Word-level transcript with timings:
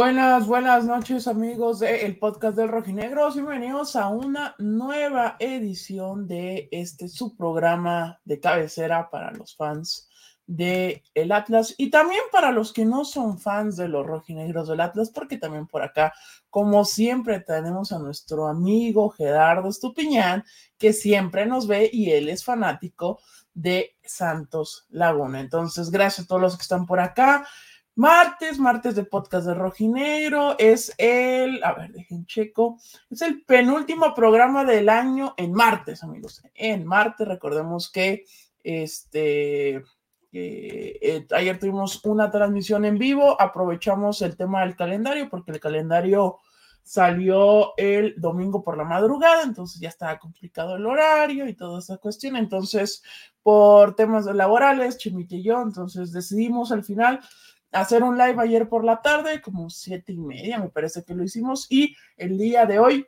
Buenas, 0.00 0.46
buenas 0.46 0.86
noches 0.86 1.28
amigos 1.28 1.80
del 1.80 2.18
podcast 2.18 2.56
del 2.56 2.70
Rojinegro. 2.70 3.30
Bienvenidos 3.34 3.96
a 3.96 4.08
una 4.08 4.54
nueva 4.56 5.36
edición 5.38 6.26
de 6.26 6.70
este 6.72 7.06
subprograma 7.06 8.18
de 8.24 8.40
cabecera 8.40 9.10
para 9.10 9.30
los 9.32 9.54
fans 9.54 10.08
de 10.46 11.04
el 11.12 11.30
Atlas 11.32 11.74
y 11.76 11.90
también 11.90 12.22
para 12.32 12.50
los 12.50 12.72
que 12.72 12.86
no 12.86 13.04
son 13.04 13.38
fans 13.38 13.76
de 13.76 13.88
los 13.88 14.06
rojinegros 14.06 14.68
del 14.68 14.80
Atlas, 14.80 15.10
porque 15.10 15.36
también 15.36 15.66
por 15.66 15.82
acá, 15.82 16.14
como 16.48 16.86
siempre, 16.86 17.40
tenemos 17.40 17.92
a 17.92 17.98
nuestro 17.98 18.48
amigo 18.48 19.10
Gerardo 19.10 19.68
Estupiñán, 19.68 20.44
que 20.78 20.94
siempre 20.94 21.44
nos 21.44 21.66
ve 21.66 21.90
y 21.92 22.12
él 22.12 22.30
es 22.30 22.42
fanático 22.42 23.20
de 23.52 23.98
Santos 24.02 24.86
Laguna. 24.88 25.40
Entonces, 25.40 25.90
gracias 25.90 26.24
a 26.24 26.28
todos 26.28 26.40
los 26.40 26.56
que 26.56 26.62
están 26.62 26.86
por 26.86 27.00
acá. 27.00 27.46
Martes, 27.96 28.58
martes 28.58 28.94
de 28.94 29.04
podcast 29.04 29.46
de 29.46 29.54
Rojinegro, 29.54 30.56
es 30.58 30.94
el, 30.96 31.62
a 31.64 31.74
ver, 31.74 31.92
dejen 31.92 32.24
checo, 32.24 32.78
es 33.10 33.20
el 33.22 33.42
penúltimo 33.44 34.14
programa 34.14 34.64
del 34.64 34.88
año 34.88 35.34
en 35.36 35.52
martes, 35.52 36.02
amigos. 36.02 36.42
En 36.54 36.86
martes, 36.86 37.26
recordemos 37.26 37.90
que 37.90 38.24
este, 38.62 39.82
eh, 40.32 41.26
ayer 41.32 41.58
tuvimos 41.58 42.04
una 42.04 42.30
transmisión 42.30 42.84
en 42.84 42.96
vivo, 42.96 43.40
aprovechamos 43.40 44.22
el 44.22 44.36
tema 44.36 44.60
del 44.60 44.76
calendario 44.76 45.28
porque 45.28 45.50
el 45.52 45.60
calendario 45.60 46.38
salió 46.82 47.76
el 47.76 48.14
domingo 48.16 48.62
por 48.62 48.76
la 48.76 48.84
madrugada, 48.84 49.42
entonces 49.42 49.80
ya 49.80 49.88
estaba 49.88 50.18
complicado 50.18 50.76
el 50.76 50.86
horario 50.86 51.46
y 51.48 51.54
toda 51.54 51.80
esa 51.80 51.98
cuestión. 51.98 52.36
Entonces, 52.36 53.02
por 53.42 53.94
temas 53.94 54.26
laborales, 54.26 54.98
Chimite 54.98 55.36
y 55.36 55.42
yo, 55.42 55.62
entonces 55.62 56.12
decidimos 56.12 56.72
al 56.72 56.84
final 56.84 57.20
hacer 57.72 58.02
un 58.02 58.18
live 58.18 58.36
ayer 58.38 58.68
por 58.68 58.84
la 58.84 59.00
tarde, 59.00 59.40
como 59.40 59.70
siete 59.70 60.12
y 60.12 60.18
media, 60.18 60.58
me 60.58 60.68
parece 60.68 61.04
que 61.04 61.14
lo 61.14 61.22
hicimos, 61.22 61.66
y 61.70 61.96
el 62.16 62.38
día 62.38 62.66
de 62.66 62.78
hoy 62.78 63.06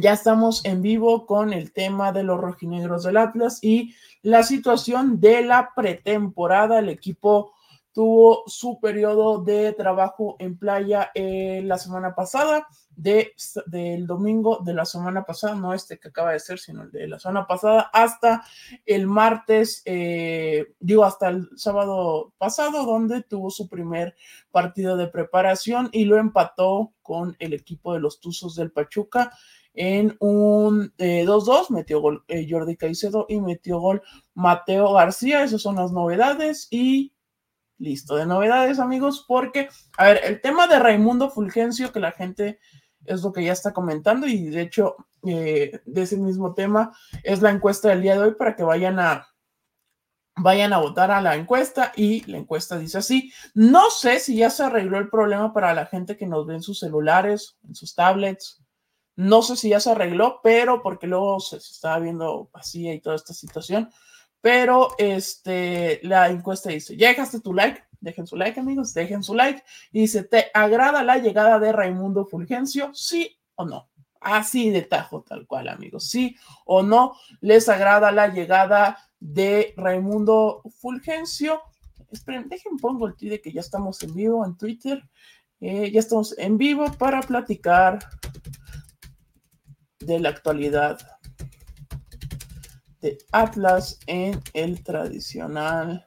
ya 0.00 0.12
estamos 0.12 0.64
en 0.64 0.82
vivo 0.82 1.26
con 1.26 1.52
el 1.52 1.72
tema 1.72 2.12
de 2.12 2.24
los 2.24 2.40
rojinegros 2.40 3.04
del 3.04 3.16
Atlas 3.16 3.60
y 3.62 3.94
la 4.22 4.42
situación 4.42 5.20
de 5.20 5.42
la 5.42 5.70
pretemporada. 5.76 6.80
El 6.80 6.88
equipo 6.88 7.52
tuvo 7.92 8.42
su 8.46 8.80
periodo 8.80 9.42
de 9.42 9.72
trabajo 9.72 10.36
en 10.38 10.58
playa 10.58 11.10
eh, 11.14 11.62
la 11.64 11.78
semana 11.78 12.14
pasada, 12.14 12.66
de, 12.96 13.34
del 13.66 14.06
domingo 14.06 14.60
de 14.64 14.74
la 14.74 14.84
semana 14.84 15.24
pasada, 15.24 15.54
no 15.54 15.74
este 15.74 15.98
que 15.98 16.08
acaba 16.08 16.32
de 16.32 16.40
ser, 16.40 16.58
sino 16.58 16.82
el 16.82 16.90
de 16.90 17.06
la 17.06 17.20
semana 17.20 17.46
pasada, 17.46 17.90
hasta 17.92 18.44
el 18.86 19.06
martes, 19.06 19.82
eh, 19.84 20.74
digo, 20.80 21.04
hasta 21.04 21.28
el 21.28 21.48
sábado 21.56 22.32
pasado, 22.38 22.84
donde 22.84 23.22
tuvo 23.22 23.50
su 23.50 23.68
primer 23.68 24.16
partido 24.50 24.96
de 24.96 25.08
preparación 25.08 25.90
y 25.92 26.06
lo 26.06 26.16
empató 26.16 26.94
con 27.02 27.36
el 27.38 27.52
equipo 27.52 27.92
de 27.92 28.00
los 28.00 28.18
Tuzos 28.18 28.56
del 28.56 28.72
Pachuca 28.72 29.30
en 29.74 30.16
un 30.20 30.94
2-2, 30.96 31.66
eh, 31.68 31.74
metió 31.74 32.00
gol 32.00 32.24
Jordi 32.48 32.76
Caicedo 32.76 33.26
y 33.28 33.40
metió 33.40 33.78
gol 33.78 34.02
Mateo 34.32 34.94
García, 34.94 35.44
esas 35.44 35.60
son 35.60 35.76
las 35.76 35.92
novedades 35.92 36.66
y 36.70 37.12
listo 37.78 38.16
de 38.16 38.26
novedades, 38.26 38.78
amigos, 38.78 39.24
porque, 39.26 39.68
a 39.98 40.06
ver, 40.06 40.20
el 40.24 40.40
tema 40.40 40.66
de 40.66 40.78
Raimundo 40.78 41.30
Fulgencio, 41.30 41.92
que 41.92 42.00
la 42.00 42.12
gente 42.12 42.58
es 43.08 43.22
lo 43.22 43.32
que 43.32 43.44
ya 43.44 43.52
está 43.52 43.72
comentando, 43.72 44.26
y 44.26 44.46
de 44.46 44.62
hecho, 44.62 44.96
eh, 45.26 45.80
de 45.84 46.02
ese 46.02 46.16
mismo 46.16 46.54
tema 46.54 46.96
es 47.22 47.42
la 47.42 47.50
encuesta 47.50 47.88
del 47.88 48.02
día 48.02 48.14
de 48.14 48.20
hoy 48.20 48.34
para 48.34 48.56
que 48.56 48.62
vayan 48.62 48.98
a 48.98 49.26
vayan 50.38 50.74
a 50.74 50.78
votar 50.78 51.10
a 51.10 51.22
la 51.22 51.34
encuesta 51.34 51.92
y 51.96 52.30
la 52.30 52.36
encuesta 52.36 52.76
dice 52.78 52.98
así, 52.98 53.32
no 53.54 53.90
sé 53.90 54.20
si 54.20 54.36
ya 54.36 54.50
se 54.50 54.64
arregló 54.64 54.98
el 54.98 55.08
problema 55.08 55.54
para 55.54 55.72
la 55.72 55.86
gente 55.86 56.16
que 56.18 56.26
nos 56.26 56.46
ve 56.46 56.56
en 56.56 56.62
sus 56.62 56.78
celulares, 56.78 57.56
en 57.66 57.74
sus 57.74 57.94
tablets, 57.94 58.62
no 59.16 59.40
sé 59.40 59.56
si 59.56 59.70
ya 59.70 59.80
se 59.80 59.92
arregló, 59.92 60.40
pero 60.42 60.82
porque 60.82 61.06
luego 61.06 61.40
se, 61.40 61.58
se 61.58 61.72
estaba 61.72 61.98
viendo 62.00 62.50
vacía 62.52 62.92
y 62.92 63.00
toda 63.00 63.16
esta 63.16 63.32
situación, 63.32 63.90
pero 64.42 64.90
este, 64.98 66.00
la 66.02 66.28
encuesta 66.28 66.70
dice, 66.70 66.96
¿ya 66.96 67.08
dejaste 67.08 67.40
tu 67.40 67.54
like? 67.54 67.82
Dejen 68.00 68.26
su 68.26 68.36
like, 68.36 68.58
amigos, 68.60 68.94
dejen 68.94 69.22
su 69.22 69.34
like. 69.34 69.62
Y 69.92 70.00
dice, 70.00 70.24
¿te 70.24 70.46
agrada 70.54 71.02
la 71.02 71.18
llegada 71.18 71.58
de 71.58 71.72
Raimundo 71.72 72.26
Fulgencio? 72.26 72.94
¿Sí 72.94 73.38
o 73.54 73.64
no? 73.64 73.88
Así 74.20 74.70
de 74.70 74.82
tajo, 74.82 75.22
tal 75.22 75.46
cual, 75.46 75.68
amigos. 75.68 76.08
¿Sí 76.08 76.36
o 76.64 76.82
no 76.82 77.14
les 77.40 77.68
agrada 77.68 78.10
la 78.12 78.28
llegada 78.28 78.98
de 79.20 79.74
Raimundo 79.76 80.62
Fulgencio? 80.78 81.62
Esperen, 82.10 82.48
dejen, 82.48 82.76
pongo 82.76 83.06
el 83.06 83.14
de 83.16 83.40
que 83.40 83.52
ya 83.52 83.60
estamos 83.60 84.02
en 84.02 84.14
vivo 84.14 84.44
en 84.44 84.56
Twitter. 84.56 85.02
Eh, 85.60 85.90
ya 85.90 86.00
estamos 86.00 86.36
en 86.38 86.58
vivo 86.58 86.90
para 86.98 87.20
platicar 87.20 87.98
de 90.00 90.20
la 90.20 90.28
actualidad 90.28 90.98
de 93.00 93.18
Atlas 93.32 93.98
en 94.06 94.40
el 94.52 94.82
tradicional 94.82 96.06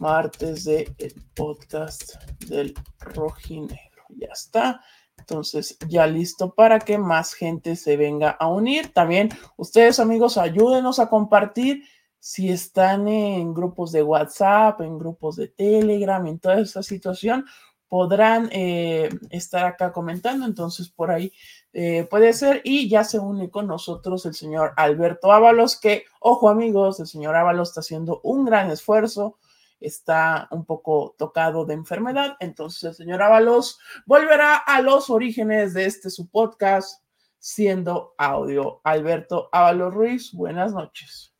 martes 0.00 0.64
de 0.64 0.92
el 0.98 1.14
podcast 1.34 2.14
del 2.46 2.74
rojinegro. 2.98 4.04
Ya 4.08 4.28
está. 4.32 4.80
Entonces, 5.18 5.76
ya 5.86 6.06
listo 6.06 6.54
para 6.54 6.80
que 6.80 6.98
más 6.98 7.34
gente 7.34 7.76
se 7.76 7.96
venga 7.96 8.30
a 8.30 8.48
unir. 8.48 8.92
También 8.92 9.28
ustedes, 9.56 10.00
amigos, 10.00 10.38
ayúdenos 10.38 10.98
a 10.98 11.10
compartir 11.10 11.84
si 12.18 12.50
están 12.50 13.08
en 13.08 13.54
grupos 13.54 13.92
de 13.92 14.02
WhatsApp, 14.02 14.80
en 14.80 14.98
grupos 14.98 15.36
de 15.36 15.48
Telegram, 15.48 16.26
en 16.26 16.38
toda 16.38 16.60
esa 16.60 16.82
situación, 16.82 17.46
podrán 17.88 18.48
eh, 18.52 19.10
estar 19.30 19.66
acá 19.66 19.92
comentando. 19.92 20.46
Entonces, 20.46 20.88
por 20.88 21.10
ahí 21.10 21.32
eh, 21.72 22.06
puede 22.10 22.32
ser, 22.32 22.62
y 22.64 22.88
ya 22.88 23.04
se 23.04 23.18
une 23.18 23.50
con 23.50 23.66
nosotros 23.66 24.24
el 24.26 24.34
señor 24.34 24.72
Alberto 24.76 25.32
Ábalos, 25.32 25.78
que, 25.78 26.04
ojo 26.20 26.48
amigos, 26.48 27.00
el 27.00 27.06
señor 27.06 27.36
Ábalos 27.36 27.68
está 27.68 27.80
haciendo 27.80 28.20
un 28.22 28.44
gran 28.44 28.70
esfuerzo, 28.70 29.38
está 29.80 30.48
un 30.50 30.64
poco 30.64 31.14
tocado 31.18 31.64
de 31.64 31.74
enfermedad, 31.74 32.36
entonces 32.40 32.84
el 32.84 32.94
señor 32.94 33.22
Ábalos 33.22 33.78
volverá 34.06 34.56
a 34.56 34.82
los 34.82 35.10
orígenes 35.10 35.74
de 35.74 35.86
este 35.86 36.10
su 36.10 36.28
podcast, 36.28 37.02
siendo 37.38 38.14
audio. 38.18 38.80
Alberto 38.84 39.48
Ábalos 39.52 39.94
Ruiz, 39.94 40.32
buenas 40.32 40.72
noches. 40.72 41.34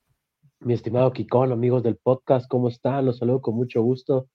Mi 0.61 0.75
estimado 0.75 1.13
Kikón, 1.13 1.53
amigos 1.53 1.83
del 1.83 1.97
podcast, 1.97 2.49
¿cómo 2.49 2.69
están? 2.69 3.07
Los 3.07 3.19
saludo 3.19 3.41
con 3.41 3.55
mucho 3.55 3.83
gusto. 3.83 4.29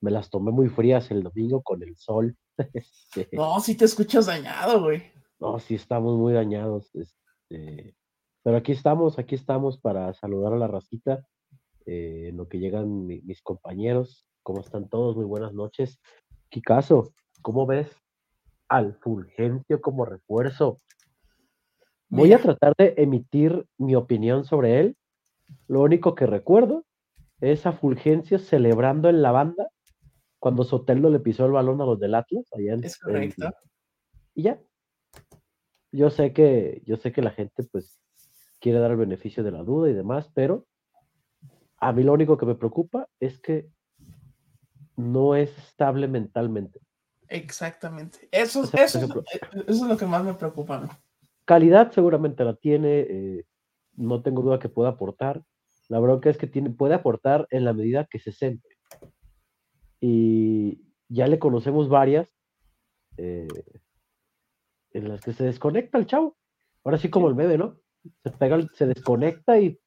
Me 0.00 0.10
las 0.10 0.30
tomé 0.30 0.50
muy 0.50 0.68
frías 0.68 1.10
el 1.10 1.22
domingo 1.22 1.62
con 1.62 1.82
el 1.82 1.96
sol. 1.96 2.36
Este 3.14 3.28
no, 3.32 3.60
si 3.60 3.74
te 3.74 3.84
escuchas 3.84 4.26
dañado, 4.26 4.82
güey. 4.82 5.02
No, 5.38 5.58
sí 5.58 5.74
estamos 5.74 6.16
muy 6.16 6.32
dañados. 6.32 6.90
Este, 6.94 7.94
pero 8.42 8.56
aquí 8.56 8.72
estamos, 8.72 9.18
aquí 9.18 9.34
estamos 9.34 9.78
para 9.78 10.14
saludar 10.14 10.52
a 10.52 10.56
la 10.56 10.66
racita, 10.66 11.26
eh, 11.86 12.28
en 12.28 12.36
lo 12.36 12.48
que 12.48 12.58
llegan 12.58 13.06
mis 13.06 13.42
compañeros. 13.42 14.26
¿Cómo 14.42 14.60
están 14.60 14.88
todos? 14.88 15.16
Muy 15.16 15.24
buenas 15.24 15.54
noches. 15.54 16.00
Kikazo, 16.48 17.12
¿cómo 17.42 17.66
ves 17.66 17.90
al 18.68 18.94
Fulgencio 19.00 19.80
como 19.80 20.04
refuerzo? 20.04 20.78
Voy 22.08 22.32
a 22.32 22.38
tratar 22.40 22.74
de 22.76 22.94
emitir 22.96 23.66
mi 23.78 23.94
opinión 23.94 24.44
sobre 24.44 24.80
él. 24.80 24.96
Lo 25.66 25.82
único 25.82 26.14
que 26.14 26.26
recuerdo 26.26 26.84
es 27.40 27.66
a 27.66 27.72
Fulgencio 27.72 28.38
celebrando 28.38 29.08
en 29.08 29.22
la 29.22 29.32
banda 29.32 29.68
cuando 30.38 30.64
Sotelo 30.64 31.10
le 31.10 31.20
pisó 31.20 31.46
el 31.46 31.52
balón 31.52 31.80
a 31.80 31.86
los 31.86 31.98
del 31.98 32.14
Atlas. 32.14 32.46
Allá 32.52 32.74
en, 32.74 32.84
es 32.84 32.98
correcto. 32.98 33.50
y 34.34 34.42
ya, 34.42 34.60
yo 35.92 36.10
sé 36.10 36.32
que, 36.32 36.82
yo 36.84 36.96
sé 36.96 37.12
que 37.12 37.22
la 37.22 37.30
gente 37.30 37.64
pues 37.64 38.00
quiere 38.60 38.78
dar 38.78 38.90
el 38.92 38.96
beneficio 38.96 39.42
de 39.42 39.50
la 39.50 39.62
duda 39.62 39.90
y 39.90 39.94
demás, 39.94 40.30
pero 40.34 40.66
a 41.78 41.92
mí 41.92 42.02
lo 42.02 42.12
único 42.12 42.36
que 42.36 42.46
me 42.46 42.54
preocupa 42.54 43.08
es 43.20 43.38
que 43.38 43.68
no 44.96 45.34
es 45.34 45.56
estable 45.58 46.08
mentalmente. 46.08 46.80
Exactamente. 47.28 48.28
Eso, 48.30 48.64
eso, 48.72 49.24
es, 49.66 49.80
lo 49.80 49.96
que 49.96 50.06
más 50.06 50.24
me 50.24 50.34
preocupa. 50.34 50.88
Calidad 51.44 51.92
seguramente 51.92 52.44
la 52.44 52.54
tiene, 52.54 53.00
eh, 53.00 53.44
no 53.94 54.22
tengo 54.22 54.42
duda 54.42 54.58
que 54.58 54.68
pueda 54.68 54.90
aportar. 54.90 55.42
La 55.88 55.98
bronca 55.98 56.30
es 56.30 56.38
que 56.38 56.46
tiene, 56.46 56.70
puede 56.70 56.94
aportar 56.94 57.46
en 57.50 57.64
la 57.64 57.72
medida 57.72 58.06
que 58.10 58.18
se 58.18 58.32
centre. 58.32 58.76
Y 60.00 60.82
ya 61.08 61.26
le 61.26 61.38
conocemos 61.38 61.88
varias. 61.88 62.32
Eh, 63.18 63.48
en 64.96 65.08
las 65.08 65.20
que 65.20 65.32
se 65.32 65.44
desconecta 65.44 65.98
el 65.98 66.06
chavo. 66.06 66.36
Ahora 66.84 66.98
sí 66.98 67.10
como 67.10 67.28
el 67.28 67.34
bebé, 67.34 67.58
¿no? 67.58 67.78
Se 68.22 68.30
pega, 68.30 68.58
se 68.74 68.86
desconecta 68.86 69.58
y 69.58 69.78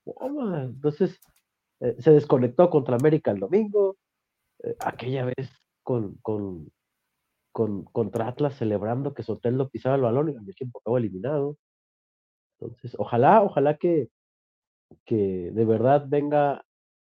entonces 0.63 1.19
eh, 1.81 1.95
se 1.99 2.11
desconectó 2.11 2.69
contra 2.69 2.95
América 2.95 3.31
el 3.31 3.39
domingo, 3.39 3.97
eh, 4.63 4.75
aquella 4.79 5.25
vez 5.25 5.49
con, 5.83 6.15
con, 6.21 6.71
con, 7.51 7.83
contra 7.85 8.27
Atlas 8.27 8.55
celebrando 8.55 9.13
que 9.13 9.23
Sotelo 9.23 9.69
pisaba 9.69 9.95
el 9.95 10.01
balón 10.01 10.29
y 10.29 10.35
el 10.35 10.55
tiempo 10.55 10.79
acabó 10.79 10.97
eliminado. 10.97 11.57
Entonces, 12.59 12.95
ojalá, 12.99 13.41
ojalá 13.43 13.77
que, 13.77 14.09
que 15.05 15.51
de 15.51 15.65
verdad 15.65 16.05
venga 16.07 16.65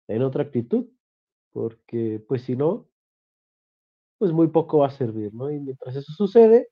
en 0.08 0.22
otra 0.22 0.42
actitud, 0.44 0.88
porque 1.52 2.22
pues 2.28 2.42
si 2.42 2.56
no, 2.56 2.88
pues 4.18 4.32
muy 4.32 4.48
poco 4.48 4.78
va 4.78 4.88
a 4.88 4.90
servir, 4.90 5.32
¿no? 5.34 5.50
Y 5.50 5.60
mientras 5.60 5.96
eso 5.96 6.12
sucede, 6.12 6.68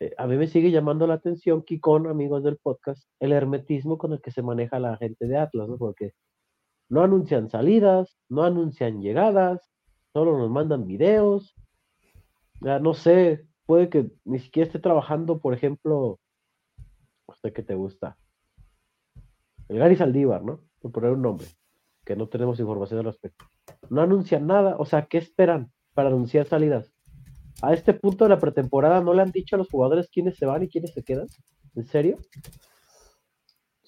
eh, 0.00 0.14
a 0.18 0.26
mí 0.26 0.36
me 0.36 0.46
sigue 0.46 0.70
llamando 0.70 1.06
la 1.06 1.14
atención, 1.14 1.62
Kikón, 1.62 2.06
amigos 2.06 2.44
del 2.44 2.58
podcast, 2.58 3.08
el 3.20 3.32
hermetismo 3.32 3.98
con 3.98 4.12
el 4.12 4.20
que 4.20 4.30
se 4.30 4.42
maneja 4.42 4.78
la 4.78 4.96
gente 4.96 5.26
de 5.26 5.36
Atlas, 5.38 5.68
¿no? 5.68 5.78
Porque 5.78 6.12
no 6.88 7.02
anuncian 7.02 7.48
salidas, 7.50 8.16
no 8.28 8.44
anuncian 8.44 9.00
llegadas, 9.00 9.70
solo 10.12 10.38
nos 10.38 10.50
mandan 10.50 10.86
videos. 10.86 11.54
Ya 12.60 12.78
no 12.78 12.94
sé, 12.94 13.46
puede 13.66 13.88
que 13.88 14.10
ni 14.24 14.38
siquiera 14.38 14.66
esté 14.66 14.78
trabajando, 14.78 15.38
por 15.38 15.54
ejemplo, 15.54 16.18
sé 17.44 17.52
qué 17.52 17.62
te 17.62 17.74
gusta. 17.74 18.16
El 19.68 19.78
Gary 19.78 19.96
Saldívar, 19.96 20.42
¿no? 20.42 20.60
Por 20.80 20.92
poner 20.92 21.12
un 21.12 21.22
nombre, 21.22 21.46
que 22.04 22.16
no 22.16 22.28
tenemos 22.28 22.58
información 22.58 23.00
al 23.00 23.06
respecto. 23.06 23.44
No 23.90 24.00
anuncian 24.02 24.46
nada, 24.46 24.76
o 24.78 24.86
sea, 24.86 25.06
¿qué 25.06 25.18
esperan 25.18 25.70
para 25.94 26.08
anunciar 26.08 26.46
salidas? 26.46 26.92
A 27.62 27.72
este 27.72 27.94
punto 27.94 28.24
de 28.24 28.30
la 28.30 28.38
pretemporada 28.38 29.00
no 29.00 29.14
le 29.14 29.22
han 29.22 29.30
dicho 29.30 29.56
a 29.56 29.58
los 29.58 29.68
jugadores 29.68 30.08
quiénes 30.10 30.36
se 30.36 30.46
van 30.46 30.62
y 30.62 30.68
quiénes 30.68 30.92
se 30.92 31.02
quedan. 31.02 31.26
¿En 31.74 31.86
serio? 31.86 32.18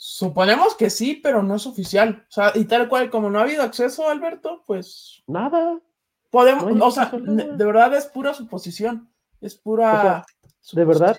Suponemos 0.09 0.77
que 0.77 0.89
sí, 0.89 1.19
pero 1.21 1.43
no 1.43 1.57
es 1.57 1.67
oficial. 1.67 2.25
O 2.29 2.33
sea, 2.33 2.53
y 2.55 2.67
tal 2.67 2.89
cual, 2.89 3.11
como 3.11 3.29
no 3.29 3.41
ha 3.41 3.43
habido 3.43 3.65
acceso, 3.65 4.09
Alberto, 4.09 4.63
pues. 4.65 5.25
Nada. 5.27 5.81
Podemos, 6.31 6.81
o 6.81 6.91
sea, 6.93 7.11
de 7.11 7.65
verdad 7.65 7.93
es 7.93 8.07
pura 8.07 8.33
suposición. 8.33 9.13
Es 9.41 9.57
pura. 9.57 10.25
de 10.71 10.85
verdad, 10.85 11.19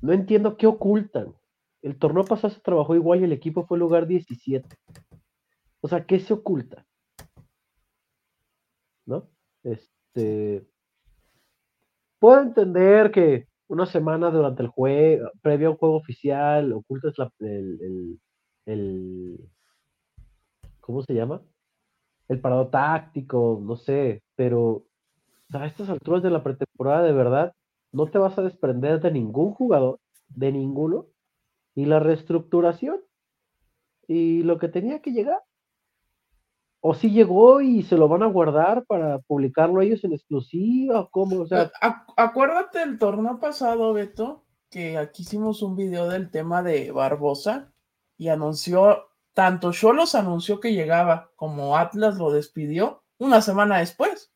no 0.00 0.14
entiendo 0.14 0.56
qué 0.56 0.66
ocultan. 0.66 1.36
El 1.82 1.98
torneo 1.98 2.24
pasado 2.24 2.54
se 2.54 2.60
trabajó 2.60 2.94
igual 2.94 3.20
y 3.20 3.24
el 3.24 3.32
equipo 3.32 3.66
fue 3.66 3.76
lugar 3.76 4.06
17. 4.06 4.74
O 5.82 5.88
sea, 5.88 6.06
¿qué 6.06 6.18
se 6.18 6.32
oculta? 6.32 6.86
¿No? 9.04 9.28
Este. 9.62 10.66
Puedo 12.18 12.40
entender 12.40 13.10
que 13.10 13.48
una 13.68 13.86
semana 13.86 14.30
durante 14.30 14.62
el 14.62 14.68
juego, 14.68 15.30
previo 15.42 15.68
a 15.68 15.70
un 15.72 15.76
juego 15.76 15.96
oficial, 15.96 16.72
ocultas 16.72 17.16
la, 17.18 17.30
el, 17.40 18.18
el, 18.66 19.50
¿Cómo 20.80 21.02
se 21.02 21.14
llama? 21.14 21.42
El 22.28 22.40
parado 22.40 22.68
táctico, 22.68 23.60
no 23.62 23.76
sé, 23.76 24.22
pero 24.34 24.84
a 25.52 25.66
estas 25.66 25.88
alturas 25.88 26.22
de 26.22 26.30
la 26.30 26.42
pretemporada, 26.42 27.02
de 27.02 27.12
verdad, 27.12 27.52
no 27.92 28.06
te 28.06 28.18
vas 28.18 28.38
a 28.38 28.42
desprender 28.42 29.00
de 29.00 29.10
ningún 29.10 29.52
jugador, 29.52 30.00
de 30.28 30.52
ninguno, 30.52 31.06
y 31.74 31.86
la 31.86 32.00
reestructuración 32.00 33.00
y 34.06 34.42
lo 34.42 34.58
que 34.58 34.68
tenía 34.68 35.00
que 35.00 35.12
llegar. 35.12 35.40
O 36.80 36.94
si 36.94 37.10
llegó 37.10 37.60
y 37.60 37.82
se 37.82 37.96
lo 37.96 38.08
van 38.08 38.22
a 38.22 38.26
guardar 38.26 38.84
para 38.86 39.18
publicarlo 39.18 39.82
ellos 39.82 40.04
en 40.04 40.12
exclusiva, 40.12 41.08
¿cómo? 41.10 41.40
O 41.40 41.46
sea, 41.46 41.72
acuérdate 42.16 42.82
el 42.82 42.98
torneo 42.98 43.40
pasado, 43.40 43.92
Beto, 43.92 44.44
que 44.70 44.96
aquí 44.96 45.22
hicimos 45.22 45.62
un 45.62 45.74
video 45.74 46.08
del 46.08 46.30
tema 46.30 46.62
de 46.62 46.92
Barbosa 46.92 47.72
y 48.16 48.28
anunció, 48.28 49.08
tanto 49.32 49.72
Cholos 49.72 50.14
anunció 50.14 50.60
que 50.60 50.72
llegaba 50.72 51.32
como 51.34 51.76
Atlas 51.76 52.16
lo 52.16 52.30
despidió 52.30 53.02
una 53.18 53.40
semana 53.42 53.78
después. 53.78 54.32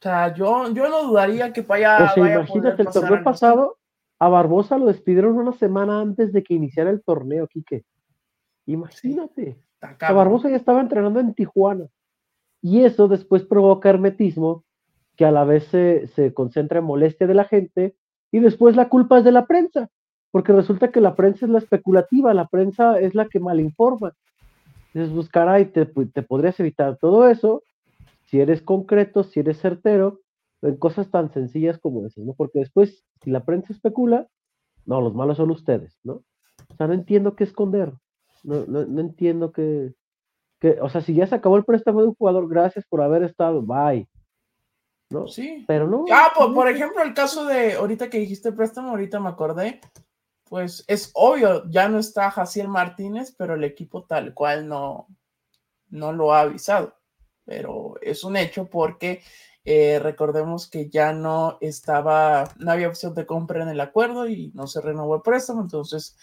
O 0.00 0.02
sea, 0.02 0.34
yo, 0.34 0.72
yo 0.72 0.88
no 0.88 1.04
dudaría 1.04 1.52
que 1.52 1.62
vaya. 1.62 2.04
O 2.04 2.14
sea, 2.14 2.34
imagínate, 2.34 2.82
el 2.82 2.88
torneo 2.88 3.24
pasado 3.24 3.78
a 4.20 4.28
Barbosa 4.28 4.78
lo 4.78 4.86
despidieron 4.86 5.36
una 5.36 5.52
semana 5.52 6.00
antes 6.00 6.32
de 6.32 6.42
que 6.42 6.54
iniciara 6.54 6.90
el 6.90 7.02
torneo, 7.02 7.48
Quique. 7.48 7.84
Imagínate. 8.66 9.58
A 9.80 10.12
Barbosa 10.12 10.50
ya 10.50 10.56
estaba 10.56 10.80
entrenando 10.80 11.20
en 11.20 11.34
Tijuana. 11.34 11.86
Y 12.60 12.82
eso 12.82 13.08
después 13.08 13.44
provoca 13.44 13.88
hermetismo, 13.88 14.64
que 15.16 15.24
a 15.24 15.30
la 15.30 15.44
vez 15.44 15.64
se, 15.64 16.06
se 16.08 16.32
concentra 16.32 16.78
en 16.78 16.84
molestia 16.84 17.26
de 17.26 17.34
la 17.34 17.44
gente, 17.44 17.96
y 18.30 18.40
después 18.40 18.76
la 18.76 18.88
culpa 18.88 19.18
es 19.18 19.24
de 19.24 19.32
la 19.32 19.46
prensa, 19.46 19.88
porque 20.30 20.52
resulta 20.52 20.90
que 20.90 21.00
la 21.00 21.14
prensa 21.14 21.46
es 21.46 21.50
la 21.50 21.58
especulativa, 21.58 22.34
la 22.34 22.46
prensa 22.46 22.98
es 23.00 23.14
la 23.14 23.26
que 23.26 23.40
malinforma. 23.40 24.12
Entonces, 24.92 25.14
buscará 25.14 25.60
y 25.60 25.66
te, 25.66 25.86
te 25.86 26.22
podrías 26.22 26.58
evitar 26.60 26.96
todo 26.96 27.28
eso 27.28 27.62
si 28.26 28.40
eres 28.40 28.60
concreto, 28.62 29.24
si 29.24 29.40
eres 29.40 29.58
certero, 29.58 30.20
en 30.62 30.76
cosas 30.76 31.10
tan 31.10 31.32
sencillas 31.32 31.78
como 31.78 32.04
esas, 32.06 32.24
¿no? 32.24 32.34
Porque 32.34 32.58
después, 32.58 33.04
si 33.22 33.30
la 33.30 33.44
prensa 33.44 33.72
especula, 33.72 34.28
no, 34.84 35.00
los 35.00 35.14
malos 35.14 35.36
son 35.36 35.50
ustedes, 35.50 35.98
¿no? 36.02 36.24
O 36.68 36.74
sea, 36.76 36.88
no 36.88 36.94
entiendo 36.94 37.36
qué 37.36 37.44
esconder, 37.44 37.92
no, 38.42 38.64
no, 38.66 39.00
entiendo 39.00 39.52
qué, 39.52 39.94
que, 40.60 40.80
o 40.80 40.88
sea, 40.88 41.00
si 41.00 41.14
ya 41.14 41.26
se 41.26 41.34
acabó 41.34 41.56
el 41.56 41.64
préstamo 41.64 42.02
de 42.02 42.08
un 42.08 42.14
jugador, 42.14 42.48
gracias 42.48 42.84
por 42.88 43.02
haber 43.02 43.22
estado, 43.22 43.62
bye. 43.62 44.08
¿No? 45.10 45.26
Sí. 45.26 45.64
Pero 45.66 45.88
no. 45.88 46.04
Ah, 46.12 46.32
por, 46.34 46.68
ejemplo, 46.68 47.02
el 47.02 47.14
caso 47.14 47.46
de 47.46 47.74
ahorita 47.74 48.10
que 48.10 48.18
dijiste 48.18 48.52
préstamo, 48.52 48.90
ahorita 48.90 49.20
me 49.20 49.30
acordé, 49.30 49.80
pues 50.44 50.84
es 50.86 51.10
obvio, 51.14 51.68
ya 51.70 51.88
no 51.88 51.98
está 51.98 52.30
Jaciel 52.30 52.68
Martínez, 52.68 53.34
pero 53.36 53.54
el 53.54 53.64
equipo 53.64 54.04
tal 54.04 54.34
cual 54.34 54.68
no, 54.68 55.06
no 55.88 56.12
lo 56.12 56.34
ha 56.34 56.40
avisado. 56.40 56.94
Pero 57.44 57.94
es 58.02 58.24
un 58.24 58.36
hecho 58.36 58.66
porque 58.66 59.22
eh, 59.70 59.98
recordemos 59.98 60.66
que 60.66 60.88
ya 60.88 61.12
no 61.12 61.58
estaba, 61.60 62.50
no 62.56 62.72
había 62.72 62.88
opción 62.88 63.14
de 63.14 63.26
compra 63.26 63.62
en 63.62 63.68
el 63.68 63.82
acuerdo 63.82 64.26
y 64.26 64.50
no 64.54 64.66
se 64.66 64.80
renovó 64.80 65.16
el 65.16 65.20
préstamo. 65.20 65.60
Entonces, 65.60 66.16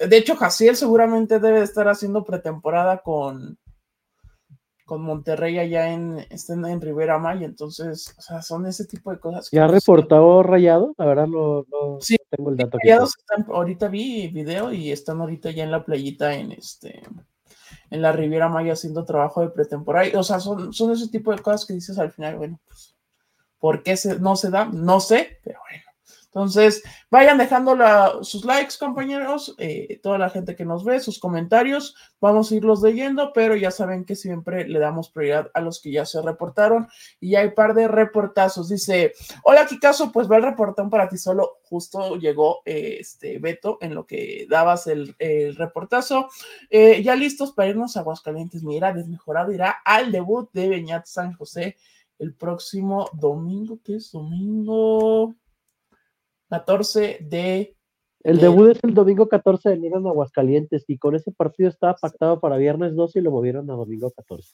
de 0.00 0.16
hecho, 0.16 0.36
Jaciel 0.36 0.74
seguramente 0.74 1.38
debe 1.38 1.60
estar 1.60 1.86
haciendo 1.86 2.24
pretemporada 2.24 3.02
con, 3.02 3.58
con 4.86 5.02
Monterrey 5.02 5.58
allá 5.58 5.92
en, 5.92 6.26
estén 6.30 6.64
en 6.64 6.80
Rivera 6.80 7.18
Maya. 7.18 7.44
Entonces, 7.44 8.14
o 8.16 8.22
sea, 8.22 8.40
son 8.40 8.64
ese 8.64 8.86
tipo 8.86 9.10
de 9.10 9.20
cosas. 9.20 9.50
¿Ya 9.52 9.66
ha 9.66 9.68
reportado 9.68 10.42
Rayado? 10.42 10.94
La 10.96 11.04
verdad, 11.04 11.26
no, 11.26 11.66
sí, 12.00 12.16
tengo 12.30 12.48
el 12.48 12.56
dato. 12.56 12.78
Rayados 12.82 13.18
están, 13.18 13.44
ahorita 13.54 13.88
vi 13.88 14.28
video 14.28 14.72
y 14.72 14.90
están 14.92 15.20
ahorita 15.20 15.50
ya 15.50 15.64
en 15.64 15.72
la 15.72 15.84
playita 15.84 16.32
en 16.32 16.52
este 16.52 17.02
en 17.90 18.02
la 18.02 18.12
Riviera 18.12 18.48
Maya 18.48 18.72
haciendo 18.72 19.04
trabajo 19.04 19.40
de 19.40 19.50
pretemporada. 19.50 20.18
O 20.18 20.22
sea, 20.22 20.40
son, 20.40 20.72
son 20.72 20.92
ese 20.92 21.08
tipo 21.08 21.32
de 21.32 21.42
cosas 21.42 21.66
que 21.66 21.74
dices 21.74 21.98
al 21.98 22.12
final, 22.12 22.36
bueno, 22.36 22.60
pues, 22.66 22.96
¿por 23.58 23.82
qué 23.82 23.96
se, 23.96 24.18
no 24.18 24.36
se 24.36 24.50
da? 24.50 24.66
No 24.66 25.00
sé, 25.00 25.38
pero 25.44 25.60
bueno. 25.68 25.91
Entonces, 26.34 26.82
vayan 27.10 27.36
dejando 27.36 28.24
sus 28.24 28.46
likes, 28.46 28.76
compañeros, 28.80 29.54
eh, 29.58 30.00
toda 30.02 30.16
la 30.16 30.30
gente 30.30 30.56
que 30.56 30.64
nos 30.64 30.82
ve, 30.82 30.98
sus 30.98 31.18
comentarios, 31.18 31.94
vamos 32.22 32.50
a 32.50 32.54
irlos 32.54 32.80
leyendo, 32.80 33.34
pero 33.34 33.54
ya 33.54 33.70
saben 33.70 34.06
que 34.06 34.16
siempre 34.16 34.66
le 34.66 34.78
damos 34.78 35.10
prioridad 35.10 35.50
a 35.52 35.60
los 35.60 35.82
que 35.82 35.92
ya 35.92 36.06
se 36.06 36.22
reportaron 36.22 36.88
y 37.20 37.34
hay 37.34 37.50
par 37.50 37.74
de 37.74 37.86
reportazos. 37.86 38.70
Dice, 38.70 39.12
hola 39.44 39.66
Kikazo, 39.66 40.10
pues 40.10 40.30
va 40.30 40.38
el 40.38 40.44
reportón 40.44 40.88
para 40.88 41.06
ti 41.06 41.18
solo, 41.18 41.58
justo 41.64 42.16
llegó 42.16 42.62
eh, 42.64 42.96
este 43.00 43.38
Beto 43.38 43.76
en 43.82 43.94
lo 43.94 44.06
que 44.06 44.46
dabas 44.48 44.86
el, 44.86 45.14
reportazo. 45.58 46.30
Eh, 46.70 47.02
ya 47.02 47.14
listos 47.14 47.52
para 47.52 47.68
irnos 47.68 47.98
a 47.98 48.00
Aguascalientes, 48.00 48.62
mira, 48.62 48.94
desmejorado 48.94 49.52
irá 49.52 49.82
al 49.84 50.10
debut 50.10 50.48
de 50.54 50.70
Beñat 50.70 51.04
San 51.04 51.34
José 51.34 51.76
el 52.18 52.34
próximo 52.34 53.10
domingo, 53.12 53.80
que 53.82 53.96
es 53.96 54.12
domingo 54.12 55.34
14 56.52 57.18
de... 57.30 57.74
El 58.22 58.38
debut 58.38 58.68
es 58.72 58.84
el 58.84 58.92
domingo 58.92 59.26
14 59.26 59.70
de 59.70 59.74
enero 59.74 59.98
en 59.98 60.06
Aguascalientes 60.06 60.84
y 60.86 60.98
con 60.98 61.16
ese 61.16 61.32
partido 61.32 61.70
estaba 61.70 61.94
pactado 61.94 62.40
para 62.40 62.58
viernes 62.58 62.94
12 62.94 63.18
y 63.18 63.22
lo 63.22 63.30
movieron 63.30 63.70
a 63.70 63.74
domingo 63.74 64.10
14. 64.10 64.52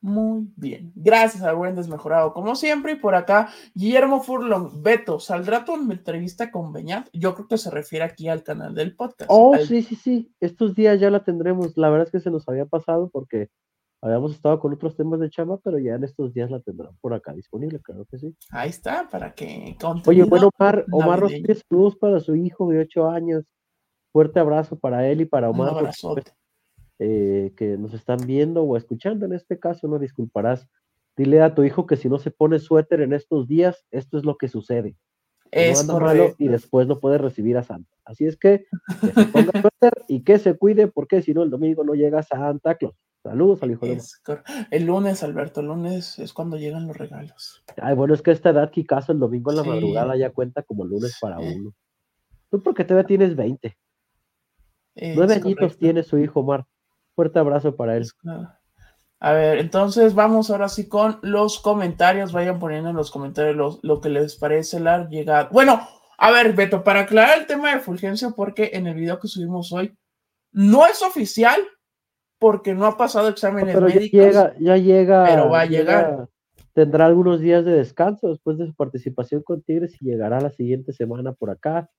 Muy 0.00 0.48
bien. 0.56 0.92
Gracias 0.96 1.44
a 1.44 1.52
buen 1.52 1.76
desmejorado, 1.76 2.32
como 2.32 2.56
siempre. 2.56 2.92
Y 2.92 2.96
por 2.96 3.14
acá, 3.14 3.48
Guillermo 3.74 4.22
Furlong, 4.22 4.82
Beto, 4.82 5.20
¿saldrá 5.20 5.64
tu 5.64 5.76
entrevista 5.76 6.50
con 6.50 6.72
Beñat? 6.72 7.08
Yo 7.12 7.34
creo 7.34 7.46
que 7.46 7.58
se 7.58 7.70
refiere 7.70 8.04
aquí 8.04 8.28
al 8.28 8.42
canal 8.42 8.74
del 8.74 8.96
podcast. 8.96 9.30
Oh, 9.32 9.56
sí, 9.56 9.82
sí, 9.82 9.94
sí. 9.94 10.32
Estos 10.40 10.74
días 10.74 10.98
ya 10.98 11.10
la 11.10 11.22
tendremos. 11.22 11.76
La 11.76 11.90
verdad 11.90 12.08
es 12.08 12.12
que 12.12 12.20
se 12.20 12.30
nos 12.30 12.48
había 12.48 12.66
pasado 12.66 13.08
porque 13.08 13.50
Habíamos 14.02 14.34
estado 14.34 14.60
con 14.60 14.72
otros 14.72 14.96
temas 14.96 15.20
de 15.20 15.30
chama, 15.30 15.58
pero 15.58 15.78
ya 15.78 15.94
en 15.94 16.04
estos 16.04 16.32
días 16.34 16.50
la 16.50 16.60
tendrán 16.60 16.96
por 17.00 17.14
acá 17.14 17.32
disponible, 17.32 17.80
claro 17.80 18.04
que 18.04 18.18
sí. 18.18 18.36
Ahí 18.50 18.70
está, 18.70 19.08
para 19.08 19.34
que 19.34 19.76
Oye, 20.06 20.24
bueno, 20.24 20.50
Omar, 20.58 20.84
Omar 20.92 21.22
saludos 21.68 21.96
para 21.96 22.20
su 22.20 22.36
hijo 22.36 22.68
de 22.70 22.80
8 22.80 23.10
años. 23.10 23.44
Fuerte 24.12 24.38
abrazo 24.38 24.78
para 24.78 25.08
él 25.08 25.22
y 25.22 25.24
para 25.24 25.50
Omar. 25.50 25.90
Eh, 26.98 27.52
que 27.56 27.76
nos 27.76 27.92
están 27.92 28.18
viendo 28.26 28.62
o 28.62 28.76
escuchando 28.76 29.26
en 29.26 29.32
este 29.32 29.58
caso, 29.58 29.88
no 29.88 29.98
disculparás. 29.98 30.66
Dile 31.16 31.40
a 31.42 31.54
tu 31.54 31.62
hijo 31.62 31.86
que 31.86 31.96
si 31.96 32.08
no 32.08 32.18
se 32.18 32.30
pone 32.30 32.58
suéter 32.58 33.00
en 33.00 33.12
estos 33.12 33.48
días, 33.48 33.84
esto 33.90 34.18
es 34.18 34.24
lo 34.24 34.36
que 34.36 34.48
sucede. 34.48 34.96
Es 35.50 35.86
malo 35.86 36.34
y 36.38 36.48
después 36.48 36.86
no 36.86 37.00
puede 37.00 37.18
recibir 37.18 37.56
a 37.56 37.62
Santa. 37.62 37.90
Así 38.04 38.26
es 38.26 38.36
que, 38.36 38.66
que 39.00 39.06
se 39.08 39.24
ponga 39.26 39.52
suéter 39.62 39.92
y 40.08 40.22
que 40.22 40.38
se 40.38 40.56
cuide, 40.56 40.86
porque 40.86 41.22
si 41.22 41.32
no, 41.32 41.42
el 41.42 41.50
domingo 41.50 41.84
no 41.84 41.94
llega 41.94 42.22
Santa 42.22 42.74
Claus. 42.74 42.94
Saludos 43.26 43.60
al 43.64 43.72
hijo 43.72 43.86
de 43.86 44.00
El 44.70 44.86
lunes, 44.86 45.24
Alberto, 45.24 45.60
el 45.60 45.66
lunes 45.66 46.16
es 46.20 46.32
cuando 46.32 46.56
llegan 46.56 46.86
los 46.86 46.96
regalos. 46.96 47.64
Ay, 47.76 47.94
bueno, 47.96 48.14
es 48.14 48.22
que 48.22 48.30
esta 48.30 48.50
edad, 48.50 48.70
Kikazo, 48.70 49.10
el 49.10 49.18
domingo 49.18 49.50
en 49.50 49.56
la 49.56 49.64
madrugada 49.64 50.16
ya 50.16 50.30
cuenta 50.30 50.62
como 50.62 50.84
lunes 50.84 51.18
para 51.20 51.40
uno. 51.40 51.74
Tú 52.50 52.62
porque 52.62 52.84
todavía 52.84 53.06
tienes 53.06 53.34
20. 53.34 53.76
Nueve 55.16 55.34
añitos 55.34 55.76
tiene 55.76 56.04
su 56.04 56.18
hijo 56.18 56.40
Omar. 56.40 56.66
Fuerte 57.16 57.40
abrazo 57.40 57.74
para 57.74 57.96
él. 57.96 58.06
A 59.18 59.32
ver, 59.32 59.58
entonces 59.58 60.14
vamos 60.14 60.50
ahora 60.50 60.68
sí 60.68 60.88
con 60.88 61.18
los 61.22 61.58
comentarios. 61.58 62.32
Vayan 62.32 62.60
poniendo 62.60 62.90
en 62.90 62.96
los 62.96 63.10
comentarios 63.10 63.80
lo, 63.82 64.00
que 64.00 64.08
les 64.08 64.36
parece 64.36 64.78
la 64.78 65.08
llegada. 65.08 65.48
Bueno, 65.50 65.80
a 66.16 66.30
ver, 66.30 66.54
Beto, 66.54 66.84
para 66.84 67.00
aclarar 67.00 67.40
el 67.40 67.46
tema 67.46 67.74
de 67.74 67.80
Fulgencio, 67.80 68.34
porque 68.36 68.70
en 68.74 68.86
el 68.86 68.94
video 68.94 69.18
que 69.18 69.26
subimos 69.26 69.72
hoy 69.72 69.98
no 70.52 70.86
es 70.86 71.02
oficial, 71.02 71.60
porque 72.38 72.74
no 72.74 72.86
ha 72.86 72.96
pasado 72.96 73.28
exámenes 73.28 73.74
pero 73.74 73.86
médicos. 73.86 74.10
Ya 74.10 74.24
llega, 74.24 74.54
ya 74.58 74.76
llega. 74.76 75.24
Pero 75.24 75.50
va 75.50 75.60
a 75.60 75.66
llegar. 75.66 76.28
Tendrá 76.72 77.06
algunos 77.06 77.40
días 77.40 77.64
de 77.64 77.72
descanso 77.72 78.28
después 78.28 78.58
de 78.58 78.66
su 78.66 78.74
participación 78.74 79.42
con 79.42 79.62
Tigres 79.62 79.96
y 80.00 80.04
llegará 80.04 80.40
la 80.40 80.50
siguiente 80.50 80.92
semana 80.92 81.32
por 81.32 81.50
acá. 81.50 81.90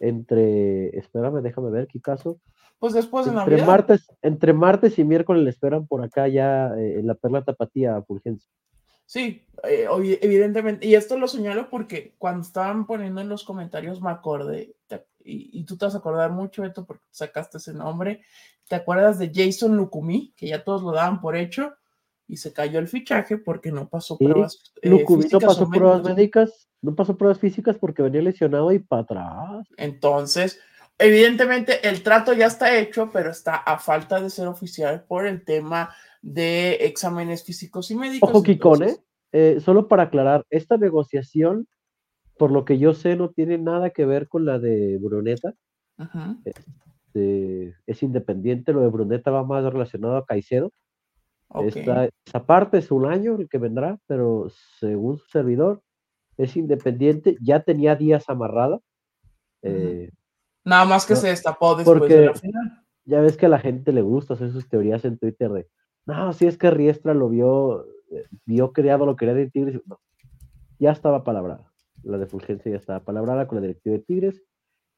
Entre, 0.00 0.96
espérame, 0.98 1.42
déjame 1.42 1.70
ver 1.70 1.86
qué 1.86 2.00
caso. 2.00 2.40
Pues 2.78 2.94
después 2.94 3.26
de 3.26 3.32
entre 3.32 3.56
Navidad. 3.56 3.66
Martes, 3.66 4.06
entre 4.22 4.52
martes 4.52 4.98
y 4.98 5.04
miércoles 5.04 5.44
le 5.44 5.50
esperan 5.50 5.86
por 5.86 6.02
acá 6.02 6.26
ya 6.28 6.74
eh, 6.76 6.98
en 6.98 7.06
la 7.06 7.14
Perla 7.14 7.44
Tapatía 7.44 7.96
a 7.96 8.02
Fulgencio. 8.02 8.50
Sí, 9.04 9.46
eh, 9.64 9.86
evidentemente. 10.22 10.86
Y 10.86 10.94
esto 10.94 11.18
lo 11.18 11.28
señalo 11.28 11.68
porque 11.68 12.14
cuando 12.18 12.40
estaban 12.40 12.86
poniendo 12.86 13.20
en 13.20 13.28
los 13.28 13.44
comentarios 13.44 14.00
me 14.00 14.10
acordé, 14.10 14.74
y, 15.24 15.64
tú 15.64 15.76
te 15.76 15.84
vas 15.84 15.94
a 15.94 15.98
acordar 15.98 16.30
mucho, 16.30 16.62
Beto, 16.62 16.84
porque 16.84 17.04
sacaste 17.10 17.58
ese 17.58 17.72
nombre. 17.72 18.22
¿Te 18.68 18.74
acuerdas 18.74 19.18
de 19.18 19.30
Jason 19.34 19.76
Lukumi? 19.76 20.32
Que 20.36 20.48
ya 20.48 20.64
todos 20.64 20.82
lo 20.82 20.92
daban 20.92 21.20
por 21.20 21.36
hecho 21.36 21.74
y 22.26 22.36
se 22.36 22.52
cayó 22.52 22.78
el 22.78 22.88
fichaje 22.88 23.38
porque 23.38 23.72
no 23.72 23.88
pasó 23.88 24.16
pruebas. 24.16 24.72
Eh, 24.82 24.88
Lukumi 24.88 25.26
no 25.30 25.40
pasó 25.40 25.68
pruebas 25.68 26.02
médicas, 26.02 26.68
no 26.80 26.94
pasó 26.94 27.16
pruebas 27.16 27.38
físicas 27.38 27.76
porque 27.78 28.02
venía 28.02 28.22
lesionado 28.22 28.72
y 28.72 28.78
para 28.78 29.02
atrás. 29.02 29.66
Entonces, 29.76 30.58
Evidentemente 30.98 31.88
el 31.88 32.02
trato 32.02 32.32
ya 32.32 32.46
está 32.46 32.78
hecho, 32.78 33.10
pero 33.12 33.30
está 33.30 33.56
a 33.56 33.78
falta 33.78 34.20
de 34.20 34.30
ser 34.30 34.46
oficial 34.46 35.04
por 35.08 35.26
el 35.26 35.44
tema 35.44 35.94
de 36.20 36.74
exámenes 36.86 37.42
físicos 37.42 37.90
y 37.90 37.96
médicos. 37.96 38.30
Ojo, 38.30 38.42
Kikone, 38.42 38.96
eh, 39.32 39.58
solo 39.64 39.88
para 39.88 40.04
aclarar, 40.04 40.46
esta 40.48 40.76
negociación, 40.76 41.66
por 42.38 42.50
lo 42.50 42.64
que 42.64 42.78
yo 42.78 42.94
sé, 42.94 43.16
no 43.16 43.30
tiene 43.30 43.58
nada 43.58 43.90
que 43.90 44.04
ver 44.04 44.28
con 44.28 44.44
la 44.44 44.58
de 44.58 44.98
Bruneta. 44.98 45.54
Este, 46.44 47.76
es 47.86 48.02
independiente, 48.02 48.72
lo 48.72 48.80
de 48.80 48.88
Bruneta 48.88 49.30
va 49.30 49.44
más 49.44 49.64
relacionado 49.64 50.16
a 50.16 50.24
Caicedo. 50.24 50.72
esa 51.54 52.46
parte 52.46 52.78
es 52.78 52.90
un 52.90 53.06
año 53.06 53.36
el 53.36 53.48
que 53.48 53.58
vendrá, 53.58 53.98
pero 54.06 54.48
según 54.78 55.18
su 55.18 55.26
servidor, 55.28 55.82
es 56.36 56.56
independiente, 56.56 57.36
ya 57.40 57.60
tenía 57.60 57.94
días 57.96 58.28
amarrada. 58.28 58.80
Nada 60.64 60.84
más 60.84 61.06
que 61.06 61.16
se 61.16 61.28
destapó 61.28 61.74
después 61.74 62.08
de 62.08 62.26
la 62.26 62.34
final. 62.34 62.84
Ya 63.04 63.20
ves 63.20 63.36
que 63.36 63.46
a 63.46 63.48
la 63.48 63.58
gente 63.58 63.92
le 63.92 64.02
gusta 64.02 64.34
hacer 64.34 64.52
sus 64.52 64.68
teorías 64.68 65.04
en 65.04 65.18
Twitter 65.18 65.50
de, 65.50 65.68
no, 66.06 66.32
si 66.32 66.46
es 66.46 66.56
que 66.56 66.70
Riestra 66.70 67.14
lo 67.14 67.28
vio, 67.28 67.84
eh, 68.10 68.26
vio 68.44 68.72
creado 68.72 69.06
lo 69.06 69.16
quería 69.16 69.34
de 69.34 69.50
Tigres. 69.50 69.80
No, 69.86 70.00
ya 70.78 70.92
estaba 70.92 71.24
palabrada. 71.24 71.71
La 72.04 72.18
de 72.18 72.26
Fulgencia 72.26 72.70
ya 72.70 72.78
estaba 72.78 73.00
palabrada 73.00 73.46
con 73.46 73.56
la 73.56 73.62
directiva 73.62 73.96
de 73.96 74.02
Tigres. 74.02 74.42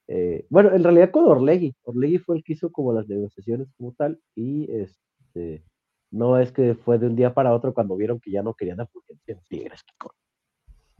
Eh, 0.08 0.46
bueno, 0.50 0.72
en 0.74 0.84
realidad 0.84 1.10
con 1.10 1.26
Orlegui. 1.26 1.74
Orlegui 1.84 2.18
fue 2.18 2.36
el 2.36 2.44
que 2.44 2.54
hizo 2.54 2.70
como 2.70 2.92
las 2.92 3.08
negociaciones 3.08 3.68
como 3.76 3.92
tal 3.92 4.20
y 4.34 4.70
este 4.70 5.64
no 6.10 6.38
es 6.38 6.52
que 6.52 6.74
fue 6.74 6.98
de 6.98 7.08
un 7.08 7.16
día 7.16 7.34
para 7.34 7.52
otro 7.52 7.74
cuando 7.74 7.96
vieron 7.96 8.20
que 8.20 8.30
ya 8.30 8.42
no 8.42 8.54
querían 8.54 8.80
a 8.80 8.86
Fulgencia 8.86 9.34
en 9.34 9.40
Tigres. 9.48 9.80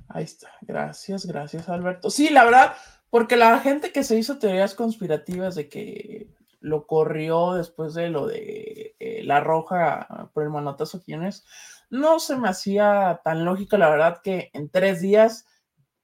Ahí 0.09 0.25
está. 0.25 0.51
Gracias, 0.63 1.25
gracias, 1.27 1.69
Alberto. 1.69 2.11
Sí, 2.11 2.31
la 2.31 2.45
verdad, 2.45 2.75
porque 3.11 3.37
la 3.37 3.61
gente 3.61 3.93
que 3.93 4.03
se 4.03 4.19
hizo 4.19 4.39
teorías 4.39 4.75
conspirativas 4.75 5.55
de 5.55 5.69
que 5.69 6.29
lo 6.61 6.87
corrió 6.87 7.55
después 7.55 7.95
de 7.95 8.11
lo 8.11 8.27
de 8.27 8.97
eh, 8.99 9.23
la 9.25 9.41
roja 9.41 10.31
por 10.33 10.43
el 10.43 10.51
manotazo 10.51 11.03
Quiénes, 11.03 11.45
no 11.91 12.19
se 12.19 12.37
me 12.37 12.49
hacía 12.49 13.21
tan 13.23 13.45
lógico, 13.45 13.77
la 13.77 13.91
verdad, 13.91 14.21
que 14.23 14.51
en 14.53 14.71
tres 14.71 15.01
días, 15.01 15.47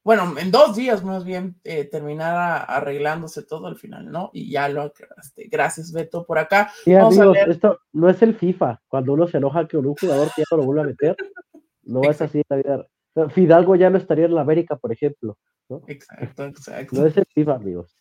bueno, 0.02 0.34
en 0.38 0.50
dos 0.50 0.76
días 0.76 1.04
más 1.04 1.24
bien, 1.24 1.56
eh, 1.64 1.84
terminara 1.84 2.58
arreglándose 2.58 3.42
todo 3.42 3.66
al 3.66 3.76
final, 3.76 4.10
¿no? 4.10 4.30
Y 4.32 4.50
ya 4.50 4.68
lo 4.68 4.82
aclaraste. 4.82 5.48
Gracias, 5.50 5.92
Beto, 5.92 6.24
por 6.24 6.38
acá. 6.38 6.70
Sí, 6.84 6.94
amigos, 6.94 7.36
esto 7.46 7.80
no 7.92 8.08
es 8.08 8.22
el 8.22 8.34
FIFA, 8.34 8.80
cuando 8.88 9.12
uno 9.12 9.28
se 9.28 9.36
enoja 9.36 9.68
que 9.68 9.76
un 9.76 9.94
jugador 9.94 10.28
ya 10.36 10.44
no 10.50 10.56
lo 10.56 10.64
vuelve 10.64 10.82
a 10.82 10.84
meter, 10.84 11.16
no 11.82 12.02
es 12.02 12.20
así 12.22 12.42
la 12.48 12.56
vida. 12.56 12.86
Fidalgo 13.30 13.76
ya 13.76 13.90
no 13.90 13.98
estaría 13.98 14.26
en 14.26 14.34
la 14.34 14.40
América, 14.40 14.76
por 14.76 14.92
ejemplo. 14.92 15.36
Exacto, 15.86 16.44
exacto. 16.44 17.00
No 17.00 17.06
es 17.06 17.16
el 17.16 17.50
amigos. 17.50 17.96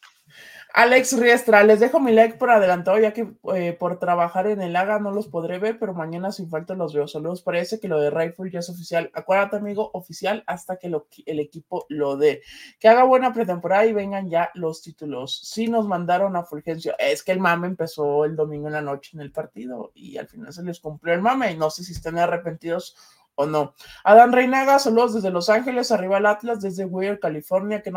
Alex 0.71 1.19
Riestra, 1.19 1.63
les 1.63 1.79
dejo 1.79 1.99
mi 1.99 2.11
like 2.11 2.37
por 2.37 2.51
adelantado, 2.51 2.99
ya 2.99 3.11
que 3.11 3.33
eh, 3.55 3.73
por 3.73 3.97
trabajar 3.97 4.45
en 4.45 4.61
el 4.61 4.75
AGA 4.75 4.99
no 4.99 5.11
los 5.11 5.27
podré 5.27 5.57
ver, 5.57 5.79
pero 5.79 5.95
mañana 5.95 6.31
sin 6.31 6.47
falta 6.47 6.75
los 6.75 6.93
veo. 6.93 7.07
Saludos, 7.07 7.41
parece 7.41 7.79
que 7.79 7.87
lo 7.87 7.99
de 7.99 8.11
Rifle 8.11 8.51
ya 8.51 8.59
es 8.59 8.69
oficial. 8.69 9.09
Acuérdate, 9.15 9.57
amigo, 9.57 9.89
oficial 9.93 10.43
hasta 10.45 10.77
que 10.77 10.91
el 11.25 11.39
equipo 11.39 11.85
lo 11.89 12.17
dé. 12.17 12.43
Que 12.79 12.87
haga 12.87 13.03
buena 13.03 13.33
pretemporada 13.33 13.87
y 13.87 13.93
vengan 13.93 14.29
ya 14.29 14.51
los 14.53 14.83
títulos. 14.83 15.41
Sí 15.43 15.67
nos 15.67 15.87
mandaron 15.87 16.35
a 16.35 16.43
Fulgencio. 16.43 16.93
Es 16.99 17.23
que 17.23 17.31
el 17.31 17.39
mame 17.39 17.67
empezó 17.67 18.23
el 18.25 18.35
domingo 18.35 18.67
en 18.67 18.73
la 18.73 18.81
noche 18.81 19.11
en 19.15 19.21
el 19.21 19.31
partido 19.31 19.91
y 19.95 20.17
al 20.17 20.27
final 20.27 20.53
se 20.53 20.63
les 20.63 20.79
cumplió 20.79 21.15
el 21.15 21.21
mame 21.21 21.51
y 21.51 21.57
no 21.57 21.71
sé 21.71 21.83
si 21.83 21.93
están 21.93 22.19
arrepentidos 22.19 22.95
o 23.39 23.45
no. 23.45 23.73
Adán 24.03 24.33
Reinaga, 24.33 24.79
saludos 24.79 25.13
desde 25.13 25.29
Los 25.29 25.47
Ángeles, 25.47 25.93
arriba 25.93 26.17
el 26.17 26.25
Atlas, 26.25 26.59
desde 26.59 26.83
Weir, 26.83 27.21
California. 27.21 27.81
¿Qué, 27.81 27.89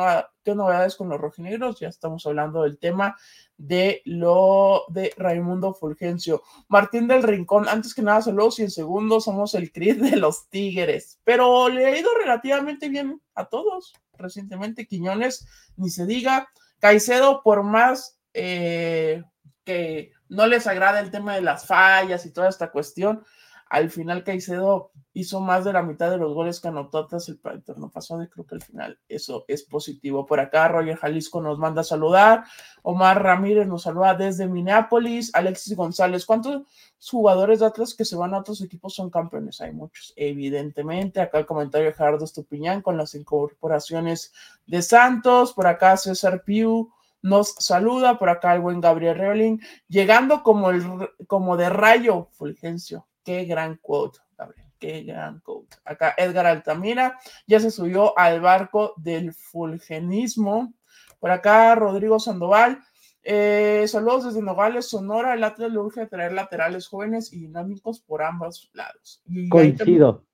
¿Qué, 0.44 0.54
novedades 0.54 0.94
con 0.94 1.08
los 1.08 1.20
rojinegros? 1.20 1.80
Ya 1.80 1.88
estamos 1.88 2.24
hablando 2.26 2.62
del 2.62 2.78
tema 2.78 3.16
de 3.56 4.02
lo 4.04 4.84
de 4.86 5.12
Raimundo 5.16 5.74
Fulgencio. 5.74 6.44
Martín 6.68 7.08
del 7.08 7.24
Rincón, 7.24 7.68
antes 7.68 7.92
que 7.92 8.02
nada, 8.02 8.22
saludos 8.22 8.60
y 8.60 8.62
en 8.62 8.70
segundo 8.70 9.20
somos 9.20 9.56
el 9.56 9.72
CRIS 9.72 10.00
de 10.00 10.16
los 10.16 10.48
Tigres, 10.48 11.18
pero 11.24 11.68
le 11.68 11.86
ha 11.86 11.98
ido 11.98 12.10
relativamente 12.14 12.88
bien 12.88 13.20
a 13.34 13.46
todos 13.46 13.94
recientemente. 14.16 14.86
Quiñones, 14.86 15.44
ni 15.76 15.90
se 15.90 16.06
diga. 16.06 16.46
Caicedo, 16.78 17.42
por 17.42 17.64
más 17.64 18.16
eh, 18.32 19.24
que 19.64 20.12
no 20.28 20.46
les 20.46 20.68
agrada 20.68 21.00
el 21.00 21.10
tema 21.10 21.34
de 21.34 21.42
las 21.42 21.66
fallas 21.66 22.26
y 22.26 22.32
toda 22.32 22.48
esta 22.48 22.70
cuestión, 22.70 23.24
al 23.72 23.90
final 23.90 24.22
Caicedo 24.22 24.92
hizo 25.14 25.40
más 25.40 25.64
de 25.64 25.72
la 25.72 25.82
mitad 25.82 26.10
de 26.10 26.18
los 26.18 26.34
goles 26.34 26.60
que 26.60 26.68
anotó 26.68 27.06
tras 27.06 27.30
el 27.30 27.40
no 27.78 27.90
pasado 27.90 28.22
y 28.22 28.28
creo 28.28 28.44
que 28.44 28.56
al 28.56 28.62
final 28.62 28.98
eso 29.08 29.46
es 29.48 29.62
positivo. 29.62 30.26
Por 30.26 30.40
acá 30.40 30.68
Roger 30.68 30.98
Jalisco 30.98 31.40
nos 31.40 31.58
manda 31.58 31.80
a 31.80 31.84
saludar, 31.84 32.44
Omar 32.82 33.22
Ramírez 33.22 33.66
nos 33.66 33.84
saluda 33.84 34.12
desde 34.12 34.46
Minneapolis, 34.46 35.34
Alexis 35.34 35.74
González, 35.74 36.26
¿cuántos 36.26 36.64
jugadores 37.10 37.60
de 37.60 37.66
Atlas 37.66 37.94
que 37.94 38.04
se 38.04 38.14
van 38.14 38.34
a 38.34 38.40
otros 38.40 38.60
equipos 38.60 38.94
son 38.94 39.08
campeones? 39.08 39.62
Hay 39.62 39.72
muchos, 39.72 40.12
evidentemente. 40.16 41.22
Acá 41.22 41.38
el 41.38 41.46
comentario 41.46 41.86
de 41.86 41.94
Gerardo 41.94 42.26
Estupiñán 42.26 42.82
con 42.82 42.98
las 42.98 43.14
incorporaciones 43.14 44.34
de 44.66 44.82
Santos, 44.82 45.54
por 45.54 45.66
acá 45.66 45.96
César 45.96 46.44
Piu 46.44 46.92
nos 47.22 47.54
saluda, 47.54 48.18
por 48.18 48.28
acá 48.28 48.54
el 48.54 48.60
buen 48.60 48.82
Gabriel 48.82 49.16
Reolin, 49.16 49.62
llegando 49.88 50.42
como, 50.42 50.68
el, 50.68 50.84
como 51.26 51.56
de 51.56 51.70
rayo 51.70 52.28
Fulgencio 52.32 53.06
Qué 53.24 53.44
gran 53.44 53.76
quote, 53.76 54.18
Gabriel. 54.36 54.68
Qué 54.78 55.02
gran 55.04 55.40
quote. 55.40 55.76
Acá 55.84 56.14
Edgar 56.16 56.46
Altamira 56.46 57.18
ya 57.46 57.60
se 57.60 57.70
subió 57.70 58.18
al 58.18 58.40
barco 58.40 58.94
del 58.96 59.32
fulgenismo. 59.32 60.74
Por 61.20 61.30
acá 61.30 61.74
Rodrigo 61.74 62.18
Sandoval. 62.18 62.82
Eh, 63.22 63.84
saludos 63.86 64.24
desde 64.24 64.42
Nogales, 64.42 64.88
Sonora. 64.88 65.34
El 65.34 65.44
Atlas 65.44 65.70
le 65.70 65.78
urge 65.78 66.06
traer 66.06 66.32
laterales 66.32 66.88
jóvenes 66.88 67.32
y 67.32 67.40
dinámicos 67.40 68.00
por 68.00 68.22
ambos 68.22 68.70
lados. 68.72 69.22
Coincido. 69.48 70.24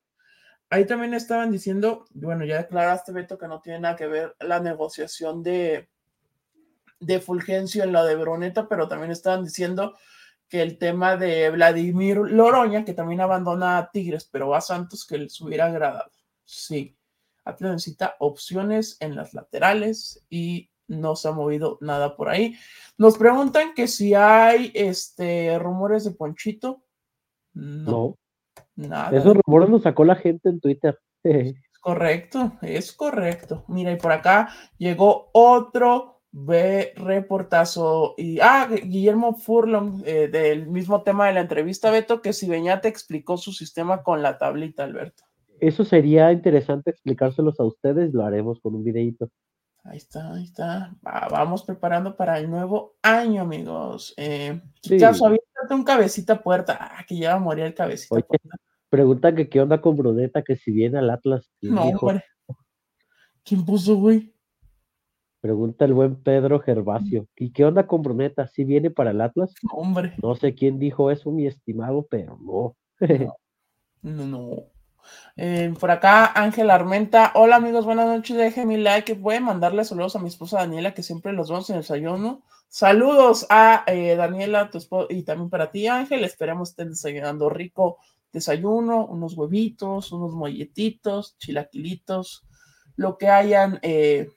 Ahí 0.70 0.86
también, 0.86 1.14
estaban 1.14 1.50
diciendo, 1.50 2.06
bueno, 2.12 2.44
ya 2.44 2.58
declaraste, 2.58 3.12
Beto, 3.12 3.38
que 3.38 3.48
no 3.48 3.60
tiene 3.60 3.80
nada 3.80 3.96
que 3.96 4.06
ver 4.06 4.36
la 4.40 4.60
negociación 4.60 5.42
de, 5.42 5.88
de 7.00 7.20
Fulgencio 7.20 7.84
en 7.84 7.92
la 7.92 8.04
de 8.04 8.16
Broneta, 8.16 8.68
pero 8.68 8.86
también 8.86 9.10
estaban 9.10 9.44
diciendo 9.44 9.94
que 10.48 10.62
el 10.62 10.78
tema 10.78 11.16
de 11.16 11.50
Vladimir 11.50 12.18
Loroña, 12.18 12.84
que 12.84 12.94
también 12.94 13.20
abandona 13.20 13.78
a 13.78 13.90
Tigres, 13.90 14.28
pero 14.30 14.48
va 14.48 14.58
a 14.58 14.62
Santos, 14.62 15.06
que 15.06 15.18
les 15.18 15.40
hubiera 15.40 15.66
agradado. 15.66 16.10
Sí, 16.44 16.96
Atlas 17.44 17.72
necesita 17.72 18.16
opciones 18.18 18.96
en 19.00 19.16
las 19.16 19.34
laterales 19.34 20.24
y 20.30 20.70
no 20.86 21.16
se 21.16 21.28
ha 21.28 21.32
movido 21.32 21.78
nada 21.80 22.16
por 22.16 22.28
ahí. 22.28 22.56
Nos 22.96 23.18
preguntan 23.18 23.74
que 23.74 23.86
si 23.86 24.14
hay 24.14 24.72
este 24.74 25.58
rumores 25.58 26.04
de 26.04 26.12
Ponchito. 26.12 26.82
No. 27.52 28.16
Nada. 28.74 29.16
Esos 29.16 29.36
rumores 29.36 29.68
los 29.68 29.82
sacó 29.82 30.04
la 30.04 30.16
gente 30.16 30.48
en 30.48 30.60
Twitter. 30.60 30.98
Es 31.24 31.80
correcto, 31.80 32.58
es 32.60 32.92
correcto. 32.92 33.64
Mira, 33.68 33.92
y 33.92 33.96
por 33.96 34.12
acá 34.12 34.48
llegó 34.76 35.30
otro 35.32 36.17
ve 36.32 36.92
reportazo. 36.96 38.14
Y, 38.16 38.40
ah, 38.40 38.68
Guillermo 38.70 39.34
Furlong, 39.34 40.02
eh, 40.04 40.28
del 40.28 40.66
mismo 40.66 41.02
tema 41.02 41.26
de 41.26 41.34
la 41.34 41.40
entrevista, 41.40 41.90
Beto, 41.90 42.22
que 42.22 42.32
si 42.32 42.48
Beñate 42.48 42.88
explicó 42.88 43.36
su 43.36 43.52
sistema 43.52 44.02
con 44.02 44.22
la 44.22 44.38
tablita, 44.38 44.84
Alberto. 44.84 45.24
Eso 45.60 45.84
sería 45.84 46.30
interesante 46.32 46.90
explicárselos 46.90 47.58
a 47.58 47.64
ustedes, 47.64 48.14
lo 48.14 48.24
haremos 48.24 48.60
con 48.60 48.74
un 48.74 48.84
videito. 48.84 49.30
Ahí 49.84 49.96
está, 49.96 50.34
ahí 50.34 50.44
está. 50.44 50.94
vamos 51.02 51.62
preparando 51.62 52.16
para 52.16 52.38
el 52.38 52.50
nuevo 52.50 52.96
año, 53.02 53.42
amigos. 53.42 54.12
Eh, 54.16 54.60
sí. 54.82 54.98
un 55.70 55.84
cabecita 55.84 56.42
puerta. 56.42 56.76
Ah, 56.78 57.04
que 57.06 57.16
ya 57.16 57.30
va 57.30 57.36
a 57.36 57.40
morir 57.40 57.64
el 57.64 57.74
cabecita 57.74 58.20
puerta. 58.20 58.56
Pregunta 58.90 59.34
que 59.34 59.48
qué 59.48 59.60
onda 59.60 59.80
con 59.80 59.96
Bruneta, 59.96 60.42
que 60.42 60.56
si 60.56 60.72
viene 60.72 60.98
al 60.98 61.10
Atlas. 61.10 61.50
No, 61.62 61.82
hombre. 61.88 62.24
¿Quién 63.44 63.64
puso, 63.64 63.96
güey? 63.96 64.34
Pregunta 65.40 65.84
el 65.84 65.94
buen 65.94 66.16
Pedro 66.16 66.58
Gervasio. 66.60 67.28
¿Y 67.36 67.52
qué 67.52 67.64
onda 67.64 67.86
con 67.86 68.02
Bruneta? 68.02 68.48
¿Si 68.48 68.64
viene 68.64 68.90
para 68.90 69.12
el 69.12 69.20
Atlas? 69.20 69.54
No, 69.62 69.78
hombre. 69.78 70.14
No 70.20 70.34
sé 70.34 70.54
quién 70.54 70.78
dijo 70.78 71.10
eso, 71.10 71.30
mi 71.30 71.46
estimado, 71.46 72.06
pero 72.10 72.38
no. 72.42 72.76
no, 74.02 74.26
no. 74.26 74.50
Eh, 75.36 75.72
por 75.78 75.90
acá, 75.90 76.32
Ángel 76.34 76.70
Armenta. 76.70 77.32
Hola 77.34 77.56
amigos, 77.56 77.84
buenas 77.84 78.06
noches. 78.06 78.36
Deje 78.36 78.66
mi 78.66 78.76
like. 78.76 79.14
Voy 79.14 79.36
a 79.36 79.40
mandarle 79.40 79.84
saludos 79.84 80.16
a 80.16 80.18
mi 80.18 80.28
esposa 80.28 80.58
Daniela, 80.58 80.92
que 80.92 81.02
siempre 81.02 81.32
los 81.32 81.48
vemos 81.48 81.70
en 81.70 81.76
el 81.76 81.82
desayuno. 81.82 82.42
Saludos 82.68 83.46
a 83.48 83.84
eh, 83.86 84.16
Daniela, 84.16 84.70
tu 84.70 84.78
esposa, 84.78 85.06
y 85.10 85.22
también 85.22 85.50
para 85.50 85.70
ti, 85.70 85.86
Ángel. 85.86 86.24
Esperemos 86.24 86.70
estén 86.70 86.90
desayunando 86.90 87.48
rico 87.48 87.98
desayuno, 88.32 89.06
unos 89.06 89.34
huevitos, 89.36 90.12
unos 90.12 90.32
molletitos, 90.32 91.38
chilaquilitos, 91.38 92.44
lo 92.96 93.16
que 93.16 93.28
hayan 93.28 93.78
eh, 93.82 94.28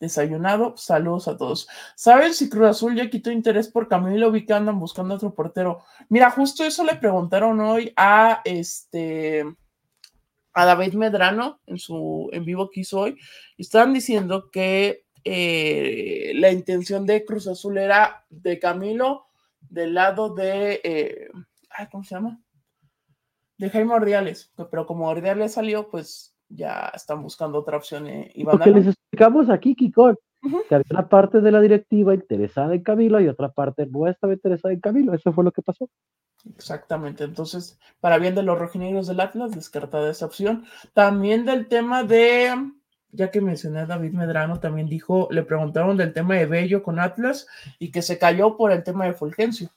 desayunado. 0.00 0.76
Saludos 0.76 1.28
a 1.28 1.36
todos. 1.36 1.68
¿Saben 1.94 2.34
si 2.34 2.48
Cruz 2.48 2.68
Azul 2.68 2.96
ya 2.96 3.10
quitó 3.10 3.30
interés 3.30 3.68
por 3.68 3.86
Camilo? 3.86 4.32
Vi 4.32 4.44
que 4.44 4.54
andan 4.54 4.80
buscando 4.80 5.14
otro 5.14 5.34
portero. 5.34 5.84
Mira, 6.08 6.30
justo 6.30 6.64
eso 6.64 6.84
le 6.84 6.96
preguntaron 6.96 7.60
hoy 7.60 7.92
a 7.96 8.40
este 8.44 9.44
a 10.52 10.64
David 10.64 10.94
Medrano 10.94 11.60
en 11.66 11.78
su 11.78 12.28
en 12.32 12.44
vivo 12.44 12.70
que 12.70 12.80
hizo 12.80 13.00
hoy. 13.00 13.16
Estaban 13.56 13.92
diciendo 13.92 14.50
que 14.50 15.04
eh, 15.22 16.32
la 16.34 16.50
intención 16.50 17.06
de 17.06 17.24
Cruz 17.24 17.46
Azul 17.46 17.78
era 17.78 18.24
de 18.30 18.58
Camilo 18.58 19.26
del 19.60 19.94
lado 19.94 20.34
de 20.34 20.80
eh, 20.82 21.28
¿cómo 21.90 22.04
se 22.04 22.14
llama? 22.14 22.40
De 23.58 23.68
Jaime 23.68 23.92
Ordiales, 23.92 24.52
pero 24.70 24.86
como 24.86 25.08
Ordiales 25.08 25.52
salió, 25.52 25.90
pues 25.90 26.34
ya 26.50 26.90
están 26.94 27.22
buscando 27.22 27.58
otra 27.58 27.76
opción. 27.76 28.06
Eh, 28.06 28.30
y 28.34 28.44
Porque 28.44 28.70
les 28.70 28.88
explicamos 28.88 29.48
aquí, 29.48 29.74
Kiko, 29.74 30.14
que 30.68 30.74
había 30.74 30.86
una 30.90 31.08
parte 31.08 31.40
de 31.40 31.50
la 31.50 31.60
directiva 31.60 32.14
interesada 32.14 32.74
en 32.74 32.82
Camilo 32.82 33.20
y 33.20 33.28
otra 33.28 33.50
parte 33.50 33.86
no 33.86 34.08
estaba 34.08 34.32
interesada 34.32 34.74
en 34.74 34.80
Camilo. 34.80 35.14
Eso 35.14 35.32
fue 35.32 35.44
lo 35.44 35.52
que 35.52 35.62
pasó. 35.62 35.88
Exactamente. 36.56 37.24
Entonces, 37.24 37.78
para 38.00 38.18
bien 38.18 38.34
de 38.34 38.42
los 38.42 38.58
rojinegros 38.58 39.06
del 39.06 39.20
Atlas, 39.20 39.52
descartada 39.52 40.10
esa 40.10 40.26
opción. 40.26 40.64
También 40.92 41.44
del 41.44 41.68
tema 41.68 42.02
de, 42.02 42.54
ya 43.12 43.30
que 43.30 43.40
mencioné 43.40 43.80
a 43.80 43.86
David 43.86 44.12
Medrano, 44.12 44.58
también 44.58 44.88
dijo, 44.88 45.28
le 45.30 45.42
preguntaron 45.42 45.96
del 45.96 46.12
tema 46.12 46.34
de 46.34 46.46
Bello 46.46 46.82
con 46.82 46.98
Atlas 46.98 47.46
y 47.78 47.90
que 47.90 48.02
se 48.02 48.18
cayó 48.18 48.56
por 48.56 48.72
el 48.72 48.82
tema 48.82 49.04
de 49.04 49.14
Fulgencio. 49.14 49.70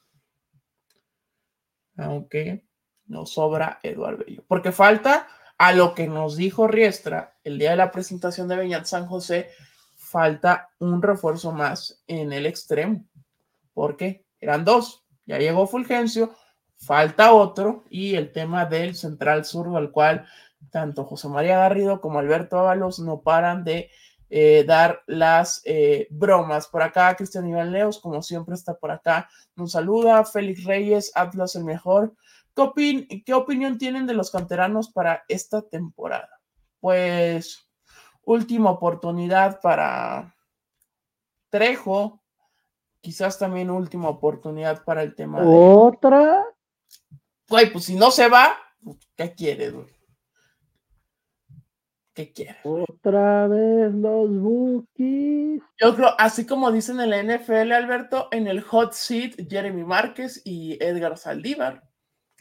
Aunque 1.98 2.66
no 3.06 3.26
sobra 3.26 3.80
Eduardo 3.84 4.24
Bello. 4.26 4.44
Porque 4.48 4.72
falta 4.72 5.28
a 5.64 5.72
lo 5.72 5.96
que 5.96 6.10
nos 6.10 6.36
dijo 6.36 6.68
Riestra 6.68 7.38
el 7.42 7.58
día 7.58 7.70
de 7.70 7.78
la 7.78 7.90
presentación 7.90 8.50
de 8.50 8.58
Beñat 8.58 8.84
San 8.84 9.06
José, 9.06 9.50
falta 9.96 10.72
un 10.80 11.02
refuerzo 11.02 11.54
más 11.54 12.04
en 12.06 12.34
el 12.34 12.46
extremo. 12.46 13.06
Porque 13.74 14.26
eran 14.42 14.66
dos. 14.66 15.06
Ya 15.26 15.38
llegó 15.38 15.66
Fulgencio, 15.66 16.36
falta 16.76 17.32
otro 17.32 17.86
y 17.90 18.16
el 18.16 18.34
tema 18.34 18.66
del 18.66 18.94
central 18.94 19.46
sur 19.46 19.74
al 19.78 19.92
cual 19.92 20.26
tanto 20.70 21.06
José 21.06 21.30
María 21.30 21.60
Garrido 21.60 22.02
como 22.02 22.20
Alberto 22.20 22.60
Ábalos 22.60 23.00
no 23.00 23.22
paran 23.22 23.64
de 23.64 23.90
eh, 24.30 24.66
dar 24.68 25.02
las 25.08 25.62
eh, 25.64 26.08
bromas. 26.10 26.68
Por 26.68 26.84
acá, 26.84 27.16
Cristian 27.16 27.48
Iván 27.48 27.72
Leos, 27.72 28.00
como 28.00 28.22
siempre, 28.22 28.56
está 28.56 28.74
por 28.74 28.92
acá. 28.92 29.30
Nos 29.56 29.72
saluda. 29.72 30.26
Félix 30.26 30.66
Reyes, 30.66 31.14
Atlas 31.16 31.56
el 31.56 31.64
mejor. 31.64 32.14
¿Qué, 32.56 33.24
¿Qué 33.26 33.34
opinión 33.34 33.78
tienen 33.78 34.06
de 34.06 34.14
los 34.14 34.32
canteranos 34.32 34.92
para 34.92 35.24
esta 35.28 35.62
temporada? 35.62 36.30
Pues, 36.80 37.70
última 38.24 38.72
oportunidad 38.72 39.60
para 39.62 40.36
Trejo. 41.50 42.22
Quizás 43.02 43.38
también 43.38 43.70
última 43.70 44.10
oportunidad 44.10 44.84
para 44.84 45.04
el 45.04 45.14
tema. 45.14 45.42
¿Otra? 45.44 46.46
Güey, 47.50 47.72
pues 47.72 47.86
si 47.86 47.96
no 47.96 48.12
se 48.12 48.30
va, 48.30 48.56
pues, 48.82 48.98
¿qué 49.16 49.34
quiere, 49.34 49.72
güey? 49.72 49.88
¿Qué 52.14 52.32
quiere? 52.32 52.58
Otra 52.64 53.48
vez 53.48 53.92
los 53.94 54.30
bookies. 54.40 55.62
Yo 55.80 55.96
creo, 55.96 56.10
así 56.20 56.46
como 56.46 56.72
dicen 56.72 57.00
en 57.00 57.10
la 57.10 57.24
NFL, 57.24 57.72
Alberto, 57.72 58.28
en 58.32 58.48
el 58.48 58.62
hot 58.62 58.94
seat, 58.94 59.34
Jeremy 59.50 59.84
Márquez 59.84 60.42
y 60.46 60.82
Edgar 60.84 61.18
Saldívar, 61.18 61.84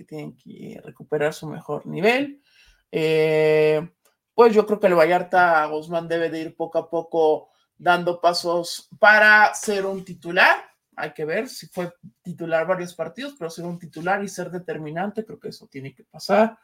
tienen 0.04 0.36
que 0.36 0.80
recuperar 0.84 1.34
su 1.34 1.48
mejor 1.48 1.86
nivel. 1.86 2.42
Eh, 2.90 3.88
pues 4.34 4.54
yo 4.54 4.66
creo 4.66 4.80
que 4.80 4.86
el 4.86 4.94
Vallarta 4.94 5.64
Guzmán 5.66 6.08
debe 6.08 6.30
de 6.30 6.40
ir 6.40 6.56
poco 6.56 6.78
a 6.78 6.90
poco 6.90 7.50
dando 7.76 8.20
pasos 8.20 8.88
para 8.98 9.54
ser 9.54 9.86
un 9.86 10.04
titular 10.04 10.72
hay 10.96 11.12
que 11.12 11.24
ver 11.24 11.48
si 11.48 11.66
fue 11.68 11.92
titular 12.22 12.66
varios 12.66 12.94
partidos, 12.94 13.34
pero 13.38 13.50
ser 13.50 13.64
un 13.64 13.78
titular 13.78 14.22
y 14.22 14.28
ser 14.28 14.50
determinante, 14.50 15.24
creo 15.24 15.40
que 15.40 15.48
eso 15.48 15.66
tiene 15.66 15.94
que 15.94 16.04
pasar. 16.04 16.58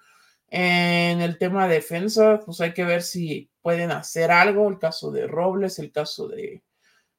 En 0.50 1.20
el 1.20 1.38
tema 1.38 1.66
de 1.66 1.76
defensa, 1.76 2.40
pues 2.44 2.60
hay 2.60 2.72
que 2.72 2.84
ver 2.84 3.02
si 3.02 3.50
pueden 3.60 3.90
hacer 3.90 4.30
algo, 4.30 4.68
el 4.68 4.78
caso 4.78 5.10
de 5.10 5.26
Robles, 5.26 5.78
el 5.78 5.92
caso 5.92 6.28
de, 6.28 6.62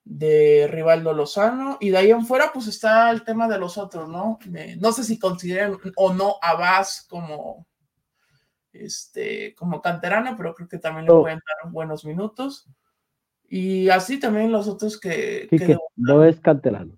de 0.10 0.68
Rivaldo 0.68 1.14
Lozano, 1.14 1.78
y 1.80 1.92
de 1.92 1.98
ahí 2.00 2.10
en 2.10 2.26
fuera, 2.26 2.52
pues 2.52 2.66
está 2.66 3.12
el 3.12 3.24
tema 3.24 3.48
de 3.48 3.60
los 3.60 3.78
otros, 3.78 4.10
¿no? 4.10 4.40
no 4.80 4.92
sé 4.92 5.04
si 5.04 5.20
consideran 5.20 5.78
o 5.96 6.14
no 6.14 6.38
a 6.42 6.56
Vaz 6.56 7.06
como, 7.08 7.68
este, 8.74 9.54
como 9.54 9.84
canterano, 9.84 10.36
pero 10.36 10.56
creo 10.56 10.68
que 10.68 10.80
también 10.80 11.06
le 11.06 11.12
pueden 11.12 11.40
dar 11.46 11.72
buenos 11.72 12.06
minutos. 12.06 12.68
Y 13.48 13.90
así 13.90 14.20
también 14.20 14.52
los 14.52 14.68
otros 14.68 15.00
que... 15.00 15.48
que 15.52 15.78
no 15.96 16.26
es 16.26 16.40
canterano. 16.40 16.98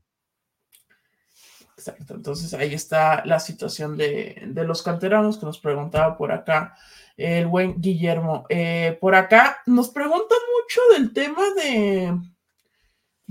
Exacto, 1.75 2.13
entonces 2.13 2.53
ahí 2.53 2.73
está 2.73 3.25
la 3.25 3.41
situación 3.41 3.97
de, 3.97 4.53
los 4.55 4.83
canteranos 4.83 5.37
que 5.37 5.45
nos 5.45 5.59
preguntaba 5.59 6.15
por 6.15 6.31
acá 6.31 6.77
el 7.17 7.47
buen 7.47 7.81
Guillermo. 7.81 8.45
Eh, 8.47 8.97
por 9.01 9.15
acá 9.15 9.57
nos 9.65 9.89
preguntan 9.89 10.37
mucho 10.61 10.81
del 10.93 11.11
tema 11.11 11.41
de, 11.55 12.17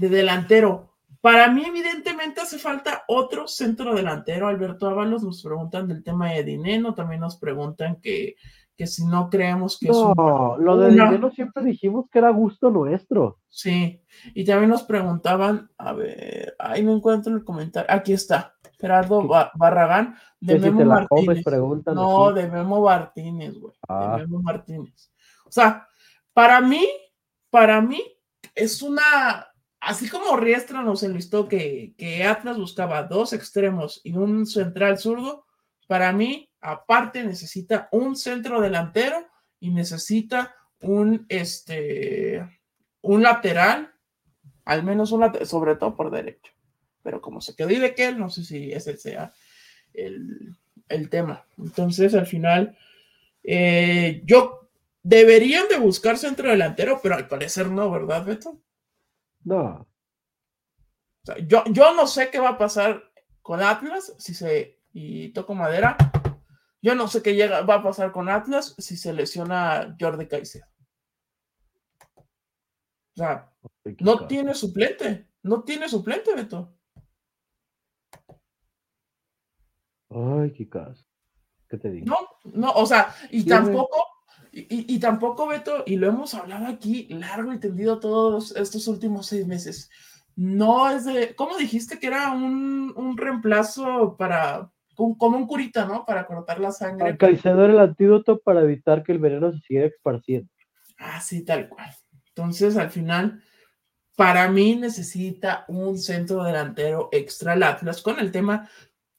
de 0.00 0.08
delantero. 0.08 0.94
Para 1.20 1.50
mí, 1.50 1.62
evidentemente, 1.66 2.40
hace 2.40 2.58
falta 2.58 3.04
otro 3.06 3.46
centro 3.46 3.94
delantero. 3.94 4.48
Alberto 4.48 4.88
Ábalos 4.88 5.22
nos 5.22 5.42
preguntan 5.42 5.86
del 5.86 6.02
tema 6.02 6.30
de 6.30 6.42
Dineno, 6.42 6.94
también 6.94 7.20
nos 7.20 7.36
preguntan 7.36 8.00
que, 8.00 8.36
que 8.74 8.86
si 8.86 9.04
no 9.04 9.28
creemos 9.28 9.78
que 9.78 9.88
no, 9.88 10.56
lo 10.58 10.78
de 10.78 10.88
dinero 10.92 11.30
siempre 11.32 11.62
dijimos 11.62 12.06
que 12.10 12.18
era 12.18 12.30
gusto 12.30 12.70
nuestro. 12.70 13.40
Sí, 13.50 14.02
y 14.32 14.44
también 14.46 14.70
nos 14.70 14.84
preguntaban, 14.84 15.70
a 15.76 15.92
ver, 15.92 16.56
ahí 16.58 16.82
no 16.82 16.96
encuentro 16.96 17.34
el 17.34 17.44
comentario, 17.44 17.94
aquí 17.94 18.14
está, 18.14 18.54
Gerardo 18.78 19.28
Barragán, 19.54 20.16
de 20.40 20.58
Memo 20.58 20.86
Martínez. 20.86 21.44
no, 21.92 22.32
de 22.32 22.48
Memo 22.48 22.80
Martínez, 22.80 23.58
güey, 23.58 23.74
de 23.74 23.78
ah. 23.90 24.16
Memo 24.16 24.40
Martínez. 24.40 25.12
O 25.44 25.52
sea, 25.52 25.86
para 26.32 26.62
mí, 26.62 26.88
para 27.50 27.82
mí, 27.82 28.02
es 28.54 28.82
una, 28.82 29.49
así 29.90 30.08
como 30.08 30.36
Riestra 30.36 30.82
nos 30.82 31.02
enlistó 31.02 31.48
que, 31.48 31.94
que 31.98 32.22
Atlas 32.22 32.56
buscaba 32.56 33.02
dos 33.02 33.32
extremos 33.32 34.00
y 34.04 34.12
un 34.12 34.46
central 34.46 34.98
zurdo, 34.98 35.46
para 35.88 36.12
mí 36.12 36.48
aparte 36.60 37.24
necesita 37.24 37.88
un 37.90 38.14
centro 38.14 38.60
delantero 38.60 39.26
y 39.58 39.70
necesita 39.70 40.54
un, 40.80 41.26
este, 41.28 42.48
un 43.00 43.24
lateral, 43.24 43.92
al 44.64 44.84
menos 44.84 45.10
un 45.10 45.22
lateral, 45.22 45.48
sobre 45.48 45.74
todo 45.74 45.96
por 45.96 46.12
derecho. 46.12 46.52
Pero 47.02 47.20
como 47.20 47.40
se 47.40 47.56
quedó 47.56 47.70
él 47.70 48.16
no 48.16 48.30
sé 48.30 48.44
si 48.44 48.70
ese 48.70 48.96
sea 48.96 49.32
el, 49.92 50.54
tema. 51.10 51.44
Entonces, 51.58 52.14
al 52.14 52.26
final, 52.26 52.78
eh, 53.42 54.22
yo 54.24 54.70
deberían 55.02 55.66
de 55.66 55.78
buscar 55.78 56.16
centro 56.16 56.48
delantero, 56.48 57.00
pero 57.02 57.16
al 57.16 57.26
parecer 57.26 57.68
no, 57.70 57.90
¿verdad, 57.90 58.24
Beto? 58.24 58.60
No. 59.44 59.88
yo, 61.46 61.64
yo 61.70 61.94
no 61.94 62.06
sé 62.06 62.30
qué 62.30 62.38
va 62.38 62.50
a 62.50 62.58
pasar 62.58 63.02
con 63.42 63.62
Atlas, 63.62 64.14
si 64.18 64.34
se, 64.34 64.80
y 64.92 65.32
toco 65.32 65.54
madera, 65.54 65.96
yo 66.82 66.94
no 66.94 67.08
sé 67.08 67.22
qué 67.22 67.34
llega, 67.34 67.62
va 67.62 67.76
a 67.76 67.82
pasar 67.82 68.12
con 68.12 68.28
Atlas 68.28 68.74
si 68.78 68.96
se 68.96 69.12
lesiona 69.12 69.96
Jordi 69.98 70.26
Caicedo. 70.26 70.66
O 72.16 73.16
sea, 73.16 73.52
no 74.00 74.26
tiene 74.26 74.54
suplente. 74.54 75.28
No 75.42 75.62
tiene 75.62 75.88
suplente, 75.88 76.34
Beto. 76.34 76.74
Ay, 80.10 80.52
qué 80.52 80.68
caso. 80.68 81.06
¿Qué 81.68 81.78
te 81.78 81.90
digo? 81.90 82.06
No, 82.06 82.16
no, 82.52 82.72
o 82.72 82.86
sea, 82.86 83.14
y 83.30 83.44
tampoco, 83.44 84.04
Y, 84.52 84.98
tampoco, 84.98 85.46
Beto, 85.46 85.84
y 85.86 85.96
lo 85.96 86.08
hemos 86.08 86.34
hablado 86.34 86.66
aquí 86.66 87.06
largo 87.08 87.52
y 87.52 87.60
tendido 87.60 88.00
todos 88.00 88.54
estos 88.56 88.88
últimos 88.88 89.26
seis 89.26 89.46
meses. 89.46 89.90
No 90.34 90.90
es 90.90 91.04
de, 91.04 91.34
¿cómo 91.36 91.56
dijiste 91.56 91.98
que 91.98 92.08
era 92.08 92.32
un, 92.32 92.92
un 92.96 93.16
reemplazo 93.16 94.16
para, 94.16 94.70
como 94.94 95.36
un 95.36 95.46
curita, 95.46 95.86
¿no? 95.86 96.04
Para 96.04 96.26
cortar 96.26 96.60
la 96.60 96.72
sangre. 96.72 97.16
Caicedo 97.16 97.64
el 97.64 97.78
antídoto 97.78 98.40
para 98.40 98.62
evitar 98.62 99.02
que 99.02 99.12
el 99.12 99.18
veneno 99.18 99.52
se 99.52 99.60
siguiera 99.60 99.86
esparciendo. 99.86 100.50
Ah, 100.98 101.20
sí, 101.20 101.44
tal 101.44 101.68
cual. 101.68 101.90
Entonces, 102.28 102.76
al 102.76 102.90
final, 102.90 103.42
para 104.16 104.48
mí 104.50 104.76
necesita 104.76 105.64
un 105.68 105.98
centro 105.98 106.42
delantero 106.44 107.08
extra 107.12 107.54
el 107.54 107.62
Atlas 107.62 108.02
con 108.02 108.18
el 108.18 108.30
tema 108.30 108.68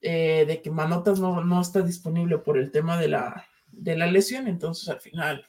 eh, 0.02 0.46
de 0.48 0.62
que 0.62 0.72
Manotas 0.72 1.20
no, 1.20 1.44
no, 1.44 1.62
está 1.62 1.82
disponible 1.82 2.38
por 2.38 2.58
el 2.58 2.72
tema 2.72 2.98
de 2.98 3.08
la, 3.08 3.46
de 3.72 3.98
la 3.98 4.08
lesión. 4.08 4.48
Entonces, 4.48 4.88
al 4.90 5.00
final, 5.00 5.46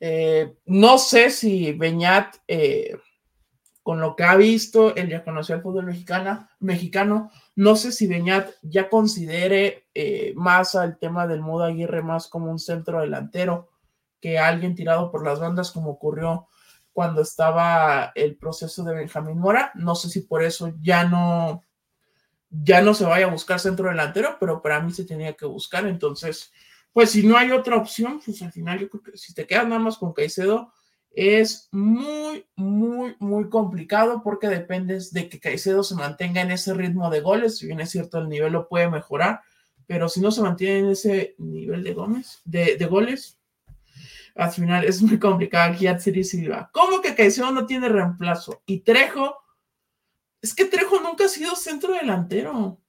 eh, 0.00 0.56
no 0.66 0.98
sé 0.98 1.30
si 1.30 1.72
Beñat, 1.72 2.36
eh, 2.48 2.96
con 3.82 4.00
lo 4.00 4.14
que 4.14 4.24
ha 4.24 4.36
visto, 4.36 4.94
él 4.94 5.08
ya 5.08 5.24
conoció 5.24 5.56
el 5.56 5.62
fútbol 5.62 5.86
mexicano, 6.60 7.30
no 7.56 7.76
sé 7.76 7.90
si 7.90 8.06
Beñat 8.06 8.50
ya 8.62 8.88
considere 8.88 9.88
más 10.36 10.76
al 10.76 10.98
tema 10.98 11.26
del 11.26 11.40
modo 11.40 11.64
Aguirre 11.64 12.00
más 12.00 12.28
como 12.28 12.50
un 12.50 12.60
centro 12.60 13.00
delantero 13.00 13.70
que 14.20 14.38
alguien 14.38 14.76
tirado 14.76 15.10
por 15.10 15.26
las 15.26 15.40
bandas 15.40 15.72
como 15.72 15.90
ocurrió 15.90 16.46
cuando 16.92 17.22
estaba 17.22 18.12
el 18.14 18.36
proceso 18.36 18.84
de 18.84 18.94
Benjamín 18.94 19.38
Mora. 19.38 19.72
No 19.74 19.94
sé 19.94 20.08
si 20.08 20.20
por 20.20 20.42
eso 20.42 20.72
ya 20.80 21.04
no, 21.04 21.64
ya 22.48 22.82
no 22.82 22.94
se 22.94 23.04
vaya 23.04 23.26
a 23.26 23.30
buscar 23.30 23.58
centro 23.58 23.88
delantero, 23.88 24.36
pero 24.38 24.62
para 24.62 24.80
mí 24.80 24.92
se 24.92 25.04
tenía 25.04 25.34
que 25.34 25.46
buscar. 25.46 25.86
Entonces, 25.86 26.52
pues 26.92 27.10
si 27.10 27.26
no 27.26 27.36
hay 27.36 27.50
otra 27.52 27.76
opción, 27.76 28.20
pues 28.24 28.42
al 28.42 28.52
final 28.52 28.78
yo 28.78 28.90
creo 28.90 29.02
que 29.02 29.16
si 29.16 29.34
te 29.34 29.46
quedas 29.46 29.66
nada 29.66 29.80
más 29.80 29.96
con 29.96 30.12
Caicedo, 30.12 30.72
es 31.14 31.68
muy, 31.72 32.46
muy, 32.56 33.16
muy 33.18 33.48
complicado 33.48 34.22
porque 34.22 34.48
dependes 34.48 35.12
de 35.12 35.28
que 35.28 35.40
Caicedo 35.40 35.82
se 35.82 35.94
mantenga 35.94 36.40
en 36.40 36.50
ese 36.50 36.74
ritmo 36.74 37.10
de 37.10 37.20
goles. 37.20 37.58
Si 37.58 37.66
bien 37.66 37.80
es 37.80 37.90
cierto, 37.90 38.18
el 38.18 38.28
nivel 38.28 38.52
lo 38.52 38.68
puede 38.68 38.88
mejorar, 38.88 39.42
pero 39.86 40.08
si 40.08 40.20
no 40.20 40.30
se 40.30 40.42
mantiene 40.42 40.78
en 40.80 40.90
ese 40.90 41.34
nivel 41.38 41.82
de, 41.84 41.94
Gómez, 41.94 42.40
de, 42.44 42.86
goles, 42.86 43.38
al 44.34 44.50
final 44.50 44.84
es 44.84 45.02
muy 45.02 45.18
complicado 45.18 45.72
aquí 45.72 45.86
Atsiri 45.86 46.24
Silva. 46.24 46.70
¿Cómo 46.72 47.00
que 47.00 47.14
Caicedo 47.14 47.50
no 47.52 47.66
tiene 47.66 47.88
reemplazo? 47.88 48.62
Y 48.64 48.80
Trejo, 48.80 49.36
es 50.40 50.54
que 50.54 50.64
Trejo 50.64 51.00
nunca 51.00 51.26
ha 51.26 51.28
sido 51.28 51.54
centro 51.56 51.94
delantero. 51.94 52.80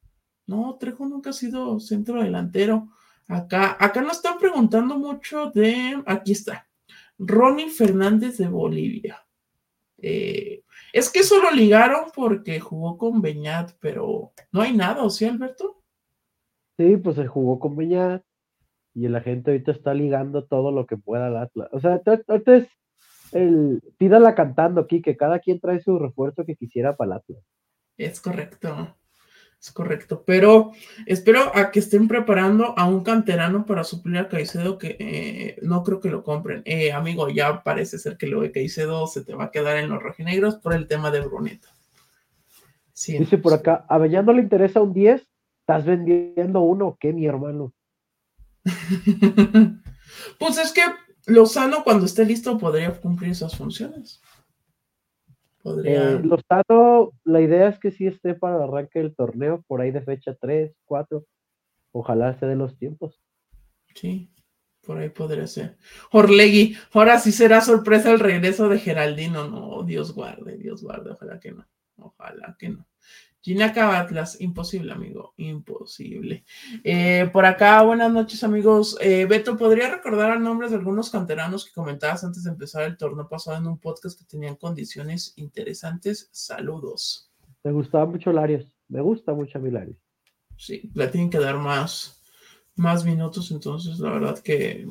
No, 0.46 0.78
Trejo 0.80 1.06
nunca 1.06 1.32
ha 1.32 1.34
sido 1.34 1.80
centro 1.80 2.22
delantero. 2.22 2.89
Acá, 3.28 3.78
acá 3.80 4.02
nos 4.02 4.18
están 4.18 4.38
preguntando 4.38 4.98
mucho 4.98 5.50
de, 5.52 6.02
aquí 6.06 6.34
está, 6.34 6.68
Ronnie 7.18 7.70
Fernández 7.70 8.38
de 8.38 8.48
Bolivia. 8.48 9.26
Eh, 9.98 10.64
es 10.92 11.10
que 11.10 11.24
solo 11.24 11.50
ligaron 11.52 12.12
porque 12.14 12.60
jugó 12.60 12.98
con 12.98 13.22
Beñat, 13.22 13.72
pero 13.80 14.34
no 14.52 14.62
hay 14.62 14.74
nada, 14.74 15.04
¿o 15.04 15.10
sí, 15.10 15.26
Alberto? 15.26 15.82
Sí, 16.78 16.98
pues 16.98 17.16
se 17.16 17.28
jugó 17.28 17.60
con 17.60 17.76
Beñat 17.76 18.24
y 18.94 19.08
la 19.08 19.22
gente 19.22 19.52
ahorita 19.52 19.72
está 19.72 19.94
ligando 19.94 20.46
todo 20.46 20.72
lo 20.72 20.86
que 20.86 20.98
pueda 20.98 21.28
al 21.28 21.38
Atlas. 21.38 21.70
O 21.72 21.80
sea, 21.80 22.02
ahorita 22.28 22.58
es 22.58 22.68
el, 23.32 23.82
pídala 23.98 24.36
cantando 24.36 24.82
aquí, 24.82 25.02
que 25.02 25.18
cada 25.18 25.40
quien 25.40 25.60
trae 25.60 25.80
su 25.82 25.98
refuerzo 25.98 26.46
que 26.46 26.56
quisiera 26.56 26.96
para 26.96 27.12
el 27.12 27.18
Atlas. 27.18 27.44
Es 27.98 28.20
correcto, 28.22 28.96
es 29.63 29.71
correcto, 29.71 30.23
pero 30.28 30.73
espero 31.06 31.56
a 31.56 31.71
que 31.71 31.80
estén 31.80 32.10
preparando 32.10 32.78
a 32.78 32.86
un 32.86 33.02
canterano 33.02 33.65
para 33.65 33.86
suplir 33.86 34.17
a 34.17 34.28
Caicedo, 34.28 34.78
que 34.78 34.97
eh, 34.99 35.58
no 35.62 35.84
creo 35.84 36.02
que 36.02 36.10
lo 36.10 36.21
compren. 36.21 36.63
Eh, 36.65 36.91
amigo, 36.91 37.30
ya 37.30 37.63
parece 37.63 37.97
ser 37.97 38.17
que 38.17 38.28
lo 38.28 38.41
de 38.41 38.52
Caicedo 38.52 39.08
se 39.08 39.23
te 39.23 39.34
va 39.34 39.45
a 39.45 39.52
quedar 39.52 39.78
en 39.78 39.89
los 39.89 40.04
rojinegros 40.04 40.56
por 40.56 40.73
el 40.73 40.86
tema 40.86 41.12
de 41.12 41.21
Bruneta. 41.21 41.69
Sí, 42.91 43.17
Dice 43.17 43.38
por 43.38 43.54
acá, 43.54 43.86
a 43.88 43.97
no 43.97 44.34
le 44.34 44.41
interesa 44.41 44.82
un 44.82 44.93
10, 44.93 45.26
estás 45.62 45.86
vendiendo 45.86 46.60
uno, 46.60 46.97
¿qué, 46.99 47.13
mi 47.13 47.26
hermano? 47.26 47.73
pues 50.39 50.58
es 50.58 50.73
que 50.73 50.82
Lozano 51.26 51.86
cuando 51.86 52.06
esté 52.06 52.26
listo 52.26 52.58
podría 52.58 52.99
cumplir 52.99 53.32
esas 53.32 53.56
funciones. 53.56 54.21
Podría... 55.63 56.12
Eh, 56.12 56.19
Lozano, 56.19 57.13
la 57.23 57.41
idea 57.41 57.69
es 57.69 57.80
que 57.80 57.91
sí 57.91 58.06
esté 58.06 58.36
para 58.36 58.58
el 58.58 58.63
arranque 58.63 58.99
del 58.99 59.15
torneo, 59.15 59.63
por 59.65 59.82
ahí 59.82 59.91
de 59.91 60.02
fecha 60.02 60.36
3, 60.36 60.76
4. 60.86 61.26
Ojalá 61.93 62.38
se 62.38 62.45
den 62.45 62.60
los 62.60 62.78
tiempos. 62.78 63.21
Sí, 63.95 64.30
por 64.82 64.97
ahí 64.97 65.10
podría 65.10 65.47
ser. 65.47 65.78
Orlegui, 66.12 66.76
ahora 66.91 67.17
sí 67.17 67.32
será 67.32 67.62
sorpresa 67.62 68.12
el 68.12 68.19
regreso 68.19 68.67
de 68.67 68.80
Geraldino. 68.80 69.47
No, 69.47 69.84
Dios 69.84 70.13
guarde, 70.13 70.58
Dios 70.58 70.84
guarde, 70.84 71.12
ojalá 71.12 71.39
que 71.39 71.54
no. 71.54 71.65
Ojalá 71.95 72.56
que 72.60 72.69
no. 72.69 72.86
Ginaca 73.44 74.00
Atlas, 74.00 74.40
imposible, 74.40 74.94
amigo, 74.94 75.34
imposible. 75.36 76.46
Eh, 76.82 77.30
por 77.34 77.46
acá, 77.46 77.82
buenas 77.82 78.10
noches, 78.10 78.42
amigos. 78.46 78.96
Eh, 79.02 79.26
Beto, 79.26 79.58
¿podría 79.58 79.94
recordar 79.94 80.40
nombres 80.40 80.72
de 80.72 80.78
algunos 80.78 81.10
canteranos 81.10 81.66
que 81.66 81.74
comentabas 81.74 82.24
antes 82.24 82.46
de 82.46 82.52
empezar 82.52 82.84
el 82.84 82.96
torneo 82.96 83.28
pasado 83.28 83.58
en 83.58 83.68
un 83.68 83.78
podcast 83.78 84.18
que 84.18 84.24
tenían 84.24 84.56
condiciones 84.56 85.34
interesantes? 85.36 86.30
Saludos. 86.32 87.30
Me 87.66 87.74
gustaba 87.74 88.06
mucho 88.06 88.32
Larios, 88.32 88.66
me 88.88 89.02
gusta 89.02 89.34
mucho 89.34 89.58
a 89.58 89.62
mi 89.62 89.72
Larios. 89.72 89.98
Sí, 90.56 90.90
le 90.94 91.08
tienen 91.08 91.30
que 91.30 91.40
dar 91.40 91.58
más, 91.58 92.22
más 92.78 93.04
minutos, 93.04 93.52
entonces 93.52 94.00
la 94.00 94.12
verdad 94.12 94.40
que, 94.40 94.88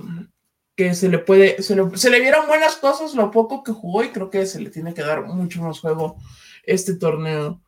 que 0.76 0.92
se 0.92 1.08
le 1.08 1.20
puede, 1.20 1.62
se 1.62 1.74
le, 1.74 1.96
se 1.96 2.10
le 2.10 2.20
vieron 2.20 2.46
buenas 2.48 2.76
cosas 2.76 3.14
lo 3.14 3.30
poco 3.30 3.62
que 3.62 3.72
jugó 3.72 4.04
y 4.04 4.10
creo 4.10 4.28
que 4.28 4.44
se 4.44 4.60
le 4.60 4.68
tiene 4.68 4.92
que 4.92 5.00
dar 5.00 5.24
mucho 5.24 5.62
más 5.62 5.80
juego 5.80 6.18
este 6.64 6.96
torneo. 6.96 7.62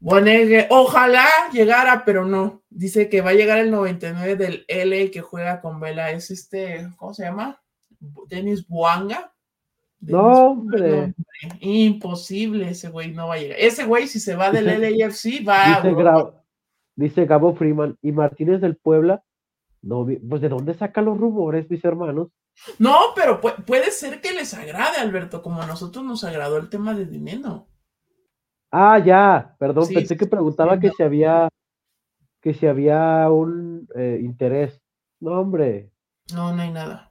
Ojalá 0.00 1.26
llegara, 1.52 2.04
pero 2.04 2.24
no. 2.24 2.62
Dice 2.70 3.08
que 3.08 3.20
va 3.20 3.30
a 3.30 3.34
llegar 3.34 3.58
el 3.58 3.70
99 3.70 4.36
del 4.36 4.64
L 4.68 5.10
que 5.10 5.20
juega 5.20 5.60
con 5.60 5.80
Vela. 5.80 6.10
Es 6.10 6.30
este, 6.30 6.88
¿cómo 6.96 7.14
se 7.14 7.24
llama? 7.24 7.62
Denis 8.28 8.66
Buanga. 8.66 9.32
no, 10.00 10.50
hombre. 10.50 11.14
Imposible, 11.60 12.70
ese 12.70 12.90
güey 12.90 13.12
no 13.12 13.28
va 13.28 13.34
a 13.34 13.38
llegar. 13.38 13.58
Ese 13.58 13.84
güey, 13.84 14.06
si 14.06 14.20
se 14.20 14.36
va 14.36 14.50
del 14.50 14.66
LAFC, 14.66 15.46
va 15.46 15.80
dice, 15.82 16.08
a... 16.08 16.32
dice 16.94 17.26
Gabo 17.26 17.54
Freeman 17.54 17.98
y 18.02 18.12
Martínez 18.12 18.60
del 18.60 18.76
Puebla. 18.76 19.22
No, 19.82 20.06
pues 20.28 20.42
de 20.42 20.48
dónde 20.48 20.74
sacan 20.74 21.04
los 21.04 21.18
rumores, 21.18 21.70
mis 21.70 21.84
hermanos. 21.84 22.28
No, 22.78 22.96
pero 23.14 23.40
puede 23.40 23.90
ser 23.90 24.20
que 24.20 24.32
les 24.32 24.54
agrade, 24.54 24.96
Alberto, 24.98 25.42
como 25.42 25.62
a 25.62 25.66
nosotros 25.66 26.04
nos 26.04 26.24
agradó 26.24 26.56
el 26.56 26.68
tema 26.68 26.94
de 26.94 27.06
dinero. 27.06 27.68
Ah, 28.78 28.98
ya, 28.98 29.56
perdón, 29.58 29.88
pensé 29.88 30.18
que 30.18 30.26
preguntaba 30.26 30.78
que 30.78 30.90
si 30.90 31.02
había 31.02 31.48
que 32.42 32.52
si 32.52 32.66
había 32.66 33.30
un 33.30 33.88
eh, 33.94 34.18
interés. 34.22 34.82
No, 35.18 35.40
hombre. 35.40 35.90
No, 36.34 36.54
no 36.54 36.60
hay 36.60 36.70
nada. 36.70 37.10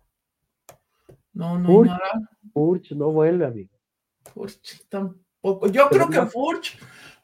No, 1.34 1.58
no 1.58 1.70
hay 1.70 1.90
nada. 1.90 2.30
Furch 2.54 2.92
no 2.92 3.12
vuelve, 3.12 3.48
amigo. 3.48 3.76
Furch 4.32 4.88
tampoco. 4.90 5.68
Yo 5.68 5.90
creo 5.90 6.08
que 6.08 6.22
Furch, 6.28 6.78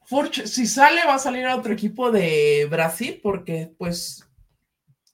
Furch, 0.06 0.46
si 0.48 0.66
sale, 0.66 1.02
va 1.06 1.14
a 1.14 1.20
salir 1.20 1.46
a 1.46 1.56
otro 1.56 1.72
equipo 1.72 2.10
de 2.10 2.68
Brasil, 2.68 3.20
porque, 3.22 3.76
pues, 3.78 4.28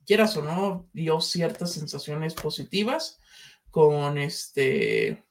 quieras 0.06 0.38
o 0.38 0.42
no, 0.42 0.88
dio 0.94 1.20
ciertas 1.20 1.74
sensaciones 1.74 2.34
positivas 2.34 3.20
con 3.72 4.18
este 4.18 5.27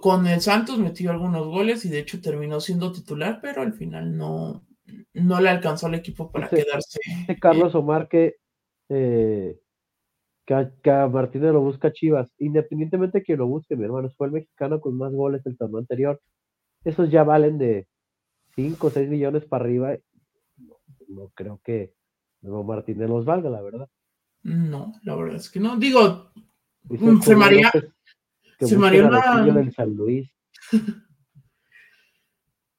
con 0.00 0.26
el 0.26 0.40
Santos 0.40 0.78
metió 0.78 1.10
algunos 1.10 1.46
goles 1.46 1.84
y 1.84 1.88
de 1.88 2.00
hecho 2.00 2.20
terminó 2.20 2.60
siendo 2.60 2.92
titular, 2.92 3.38
pero 3.40 3.62
al 3.62 3.72
final 3.72 4.16
no, 4.16 4.64
no 5.14 5.40
le 5.40 5.48
alcanzó 5.48 5.86
al 5.86 5.94
equipo 5.94 6.30
para 6.30 6.48
quedarse. 6.48 7.00
Carlos 7.40 7.74
Omar 7.74 8.08
que, 8.08 8.36
eh, 8.88 9.58
que, 10.46 10.90
a, 10.90 11.06
Martínez 11.08 11.52
lo 11.52 11.60
busca 11.60 11.92
Chivas, 11.92 12.32
independientemente 12.38 13.22
que 13.22 13.36
lo 13.36 13.46
busque, 13.46 13.76
mi 13.76 13.84
hermano, 13.84 14.10
fue 14.16 14.28
el 14.28 14.32
mexicano 14.32 14.80
con 14.80 14.96
más 14.96 15.12
goles 15.12 15.44
el 15.46 15.56
torneo 15.56 15.78
anterior. 15.78 16.20
Esos 16.84 17.10
ya 17.10 17.22
valen 17.22 17.58
de 17.58 17.86
5 18.56 18.86
o 18.86 18.90
6 18.90 19.08
millones 19.08 19.44
para 19.44 19.64
arriba. 19.64 19.96
No, 21.08 21.30
creo 21.34 21.60
que 21.64 21.94
Martínez 22.42 23.08
los 23.08 23.24
valga, 23.24 23.50
la 23.50 23.62
verdad. 23.62 23.88
No, 24.42 24.92
la 25.04 25.14
verdad 25.14 25.36
es 25.36 25.50
que 25.50 25.60
no. 25.60 25.76
Digo, 25.76 26.32
se 27.22 27.36
María, 27.36 27.70
se 28.66 28.76
Betillo 28.76 29.54
del 29.54 29.72
San 29.72 29.94
Luis. 29.94 30.30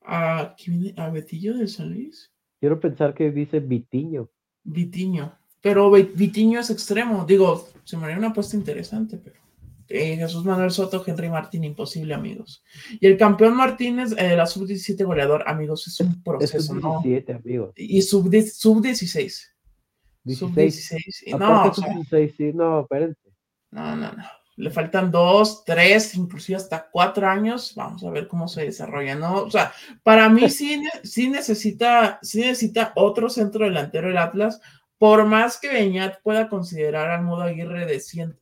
¿A, 0.05 0.55
¿A 0.97 1.09
Betillo 1.09 1.57
del 1.57 1.69
San 1.69 1.91
Luis? 1.91 2.31
Quiero 2.59 2.79
pensar 2.79 3.13
que 3.13 3.31
dice 3.31 3.59
Vitiño. 3.59 4.29
Vitiño. 4.63 5.37
Pero 5.61 5.91
Vitiño 5.91 6.59
es 6.59 6.69
extremo. 6.69 7.25
Digo, 7.25 7.67
se 7.83 7.97
me 7.97 8.05
haría 8.05 8.17
una 8.17 8.29
apuesta 8.29 8.55
interesante, 8.55 9.17
pero. 9.17 9.43
Eh, 9.89 10.15
Jesús 10.15 10.45
Manuel 10.45 10.71
Soto, 10.71 11.03
Henry 11.05 11.29
Martín, 11.29 11.63
imposible, 11.63 12.13
amigos. 12.13 12.63
Y 12.99 13.05
el 13.05 13.17
campeón 13.17 13.55
Martínez, 13.55 14.15
eh, 14.17 14.35
la 14.35 14.45
sub-17 14.45 15.03
goleador, 15.05 15.43
amigos, 15.45 15.87
es 15.87 15.99
un 15.99 16.23
proceso. 16.23 16.73
sub-17, 16.73 17.35
amigos. 17.35 17.73
Y 17.75 18.01
sub-16. 18.01 19.53
16. 20.23 21.23
No, 21.37 21.63
o 21.63 21.71
16, 21.71 22.33
sí, 22.35 22.51
no, 22.53 22.81
espérense. 22.81 23.29
No, 23.71 23.95
no, 23.95 24.13
no. 24.13 24.23
Le 24.55 24.69
faltan 24.69 25.11
dos, 25.11 25.63
tres, 25.65 26.15
inclusive 26.15 26.57
hasta 26.57 26.89
cuatro 26.89 27.27
años. 27.27 27.73
Vamos 27.75 28.03
a 28.03 28.11
ver 28.11 28.27
cómo 28.27 28.47
se 28.47 28.65
desarrolla, 28.65 29.15
¿no? 29.15 29.43
O 29.43 29.51
sea, 29.51 29.71
para 30.03 30.29
mí 30.29 30.49
sí, 30.49 30.83
sí 31.03 31.29
necesita, 31.29 32.19
sí 32.21 32.41
necesita 32.41 32.93
otro 32.95 33.29
centro 33.29 33.65
delantero 33.65 34.09
el 34.09 34.17
Atlas, 34.17 34.61
por 34.97 35.25
más 35.25 35.59
que 35.59 35.69
Beñat 35.69 36.21
pueda 36.21 36.47
considerar 36.47 37.09
al 37.09 37.23
modo 37.23 37.41
Aguirre 37.41 37.85
de, 37.85 38.01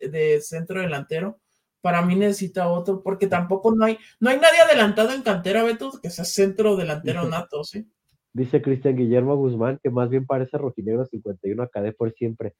de 0.10 0.42
centro 0.42 0.82
delantero, 0.82 1.40
para 1.82 2.04
mí 2.04 2.16
necesita 2.16 2.70
otro, 2.70 3.02
porque 3.02 3.28
tampoco 3.28 3.74
no 3.74 3.86
hay, 3.86 3.98
no 4.20 4.30
hay 4.30 4.40
nadie 4.40 4.62
adelantado 4.62 5.12
en 5.12 5.24
cantera, 5.24 5.64
Beto, 5.64 6.00
que 6.00 6.12
sea 6.12 6.26
centro 6.26 6.76
delantero 6.76 7.28
nato, 7.28 7.64
¿sí? 7.64 7.88
Dice 8.34 8.62
Cristian 8.62 8.96
Guillermo 8.96 9.36
Guzmán, 9.36 9.80
que 9.84 9.90
más 9.90 10.10
bien 10.10 10.26
parece 10.26 10.58
rojinegro 10.58 11.06
51 11.06 11.64
acá 11.64 11.82
de 11.82 11.92
por 11.92 12.14
siempre. 12.14 12.54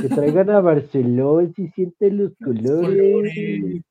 Que 0.00 0.08
traigan 0.08 0.48
a 0.50 0.60
Barcelona 0.60 1.50
si 1.54 1.68
sienten 1.68 2.18
los 2.18 2.32
colores. 2.42 3.82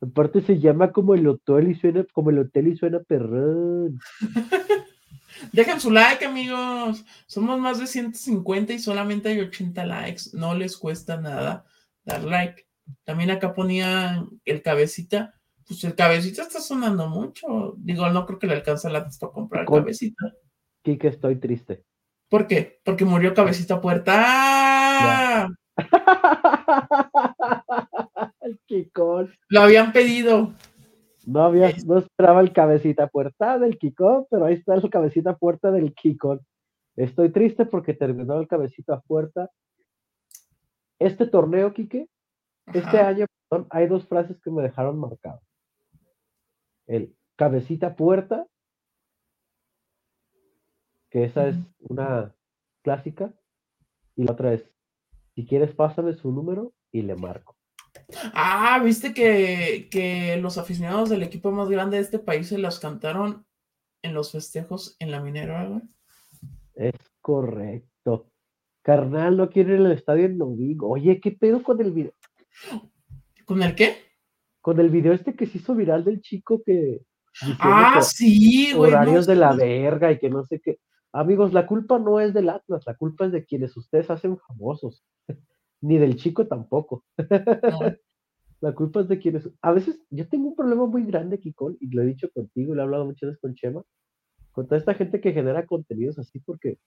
Aparte 0.00 0.42
se 0.42 0.60
llama 0.60 0.92
como 0.92 1.14
el 1.14 1.26
hotel 1.26 1.70
y 1.70 1.74
suena, 1.74 2.04
como 2.12 2.30
el 2.30 2.38
hotel 2.38 2.68
y 2.68 2.76
suena 2.76 3.00
perrón. 3.00 3.98
Dejen 5.52 5.80
su 5.80 5.90
like, 5.90 6.24
amigos. 6.24 7.04
Somos 7.26 7.58
más 7.58 7.80
de 7.80 7.86
150 7.86 8.74
y 8.74 8.78
solamente 8.78 9.30
hay 9.30 9.40
80 9.40 9.84
likes. 9.86 10.22
No 10.34 10.54
les 10.54 10.76
cuesta 10.76 11.20
nada 11.20 11.64
dar 12.04 12.22
like. 12.22 12.66
También 13.04 13.30
acá 13.30 13.54
ponía 13.54 14.24
el 14.44 14.62
cabecita. 14.62 15.34
Pues 15.66 15.82
el 15.84 15.94
cabecita 15.94 16.42
está 16.42 16.60
sonando 16.60 17.08
mucho. 17.08 17.74
Digo, 17.78 18.08
no 18.10 18.26
creo 18.26 18.38
que 18.38 18.46
le 18.46 18.54
alcance 18.54 18.88
la 18.90 19.08
para 19.18 19.32
comprar 19.32 19.62
el 19.62 19.68
cabecita. 19.68 20.32
Kike, 20.84 21.08
estoy 21.08 21.36
triste. 21.36 21.82
¿Por 22.28 22.46
qué? 22.46 22.80
Porque 22.84 23.06
murió 23.06 23.32
Cabecita 23.32 23.80
Puerta. 23.80 25.48
el 28.40 28.58
Kikón. 28.66 29.32
Lo 29.48 29.62
habían 29.62 29.92
pedido. 29.92 30.52
No 31.26 31.42
había, 31.42 31.72
no 31.86 31.98
esperaba 31.98 32.42
el 32.42 32.52
Cabecita 32.52 33.06
Puerta 33.08 33.58
del 33.58 33.78
Kikón, 33.78 34.26
pero 34.30 34.44
ahí 34.44 34.54
está 34.54 34.74
el 34.74 34.90
Cabecita 34.90 35.36
Puerta 35.38 35.70
del 35.70 35.94
Kikón. 35.94 36.40
Estoy 36.96 37.30
triste 37.30 37.64
porque 37.64 37.94
terminó 37.94 38.38
el 38.38 38.46
Cabecita 38.46 39.00
Puerta. 39.00 39.50
Este 40.98 41.26
torneo, 41.26 41.72
Kike, 41.72 42.08
este 42.74 42.98
año, 43.00 43.24
hay 43.70 43.86
dos 43.86 44.06
frases 44.06 44.38
que 44.42 44.50
me 44.50 44.62
dejaron 44.62 44.98
marcado. 44.98 45.40
El 46.86 47.16
Cabecita 47.36 47.96
Puerta 47.96 48.46
que 51.14 51.22
esa 51.22 51.46
es 51.46 51.56
una 51.78 52.34
clásica, 52.82 53.32
y 54.16 54.24
la 54.24 54.32
otra 54.32 54.52
es, 54.52 54.68
si 55.36 55.46
quieres 55.46 55.72
pásame 55.72 56.12
su 56.14 56.32
número 56.32 56.74
y 56.90 57.02
le 57.02 57.14
marco. 57.14 57.56
Ah, 58.34 58.80
viste 58.84 59.14
que, 59.14 60.36
los 60.42 60.58
aficionados 60.58 61.10
del 61.10 61.22
equipo 61.22 61.52
más 61.52 61.68
grande 61.68 61.98
de 61.98 62.02
este 62.02 62.18
país 62.18 62.48
se 62.48 62.58
las 62.58 62.80
cantaron 62.80 63.46
en 64.02 64.12
los 64.12 64.32
festejos 64.32 64.96
en 64.98 65.12
la 65.12 65.20
minera, 65.20 65.68
güey. 65.68 65.82
Es 66.74 66.94
correcto. 67.20 68.32
Carnal, 68.82 69.36
no 69.36 69.50
quiere 69.50 69.74
ir 69.74 69.80
al 69.82 69.92
estadio 69.92 70.26
en 70.26 70.36
domingo. 70.36 70.88
Oye, 70.88 71.20
¿qué 71.20 71.30
pedo 71.30 71.62
con 71.62 71.80
el 71.80 71.92
video? 71.92 72.12
¿Con 73.44 73.62
el 73.62 73.76
qué? 73.76 73.98
Con 74.60 74.80
el 74.80 74.90
video 74.90 75.12
este 75.12 75.36
que 75.36 75.46
se 75.46 75.58
hizo 75.58 75.76
viral 75.76 76.02
del 76.02 76.20
chico 76.20 76.60
que. 76.66 77.02
Ah, 77.60 78.00
sí, 78.02 78.72
güey. 78.72 78.90
Horarios 78.90 79.28
de 79.28 79.36
la 79.36 79.54
verga 79.54 80.10
y 80.10 80.18
que 80.18 80.28
no 80.28 80.44
sé 80.44 80.60
qué. 80.60 80.80
Amigos, 81.14 81.52
la 81.52 81.64
culpa 81.68 82.00
no 82.00 82.18
es 82.18 82.34
del 82.34 82.48
Atlas, 82.48 82.82
la 82.86 82.96
culpa 82.96 83.26
es 83.26 83.30
de 83.30 83.44
quienes 83.44 83.76
ustedes 83.76 84.10
hacen 84.10 84.36
famosos, 84.36 85.04
ni 85.80 85.96
del 85.96 86.16
chico 86.16 86.48
tampoco. 86.48 87.04
la 88.60 88.74
culpa 88.74 89.00
es 89.00 89.08
de 89.08 89.20
quienes. 89.20 89.48
A 89.62 89.70
veces 89.70 90.04
yo 90.10 90.28
tengo 90.28 90.48
un 90.48 90.56
problema 90.56 90.86
muy 90.86 91.04
grande, 91.04 91.38
Kikol, 91.38 91.76
y 91.80 91.88
lo 91.94 92.02
he 92.02 92.06
dicho 92.06 92.28
contigo, 92.32 92.72
y 92.72 92.74
lo 92.74 92.82
he 92.82 92.84
hablado 92.84 93.04
muchas 93.04 93.28
veces 93.28 93.40
con 93.40 93.54
Chema, 93.54 93.84
con 94.50 94.66
toda 94.66 94.76
esta 94.76 94.94
gente 94.94 95.20
que 95.20 95.32
genera 95.32 95.66
contenidos 95.66 96.18
así, 96.18 96.40
porque, 96.40 96.80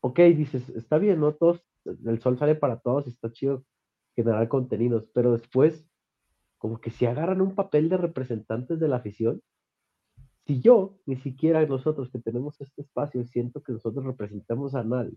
ok, 0.00 0.20
dices, 0.36 0.68
está 0.68 0.98
bien, 0.98 1.18
¿no? 1.18 1.34
Todos, 1.34 1.60
el 1.84 2.20
sol 2.20 2.38
sale 2.38 2.54
para 2.54 2.78
todos, 2.78 3.08
y 3.08 3.10
está 3.10 3.32
chido 3.32 3.64
generar 4.14 4.46
contenidos, 4.46 5.08
pero 5.12 5.32
después, 5.32 5.84
como 6.56 6.78
que 6.78 6.90
si 6.90 7.06
agarran 7.06 7.40
un 7.40 7.56
papel 7.56 7.88
de 7.88 7.96
representantes 7.96 8.78
de 8.78 8.86
la 8.86 8.98
afición, 8.98 9.42
si 10.46 10.60
yo, 10.60 10.98
ni 11.06 11.16
siquiera 11.16 11.64
nosotros 11.66 12.10
que 12.10 12.18
tenemos 12.18 12.60
este 12.60 12.82
espacio, 12.82 13.24
siento 13.24 13.62
que 13.62 13.72
nosotros 13.72 14.04
representamos 14.04 14.74
a 14.74 14.82
nadie, 14.82 15.16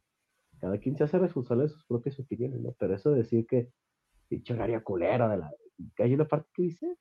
cada 0.59 0.77
quien 0.77 0.97
se 0.97 1.03
hace 1.03 1.17
responsable 1.17 1.63
de 1.63 1.69
sus 1.69 1.85
propias 1.85 2.19
opiniones, 2.19 2.61
¿no? 2.61 2.73
Pero 2.77 2.95
eso 2.95 3.11
de 3.11 3.17
decir 3.17 3.45
que, 3.47 3.69
pinche 4.27 4.53
área 4.53 4.83
culera 4.83 5.29
de 5.29 5.37
la. 5.37 5.51
que 5.95 6.03
hay 6.03 6.13
una 6.13 6.25
parte 6.25 6.49
que 6.53 6.63
dice. 6.63 6.95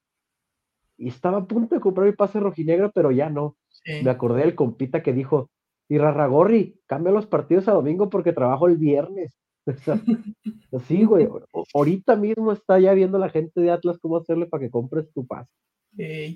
Y 0.96 1.08
estaba 1.08 1.38
a 1.38 1.46
punto 1.46 1.74
de 1.74 1.80
comprar 1.80 2.06
mi 2.06 2.12
pase 2.12 2.38
rojinegro, 2.40 2.92
pero 2.92 3.10
ya 3.10 3.28
no. 3.28 3.56
Me 4.02 4.10
acordé 4.10 4.42
del 4.42 4.54
compita 4.54 5.02
que 5.02 5.12
dijo: 5.12 5.50
Y 5.88 5.98
Rarragorri, 5.98 6.80
cambia 6.86 7.12
los 7.12 7.26
partidos 7.26 7.68
a 7.68 7.72
domingo 7.72 8.10
porque 8.10 8.32
trabajo 8.32 8.68
el 8.68 8.76
viernes. 8.76 9.38
así, 10.72 11.04
güey. 11.04 11.28
Ahorita 11.74 12.16
mismo 12.16 12.52
está 12.52 12.78
ya 12.78 12.92
viendo 12.94 13.18
la 13.18 13.28
gente 13.28 13.60
de 13.60 13.70
Atlas 13.70 13.98
cómo 13.98 14.16
hacerle 14.16 14.46
para 14.46 14.62
que 14.62 14.70
compres 14.70 15.10
tu 15.12 15.26
pase. 15.26 15.50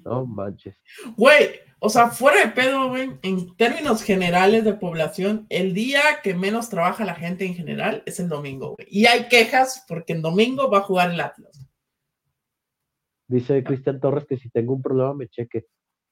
No 0.04 0.26
manches. 0.26 0.76
Güey, 1.16 1.60
o 1.80 1.88
sea, 1.88 2.10
fuera 2.10 2.44
de 2.44 2.52
pedo, 2.52 2.88
güey, 2.88 3.10
en 3.22 3.56
términos 3.56 4.02
generales 4.02 4.64
de 4.64 4.74
población, 4.74 5.46
el 5.48 5.74
día 5.74 6.00
que 6.22 6.34
menos 6.34 6.68
trabaja 6.68 7.04
la 7.04 7.14
gente 7.14 7.44
en 7.44 7.54
general 7.54 8.02
es 8.06 8.18
el 8.18 8.28
domingo, 8.28 8.74
güey. 8.76 8.88
Y 8.90 9.06
hay 9.06 9.28
quejas 9.28 9.84
porque 9.86 10.12
el 10.12 10.22
domingo 10.22 10.70
va 10.70 10.78
a 10.78 10.82
jugar 10.82 11.12
el 11.12 11.20
Atlas. 11.20 11.66
Dice 13.28 13.62
Cristian 13.62 14.00
Torres 14.00 14.24
que 14.26 14.38
si 14.38 14.48
tengo 14.50 14.74
un 14.74 14.82
problema 14.82 15.14
me 15.14 15.28
cheque. 15.28 15.66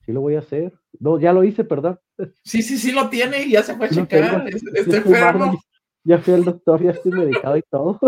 Sí 0.04 0.12
lo 0.12 0.20
voy 0.20 0.36
a 0.36 0.40
hacer. 0.40 0.72
No, 1.00 1.18
ya 1.18 1.32
lo 1.32 1.42
hice, 1.42 1.64
perdón. 1.64 1.98
Sí, 2.44 2.62
sí, 2.62 2.78
sí 2.78 2.92
lo 2.92 3.08
tiene 3.08 3.42
y 3.42 3.52
ya 3.52 3.62
se 3.62 3.74
fue 3.74 3.86
a 3.86 3.90
checar. 3.90 4.46
Estoy 4.48 4.98
enfermo. 4.98 5.60
Ya 6.04 6.18
fui 6.18 6.34
al 6.34 6.44
doctor, 6.44 6.84
ya 6.84 6.92
estoy 6.92 7.10
medicado 7.10 7.56
y 7.56 7.62
todo. 7.62 7.98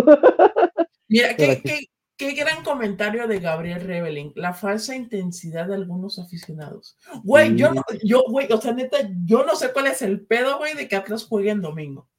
Mira, 1.09 1.35
¿qué, 1.35 1.61
qué, 1.64 1.87
Qué 2.19 2.33
gran 2.33 2.65
comentario 2.65 3.29
de 3.29 3.39
Gabriel 3.39 3.81
Reveling, 3.81 4.33
la 4.35 4.53
falsa 4.53 4.97
intensidad 4.97 5.69
de 5.69 5.77
algunos 5.77 6.19
aficionados. 6.19 6.99
Güey, 7.23 7.55
yo 7.55 7.73
no, 7.73 7.85
yo, 8.03 8.25
güey, 8.27 8.53
o 8.53 8.61
sea, 8.61 8.73
neta, 8.73 8.99
yo 9.25 9.45
no 9.45 9.55
sé 9.55 9.73
cuál 9.73 9.87
es 9.87 10.03
el 10.03 10.27
pedo, 10.27 10.59
güey, 10.59 10.75
de 10.75 10.89
que 10.89 10.97
Atlas 10.97 11.25
juegue 11.25 11.51
en 11.51 11.63
domingo. 11.63 12.11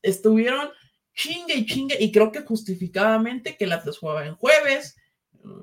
Estuvieron 0.00 0.70
chingue 1.12 1.54
y 1.54 1.66
chingue, 1.66 1.98
y 2.00 2.10
creo 2.10 2.32
que 2.32 2.40
justificadamente 2.40 3.58
que 3.58 3.64
el 3.64 3.72
Atlas 3.72 3.98
jugaba 3.98 4.24
en 4.24 4.36
jueves, 4.36 4.96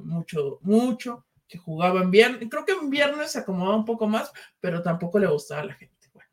mucho, 0.04 0.60
mucho, 0.62 1.26
que 1.48 1.58
jugaba 1.58 2.02
en 2.02 2.12
viernes, 2.12 2.48
creo 2.48 2.66
que 2.66 2.74
en 2.74 2.92
viernes 2.92 3.32
se 3.32 3.40
acomodaba 3.40 3.76
un 3.76 3.86
poco 3.86 4.08
más, 4.08 4.32
pero 4.60 4.84
tampoco 4.84 5.18
le 5.18 5.26
gustaba 5.26 5.62
a 5.62 5.66
la 5.66 5.74
gente. 5.74 6.12
Bueno, 6.14 6.30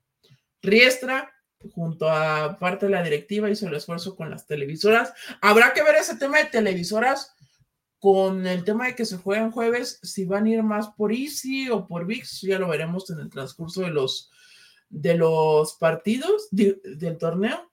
Riestra, 0.61 1.33
junto 1.73 2.11
a 2.11 2.59
parte 2.59 2.85
de 2.85 2.93
la 2.93 3.03
directiva, 3.03 3.49
hizo 3.49 3.67
el 3.67 3.75
esfuerzo 3.75 4.15
con 4.15 4.31
las 4.31 4.47
televisoras. 4.47 5.15
Habrá 5.41 5.73
que 5.73 5.83
ver 5.83 5.95
ese 5.95 6.17
tema 6.17 6.39
de 6.39 6.47
televisoras 6.47 7.35
con 8.07 8.47
el 8.47 8.63
tema 8.63 8.87
de 8.87 8.95
que 8.95 9.05
se 9.05 9.17
juegan 9.17 9.51
jueves, 9.51 9.99
si 10.01 10.27
van 10.27 10.45
a 10.45 10.49
ir 10.49 10.63
más 10.63 10.91
por 10.91 11.13
Easy 11.13 11.69
o 11.71 11.89
por 11.89 12.07
VIX, 12.07 12.41
ya 12.43 12.57
lo 12.57 12.69
veremos 12.69 13.11
en 13.11 13.19
el 13.19 13.29
transcurso 13.29 13.81
de 13.81 13.91
los, 13.91 14.31
de 14.89 15.17
los 15.17 15.75
partidos 15.75 16.47
del 16.53 17.19
torneo, 17.19 17.69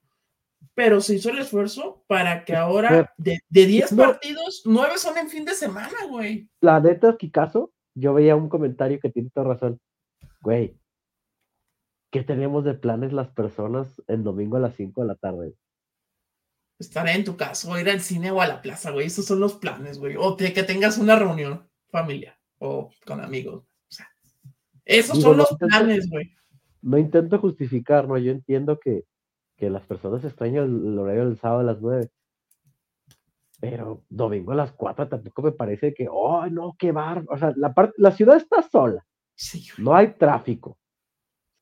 pero 0.74 1.00
se 1.00 1.14
hizo 1.14 1.30
el 1.30 1.38
esfuerzo 1.38 2.02
para 2.08 2.44
que 2.44 2.56
ahora 2.56 3.14
de 3.16 3.38
10 3.48 3.94
partidos, 3.94 4.62
9 4.64 4.94
son 4.98 5.18
en 5.18 5.28
fin 5.28 5.44
de 5.44 5.54
semana, 5.54 6.04
güey. 6.10 6.48
La 6.60 6.80
neta, 6.80 7.16
caso 7.32 7.72
yo 7.94 8.12
veía 8.12 8.34
un 8.34 8.48
comentario 8.48 8.98
que 8.98 9.10
tiene 9.10 9.30
toda 9.32 9.54
razón. 9.54 9.78
Güey, 10.40 10.76
¿qué 12.10 12.24
tenemos 12.24 12.64
de 12.64 12.74
planes 12.74 13.12
las 13.12 13.28
personas 13.28 14.02
el 14.08 14.24
domingo 14.24 14.56
a 14.56 14.60
las 14.60 14.74
5 14.74 15.00
de 15.00 15.06
la 15.06 15.14
tarde? 15.14 15.54
Estar 16.78 17.08
en 17.08 17.24
tu 17.24 17.36
casa 17.36 17.70
o 17.70 17.78
ir 17.78 17.88
al 17.88 18.00
cine 18.00 18.30
o 18.30 18.40
a 18.40 18.46
la 18.46 18.62
plaza, 18.62 18.90
güey. 18.90 19.06
Esos 19.06 19.24
son 19.26 19.40
los 19.40 19.54
planes, 19.54 19.98
güey. 19.98 20.16
O 20.18 20.36
que 20.36 20.62
tengas 20.62 20.98
una 20.98 21.16
reunión 21.16 21.68
familiar 21.88 22.36
o 22.58 22.90
con 23.06 23.20
amigos. 23.20 23.62
O 23.64 23.92
sea, 23.92 24.08
esos 24.84 25.20
son 25.20 25.36
los 25.36 25.54
planes, 25.58 26.08
güey. 26.10 26.32
No 26.82 26.98
intento 26.98 27.38
justificar, 27.38 28.06
¿no? 28.06 28.18
Yo 28.18 28.30
entiendo 28.32 28.78
que, 28.78 29.04
que 29.56 29.70
las 29.70 29.84
personas 29.84 30.24
extrañan 30.24 30.64
el, 30.64 30.98
horario 30.98 31.26
del 31.26 31.38
sábado 31.38 31.60
a 31.60 31.64
las 31.64 31.80
nueve. 31.80 32.10
Pero 33.60 34.04
domingo 34.10 34.52
a 34.52 34.56
las 34.56 34.72
cuatro 34.72 35.08
tampoco 35.08 35.42
me 35.42 35.52
parece 35.52 35.94
que, 35.94 36.06
oh, 36.10 36.46
no, 36.48 36.74
qué 36.78 36.92
bar. 36.92 37.24
O 37.28 37.38
sea, 37.38 37.52
la, 37.56 37.72
parte, 37.72 37.94
la 37.96 38.10
ciudad 38.10 38.36
está 38.36 38.60
sola. 38.62 39.06
Sí, 39.34 39.66
no 39.78 39.94
hay 39.94 40.08
tráfico. 40.14 40.78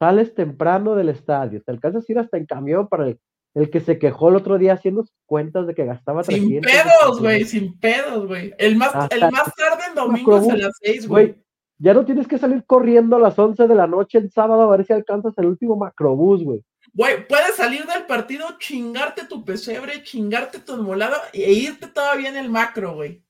Sales 0.00 0.34
temprano 0.34 0.96
del 0.96 1.10
estadio, 1.10 1.62
te 1.62 1.70
alcanzas 1.70 2.08
a 2.08 2.12
ir 2.12 2.18
hasta 2.18 2.36
en 2.36 2.46
camión 2.46 2.88
para 2.88 3.06
el 3.06 3.20
el 3.54 3.70
que 3.70 3.80
se 3.80 3.98
quejó 3.98 4.30
el 4.30 4.36
otro 4.36 4.58
día 4.58 4.74
haciendo 4.74 5.04
cuentas 5.26 5.66
de 5.66 5.74
que 5.74 5.84
gastaba 5.84 6.24
Sin 6.24 6.60
pedos, 6.60 7.20
güey, 7.20 7.44
sin 7.44 7.78
pedos, 7.78 8.26
güey. 8.26 8.54
El 8.58 8.76
más, 8.76 8.92
el 9.10 9.20
más 9.30 9.54
tarde 9.54 9.82
en 9.88 9.94
domingo 9.94 10.38
es 10.38 10.48
a 10.48 10.56
las 10.56 10.78
seis, 10.80 11.06
güey. 11.06 11.36
Ya 11.78 11.94
no 11.94 12.04
tienes 12.04 12.28
que 12.28 12.38
salir 12.38 12.64
corriendo 12.64 13.16
a 13.16 13.18
las 13.18 13.38
11 13.38 13.66
de 13.66 13.74
la 13.74 13.88
noche 13.88 14.18
el 14.18 14.30
sábado 14.30 14.62
a 14.62 14.76
ver 14.76 14.86
si 14.86 14.92
alcanzas 14.92 15.36
el 15.36 15.46
último 15.46 15.76
macrobús, 15.76 16.44
güey. 16.44 16.64
Güey, 16.94 17.26
puedes 17.26 17.56
salir 17.56 17.84
del 17.86 18.06
partido, 18.06 18.46
chingarte 18.58 19.26
tu 19.26 19.44
pesebre, 19.44 20.02
chingarte 20.02 20.60
tu 20.60 20.74
enmolado 20.74 21.16
e 21.32 21.52
irte 21.52 21.88
todavía 21.88 22.28
en 22.28 22.36
el 22.36 22.50
macro, 22.50 22.94
güey. 22.94 23.24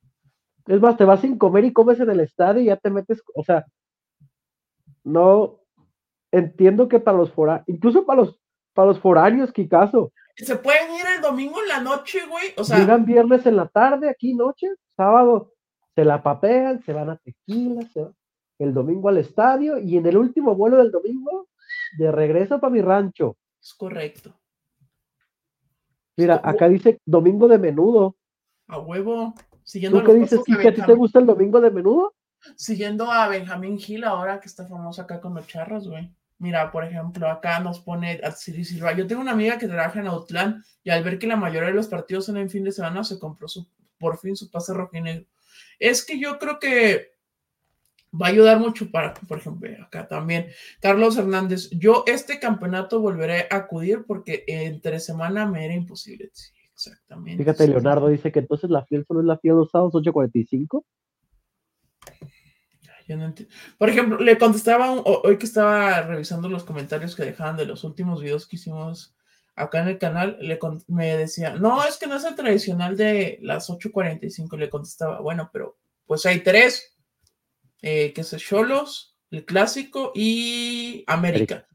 Es 0.66 0.80
más, 0.80 0.96
te 0.96 1.04
vas 1.04 1.20
sin 1.20 1.38
comer 1.38 1.64
y 1.64 1.72
comes 1.72 1.98
en 2.00 2.10
el 2.10 2.20
estadio 2.20 2.62
y 2.62 2.66
ya 2.66 2.76
te 2.76 2.90
metes, 2.90 3.22
o 3.34 3.42
sea, 3.42 3.64
no 5.02 5.60
entiendo 6.30 6.88
que 6.88 7.00
para 7.00 7.16
los 7.16 7.32
foráneos, 7.32 7.64
incluso 7.68 8.04
para 8.04 8.22
los, 8.22 8.38
para 8.72 8.88
los 8.88 9.00
foráneos, 9.00 9.52
Kikazo. 9.52 10.12
Se 10.36 10.56
pueden 10.56 10.94
ir 10.94 11.04
el 11.16 11.22
domingo 11.22 11.60
en 11.60 11.68
la 11.68 11.80
noche, 11.80 12.20
güey. 12.28 12.54
O 12.56 12.64
sea, 12.64 12.78
llegan 12.78 13.04
viernes 13.04 13.44
en 13.46 13.56
la 13.56 13.68
tarde, 13.68 14.08
aquí 14.08 14.34
noche, 14.34 14.68
sábado, 14.96 15.52
se 15.94 16.04
la 16.04 16.22
papean, 16.22 16.82
se 16.82 16.92
van 16.92 17.10
a 17.10 17.16
tequila, 17.16 17.82
se 17.92 18.02
van 18.02 18.14
el 18.58 18.72
domingo 18.72 19.08
al 19.08 19.18
estadio 19.18 19.78
y 19.78 19.96
en 19.96 20.06
el 20.06 20.16
último 20.16 20.54
vuelo 20.54 20.78
del 20.78 20.90
domingo, 20.90 21.48
de 21.98 22.12
regreso 22.12 22.60
para 22.60 22.72
mi 22.72 22.80
rancho. 22.80 23.36
Es 23.60 23.74
correcto. 23.74 24.32
Mira, 26.16 26.40
acá 26.42 26.68
dice 26.68 27.00
domingo 27.04 27.48
de 27.48 27.58
menudo. 27.58 28.16
A 28.68 28.78
huevo. 28.78 29.34
Siguiendo 29.64 30.00
¿Tú 30.00 30.06
qué 30.06 30.14
dices, 30.14 30.40
a 30.40 30.72
ti 30.72 30.82
te 30.82 30.94
gusta 30.94 31.18
el 31.18 31.26
domingo 31.26 31.60
de 31.60 31.70
menudo? 31.70 32.14
Siguiendo 32.56 33.10
a 33.10 33.28
Benjamín 33.28 33.78
Gil 33.78 34.04
ahora 34.04 34.40
que 34.40 34.48
está 34.48 34.66
famoso 34.66 35.02
acá 35.02 35.20
con 35.20 35.34
los 35.34 35.46
charros, 35.46 35.88
güey. 35.88 36.12
Mira, 36.42 36.72
por 36.72 36.82
ejemplo, 36.84 37.28
acá 37.30 37.60
nos 37.60 37.78
pone 37.78 38.20
a 38.24 38.32
Siri 38.32 38.64
Silva. 38.64 38.92
Yo 38.94 39.06
tengo 39.06 39.22
una 39.22 39.30
amiga 39.30 39.58
que 39.58 39.68
trabaja 39.68 40.00
en 40.00 40.08
Outland 40.08 40.64
y 40.82 40.90
al 40.90 41.04
ver 41.04 41.16
que 41.16 41.28
la 41.28 41.36
mayoría 41.36 41.68
de 41.68 41.74
los 41.76 41.86
partidos 41.86 42.26
son 42.26 42.36
en 42.36 42.50
fin 42.50 42.64
de 42.64 42.72
semana, 42.72 43.04
se 43.04 43.20
compró 43.20 43.46
su, 43.46 43.68
por 43.96 44.18
fin 44.18 44.34
su 44.34 44.50
pase 44.50 44.74
rojinegro. 44.74 45.24
Es 45.78 46.04
que 46.04 46.18
yo 46.18 46.40
creo 46.40 46.58
que 46.58 47.12
va 48.12 48.26
a 48.26 48.30
ayudar 48.30 48.58
mucho 48.58 48.90
para, 48.90 49.14
por 49.14 49.38
ejemplo, 49.38 49.70
acá 49.84 50.08
también. 50.08 50.48
Carlos 50.80 51.16
Hernández, 51.16 51.70
yo 51.70 52.02
este 52.08 52.40
campeonato 52.40 53.00
volveré 53.00 53.46
a 53.48 53.58
acudir 53.58 54.02
porque 54.04 54.42
entre 54.48 54.98
semana 54.98 55.46
me 55.46 55.64
era 55.64 55.74
imposible. 55.74 56.28
Sí, 56.32 56.50
exactamente. 56.74 57.44
Fíjate, 57.44 57.68
Leonardo 57.68 58.08
dice 58.08 58.32
que 58.32 58.40
entonces 58.40 58.68
la 58.68 58.84
fiel 58.84 59.04
solo 59.06 59.20
es 59.20 59.26
la 59.26 59.38
fiel 59.38 59.54
los 59.54 59.70
sábados 59.70 59.94
8.45. 59.94 60.84
Yo 63.12 63.18
no 63.18 63.34
Por 63.78 63.90
ejemplo, 63.90 64.18
le 64.18 64.38
contestaba 64.38 64.92
hoy 64.92 65.36
que 65.38 65.46
estaba 65.46 66.02
revisando 66.02 66.48
los 66.48 66.64
comentarios 66.64 67.14
que 67.14 67.24
dejaban 67.24 67.56
de 67.56 67.66
los 67.66 67.84
últimos 67.84 68.22
videos 68.22 68.46
que 68.46 68.56
hicimos 68.56 69.14
acá 69.54 69.82
en 69.82 69.88
el 69.88 69.98
canal, 69.98 70.38
le 70.40 70.58
me 70.88 71.16
decía, 71.16 71.54
no, 71.54 71.84
es 71.84 71.98
que 71.98 72.06
no 72.06 72.16
es 72.16 72.24
el 72.24 72.34
tradicional 72.34 72.96
de 72.96 73.38
las 73.42 73.68
8.45. 73.68 74.56
Le 74.56 74.70
contestaba, 74.70 75.20
bueno, 75.20 75.50
pero 75.52 75.78
pues 76.06 76.24
hay 76.26 76.40
tres 76.40 76.96
eh, 77.82 78.12
que 78.14 78.22
es 78.22 78.36
Cholos, 78.38 79.18
el 79.30 79.44
clásico 79.44 80.12
y 80.14 81.04
América. 81.06 81.66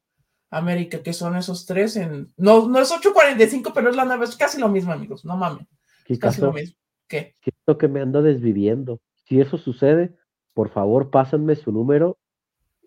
América, 0.49 1.03
que 1.03 1.13
son 1.13 1.35
esos 1.35 1.65
tres 1.65 1.97
en. 1.97 2.33
No, 2.37 2.67
no 2.67 2.79
es 2.79 2.89
8.45, 2.89 3.71
pero 3.75 3.89
es 3.89 3.95
la 3.95 4.05
nave, 4.05 4.25
es 4.25 4.37
casi 4.37 4.59
lo 4.59 4.69
mismo, 4.69 4.93
amigos, 4.93 5.25
no 5.25 5.35
mames. 5.35 5.67
¿Qué 6.05 6.17
casi 6.17 6.41
lo 6.41 6.53
mismo. 6.53 6.75
¿Qué? 7.07 7.35
Siento 7.41 7.77
que 7.77 7.87
me 7.89 8.01
ando 8.01 8.21
desviviendo. 8.21 9.01
Si 9.25 9.41
eso 9.41 9.57
sucede, 9.57 10.15
por 10.57 10.69
favor, 10.69 11.11
pásenme 11.11 11.55
su 11.55 11.71
número. 11.71 12.17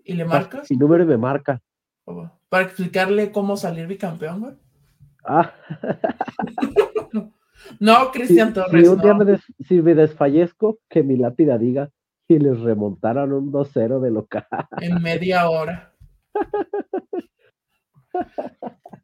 ¿Y 0.02 0.14
le 0.14 0.24
marcas? 0.24 0.68
Mi 0.68 0.76
número 0.76 1.06
me 1.06 1.16
marca. 1.16 1.62
Para 2.48 2.64
explicarle 2.64 3.30
cómo 3.30 3.56
salir 3.56 3.86
bicampeón, 3.86 4.40
güey. 4.40 4.54
Ah. 5.24 5.52
no, 7.78 8.10
Cristian 8.10 8.52
Torres. 8.52 8.82
Si 8.82 8.88
un 8.88 9.00
día 9.00 9.14
me, 9.14 9.38
si 9.68 9.82
me 9.82 9.94
desfallezco, 9.94 10.80
que 10.88 11.04
mi 11.04 11.16
lápida 11.16 11.58
diga 11.58 11.90
y 12.26 12.40
les 12.40 12.58
remontaron 12.58 13.32
un 13.32 13.52
2-0 13.52 14.00
de 14.00 14.10
local. 14.10 14.48
En 14.80 15.00
media 15.00 15.48
hora. 15.48 15.94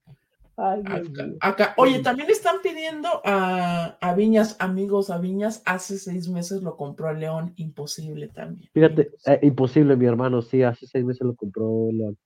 acá, 1.41 1.75
Oye, 1.77 2.01
también 2.01 2.31
están 2.31 2.57
pidiendo 2.63 3.09
a, 3.25 4.15
Viñas, 4.17 4.57
amigos, 4.59 5.11
a 5.11 5.19
Viñas, 5.19 5.63
hace 5.67 5.99
seis 5.99 6.29
meses 6.29 6.63
lo 6.63 6.77
compró 6.77 7.13
León, 7.13 7.53
imposible 7.57 8.29
también. 8.29 8.71
Fíjate, 8.73 9.11
eh, 9.27 9.41
imposible, 9.43 9.97
mi 9.97 10.07
hermano, 10.07 10.43
sí, 10.43 10.63
hace 10.63 10.87
seis 10.87 11.05
meses 11.05 11.23
lo 11.23 11.35
compró 11.35 11.89
León. 11.93 12.17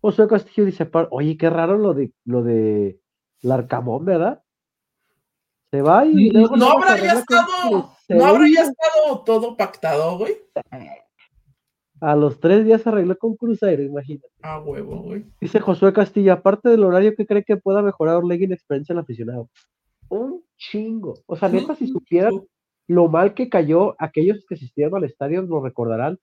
José 0.00 0.26
Castillo 0.26 0.66
dice, 0.66 0.90
oye, 1.10 1.36
qué 1.36 1.50
raro 1.50 1.78
lo 1.78 1.94
de 1.94 2.12
lo 2.24 2.42
de 2.42 3.00
Larcamón, 3.42 4.04
¿verdad? 4.04 4.42
Se 5.70 5.82
va 5.82 6.04
y 6.06 6.30
no 6.30 6.70
habrá 6.70 6.96
ya 6.98 7.14
estado, 7.14 7.90
no 8.08 8.24
habrá 8.24 8.44
ya 8.48 8.62
estado 8.62 9.24
todo 9.24 9.56
pactado, 9.56 10.18
güey. 10.18 10.36
A 12.04 12.14
los 12.16 12.38
tres 12.38 12.66
días 12.66 12.82
se 12.82 12.90
arregló 12.90 13.16
con 13.16 13.34
Cruzeiro, 13.34 13.82
imagínate. 13.82 14.28
Ah, 14.42 14.60
huevo, 14.60 15.00
güey. 15.04 15.24
Dice 15.40 15.58
Josué 15.58 15.94
Castillo, 15.94 16.34
aparte 16.34 16.68
del 16.68 16.84
horario 16.84 17.14
que 17.16 17.24
cree 17.24 17.42
que 17.44 17.56
pueda 17.56 17.80
mejorar 17.80 18.16
Orlegui 18.16 18.44
en 18.44 18.52
experiencia 18.52 18.92
en 18.92 18.98
el 18.98 19.04
aficionado. 19.04 19.48
Un 20.10 20.44
chingo. 20.58 21.14
O 21.24 21.34
sea, 21.34 21.48
neta, 21.48 21.74
si 21.74 21.86
supieran 21.86 22.42
lo 22.88 23.08
mal 23.08 23.32
que 23.32 23.48
cayó, 23.48 23.96
aquellos 23.98 24.44
que 24.46 24.54
asistieron 24.54 24.96
al 24.96 25.04
estadio 25.04 25.40
lo 25.40 25.64
recordarán. 25.64 26.18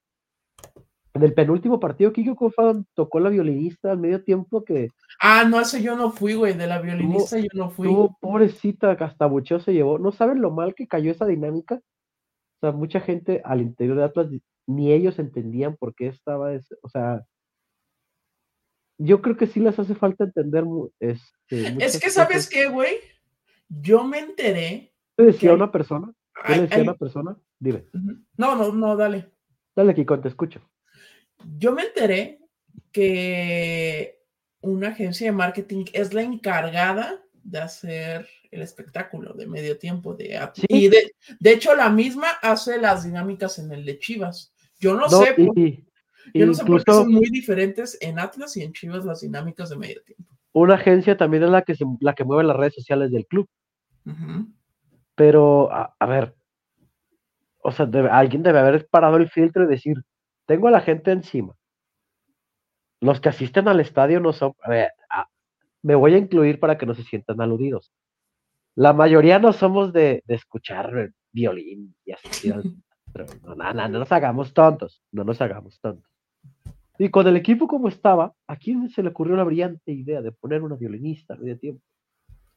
En 1.15 1.24
el 1.24 1.34
penúltimo 1.34 1.80
partido, 1.80 2.13
Kiko 2.13 2.36
Kofan 2.36 2.86
tocó 2.94 3.20
la 3.20 3.30
violinista 3.30 3.91
al 3.91 3.98
medio 3.98 4.24
tiempo 4.24 4.63
que. 4.63 4.89
Ah, 5.20 5.46
no, 5.50 5.60
ese 5.60 5.82
yo 5.82 5.96
no 5.96 6.12
fui, 6.12 6.36
güey. 6.36 6.54
De 6.54 6.67
la 6.67 6.80
violinista 6.80 7.39
yo 7.39 7.50
no 7.56 7.72
fui. 7.72 7.88
Tuvo, 7.88 8.15
pobrecita, 8.22 8.91
hasta 8.91 9.26
bucheo 9.26 9.60
se 9.60 9.74
llevó. 9.74 9.98
¿No 9.98 10.12
saben 10.12 10.41
lo 10.41 10.52
mal 10.52 10.76
que 10.76 10.86
cayó 10.86 11.10
esa 11.10 11.26
dinámica? 11.26 11.76
O 11.78 12.60
sea, 12.62 12.72
mucha 12.72 13.00
gente 13.00 13.41
al 13.44 13.62
interior 13.62 13.98
de 13.98 14.04
Atlas, 14.04 14.30
ni 14.67 14.91
ellos 14.91 15.19
entendían 15.19 15.76
por 15.78 15.95
qué 15.95 16.08
estaba 16.08 16.54
ese. 16.54 16.76
O 16.82 16.89
sea, 16.89 17.26
yo 18.97 19.21
creo 19.21 19.38
que 19.38 19.47
sí 19.47 19.60
les 19.60 19.78
hace 19.80 19.95
falta 19.95 20.24
entender. 20.24 20.63
Este, 21.00 21.84
es 21.84 22.00
que, 22.00 22.10
¿sabes 22.10 22.50
qué, 22.50 22.67
güey? 22.67 22.97
Yo 23.67 24.04
me 24.04 24.19
enteré. 24.19 24.93
¿Qué 25.17 25.24
decía 25.24 25.54
una 25.54 25.71
persona? 25.71 26.13
¿Qué 26.45 26.62
decía 26.62 26.84
una 26.84 26.95
persona? 26.95 27.38
Dime. 27.60 27.86
No, 28.38 28.56
no, 28.56 28.71
no, 28.71 28.95
dale. 28.95 29.32
Dale, 29.76 29.93
Kiko, 29.93 30.19
te 30.19 30.28
escucho 30.28 30.62
yo 31.58 31.74
me 31.74 31.84
enteré 31.84 32.39
que 32.91 34.21
una 34.62 34.89
agencia 34.89 35.28
de 35.28 35.38
marketing 35.38 35.86
es 35.93 36.13
la 36.13 36.21
encargada 36.21 37.24
de 37.43 37.60
hacer 37.60 38.27
el 38.51 38.62
espectáculo 38.62 39.34
de 39.34 39.47
medio 39.47 39.77
tiempo 39.77 40.13
de 40.13 40.39
Y 40.67 40.89
de, 40.89 41.12
hecho, 41.43 41.75
la 41.75 41.89
misma 41.89 42.27
hace 42.41 42.80
las 42.80 43.04
dinámicas 43.04 43.60
en 43.60 43.71
el 43.71 43.86
de 43.86 43.99
Chivas. 43.99 44.54
Yo 44.80 44.95
no, 44.95 45.10
sé. 45.10 45.36
yo 46.34 46.45
no 46.45 46.54
sé 46.54 46.65
por 46.65 46.84
qué 46.84 46.91
son 46.91 47.12
muy 47.12 47.30
diferentes 47.30 47.97
en 48.01 48.19
Atlas 48.19 48.58
y 48.58 48.63
en 48.63 48.73
Chivas 48.73 49.06
las 49.06 49.21
dinámicas 49.21 49.69
de 49.69 49.77
medio 49.77 50.02
tiempo. 50.04 50.25
Una 50.54 50.75
agencia 50.75 51.15
también 51.15 51.44
es 51.44 51.50
la 51.50 51.62
que, 51.62 51.75
la 52.00 52.13
que 52.13 52.23
mueve 52.23 52.44
las 52.44 52.58
redes 52.58 52.75
sociales 52.75 53.12
del 53.12 53.25
club. 53.25 53.48
Pero, 55.15 55.69
a, 55.71 56.06
ver, 56.08 56.35
o 57.60 57.71
sea, 57.71 57.87
alguien 58.12 58.44
debe 58.44 58.60
haber 58.60 58.87
parado 58.87 59.17
el 59.17 59.29
filtro 59.29 59.63
y 59.63 59.67
decir, 59.67 59.98
tengo 60.46 60.67
a 60.67 60.71
la 60.71 60.81
gente 60.81 61.12
encima. 61.12 61.56
Los 63.00 63.19
que 63.21 63.29
asisten 63.29 63.67
al 63.67 63.79
estadio 63.79 64.19
no 64.19 64.33
son, 64.33 64.54
a 64.62 64.69
ver, 64.69 64.92
me 65.84 65.96
voy 65.96 66.13
a 66.13 66.17
incluir 66.17 66.60
para 66.60 66.77
que 66.77 66.86
no 66.86 66.94
se 66.94 67.04
sientan 67.04 67.42
aludidos. 67.42 67.92
La 68.75 68.94
mayoría 68.94 69.40
no 69.40 69.54
somos 69.54 69.92
de, 69.94 70.23
escuchar 70.27 71.12
violín 71.32 71.96
y 72.06 72.12
asistir 72.12 72.54
al... 72.54 72.75
no, 73.44 73.56
no, 73.56 73.73
no, 73.73 74.00
nos 74.00 74.12
hagamos 74.12 74.54
tontos, 74.54 75.04
no 75.12 75.23
nos 75.23 75.42
hagamos 75.42 75.79
tontos. 75.79 76.10
Y 76.98 77.10
con 77.10 77.27
el 77.27 77.36
equipo 77.36 77.67
como 77.67 77.88
estaba, 77.88 78.34
¿a 78.48 78.56
quién 78.58 78.90
se 78.90 79.02
le 79.02 79.10
ocurrió 79.10 79.36
la 79.36 79.44
brillante 79.44 79.92
idea 79.92 80.21
de 80.21 80.32
poner 80.32 80.62
una 80.62 80.75
violinista 80.75 81.34
a 81.34 81.38
medio 81.38 81.58
tiempo? 81.58 81.84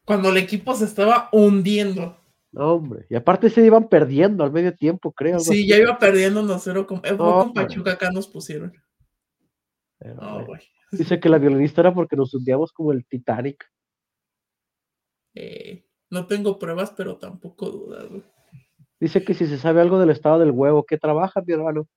Cuando 0.04 0.28
el 0.28 0.36
equipo 0.36 0.74
se 0.74 0.84
estaba 0.84 1.30
hundiendo. 1.32 2.18
hombre, 2.54 3.06
y 3.08 3.14
aparte 3.14 3.48
se 3.48 3.64
iban 3.64 3.88
perdiendo 3.88 4.44
al 4.44 4.52
medio 4.52 4.74
tiempo, 4.74 5.12
creo. 5.12 5.40
Sí, 5.40 5.66
ya 5.66 5.78
iba 5.78 5.98
perdiendo 5.98 6.42
1-0 6.42 6.84
con, 6.84 7.00
eh, 7.04 7.16
con 7.16 7.54
Pachuca, 7.54 7.92
acá 7.92 8.10
nos 8.10 8.28
pusieron. 8.28 8.72
Dice 10.98 11.20
que 11.20 11.28
la 11.28 11.38
violinista 11.38 11.80
era 11.80 11.94
porque 11.94 12.16
nos 12.16 12.34
hundíamos 12.34 12.72
como 12.72 12.92
el 12.92 13.06
Titanic. 13.06 13.64
Eh, 15.34 15.84
no 16.10 16.26
tengo 16.26 16.58
pruebas, 16.58 16.92
pero 16.96 17.16
tampoco 17.16 17.70
dudas. 17.70 18.08
Dice 19.00 19.24
que 19.24 19.34
si 19.34 19.46
se 19.46 19.58
sabe 19.58 19.80
algo 19.80 19.98
del 19.98 20.10
estado 20.10 20.38
del 20.38 20.52
huevo, 20.52 20.84
¿qué 20.84 20.96
trabaja, 20.96 21.42
mi 21.44 21.52
hermano? 21.52 21.88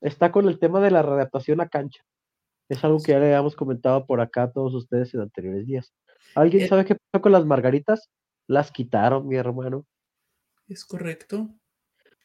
Está 0.00 0.30
con 0.30 0.48
el 0.48 0.58
tema 0.58 0.80
de 0.80 0.90
la 0.90 1.02
readaptación 1.02 1.60
a 1.60 1.68
cancha. 1.68 2.02
Es 2.68 2.84
algo 2.84 2.98
que 3.00 3.12
ya 3.12 3.18
le 3.18 3.26
habíamos 3.26 3.56
comentado 3.56 4.06
por 4.06 4.20
acá 4.20 4.44
a 4.44 4.52
todos 4.52 4.74
ustedes 4.74 5.12
en 5.14 5.20
anteriores 5.20 5.66
días. 5.66 5.92
¿Alguien 6.34 6.64
eh, 6.64 6.68
sabe 6.68 6.84
qué 6.84 6.96
pasó 6.96 7.22
con 7.22 7.32
las 7.32 7.44
margaritas? 7.44 8.10
Las 8.46 8.70
quitaron, 8.70 9.26
mi 9.26 9.36
hermano. 9.36 9.86
Es 10.68 10.84
correcto. 10.84 11.48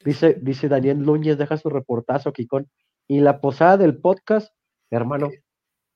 Dice, 0.04 0.38
dice 0.42 0.68
Daniel 0.68 1.02
Núñez, 1.02 1.38
deja 1.38 1.58
su 1.58 1.70
reportazo, 1.70 2.34
Kikón. 2.34 2.70
Y 3.08 3.20
la 3.20 3.40
posada 3.40 3.78
del 3.78 3.98
podcast, 3.98 4.54
hermano, 4.90 5.30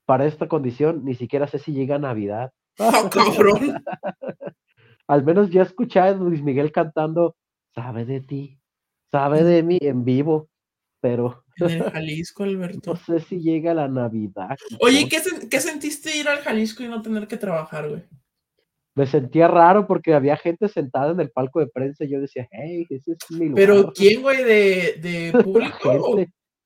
para 0.05 0.25
esta 0.25 0.47
condición 0.47 1.03
ni 1.03 1.15
siquiera 1.15 1.47
sé 1.47 1.59
si 1.59 1.73
llega 1.73 1.99
Navidad. 1.99 2.51
¡Ah, 2.79 3.09
cabrón! 3.11 3.83
Al 5.07 5.23
menos 5.23 5.49
ya 5.49 5.61
escuché 5.61 5.99
a 5.99 6.11
Luis 6.13 6.41
Miguel 6.41 6.71
cantando, 6.71 7.35
sabe 7.73 8.05
de 8.05 8.21
ti, 8.21 8.59
sabe 9.11 9.43
de 9.43 9.63
mí 9.63 9.77
en 9.81 10.03
vivo, 10.03 10.49
pero 10.99 11.43
En 11.57 11.69
el 11.69 11.83
Jalisco, 11.91 12.43
Alberto. 12.43 12.79
No 12.93 12.95
sé 12.95 13.19
si 13.19 13.39
llega 13.39 13.73
la 13.73 13.87
Navidad. 13.87 14.55
Oye, 14.79 15.07
¿qué, 15.07 15.21
¿qué 15.49 15.59
sentiste 15.59 16.17
ir 16.17 16.27
al 16.27 16.39
Jalisco 16.39 16.83
y 16.83 16.87
no 16.87 17.01
tener 17.01 17.27
que 17.27 17.37
trabajar, 17.37 17.89
güey? 17.89 18.03
me 18.95 19.05
sentía 19.05 19.47
raro 19.49 19.85
porque 19.87 20.13
había 20.13 20.37
gente 20.37 20.69
sentada 20.69 21.11
en 21.11 21.19
el 21.19 21.29
palco 21.29 21.59
de 21.59 21.67
prensa 21.67 22.05
y 22.05 22.11
yo 22.11 22.21
decía, 22.21 22.47
hey, 22.49 22.87
ese 22.89 23.11
es 23.11 23.31
mi 23.31 23.49
lugar. 23.49 23.55
Pero 23.55 23.93
¿quién, 23.93 24.21
güey, 24.21 24.43
de, 24.43 24.99
de 25.01 25.31
público? 25.43 26.17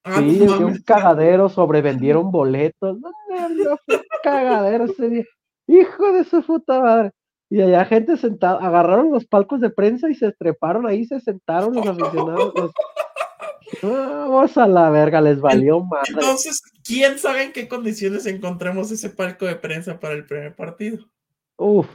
Ah, 0.03 0.19
sí, 0.19 0.41
un 0.41 0.81
cagadero, 0.83 1.49
sobrevendieron 1.49 2.31
boletos. 2.31 2.99
No, 2.99 3.09
no, 3.49 3.77
fue 3.85 3.95
un 3.95 4.03
cagadero 4.23 4.85
ese 4.85 5.09
día. 5.09 5.25
Hijo 5.67 6.11
de 6.13 6.23
su 6.23 6.41
puta 6.41 6.81
madre. 6.81 7.11
Y 7.51 7.61
allá 7.61 7.83
gente 7.85 8.15
sentada, 8.17 8.59
agarraron 8.59 9.11
los 9.11 9.25
palcos 9.25 9.59
de 9.59 9.71
prensa 9.71 10.09
y 10.09 10.13
se 10.13 10.31
treparon 10.31 10.85
ahí, 10.85 11.05
se 11.05 11.19
sentaron 11.19 11.73
los 11.73 11.87
aficionados. 11.87 12.53
Vamos 13.81 14.57
a 14.57 14.67
la 14.67 14.89
verga, 14.89 15.21
les 15.21 15.39
valió 15.39 15.83
más. 15.83 16.09
Entonces, 16.09 16.61
¿quién 16.83 17.17
sabe 17.17 17.43
en 17.43 17.51
qué 17.51 17.67
condiciones 17.67 18.25
encontremos 18.25 18.91
ese 18.91 19.09
palco 19.09 19.45
de 19.45 19.55
prensa 19.55 19.99
para 19.99 20.13
el 20.15 20.25
primer 20.25 20.55
partido? 20.55 21.05
Uf, 21.57 21.87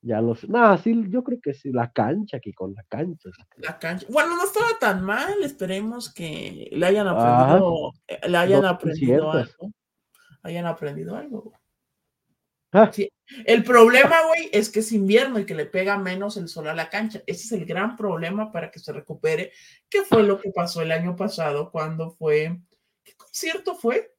ya 0.00 0.20
los. 0.20 0.48
No, 0.48 0.76
sí, 0.78 1.04
yo 1.08 1.24
creo 1.24 1.40
que 1.40 1.54
sí, 1.54 1.70
la 1.72 1.90
cancha 1.92 2.36
aquí 2.36 2.52
con 2.52 2.74
la 2.74 2.84
cancha. 2.88 3.30
La 3.56 3.78
cancha. 3.78 4.06
Bueno, 4.10 4.36
no 4.36 4.44
estaba 4.44 4.78
tan 4.78 5.04
mal, 5.04 5.42
esperemos 5.42 6.12
que 6.12 6.68
le 6.72 6.86
hayan 6.86 7.08
aprendido, 7.08 7.92
le 8.26 8.38
hayan 8.38 8.64
aprendido 8.64 9.32
algo. 9.32 9.72
Hayan 10.42 10.66
aprendido 10.66 11.16
algo. 11.16 11.52
Ah. 12.72 12.90
El 13.44 13.64
problema, 13.64 14.16
güey, 14.26 14.50
es 14.52 14.70
que 14.70 14.80
es 14.80 14.92
invierno 14.92 15.38
y 15.38 15.46
que 15.46 15.54
le 15.54 15.66
pega 15.66 15.98
menos 15.98 16.36
el 16.36 16.48
sol 16.48 16.68
a 16.68 16.74
la 16.74 16.90
cancha. 16.90 17.22
Ese 17.26 17.44
es 17.46 17.52
el 17.52 17.66
gran 17.66 17.96
problema 17.96 18.52
para 18.52 18.70
que 18.70 18.78
se 18.78 18.92
recupere, 18.92 19.52
¿Qué 19.88 20.02
fue 20.02 20.22
lo 20.22 20.38
que 20.38 20.50
pasó 20.50 20.82
el 20.82 20.92
año 20.92 21.16
pasado 21.16 21.70
cuando 21.70 22.10
fue. 22.10 22.60
¿Qué 23.02 23.14
concierto 23.16 23.74
fue? 23.74 24.14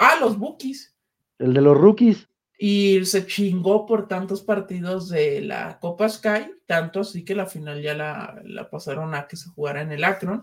ah, 0.00 0.16
los 0.20 0.38
Bookies. 0.38 0.94
El 1.38 1.54
de 1.54 1.60
los 1.60 1.76
rookies 1.76 2.28
y 2.58 3.04
se 3.04 3.26
chingó 3.26 3.84
por 3.84 4.08
tantos 4.08 4.42
partidos 4.42 5.08
de 5.08 5.42
la 5.42 5.78
Copa 5.78 6.08
Sky, 6.08 6.52
tanto 6.66 7.00
así 7.00 7.24
que 7.24 7.34
la 7.34 7.46
final 7.46 7.82
ya 7.82 7.94
la, 7.94 8.40
la 8.44 8.70
pasaron 8.70 9.14
a 9.14 9.26
que 9.26 9.36
se 9.36 9.50
jugara 9.50 9.82
en 9.82 9.92
el 9.92 10.04
Akron 10.04 10.42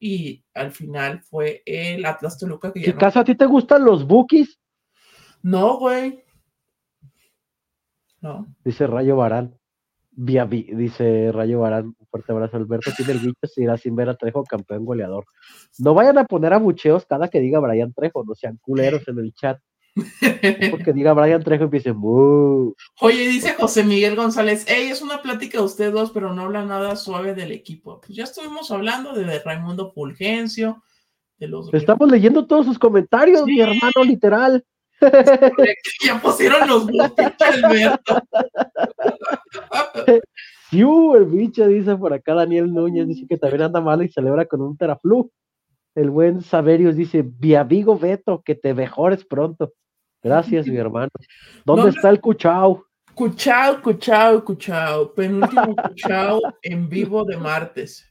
y 0.00 0.44
al 0.54 0.72
final 0.72 1.22
fue 1.22 1.62
el 1.64 2.04
Atlas 2.04 2.36
Toluca 2.36 2.72
que 2.72 2.80
ya 2.80 2.96
caso 2.96 3.20
a 3.20 3.24
ti 3.24 3.36
te 3.36 3.46
gustan 3.46 3.84
los 3.84 4.04
bookies? 4.04 4.58
No, 5.42 5.78
güey. 5.78 6.24
No. 8.20 8.46
Dice 8.64 8.86
Rayo 8.86 9.16
Barán. 9.16 9.56
dice 10.10 11.30
Rayo 11.32 11.60
Barán, 11.60 11.94
un 11.98 12.06
fuerte 12.10 12.32
abrazo 12.32 12.56
Alberto, 12.56 12.90
tiene 12.96 13.12
el 13.12 13.18
bicho, 13.20 13.46
se 13.46 13.62
irá 13.62 13.76
sin 13.76 13.94
ver 13.94 14.08
a 14.08 14.16
Trejo 14.16 14.42
campeón 14.42 14.84
goleador. 14.84 15.24
No 15.78 15.94
vayan 15.94 16.18
a 16.18 16.24
poner 16.24 16.52
a 16.52 16.58
bucheos 16.58 17.06
cada 17.06 17.28
que 17.28 17.40
diga 17.40 17.60
Brian 17.60 17.92
Trejo, 17.92 18.24
no 18.24 18.34
sean 18.34 18.58
culeros 18.60 19.06
en 19.06 19.18
el 19.20 19.32
chat. 19.34 19.60
Porque 20.70 20.92
diga 20.92 21.12
Brian 21.12 21.42
Trejo 21.42 21.64
empiece. 21.64 21.92
Oye, 21.92 23.28
dice 23.28 23.54
José 23.54 23.84
Miguel 23.84 24.16
González, 24.16 24.64
hey, 24.68 24.88
es 24.90 25.02
una 25.02 25.20
plática 25.20 25.58
de 25.58 25.64
ustedes 25.64 25.92
dos, 25.92 26.10
pero 26.12 26.32
no 26.32 26.42
habla 26.42 26.64
nada 26.64 26.96
suave 26.96 27.34
del 27.34 27.52
equipo. 27.52 28.00
Pues 28.00 28.16
ya 28.16 28.24
estuvimos 28.24 28.70
hablando 28.70 29.12
de 29.12 29.38
Raimundo 29.40 29.92
Fulgencio, 29.92 30.82
de 31.38 31.48
los. 31.48 31.72
Estamos 31.74 32.10
leyendo 32.10 32.46
todos 32.46 32.66
sus 32.66 32.78
comentarios, 32.78 33.44
mi 33.44 33.60
hermano, 33.60 34.04
literal. 34.04 34.64
ya 36.04 36.20
pusieron 36.22 36.68
los 36.68 36.86
Alberto. 37.40 38.22
el 40.70 41.24
bicho 41.26 41.66
dice 41.66 41.96
por 41.96 42.12
acá 42.12 42.34
Daniel 42.34 42.72
Núñez, 42.72 43.08
dice 43.08 43.26
que 43.28 43.36
también 43.36 43.62
anda 43.62 43.80
mal 43.80 44.02
y 44.02 44.08
celebra 44.08 44.46
con 44.46 44.62
un 44.62 44.76
teraflu. 44.76 45.30
El 45.94 46.08
buen 46.08 46.40
Saverius 46.40 46.96
dice, 46.96 47.22
Viavigo 47.22 47.98
Beto, 47.98 48.42
que 48.42 48.54
te 48.54 48.72
mejores 48.72 49.24
pronto. 49.26 49.74
Gracias, 50.22 50.66
mi 50.66 50.76
hermano. 50.78 51.10
¿Dónde 51.64 51.90
está 51.90 52.10
el 52.10 52.20
Cuchao? 52.20 52.84
Cuchao, 53.14 53.82
Cuchao, 53.82 54.44
Cuchao. 54.44 55.12
Penúltimo 55.12 55.76
Cuchao 55.88 56.40
en 56.62 56.88
vivo 56.88 57.24
de 57.24 57.36
martes. 57.36 58.08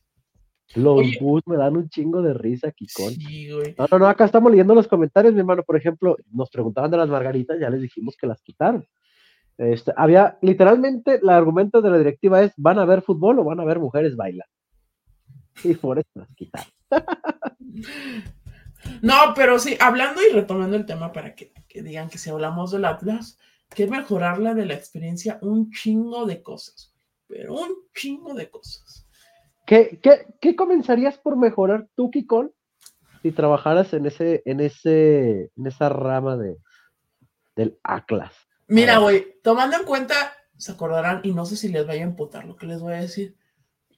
Los 0.75 1.05
bus 1.19 1.41
me 1.47 1.57
dan 1.57 1.75
un 1.75 1.89
chingo 1.89 2.21
de 2.21 2.33
risa, 2.33 2.71
Kikón. 2.71 3.13
Sí, 3.13 3.51
güey. 3.51 3.75
No, 3.77 3.87
no, 3.91 3.99
no, 3.99 4.07
acá 4.07 4.23
estamos 4.23 4.51
leyendo 4.51 4.73
los 4.73 4.87
comentarios, 4.87 5.33
mi 5.33 5.41
hermano. 5.41 5.63
Por 5.63 5.75
ejemplo, 5.75 6.15
nos 6.31 6.49
preguntaban 6.49 6.89
de 6.91 6.97
las 6.97 7.09
margaritas, 7.09 7.59
ya 7.59 7.69
les 7.69 7.81
dijimos 7.81 8.15
que 8.15 8.27
las 8.27 8.41
quitaron. 8.41 8.85
Este, 9.57 9.91
había, 9.97 10.37
literalmente, 10.41 11.19
el 11.21 11.29
argumento 11.29 11.81
de 11.81 11.89
la 11.89 11.97
directiva 11.97 12.41
es, 12.41 12.53
¿van 12.55 12.79
a 12.79 12.85
ver 12.85 13.01
fútbol 13.01 13.39
o 13.39 13.43
van 13.43 13.59
a 13.59 13.65
ver 13.65 13.79
mujeres 13.79 14.15
bailar? 14.15 14.47
Y 15.63 15.73
por 15.73 15.99
eso 15.99 16.09
las 16.15 16.33
quitaron. 16.35 16.71
No, 19.01 19.33
pero 19.35 19.59
sí, 19.59 19.77
hablando 19.79 20.21
y 20.21 20.33
retomando 20.33 20.75
el 20.75 20.85
tema 20.85 21.11
para 21.11 21.35
que, 21.35 21.53
digan 21.73 22.09
que 22.09 22.17
si 22.17 22.29
hablamos 22.29 22.71
del 22.71 22.85
Atlas, 22.85 23.37
que 23.69 23.87
mejorarla 23.87 24.53
de 24.53 24.65
la 24.65 24.73
experiencia 24.73 25.39
un 25.41 25.71
chingo 25.71 26.25
de 26.25 26.41
cosas, 26.41 26.93
pero 27.27 27.53
un 27.53 27.75
chingo 27.93 28.33
de 28.33 28.49
cosas. 28.49 29.05
¿Qué, 29.65 29.99
qué, 30.41 30.55
comenzarías 30.55 31.17
por 31.17 31.37
mejorar 31.37 31.87
tú, 31.95 32.11
Kikon, 32.11 32.51
si 33.21 33.31
trabajaras 33.31 33.93
en 33.93 34.05
ese, 34.05 34.41
en 34.45 34.59
ese, 34.59 35.51
en 35.55 35.67
esa 35.67 35.89
rama 35.89 36.35
de 36.35 36.57
del 37.55 37.79
Atlas? 37.83 38.33
Mira, 38.67 38.97
güey, 38.99 39.39
tomando 39.43 39.77
en 39.77 39.83
cuenta, 39.83 40.33
se 40.57 40.71
acordarán, 40.71 41.21
y 41.23 41.33
no 41.33 41.45
sé 41.45 41.55
si 41.55 41.69
les 41.69 41.85
vaya 41.85 42.01
a 42.01 42.07
emputar 42.07 42.45
lo 42.45 42.55
que 42.55 42.65
les 42.65 42.81
voy 42.81 42.93
a 42.93 43.01
decir. 43.01 43.35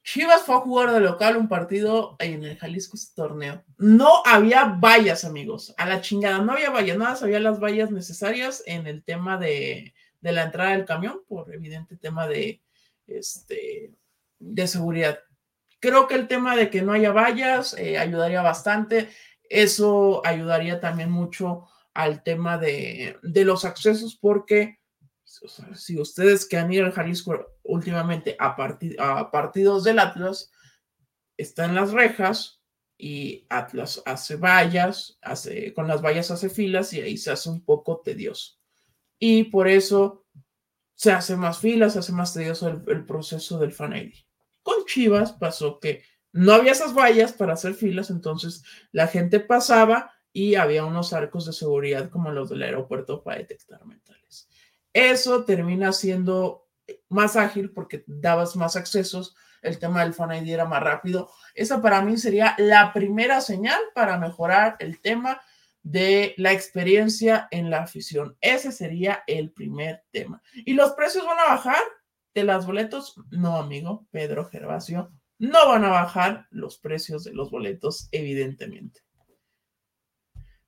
Chivas 0.04 0.42
fue 0.42 0.56
a 0.56 0.60
jugar 0.60 0.92
de 0.92 1.00
local 1.00 1.38
un 1.38 1.48
partido 1.48 2.16
en 2.18 2.44
el 2.44 2.58
Jalisco 2.58 2.94
este 2.94 3.14
torneo. 3.14 3.64
No 3.78 4.22
había 4.26 4.64
vallas, 4.64 5.24
amigos. 5.24 5.74
A 5.78 5.86
la 5.86 6.02
chingada, 6.02 6.40
no 6.40 6.52
había 6.52 6.68
vallas, 6.68 6.98
nada, 6.98 7.18
había 7.22 7.40
las 7.40 7.58
vallas 7.58 7.90
necesarias 7.90 8.62
en 8.66 8.86
el 8.86 9.02
tema 9.02 9.38
de, 9.38 9.94
la 10.20 10.42
entrada 10.42 10.72
del 10.72 10.84
camión, 10.84 11.22
por 11.26 11.52
evidente 11.54 11.96
tema 11.96 12.28
de, 12.28 12.60
este, 13.06 13.94
de 14.38 14.66
seguridad. 14.66 15.20
Creo 15.80 16.06
que 16.06 16.16
el 16.16 16.28
tema 16.28 16.54
de 16.54 16.68
que 16.68 16.82
no 16.82 16.92
haya 16.92 17.12
vallas 17.12 17.74
eh, 17.78 17.96
ayudaría 17.96 18.42
bastante. 18.42 19.08
Eso 19.48 20.20
ayudaría 20.26 20.80
también 20.80 21.10
mucho 21.10 21.66
al 21.94 22.22
tema 22.22 22.58
de, 22.58 23.16
de 23.22 23.44
los 23.46 23.64
accesos, 23.64 24.18
porque 24.20 24.80
si 25.74 25.98
ustedes 25.98 26.46
que 26.46 26.56
han 26.56 26.72
ido 26.72 26.86
al 26.86 26.92
Jalisco 26.92 27.58
últimamente 27.62 28.36
a, 28.38 28.56
a 28.98 29.30
partidos 29.30 29.84
del 29.84 29.98
Atlas, 29.98 30.50
están 31.36 31.74
las 31.74 31.92
rejas 31.92 32.62
y 32.96 33.46
Atlas 33.48 34.02
hace 34.06 34.36
vallas, 34.36 35.18
hace, 35.22 35.74
con 35.74 35.88
las 35.88 36.02
vallas 36.02 36.30
hace 36.30 36.48
filas 36.48 36.92
y 36.92 37.00
ahí 37.00 37.16
se 37.16 37.30
hace 37.30 37.50
un 37.50 37.64
poco 37.64 38.00
tedioso. 38.04 38.54
Y 39.18 39.44
por 39.44 39.68
eso 39.68 40.26
se 40.94 41.12
hace 41.12 41.36
más 41.36 41.58
filas, 41.58 41.94
se 41.94 41.98
hace 41.98 42.12
más 42.12 42.32
tedioso 42.32 42.68
el, 42.68 43.04
proceso 43.04 43.58
del 43.58 43.72
fan 43.72 43.96
ID. 43.96 44.14
Con 44.62 44.84
Chivas 44.86 45.32
pasó 45.32 45.80
que 45.80 46.04
no 46.32 46.52
había 46.52 46.72
esas 46.72 46.94
vallas 46.94 47.32
para 47.32 47.54
hacer 47.54 47.74
filas, 47.74 48.10
entonces 48.10 48.64
la 48.92 49.08
gente 49.08 49.40
pasaba 49.40 50.12
y 50.32 50.54
había 50.56 50.84
unos 50.84 51.12
arcos 51.12 51.46
de 51.46 51.52
seguridad 51.52 52.10
como 52.10 52.30
los 52.30 52.48
del 52.48 52.62
aeropuerto 52.62 53.22
para 53.22 53.38
detectar 53.38 53.84
mentales. 53.84 54.23
Eso 54.94 55.44
termina 55.44 55.92
siendo 55.92 56.68
más 57.08 57.36
ágil 57.36 57.70
porque 57.70 58.04
dabas 58.06 58.56
más 58.56 58.76
accesos, 58.76 59.36
el 59.60 59.78
tema 59.78 60.02
del 60.02 60.14
Fan 60.14 60.32
ID 60.32 60.52
era 60.52 60.64
más 60.64 60.82
rápido. 60.82 61.30
Esa 61.54 61.82
para 61.82 62.02
mí 62.02 62.16
sería 62.16 62.54
la 62.58 62.92
primera 62.92 63.40
señal 63.40 63.80
para 63.94 64.18
mejorar 64.18 64.76
el 64.78 65.00
tema 65.00 65.40
de 65.82 66.34
la 66.38 66.52
experiencia 66.52 67.48
en 67.50 67.70
la 67.70 67.82
afición. 67.82 68.36
Ese 68.40 68.72
sería 68.72 69.24
el 69.26 69.52
primer 69.52 70.04
tema. 70.10 70.42
¿Y 70.54 70.74
los 70.74 70.92
precios 70.92 71.26
van 71.26 71.38
a 71.38 71.54
bajar 71.54 71.82
de 72.34 72.44
los 72.44 72.66
boletos? 72.66 73.14
No, 73.30 73.56
amigo, 73.56 74.06
Pedro 74.10 74.46
Gervasio, 74.46 75.12
no 75.38 75.68
van 75.68 75.84
a 75.84 75.90
bajar 75.90 76.46
los 76.50 76.78
precios 76.78 77.24
de 77.24 77.34
los 77.34 77.50
boletos, 77.50 78.08
evidentemente. 78.12 79.00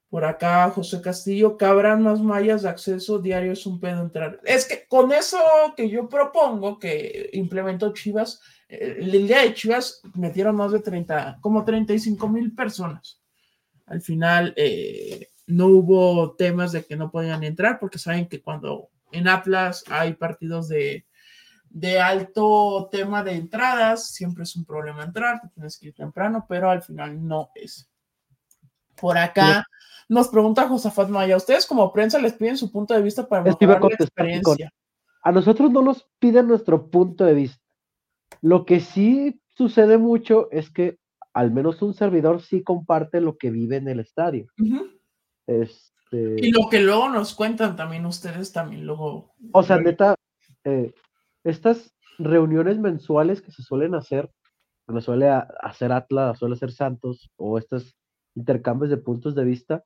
Por 0.09 0.25
acá, 0.25 0.71
José 0.71 1.01
Castillo, 1.01 1.57
cabrán 1.57 2.03
más 2.03 2.21
mallas 2.21 2.63
de 2.63 2.69
acceso 2.69 3.19
diario, 3.19 3.53
es 3.53 3.67
un 3.67 3.81
pedo 3.81 4.03
entrar. 4.03 4.41
Es 4.45 4.65
que 4.65 4.87
con 4.87 5.13
eso 5.13 5.39
que 5.77 5.89
yo 5.91 6.09
propongo, 6.09 6.79
que 6.79 7.31
implementó 7.33 7.93
Chivas, 7.93 8.41
eh, 8.69 8.99
el 9.01 9.27
día 9.27 9.43
de 9.43 9.55
Chivas 9.55 10.01
metieron 10.15 10.55
más 10.57 10.73
de 10.73 10.81
30, 10.81 11.39
como 11.41 11.65
35 11.65 12.29
mil 12.29 12.55
personas. 12.55 13.21
Al 13.87 14.01
final 14.01 14.55
eh, 14.57 15.29
no 15.47 15.67
hubo 15.67 16.37
temas 16.37 16.73
de 16.73 16.85
que 16.85 16.97
no 16.97 17.11
podían 17.11 17.43
entrar, 17.43 17.79
porque 17.81 17.99
saben 17.99 18.29
que 18.29 18.43
cuando 18.43 18.91
en 19.13 19.29
Atlas 19.29 19.85
hay 19.89 20.15
partidos 20.15 20.69
de, 20.69 21.07
de 21.69 22.01
alto 22.01 22.89
tema 22.91 23.23
de 23.23 23.33
entradas, 23.33 24.11
siempre 24.11 24.45
es 24.45 24.57
un 24.57 24.65
problema 24.65 25.05
entrar, 25.05 25.41
tienes 25.53 25.79
que 25.79 25.89
ir 25.89 25.95
temprano, 25.95 26.47
pero 26.49 26.71
al 26.71 26.83
final 26.83 27.27
no 27.27 27.51
es. 27.55 27.91
Por 29.01 29.19
acá. 29.19 29.65
Nos 30.09 30.29
pregunta 30.29 30.69
Josafat 30.69 31.09
Maya, 31.09 31.37
¿ustedes 31.37 31.67
como 31.67 31.93
prensa 31.93 32.19
les 32.21 32.35
piden 32.35 32.57
su 32.57 32.71
punto 32.71 32.95
de 32.95 33.03
vista 33.03 33.29
para 33.29 33.43
mejorar 33.43 33.83
la 33.83 33.89
experiencia? 33.89 34.73
A 35.23 35.33
nosotros 35.33 35.71
no 35.73 35.83
nos 35.83 36.09
piden 36.21 36.47
nuestro 36.47 36.89
punto 36.89 37.25
de 37.25 37.35
vista. 37.35 37.63
Lo 38.41 38.65
que 38.65 38.81
sí 38.81 39.41
sucede 39.57 39.99
mucho 39.99 40.49
es 40.53 40.71
que 40.71 40.99
al 41.33 41.51
menos 41.51 41.83
un 41.83 41.95
servidor 41.95 42.41
sí 42.41 42.63
comparte 42.63 43.21
lo 43.21 43.37
que 43.37 43.51
vive 43.51 43.77
en 43.77 43.89
el 43.89 44.01
estadio. 44.01 44.47
este... 45.47 46.37
Y 46.39 46.53
lo 46.53 46.69
que 46.71 46.81
luego 46.81 47.09
nos 47.09 47.35
cuentan 47.35 47.75
también 47.75 48.07
ustedes, 48.07 48.53
también 48.53 48.87
luego. 48.87 49.35
O 49.53 49.63
sea, 49.65 49.79
neta, 49.79 50.15
eh, 50.65 50.95
estas 51.43 51.93
reuniones 52.19 52.79
mensuales 52.79 53.43
que 53.43 53.51
se 53.51 53.63
suelen 53.63 53.95
hacer, 53.97 54.31
que 54.87 55.01
suele 55.01 55.29
hacer 55.29 55.91
Atlas, 55.91 56.39
suele 56.39 56.55
hacer 56.55 56.71
Santos, 56.71 57.29
o 57.37 57.59
estos 57.59 57.96
intercambios 58.37 58.91
de 58.91 58.99
puntos 58.99 59.35
de 59.35 59.45
vista, 59.45 59.85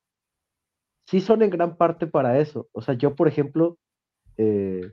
sí 1.07 1.21
son 1.21 1.41
en 1.41 1.49
gran 1.49 1.77
parte 1.77 2.07
para 2.07 2.39
eso. 2.39 2.69
O 2.73 2.81
sea, 2.81 2.93
yo, 2.95 3.15
por 3.15 3.27
ejemplo, 3.27 3.77
eh, 4.37 4.91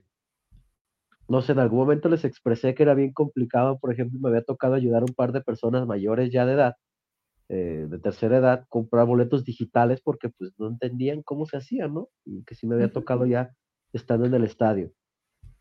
no 1.28 1.42
sé, 1.42 1.52
en 1.52 1.58
algún 1.58 1.80
momento 1.80 2.08
les 2.08 2.24
expresé 2.24 2.74
que 2.74 2.82
era 2.84 2.94
bien 2.94 3.12
complicado, 3.12 3.78
por 3.78 3.92
ejemplo, 3.92 4.18
me 4.20 4.30
había 4.30 4.42
tocado 4.42 4.74
ayudar 4.74 5.02
a 5.02 5.06
un 5.06 5.14
par 5.14 5.32
de 5.32 5.42
personas 5.42 5.86
mayores 5.86 6.32
ya 6.32 6.46
de 6.46 6.54
edad, 6.54 6.74
eh, 7.50 7.86
de 7.88 7.98
tercera 7.98 8.38
edad, 8.38 8.64
comprar 8.68 9.06
boletos 9.06 9.44
digitales 9.44 10.00
porque 10.02 10.30
pues 10.30 10.52
no 10.58 10.68
entendían 10.68 11.22
cómo 11.22 11.46
se 11.46 11.58
hacía, 11.58 11.88
¿no? 11.88 12.08
Y 12.24 12.44
que 12.44 12.54
sí 12.54 12.66
me 12.66 12.76
había 12.76 12.92
tocado 12.92 13.26
ya 13.26 13.50
estando 13.92 14.26
en 14.26 14.34
el 14.34 14.44
estadio. 14.44 14.92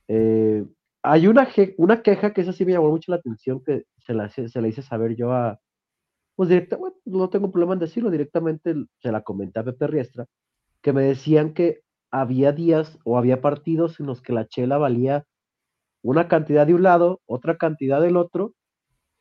Eh, 0.07 0.65
hay 1.03 1.27
una, 1.27 1.47
una 1.77 2.01
queja 2.01 2.33
que 2.33 2.41
esa 2.41 2.53
sí 2.53 2.65
me 2.65 2.73
llamó 2.73 2.89
mucho 2.89 3.11
la 3.11 3.17
atención, 3.17 3.63
que 3.63 3.83
se 3.97 4.13
la, 4.13 4.29
se 4.29 4.61
la 4.61 4.67
hice 4.67 4.81
saber 4.81 5.15
yo 5.15 5.31
a, 5.33 5.59
pues 6.37 6.49
directamente, 6.49 6.99
no 7.05 7.29
tengo 7.29 7.51
problema 7.51 7.73
en 7.73 7.79
decirlo, 7.79 8.11
directamente 8.11 8.75
se 9.01 9.11
la 9.11 9.23
comenté 9.23 9.59
a 9.59 9.63
Pepe 9.63 9.87
Riestra, 9.87 10.27
que 10.83 10.93
me 10.93 11.01
decían 11.01 11.55
que 11.55 11.81
había 12.11 12.51
días 12.51 12.99
o 13.03 13.17
había 13.17 13.41
partidos 13.41 13.99
en 13.99 14.05
los 14.05 14.21
que 14.21 14.33
la 14.33 14.47
chela 14.47 14.77
valía 14.77 15.25
una 16.03 16.27
cantidad 16.27 16.67
de 16.67 16.75
un 16.75 16.83
lado, 16.83 17.21
otra 17.25 17.57
cantidad 17.57 17.99
del 17.99 18.17
otro, 18.17 18.53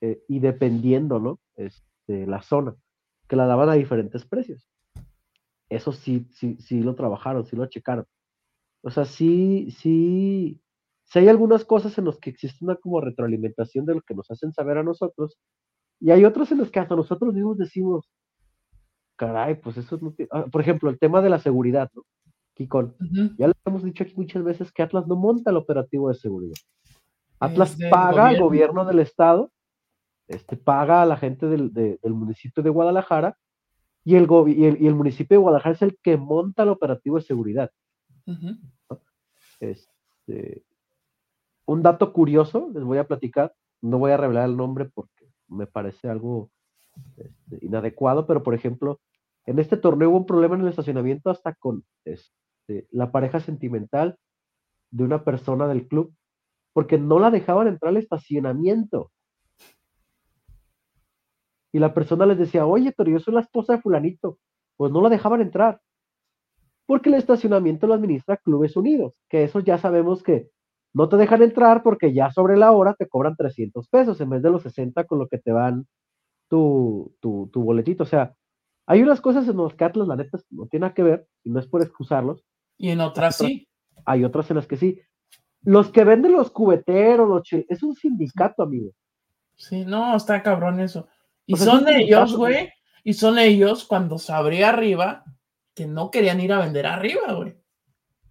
eh, 0.03 0.23
y 0.29 0.41
dependiendo, 0.41 1.19
¿no? 1.19 1.41
Este, 1.57 2.27
la 2.27 2.43
zona, 2.43 2.77
que 3.29 3.37
la 3.37 3.47
daban 3.47 3.71
a 3.71 3.75
diferentes 3.75 4.27
precios. 4.27 4.69
Eso 5.71 5.93
sí, 5.93 6.29
sí, 6.33 6.59
sí 6.61 6.83
lo 6.83 6.95
trabajaron, 6.97 7.47
sí 7.47 7.57
lo 7.57 7.65
checaron. 7.65 8.05
O 8.83 8.91
sea, 8.91 9.07
sí, 9.07 9.71
sí, 9.71 10.61
sí 11.05 11.19
hay 11.19 11.29
algunas 11.29 11.65
cosas 11.65 11.97
en 11.97 12.05
las 12.05 12.19
que 12.19 12.29
existe 12.29 12.63
una 12.63 12.77
como 12.77 13.01
retroalimentación 13.01 13.87
de 13.87 13.95
lo 13.95 14.03
que 14.03 14.15
nos 14.15 14.31
hacen 14.31 14.53
saber 14.53 14.77
a 14.77 14.83
nosotros, 14.83 15.39
y 16.01 16.11
hay 16.11 16.25
otros 16.25 16.51
en 16.53 16.59
los 16.59 16.71
que 16.71 16.81
hasta 16.81 16.97
nosotros 16.97 17.35
mismos 17.35 17.59
decimos, 17.59 18.09
caray, 19.17 19.55
pues 19.61 19.77
eso 19.79 19.99
no 20.01 20.13
tiene... 20.13 20.29
Ah, 20.33 20.45
por 20.51 20.61
ejemplo, 20.61 20.91
el 20.91 20.99
tema 20.99 21.23
de 21.23 21.31
la 21.31 21.39
seguridad, 21.39 21.91
¿no? 21.95 22.03
Kikon. 22.55 22.97
Ya 23.37 23.49
le 23.49 23.55
hemos 23.67 23.85
dicho 23.85 24.03
aquí 24.03 24.15
muchas 24.17 24.43
veces 24.43 24.73
que 24.73 24.83
Atlas 24.83 25.07
no 25.07 25.15
monta 25.15 25.51
el 25.51 25.59
operativo 25.59 26.09
de 26.09 26.15
seguridad. 26.15 26.57
Atlas 27.39 27.77
paga 27.91 28.29
al 28.29 28.41
gobierno 28.41 28.87
del 28.87 29.01
estado, 29.01 29.53
este, 30.27 30.57
paga 30.57 31.03
a 31.03 31.07
la 31.07 31.19
gente 31.19 31.47
del, 31.47 32.01
municipio 32.05 32.63
de 32.63 32.71
Guadalajara 32.71 33.37
y 34.05 34.15
el, 34.15 34.27
y 34.49 34.87
el, 34.87 34.95
municipio 34.95 35.37
de 35.37 35.43
Guadalajara 35.43 35.75
es 35.75 35.83
el 35.83 35.99
que 36.03 36.17
monta 36.17 36.63
el 36.63 36.71
operativo 36.71 37.17
de 37.17 37.23
seguridad. 37.23 37.71
este, 39.61 40.65
un 41.67 41.83
dato 41.83 42.13
curioso, 42.15 42.71
les 42.73 42.85
voy 42.85 42.97
a 42.97 43.07
platicar, 43.07 43.55
no 43.83 43.99
voy 43.99 44.13
a 44.13 44.17
revelar 44.17 44.49
el 44.49 44.57
nombre 44.57 44.87
porque 44.87 45.26
me 45.49 45.67
parece 45.67 46.09
algo 46.09 46.51
este, 47.17 47.65
inadecuado, 47.65 48.27
pero 48.27 48.43
por 48.43 48.55
ejemplo, 48.55 49.01
en 49.45 49.59
este 49.59 49.77
torneo 49.77 50.11
hubo 50.11 50.19
un 50.19 50.27
problema 50.27 50.57
en 50.57 50.63
el 50.63 50.69
estacionamiento 50.69 51.31
hasta 51.31 51.55
con 51.55 51.85
este, 52.05 52.87
la 52.91 53.13
pareja 53.13 53.41
sentimental 53.41 54.19
de 54.91 55.05
una 55.05 55.25
persona 55.25 55.69
del 55.69 55.87
club, 55.87 56.15
porque 56.73 56.99
no 56.99 57.19
la 57.19 57.31
dejaban 57.31 57.69
entrar 57.69 57.91
al 57.91 57.97
estacionamiento. 57.97 59.13
Y 61.73 61.79
la 61.79 61.95
persona 61.95 62.27
les 62.27 62.39
decía, 62.39 62.67
oye, 62.67 62.93
pero 62.97 63.11
yo 63.11 63.19
soy 63.19 63.35
la 63.35 63.41
esposa 63.41 63.75
de 63.75 63.83
fulanito. 63.83 64.39
Pues 64.77 64.93
no 64.93 65.03
la 65.03 65.09
dejaban 65.09 65.41
entrar. 65.41 65.81
Porque 66.87 67.09
el 67.09 67.17
estacionamiento 67.17 67.87
lo 67.87 67.95
administra 67.95 68.37
Clubes 68.37 68.77
Unidos, 68.77 69.15
que 69.29 69.45
eso 69.45 69.61
ya 69.61 69.77
sabemos 69.77 70.23
que 70.23 70.51
no 70.97 71.11
te 71.11 71.19
dejan 71.19 71.43
entrar 71.43 71.83
porque 71.83 72.15
ya 72.15 72.31
sobre 72.31 72.57
la 72.57 72.73
hora 72.73 72.95
te 72.95 73.07
cobran 73.07 73.37
300 73.37 73.87
pesos 73.89 74.19
en 74.23 74.31
vez 74.31 74.43
de 74.43 74.49
los 74.49 74.63
60 74.63 75.05
con 75.05 75.19
lo 75.19 75.29
que 75.29 75.37
te 75.37 75.53
van 75.53 75.87
tu, 76.49 77.15
tu, 77.21 77.51
tu 77.53 77.63
boletito. 77.63 78.05
O 78.05 78.07
sea, 78.07 78.35
hay 78.87 79.03
unas 79.03 79.21
cosas 79.21 79.47
en 79.47 79.59
las 79.59 79.75
que 79.75 79.85
Atlas, 79.85 80.09
la 80.09 80.17
neta, 80.17 80.39
no 80.49 80.67
tiene 80.69 80.85
nada 80.85 80.95
que 80.95 81.03
ver, 81.03 81.27
y 81.45 81.51
no 81.51 81.61
es 81.61 81.67
por 81.67 81.83
excusarlos. 81.83 82.47
Y 82.79 82.89
en 82.89 83.03
otras, 83.03 83.37
sí. 83.37 83.69
Hay 84.07 84.25
otras 84.25 84.51
en 84.51 84.57
las 84.57 84.67
que 84.67 84.79
sí. 84.79 84.99
Los 85.61 85.91
que 85.91 86.03
venden 86.03 86.33
los 86.33 86.51
cubeteros, 86.51 87.29
los 87.29 87.43
es 87.53 87.83
un 87.83 87.95
sindicato, 87.95 88.63
amigo. 88.63 88.93
Sí, 89.55 89.85
no, 89.85 90.17
está 90.17 90.43
cabrón 90.43 90.81
eso. 90.81 91.09
Y 91.45 91.57
son 91.57 91.87
ellos, 91.89 92.35
güey, 92.35 92.71
y 93.05 93.13
son 93.13 93.39
ellos 93.39 93.85
cuando 93.85 94.17
se 94.17 94.33
abría 94.33 94.71
arriba, 94.71 95.25
que 95.75 95.87
no 95.87 96.11
querían 96.11 96.41
ir 96.41 96.55
a 96.55 96.61
vender 96.61 96.87
arriba, 96.87 97.35
güey. 97.35 97.55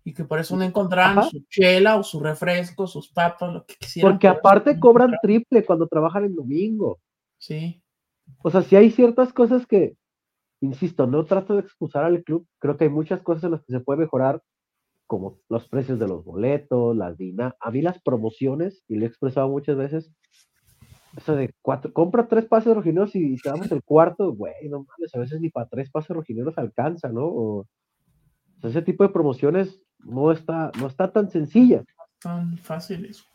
Y 0.06 0.14
que 0.14 0.24
por 0.24 0.40
eso 0.40 0.56
no 0.56 0.64
encontraban 0.64 1.30
su 1.30 1.44
chela 1.50 1.98
o 1.98 2.04
su 2.04 2.22
refresco, 2.22 2.88
sus 2.88 3.12
papas, 3.12 3.54
lo 3.54 3.66
que 3.66 3.76
quisieran. 3.76 4.14
Porque 4.14 4.28
aparte 4.28 4.80
cobran 4.80 5.16
triple 5.22 5.66
cuando 5.66 5.88
trabajan 5.88 6.24
el 6.24 6.36
domingo. 6.36 7.00
Sí. 7.38 7.82
O 8.44 8.50
sea, 8.50 8.62
si 8.62 8.76
hay 8.76 8.92
ciertas 8.92 9.34
cosas 9.34 9.66
que, 9.66 9.98
insisto, 10.62 11.08
no 11.08 11.26
trato 11.26 11.56
de 11.56 11.62
excusar 11.62 12.04
al 12.04 12.24
club, 12.24 12.48
creo 12.60 12.78
que 12.78 12.86
hay 12.86 12.90
muchas 12.90 13.22
cosas 13.22 13.46
en 13.46 13.52
las 13.52 13.64
que 13.66 13.74
se 13.74 13.80
puede 13.80 14.00
mejorar, 14.00 14.42
como 15.08 15.40
los 15.50 15.68
precios 15.68 16.00
de 16.00 16.08
los 16.08 16.24
boletos, 16.24 16.96
las 16.96 17.18
dinas, 17.18 17.54
a 17.60 17.72
mí 17.72 17.82
las 17.82 18.02
promociones, 18.02 18.84
y 18.88 18.96
lo 18.96 19.06
he 19.06 19.08
expresado 19.08 19.50
muchas 19.50 19.76
veces, 19.76 20.12
eso 21.16 21.36
de 21.36 21.54
cuatro, 21.62 21.94
compra 21.94 22.28
tres 22.28 22.46
pases 22.46 22.76
rojineros 22.76 23.16
y 23.16 23.38
te 23.38 23.50
damos 23.50 23.72
el 23.72 23.84
cuarto, 23.84 24.34
güey, 24.34 24.70
no 24.70 24.80
mames, 24.80 25.16
a 25.16 25.20
veces 25.20 25.40
ni 25.40 25.50
para 25.50 25.68
tres 25.68 25.90
pases 25.90 26.16
rojineros 26.16 26.58
alcanza, 26.58 27.10
¿no? 27.10 27.26
O, 27.26 27.68
ese 28.64 28.82
tipo 28.82 29.04
de 29.04 29.10
promociones 29.10 29.80
no 30.06 30.32
está, 30.32 30.72
no 30.80 30.88
está 30.88 31.12
tan 31.12 31.30
sencilla. 31.30 31.84
Tan 32.22 32.58
fáciles. 32.58 33.26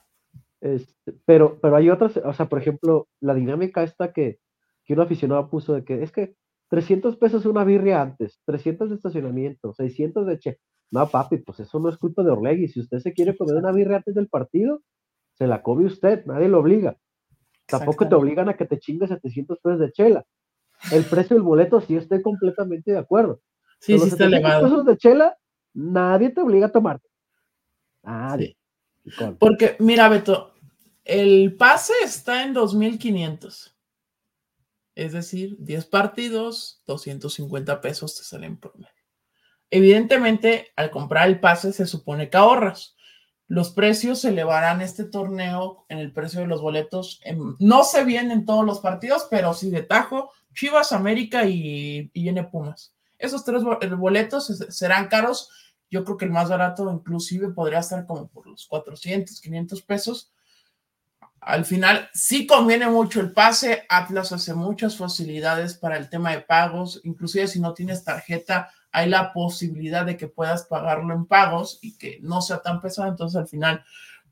Este, 0.60 1.12
pero, 1.24 1.58
pero 1.60 1.76
hay 1.76 1.90
otras, 1.90 2.16
o 2.16 2.32
sea, 2.32 2.48
por 2.48 2.58
ejemplo, 2.58 3.08
la 3.20 3.34
dinámica 3.34 3.82
esta 3.82 4.12
que, 4.12 4.38
que 4.84 4.94
un 4.94 5.00
aficionado 5.00 5.48
puso 5.50 5.74
de 5.74 5.84
que 5.84 6.02
es 6.02 6.12
que 6.12 6.36
300 6.68 7.16
pesos 7.16 7.46
una 7.46 7.64
birria 7.64 8.00
antes, 8.00 8.40
300 8.46 8.90
de 8.90 8.96
estacionamiento, 8.96 9.74
600 9.74 10.26
de 10.26 10.38
che. 10.38 10.58
No, 10.92 11.08
papi, 11.08 11.38
pues 11.38 11.60
eso 11.60 11.78
no 11.78 11.88
es 11.88 11.96
culpa 11.96 12.22
de 12.22 12.30
Orlegui. 12.30 12.68
Si 12.68 12.80
usted 12.80 12.98
se 12.98 13.12
quiere 13.12 13.36
comer 13.36 13.56
una 13.56 13.72
birria 13.72 13.98
antes 13.98 14.14
del 14.14 14.28
partido, 14.28 14.82
se 15.34 15.46
la 15.46 15.62
come 15.62 15.86
usted, 15.86 16.24
nadie 16.26 16.48
lo 16.48 16.60
obliga. 16.60 16.96
Tampoco 17.66 18.08
te 18.08 18.14
obligan 18.14 18.48
a 18.48 18.56
que 18.56 18.66
te 18.66 18.78
chingues 18.78 19.10
700 19.10 19.58
pesos 19.60 19.78
de 19.78 19.92
chela. 19.92 20.24
El 20.92 21.04
precio 21.04 21.36
del 21.36 21.42
boleto 21.42 21.80
sí 21.80 21.96
estoy 21.96 22.22
completamente 22.22 22.90
de 22.90 22.98
acuerdo. 22.98 23.40
Sí, 23.80 23.98
sí 23.98 24.08
está 24.08 24.24
elevado. 24.26 24.64
pesos 24.64 24.84
de 24.84 24.96
chela, 24.96 25.36
nadie 25.74 26.30
te 26.30 26.40
obliga 26.40 26.66
a 26.66 26.72
tomarte. 26.72 27.08
Nadie. 28.02 28.56
Porque, 29.38 29.76
mira, 29.78 30.08
Beto, 30.08 30.54
el 31.04 31.56
pase 31.56 31.92
está 32.04 32.44
en 32.44 32.52
2500. 32.52 33.76
Es 34.94 35.12
decir, 35.12 35.56
10 35.58 35.86
partidos, 35.86 36.82
250 36.86 37.80
pesos 37.80 38.16
te 38.16 38.22
salen 38.22 38.56
por 38.56 38.76
medio. 38.76 38.92
Evidentemente, 39.70 40.72
al 40.76 40.90
comprar 40.90 41.28
el 41.28 41.40
pase 41.40 41.72
se 41.72 41.86
supone 41.86 42.28
que 42.28 42.36
ahorras. 42.36 42.96
Los 43.46 43.70
precios 43.70 44.20
se 44.20 44.28
elevarán 44.28 44.80
este 44.80 45.04
torneo 45.04 45.84
en 45.88 45.98
el 45.98 46.12
precio 46.12 46.40
de 46.40 46.46
los 46.46 46.60
boletos. 46.60 47.20
no 47.58 47.84
se 47.84 48.04
vienen 48.04 48.30
en 48.30 48.46
todos 48.46 48.64
los 48.64 48.80
partidos, 48.80 49.26
pero 49.30 49.54
sí 49.54 49.70
de 49.70 49.82
Tajo, 49.82 50.30
Chivas, 50.54 50.92
América 50.92 51.46
y, 51.46 52.10
y 52.12 52.28
N 52.28 52.44
Pumas. 52.44 52.94
Esos 53.20 53.44
tres 53.44 53.62
boletos 53.96 54.46
serán 54.70 55.08
caros. 55.08 55.50
Yo 55.90 56.04
creo 56.04 56.16
que 56.16 56.24
el 56.24 56.30
más 56.30 56.48
barato 56.48 56.90
inclusive 56.92 57.50
podría 57.50 57.80
estar 57.80 58.06
como 58.06 58.28
por 58.28 58.46
los 58.46 58.66
400, 58.66 59.40
500 59.40 59.82
pesos 59.82 60.32
al 61.40 61.64
final 61.64 62.10
sí 62.12 62.46
conviene 62.46 62.88
mucho 62.88 63.20
el 63.20 63.32
pase. 63.32 63.84
Atlas 63.88 64.32
hace 64.32 64.54
muchas 64.54 64.96
facilidades 64.96 65.74
para 65.74 65.96
el 65.96 66.10
tema 66.10 66.32
de 66.32 66.42
pagos. 66.42 67.00
Inclusive 67.04 67.48
si 67.48 67.60
no 67.60 67.72
tienes 67.72 68.04
tarjeta, 68.04 68.70
hay 68.92 69.08
la 69.08 69.32
posibilidad 69.32 70.04
de 70.04 70.16
que 70.16 70.28
puedas 70.28 70.64
pagarlo 70.64 71.14
en 71.14 71.26
pagos 71.26 71.78
y 71.80 71.96
que 71.96 72.18
no 72.22 72.42
sea 72.42 72.60
tan 72.60 72.80
pesado. 72.80 73.08
Entonces 73.08 73.40
al 73.40 73.48
final, 73.48 73.84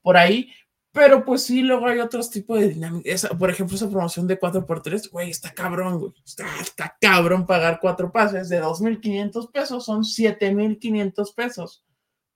por 0.02 0.16
ahí. 0.16 0.52
Pero 0.98 1.24
pues 1.24 1.44
sí, 1.44 1.62
luego 1.62 1.86
hay 1.86 2.00
otros 2.00 2.28
tipos 2.28 2.58
de 2.58 2.70
dinámicas. 2.70 3.28
Por 3.38 3.48
ejemplo, 3.50 3.76
esa 3.76 3.88
promoción 3.88 4.26
de 4.26 4.36
4x3, 4.36 5.12
güey, 5.12 5.30
está 5.30 5.54
cabrón, 5.54 6.00
güey. 6.00 6.12
Está, 6.26 6.44
está 6.60 6.96
cabrón 7.00 7.46
pagar 7.46 7.78
cuatro 7.80 8.10
pases 8.10 8.48
de 8.48 8.60
2.500 8.60 9.52
pesos, 9.52 9.84
son 9.84 10.02
7.500 10.02 11.34
pesos. 11.36 11.86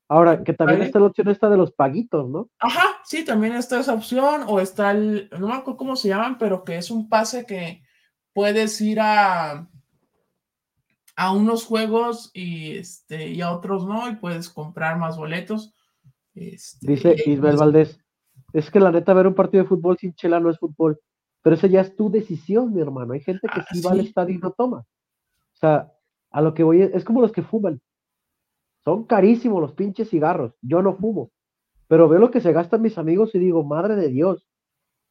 Ahora, 0.08 0.44
que 0.44 0.52
también 0.52 0.82
está 0.82 1.00
la 1.00 1.06
opción 1.06 1.28
esta 1.28 1.50
de 1.50 1.56
los 1.56 1.72
paguitos, 1.72 2.30
¿no? 2.30 2.50
Ajá, 2.60 3.00
sí, 3.04 3.24
también 3.24 3.54
está 3.54 3.80
esa 3.80 3.94
opción, 3.94 4.44
o 4.46 4.60
está 4.60 4.92
el, 4.92 5.28
no 5.32 5.48
me 5.48 5.54
acuerdo 5.54 5.78
cómo 5.78 5.96
se 5.96 6.10
llaman, 6.10 6.38
pero 6.38 6.62
que 6.62 6.76
es 6.76 6.88
un 6.92 7.08
pase 7.08 7.44
que 7.46 7.82
puedes 8.32 8.80
ir 8.80 9.00
a, 9.00 9.68
a 11.16 11.32
unos 11.32 11.64
juegos 11.64 12.30
y, 12.32 12.76
este, 12.76 13.28
y 13.30 13.40
a 13.40 13.50
otros 13.50 13.86
no, 13.86 14.08
y 14.08 14.14
puedes 14.14 14.48
comprar 14.48 14.98
más 14.98 15.16
boletos. 15.16 15.74
Este, 16.34 16.86
Dice 16.86 17.16
Isabel 17.26 17.56
Valdés, 17.56 18.01
es 18.52 18.70
que 18.70 18.80
la 18.80 18.92
neta 18.92 19.14
ver 19.14 19.26
un 19.26 19.34
partido 19.34 19.62
de 19.62 19.68
fútbol 19.68 19.96
sin 19.98 20.14
chela 20.14 20.40
no 20.40 20.50
es 20.50 20.58
fútbol. 20.58 21.00
Pero 21.42 21.56
esa 21.56 21.66
ya 21.66 21.80
es 21.80 21.96
tu 21.96 22.10
decisión, 22.10 22.72
mi 22.72 22.80
hermano. 22.80 23.14
Hay 23.14 23.20
gente 23.20 23.48
que 23.48 23.60
Ah, 23.60 23.66
sí, 23.72 23.80
va 23.80 23.92
al 23.92 24.00
estadio 24.00 24.36
y 24.36 24.38
no 24.38 24.52
toma. 24.52 24.78
O 24.78 25.56
sea, 25.56 25.92
a 26.30 26.40
lo 26.40 26.54
que 26.54 26.62
voy 26.62 26.82
es, 26.82 26.94
es 26.94 27.04
como 27.04 27.20
los 27.20 27.32
que 27.32 27.42
fuman. 27.42 27.80
Son 28.84 29.04
carísimos 29.04 29.60
los 29.60 29.72
pinches 29.72 30.10
cigarros. 30.10 30.54
Yo 30.60 30.82
no 30.82 30.96
fumo. 30.96 31.30
Pero 31.88 32.08
veo 32.08 32.20
lo 32.20 32.30
que 32.30 32.40
se 32.40 32.52
gastan 32.52 32.82
mis 32.82 32.98
amigos 32.98 33.34
y 33.34 33.38
digo, 33.38 33.64
madre 33.64 33.96
de 33.96 34.08
Dios. 34.08 34.46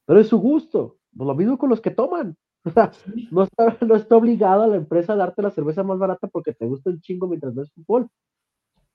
Pero 0.05 0.19
es 0.19 0.27
su 0.27 0.39
gusto. 0.39 0.97
Pues 1.15 1.27
lo 1.27 1.35
mismo 1.35 1.57
con 1.57 1.69
los 1.69 1.81
que 1.81 1.91
toman. 1.91 2.37
O 2.63 2.69
sea, 2.69 2.91
no 3.31 3.41
está, 3.41 3.75
no 3.81 3.95
está 3.95 4.15
obligado 4.15 4.61
a 4.61 4.67
la 4.67 4.75
empresa 4.75 5.13
a 5.13 5.15
darte 5.15 5.41
la 5.41 5.49
cerveza 5.49 5.81
más 5.81 5.97
barata 5.97 6.27
porque 6.27 6.53
te 6.53 6.67
gusta 6.67 6.91
un 6.91 7.01
chingo 7.01 7.27
mientras 7.27 7.55
ves 7.55 7.71
fútbol. 7.73 8.07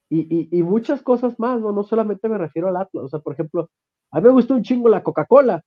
Y, 0.09 0.21
y, 0.21 0.49
y 0.59 0.63
muchas 0.63 1.03
cosas 1.03 1.39
más, 1.39 1.61
¿no? 1.61 1.73
No 1.73 1.83
solamente 1.83 2.29
me 2.29 2.39
refiero 2.39 2.69
al 2.69 2.77
Atlas. 2.77 3.05
O 3.05 3.09
sea, 3.09 3.19
por 3.21 3.33
ejemplo, 3.35 3.71
a 4.13 4.21
mí 4.21 4.27
me 4.27 4.33
gusta 4.33 4.55
un 4.55 4.63
chingo 4.63 4.89
la 4.89 5.03
Coca-Cola. 5.03 5.63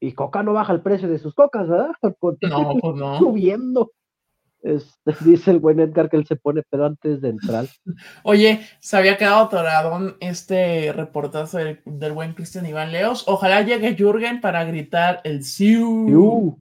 Y 0.00 0.12
Coca 0.12 0.42
no 0.42 0.52
baja 0.52 0.72
el 0.72 0.82
precio 0.82 1.08
de 1.08 1.18
sus 1.18 1.34
cocas, 1.34 1.68
¿verdad? 1.68 1.92
Contrario, 2.18 2.58
No, 2.58 2.74
pues 2.80 2.96
no. 2.96 3.18
subiendo. 3.18 3.92
Este, 4.62 4.92
dice 5.24 5.50
el 5.50 5.58
buen 5.60 5.80
Edgar 5.80 6.08
que 6.10 6.16
él 6.16 6.26
se 6.26 6.36
pone 6.36 6.62
pedo 6.62 6.86
antes 6.86 7.20
de 7.20 7.30
entrar. 7.30 7.66
Oye, 8.22 8.60
se 8.80 8.96
había 8.96 9.16
quedado 9.16 9.44
atoradón 9.44 10.16
este 10.20 10.92
reportazo 10.92 11.58
del, 11.58 11.80
del 11.84 12.12
buen 12.12 12.34
Cristian 12.34 12.66
Iván 12.66 12.92
Leos. 12.92 13.24
Ojalá 13.26 13.62
llegue 13.62 13.96
Jürgen 13.96 14.40
para 14.40 14.64
gritar 14.64 15.20
el 15.24 15.42
Siu. 15.44 15.88
Uh, 15.88 16.58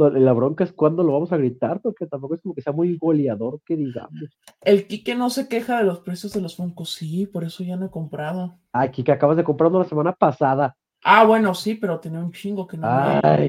no, 0.00 0.10
la 0.10 0.32
bronca 0.32 0.64
es 0.64 0.72
cuándo 0.72 1.02
lo 1.02 1.12
vamos 1.12 1.32
a 1.32 1.36
gritar, 1.36 1.80
porque 1.80 2.06
tampoco 2.06 2.34
es 2.34 2.40
como 2.40 2.54
que 2.54 2.62
sea 2.62 2.72
muy 2.72 2.96
goleador, 2.96 3.60
que 3.64 3.76
digamos. 3.76 4.30
El 4.62 4.86
Quique 4.86 5.14
no 5.14 5.30
se 5.30 5.48
queja 5.48 5.78
de 5.78 5.84
los 5.84 6.00
precios 6.00 6.32
de 6.32 6.40
los 6.40 6.56
Funko. 6.56 6.84
Sí, 6.84 7.26
por 7.26 7.44
eso 7.44 7.62
ya 7.62 7.76
no 7.76 7.86
he 7.86 7.90
comprado. 7.90 8.58
Aquí 8.72 9.04
que 9.04 9.12
acabas 9.12 9.36
de 9.36 9.44
comprar 9.44 9.70
uno 9.70 9.80
la 9.80 9.88
semana 9.88 10.12
pasada. 10.12 10.76
Ah, 11.02 11.24
bueno, 11.24 11.54
sí, 11.54 11.74
pero 11.74 12.00
tenía 12.00 12.20
un 12.20 12.32
chingo 12.32 12.66
que 12.66 12.76
no 12.76 12.86
Ay. 12.88 13.48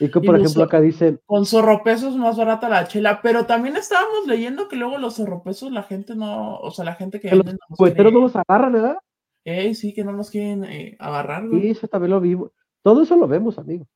Y 0.00 0.10
que 0.10 0.20
por 0.20 0.38
ejemplo 0.38 0.62
acá 0.62 0.80
dicen, 0.80 1.20
Con 1.26 1.44
zorropesos 1.44 2.16
más 2.16 2.36
barata 2.36 2.68
la 2.68 2.86
chela, 2.86 3.20
pero 3.20 3.46
también 3.46 3.76
estábamos 3.76 4.26
leyendo 4.28 4.68
que 4.68 4.76
luego 4.76 4.96
los 4.98 5.16
zorropesos 5.16 5.72
la 5.72 5.82
gente 5.82 6.14
no, 6.14 6.56
o 6.58 6.70
sea, 6.70 6.84
la 6.84 6.94
gente 6.94 7.18
que 7.18 7.28
que 7.28 7.36
los 7.36 7.46
no 7.46 7.58
cueteros 7.76 8.12
no 8.12 8.20
los 8.20 8.36
agarran, 8.36 8.72
¿verdad? 8.72 8.98
Ey, 9.44 9.74
sí, 9.74 9.92
que 9.92 10.04
no 10.04 10.12
nos 10.12 10.30
quieren 10.30 10.64
eh, 10.64 10.96
agarrar, 11.00 11.48
güey. 11.48 11.62
Sí, 11.62 11.70
eso 11.70 11.88
también 11.88 12.10
lo 12.10 12.20
vimos. 12.20 12.52
Todo 12.82 13.02
eso 13.02 13.16
lo 13.16 13.26
vemos, 13.26 13.58
amigo. 13.58 13.86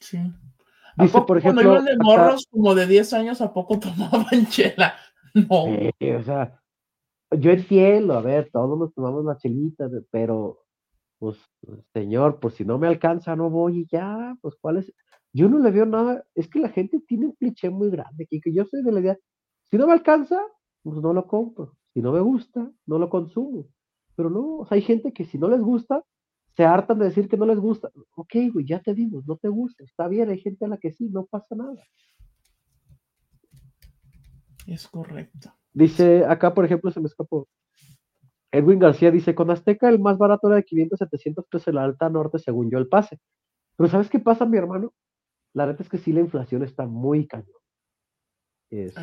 Sí. 0.00 0.18
¿A 0.98 1.02
Dice, 1.02 1.12
poco 1.12 1.26
por 1.26 1.42
cuando 1.42 1.60
ejemplo, 1.60 1.72
iban 1.80 1.84
de 1.84 1.92
acá- 1.92 2.04
morros 2.04 2.46
como 2.50 2.74
de 2.74 2.86
10 2.86 3.12
años, 3.12 3.40
¿a 3.40 3.52
poco 3.52 3.78
tomaban 3.78 4.46
chela? 4.50 4.94
No. 5.34 5.64
O 5.64 6.22
sea, 6.22 6.60
yo 7.36 7.50
entiendo, 7.50 8.14
a 8.14 8.20
ver, 8.22 8.48
todos 8.52 8.78
nos 8.78 8.94
tomamos 8.94 9.24
la 9.24 9.36
chelita, 9.36 9.88
pero, 10.10 10.62
pues, 11.18 11.36
señor, 11.92 12.38
pues 12.40 12.54
si 12.54 12.64
no 12.64 12.78
me 12.78 12.86
alcanza, 12.86 13.36
no 13.36 13.50
voy 13.50 13.80
y 13.80 13.86
ya, 13.86 14.36
pues, 14.40 14.54
¿cuál 14.60 14.78
es? 14.78 14.92
Yo 15.32 15.48
no 15.48 15.58
le 15.58 15.70
veo 15.70 15.84
nada, 15.84 16.24
es 16.34 16.48
que 16.48 16.60
la 16.60 16.70
gente 16.70 17.00
tiene 17.06 17.26
un 17.26 17.32
cliché 17.32 17.68
muy 17.68 17.90
grande, 17.90 18.26
que 18.26 18.40
yo 18.52 18.64
soy 18.64 18.82
de 18.82 18.92
la 18.92 19.00
idea, 19.00 19.18
si 19.70 19.76
no 19.76 19.86
me 19.86 19.92
alcanza, 19.92 20.40
pues 20.82 21.02
no 21.02 21.12
lo 21.12 21.26
compro, 21.26 21.74
si 21.92 22.00
no 22.00 22.12
me 22.12 22.20
gusta, 22.20 22.70
no 22.86 22.98
lo 22.98 23.10
consumo, 23.10 23.66
pero 24.14 24.30
no, 24.30 24.58
o 24.58 24.66
sea, 24.66 24.76
hay 24.76 24.82
gente 24.82 25.12
que 25.12 25.26
si 25.26 25.36
no 25.36 25.48
les 25.50 25.60
gusta, 25.60 26.02
se 26.56 26.64
hartan 26.64 26.98
de 26.98 27.06
decir 27.06 27.28
que 27.28 27.36
no 27.36 27.44
les 27.46 27.58
gusta, 27.58 27.90
ok, 28.14 28.34
güey, 28.52 28.64
ya 28.66 28.80
te 28.80 28.94
dimos, 28.94 29.26
no 29.26 29.36
te 29.36 29.48
gusta, 29.48 29.84
está 29.84 30.08
bien, 30.08 30.30
hay 30.30 30.38
gente 30.40 30.64
a 30.64 30.68
la 30.68 30.78
que 30.78 30.90
sí, 30.92 31.08
no 31.10 31.26
pasa 31.26 31.54
nada. 31.54 31.82
Es 34.66 34.88
correcto. 34.88 35.52
Dice, 35.72 36.24
acá 36.24 36.54
por 36.54 36.64
ejemplo 36.64 36.90
se 36.90 37.00
me 37.00 37.06
escapó. 37.06 37.48
Edwin 38.50 38.78
García 38.78 39.10
dice, 39.10 39.34
con 39.34 39.50
Azteca 39.50 39.88
el 39.88 39.98
más 39.98 40.16
barato 40.16 40.46
era 40.48 40.56
de 40.56 40.64
500, 40.64 40.98
700 40.98 41.46
pesos 41.46 41.68
en 41.68 41.74
la 41.74 41.84
alta 41.84 42.08
norte, 42.08 42.38
según 42.38 42.70
yo 42.70 42.78
el 42.78 42.88
pase. 42.88 43.20
Pero 43.76 43.90
¿sabes 43.90 44.08
qué 44.08 44.18
pasa, 44.18 44.46
mi 44.46 44.56
hermano? 44.56 44.94
La 45.52 45.66
neta 45.66 45.82
es 45.82 45.88
que 45.88 45.98
sí, 45.98 46.12
la 46.12 46.20
inflación 46.20 46.62
está 46.62 46.86
muy 46.86 47.26
cañón. 47.26 47.48
Es- 48.70 48.94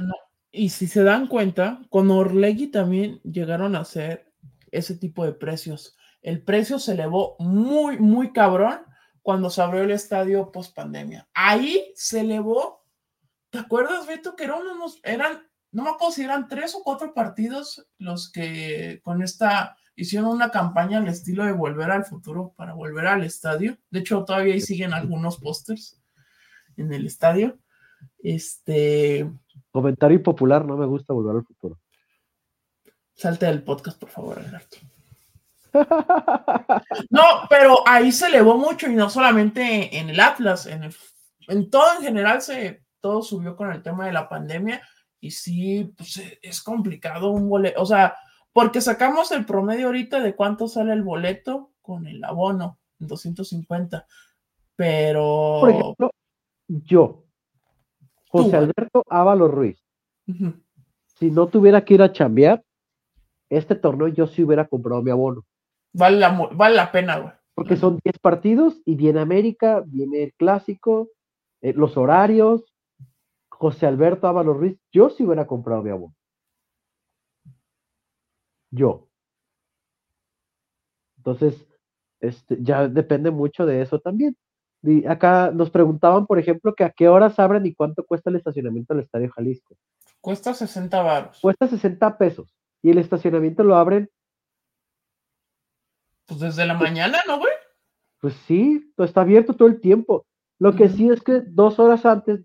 Y 0.51 0.69
si 0.69 0.87
se 0.87 1.03
dan 1.03 1.27
cuenta, 1.27 1.81
con 1.89 2.09
Orlegui 2.11 2.67
también 2.67 3.19
llegaron 3.23 3.75
a 3.75 3.79
hacer 3.81 4.31
ese 4.71 4.95
tipo 4.97 5.23
de 5.25 5.33
precios. 5.33 5.95
El 6.23 6.41
precio 6.41 6.79
se 6.79 6.93
elevó 6.93 7.35
muy, 7.37 7.99
muy 7.99 8.31
cabrón 8.31 8.79
cuando 9.21 9.49
se 9.49 9.61
abrió 9.61 9.83
el 9.83 9.91
estadio 9.91 10.51
post 10.51 10.73
pandemia. 10.75 11.27
Ahí 11.33 11.91
se 11.95 12.21
elevó. 12.21 12.85
¿Te 13.49 13.59
acuerdas, 13.59 14.07
Beto, 14.07 14.35
que 14.35 14.45
eran 14.45 14.65
unos, 14.65 14.99
eran, 15.03 15.43
no 15.71 15.83
me 15.83 15.89
acuerdo 15.89 16.13
si 16.13 16.23
eran 16.23 16.47
tres 16.47 16.73
o 16.75 16.81
cuatro 16.81 17.13
partidos 17.13 17.85
los 17.99 18.31
que 18.31 19.01
con 19.03 19.21
esta 19.21 19.77
hicieron 19.95 20.29
una 20.29 20.49
campaña 20.49 20.97
al 20.97 21.07
estilo 21.07 21.45
de 21.45 21.51
volver 21.51 21.91
al 21.91 22.05
futuro 22.05 22.53
para 22.55 22.73
volver 22.73 23.05
al 23.05 23.23
estadio. 23.23 23.77
De 23.91 23.99
hecho, 23.99 24.23
todavía 24.25 24.53
ahí 24.53 24.61
siguen 24.61 24.93
algunos 24.93 25.37
pósters 25.37 26.01
en 26.77 26.91
el 26.93 27.05
estadio. 27.05 27.59
Este, 28.19 29.29
Comentario 29.71 30.17
impopular, 30.17 30.65
no 30.65 30.77
me 30.77 30.85
gusta 30.85 31.13
volver 31.13 31.35
al 31.35 31.45
futuro. 31.45 31.79
Salte 33.13 33.45
del 33.45 33.63
podcast, 33.63 33.99
por 33.99 34.09
favor, 34.09 34.39
Alberto. 34.39 34.77
No, 37.09 37.21
pero 37.49 37.77
ahí 37.87 38.11
se 38.11 38.27
elevó 38.27 38.57
mucho 38.57 38.89
y 38.89 38.95
no 38.95 39.09
solamente 39.09 39.97
en 39.97 40.09
el 40.09 40.19
Atlas, 40.19 40.65
en, 40.67 40.83
el- 40.83 40.95
en 41.47 41.69
todo 41.69 41.95
en 41.97 42.03
general 42.03 42.41
se 42.41 42.83
todo 43.01 43.21
subió 43.21 43.55
con 43.55 43.71
el 43.71 43.81
tema 43.83 44.05
de 44.05 44.13
la 44.13 44.29
pandemia 44.29 44.81
y 45.19 45.31
sí, 45.31 45.93
pues 45.97 46.17
e- 46.17 46.39
es 46.41 46.61
complicado 46.61 47.31
un 47.31 47.49
boleto, 47.49 47.81
o 47.81 47.85
sea, 47.85 48.15
porque 48.53 48.79
sacamos 48.81 49.31
el 49.31 49.45
promedio 49.45 49.87
ahorita 49.87 50.19
de 50.21 50.35
cuánto 50.35 50.67
sale 50.67 50.93
el 50.93 51.03
boleto 51.03 51.71
con 51.81 52.07
el 52.07 52.23
abono, 52.23 52.79
250, 52.99 54.05
pero 54.75 55.57
Por 55.61 55.69
ejemplo, 55.71 56.11
yo, 56.67 57.23
José 58.29 58.51
Tú. 58.51 58.57
Alberto 58.57 59.03
Ábalos 59.09 59.51
Ruiz, 59.51 59.83
si 61.19 61.29
no 61.29 61.47
tuviera 61.47 61.83
que 61.83 61.95
ir 61.95 62.01
a 62.01 62.11
chambear, 62.11 62.63
este 63.49 63.75
torneo 63.75 64.07
yo 64.07 64.27
sí 64.27 64.43
hubiera 64.43 64.65
comprado 64.67 65.01
mi 65.01 65.11
abono. 65.11 65.43
Vale, 65.93 66.17
la, 66.17 66.29
vale 66.51 66.75
la 66.75 66.91
pena, 66.91 67.17
güey. 67.17 67.33
Porque 67.55 67.77
son 67.77 67.99
10 68.03 68.19
partidos 68.19 68.81
y 68.85 68.95
viene 68.95 69.19
América, 69.19 69.83
viene 69.85 70.23
el 70.23 70.33
clásico, 70.33 71.09
eh, 71.61 71.73
los 71.73 71.97
horarios. 71.97 72.63
José 73.49 73.85
Alberto 73.85 74.27
Ábalos 74.27 74.57
Ruiz, 74.57 74.77
yo 74.91 75.09
sí 75.09 75.23
hubiera 75.23 75.47
comprado 75.47 75.83
mi 75.83 75.91
abono. 75.91 76.15
Yo. 78.71 79.07
Entonces, 81.17 81.65
este, 82.19 82.57
ya 82.59 82.87
depende 82.87 83.31
mucho 83.31 83.65
de 83.65 83.81
eso 83.81 83.99
también. 83.99 84.35
Y 84.81 85.05
acá 85.05 85.51
nos 85.51 85.69
preguntaban, 85.69 86.25
por 86.25 86.39
ejemplo, 86.39 86.73
que 86.75 86.83
a 86.83 86.89
qué 86.89 87.07
horas 87.07 87.39
abren 87.39 87.65
y 87.65 87.73
cuánto 87.73 88.03
cuesta 88.05 88.29
el 88.29 88.35
estacionamiento 88.35 88.93
del 88.93 89.03
Estadio 89.03 89.29
Jalisco. 89.31 89.75
Cuesta 90.19 90.53
60 90.53 91.01
baros. 91.01 91.39
Cuesta 91.41 91.67
60 91.67 92.17
pesos 92.17 92.53
y 92.81 92.89
el 92.89 92.97
estacionamiento 92.97 93.63
lo 93.63 93.75
abren, 93.77 94.09
Pues 96.25 96.39
desde 96.39 96.65
la 96.65 96.73
mañana, 96.73 97.19
¿no, 97.27 97.39
güey? 97.39 97.53
pues 98.23 98.35
sí, 98.47 98.89
pues 98.95 99.09
está 99.09 99.19
abierto 99.19 99.53
todo 99.53 99.67
el 99.67 99.81
tiempo. 99.81 100.25
Lo 100.57 100.77
que 100.77 100.87
sí 100.87 101.09
es 101.09 101.21
que 101.21 101.41
dos 101.41 101.77
horas 101.77 102.05
antes, 102.05 102.39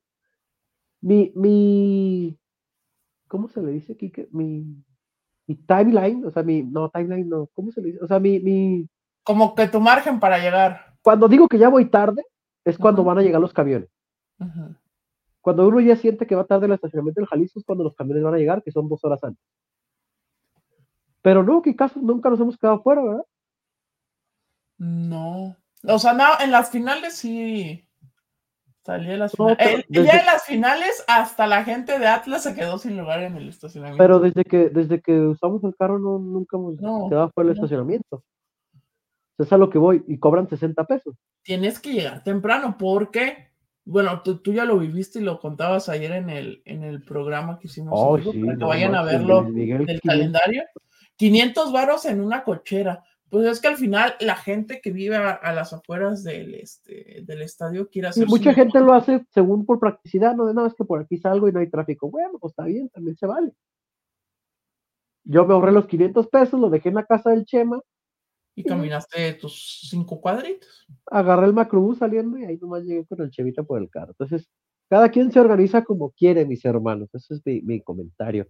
mi, 1.01 1.31
mi, 1.37 2.37
¿cómo 3.29 3.47
se 3.47 3.62
le 3.62 3.70
dice 3.70 3.93
aquí? 3.93 4.12
Mi, 4.33 4.66
mi 5.47 5.55
timeline, 5.55 6.24
o 6.24 6.33
sea, 6.33 6.43
mi, 6.43 6.64
no, 6.64 6.91
timeline 6.91 7.29
no, 7.29 7.47
¿cómo 7.55 7.70
se 7.70 7.81
le 7.81 7.93
dice? 7.93 8.03
O 8.03 8.09
sea, 8.09 8.18
mi, 8.18 8.41
mi, 8.41 8.89
Como 9.22 9.55
que 9.55 9.68
tu 9.68 9.79
margen 9.79 10.18
para 10.18 10.41
llegar. 10.41 10.97
cuando 11.01 11.29
digo 11.29 11.47
que 11.47 11.59
ya 11.59 11.68
voy 11.68 11.89
tarde, 11.89 12.24
es 12.64 12.76
cuando 12.76 13.05
van 13.05 13.18
a 13.18 13.22
llegar 13.22 13.41
los 13.41 13.53
camiones. 13.53 13.89
Cuando 15.41 15.68
uno 15.68 15.79
ya 15.79 15.95
siente 15.95 16.26
que 16.26 16.35
va 16.35 16.43
tarde 16.43 16.66
el 16.66 16.72
estacionamiento 16.72 17.20
del 17.20 17.29
Jalisco 17.29 17.61
es 17.61 17.64
cuando 17.64 17.85
los 17.85 17.95
camiones 17.95 18.24
van 18.24 18.35
a 18.35 18.39
llegar, 18.39 18.64
que 18.64 18.72
son 18.72 18.89
dos 18.89 19.05
horas 19.05 19.22
antes. 19.22 19.45
Pero 21.22 21.45
no, 21.45 21.62
que 21.62 21.76
caso 21.76 22.01
nunca 22.01 22.31
nos 22.31 22.41
hemos 22.41 22.59
quedado 22.59 22.83
fuera, 22.83 23.01
¿verdad? 23.01 23.24
No. 24.79 25.57
O 25.85 25.99
sea, 25.99 26.12
no, 26.12 26.24
en 26.41 26.51
las 26.51 26.70
finales 26.70 27.14
sí. 27.14 27.85
Salí 28.85 29.07
de 29.09 29.18
las 29.18 29.33
finales. 29.33 29.59
Eh, 29.61 29.85
desde- 29.89 30.07
Ya 30.07 30.20
en 30.20 30.26
las 30.26 30.45
finales, 30.45 31.05
hasta 31.07 31.47
la 31.47 31.62
gente 31.64 31.99
de 31.99 32.07
Atlas 32.07 32.43
se 32.45 32.55
quedó 32.55 32.79
sin 32.79 32.97
lugar 32.97 33.22
en 33.22 33.37
el 33.37 33.49
estacionamiento. 33.49 34.03
Pero 34.03 34.18
desde 34.18 34.45
que, 34.45 34.70
desde 34.70 35.01
que 35.03 35.12
usamos 35.20 35.62
el 35.64 35.76
carro 35.76 35.99
no, 35.99 36.18
nunca 36.18 36.57
hemos 36.57 36.81
No, 36.81 37.09
quedado 37.11 37.31
fuera 37.35 37.49
del 37.49 37.57
estacionamiento. 37.59 38.24
Es 39.37 39.53
a 39.53 39.59
lo 39.59 39.68
que 39.70 39.79
voy 39.79 40.03
y 40.09 40.18
cobran 40.18 40.49
60 40.49 40.85
pesos. 40.85 41.14
Tienes 41.43 41.79
que 41.79 41.93
llegar 41.93 42.24
temprano 42.24 42.76
porque, 42.79 43.51
bueno, 43.85 44.22
tú, 44.22 44.39
tú 44.39 44.53
ya 44.53 44.64
lo 44.64 44.79
viviste 44.79 45.20
y 45.20 45.22
lo 45.22 45.39
contabas 45.39 45.89
ayer 45.89 46.12
en 46.12 46.31
el, 46.31 46.62
en 46.64 46.83
el 46.83 47.03
programa 47.03 47.59
que 47.59 47.68
hicimos. 47.68 47.93
Oh, 47.95 48.18
sí, 48.18 48.43
para 48.43 48.57
que 48.59 48.64
vayan 48.64 48.95
a 48.95 49.03
verlo 49.03 49.43
del 49.45 49.55
500. 49.55 50.01
calendario. 50.05 50.62
500 51.16 51.72
varos 51.72 52.05
en 52.07 52.20
una 52.20 52.43
cochera. 52.43 53.05
Pues 53.31 53.47
es 53.47 53.61
que 53.61 53.68
al 53.68 53.76
final 53.76 54.14
la 54.20 54.37
gente 54.37 54.81
que 54.81 54.91
vive 54.91 55.16
a, 55.16 55.31
a 55.31 55.53
las 55.53 55.72
afueras 55.72 56.24
del, 56.24 56.55
este, 56.55 57.22
del 57.24 57.43
estadio 57.43 57.89
quiere 57.89 58.09
Y 58.09 58.11
hacer 58.11 58.26
mucha 58.26 58.55
gente 58.55 58.81
lo 58.81 58.95
hace 58.95 59.24
según 59.31 59.66
por 59.66 59.79
practicidad, 59.79 60.35
no 60.35 60.47
de 60.47 60.55
nada, 60.55 60.68
es 60.68 60.74
que 60.74 60.85
por 60.85 61.01
aquí 61.01 61.18
salgo 61.18 61.49
y 61.49 61.53
no 61.53 61.61
hay 61.61 61.68
tráfico. 61.68 62.11
Bueno, 62.11 62.39
pues 62.39 62.53
está 62.53 62.64
bien, 62.64 62.89
también 62.89 63.16
se 63.16 63.26
vale. 63.26 63.53
Yo 65.24 65.45
me 65.45 65.53
ahorré 65.53 65.72
los 65.72 65.87
500 65.87 66.26
pesos, 66.29 66.59
lo 66.59 66.70
dejé 66.70 66.89
en 66.89 66.95
la 66.95 67.05
casa 67.05 67.31
del 67.31 67.45
Chema 67.45 67.81
Y 68.55 68.64
caminaste 68.64 69.35
tus 69.35 69.87
cinco 69.91 70.20
cuadritos. 70.22 70.87
Agarré 71.07 71.47
el 71.47 71.53
macrobús 71.53 71.99
saliendo 71.99 72.39
y 72.39 72.47
ahí 72.47 72.57
nomás 72.57 72.85
llegué 72.85 73.05
con 73.05 73.20
el 73.20 73.31
chevito 73.31 73.62
por 73.66 73.83
el 73.83 73.91
carro. 73.91 74.12
Entonces, 74.12 74.49
cada 74.89 75.11
quien 75.11 75.31
se 75.31 75.39
organiza 75.39 75.85
como 75.85 76.12
quiere, 76.12 76.47
mis 76.47 76.64
hermanos. 76.64 77.11
Ese 77.12 77.35
es 77.35 77.43
mi, 77.62 77.83
comentario. 77.83 78.49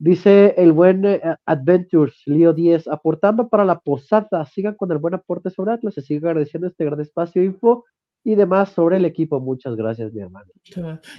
Dice 0.00 0.54
el 0.56 0.72
buen 0.72 1.04
eh, 1.04 1.20
Adventures, 1.44 2.22
Leo 2.24 2.54
10, 2.54 2.88
aportando 2.88 3.50
para 3.50 3.66
la 3.66 3.80
posada. 3.80 4.46
Sigan 4.46 4.74
con 4.74 4.90
el 4.92 4.96
buen 4.96 5.12
aporte 5.12 5.50
sobre 5.50 5.74
Atlas. 5.74 5.92
Se 5.92 6.00
sigue 6.00 6.26
agradeciendo 6.26 6.68
este 6.68 6.86
gran 6.86 7.02
espacio 7.02 7.44
info 7.44 7.84
y 8.24 8.34
demás 8.34 8.70
sobre 8.70 8.96
el 8.96 9.04
equipo. 9.04 9.40
Muchas 9.40 9.76
gracias, 9.76 10.10
mi 10.14 10.22
hermano. 10.22 10.50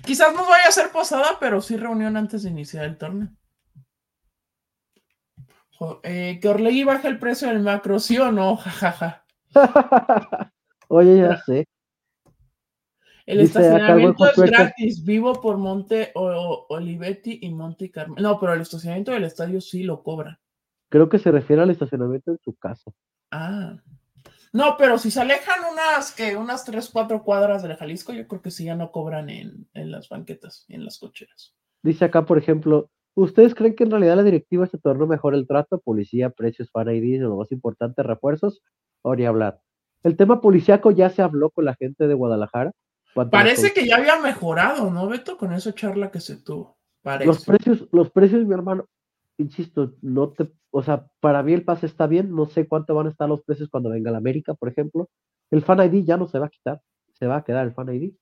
Quizás 0.03 0.33
no 0.33 0.49
vaya 0.49 0.67
a 0.67 0.71
ser 0.71 0.89
posada, 0.91 1.37
pero 1.39 1.61
sí 1.61 1.77
reunión 1.77 2.17
antes 2.17 2.41
de 2.41 2.49
iniciar 2.49 2.85
el 2.85 2.97
torneo. 2.97 3.29
Eh, 6.01 6.39
que 6.41 6.49
Orlegui 6.49 6.83
baja 6.83 7.07
el 7.07 7.19
precio 7.19 7.49
del 7.49 7.59
macro, 7.59 7.99
¿sí 7.99 8.17
o 8.17 8.31
no? 8.31 8.55
Jajaja. 8.57 9.25
Oye, 10.87 11.19
ya 11.19 11.37
sé. 11.43 11.67
El 13.25 13.41
estacionamiento 13.41 14.25
es 14.29 14.37
gratis, 14.37 15.03
vivo 15.03 15.39
por 15.39 15.57
Monte 15.57 16.11
o, 16.15 16.65
Olivetti 16.69 17.39
y 17.41 17.49
Monte 17.51 17.91
Carmen. 17.91 18.21
No, 18.21 18.39
pero 18.39 18.53
el 18.53 18.61
estacionamiento 18.61 19.11
del 19.11 19.25
estadio 19.25 19.61
sí 19.61 19.83
lo 19.83 20.03
cobra. 20.03 20.39
Creo 20.89 21.09
que 21.09 21.19
se 21.19 21.31
refiere 21.31 21.61
al 21.61 21.69
estacionamiento 21.69 22.31
en 22.31 22.39
su 22.43 22.55
casa. 22.55 22.91
Ah. 23.31 23.77
No, 24.53 24.75
pero 24.77 24.97
si 24.97 25.11
se 25.11 25.21
alejan 25.21 25.59
unas 25.71 26.13
que 26.13 26.35
unas 26.35 26.65
3, 26.65 26.89
4 26.91 27.23
cuadras 27.23 27.63
del 27.63 27.77
Jalisco, 27.77 28.11
yo 28.11 28.27
creo 28.27 28.41
que 28.41 28.51
sí 28.51 28.65
ya 28.65 28.75
no 28.75 28.91
cobran 28.91 29.29
en, 29.29 29.67
en 29.73 29.91
las 29.91 30.09
banquetas, 30.09 30.65
en 30.67 30.83
las 30.83 30.99
cocheras. 30.99 31.55
Dice 31.81 32.05
acá, 32.05 32.25
por 32.25 32.37
ejemplo, 32.37 32.89
¿Ustedes 33.13 33.55
creen 33.55 33.75
que 33.75 33.83
en 33.83 33.91
realidad 33.91 34.15
la 34.15 34.23
directiva 34.23 34.65
se 34.67 34.77
tornó 34.77 35.05
mejor 35.05 35.35
el 35.35 35.45
trato? 35.45 35.79
Policía, 35.79 36.29
precios, 36.29 36.69
fan 36.71 36.89
ID, 36.89 37.21
lo 37.21 37.35
más 37.35 37.51
importante, 37.51 38.03
refuerzos, 38.03 38.61
ni 39.03 39.25
hablar. 39.25 39.59
El 40.03 40.15
tema 40.15 40.39
policiaco 40.39 40.91
ya 40.91 41.09
se 41.09 41.21
habló 41.21 41.49
con 41.49 41.65
la 41.65 41.75
gente 41.75 42.07
de 42.07 42.13
Guadalajara. 42.13 42.71
Parece 43.13 43.73
que 43.73 43.85
ya 43.85 43.97
había 43.97 44.19
mejorado, 44.19 44.89
¿no, 44.89 45.07
Beto? 45.07 45.37
Con 45.37 45.53
esa 45.53 45.73
charla 45.73 46.11
que 46.11 46.19
se 46.19 46.37
tuvo. 46.37 46.77
Los 47.25 47.45
precios, 47.45 47.87
los 47.91 48.11
precios, 48.11 48.45
mi 48.45 48.53
hermano, 48.53 48.85
insisto, 49.37 49.95
no 50.01 50.29
te, 50.29 50.51
o 50.69 50.83
sea, 50.83 51.07
para 51.19 51.43
mí 51.43 51.53
el 51.53 51.65
pase 51.65 51.85
está 51.85 52.07
bien, 52.07 52.33
no 52.33 52.45
sé 52.45 52.67
cuánto 52.67 52.95
van 52.95 53.07
a 53.07 53.09
estar 53.09 53.27
los 53.27 53.43
precios 53.43 53.69
cuando 53.69 53.89
venga 53.89 54.11
la 54.11 54.19
América, 54.19 54.53
por 54.53 54.69
ejemplo. 54.69 55.09
El 55.49 55.63
fan 55.63 55.79
ID 55.79 56.05
ya 56.05 56.17
no 56.17 56.27
se 56.27 56.39
va 56.39 56.45
a 56.45 56.49
quitar, 56.49 56.81
se 57.13 57.27
va 57.27 57.37
a 57.37 57.43
quedar 57.43 57.65
el 57.67 57.73
fan 57.73 57.93
ID. 57.93 58.13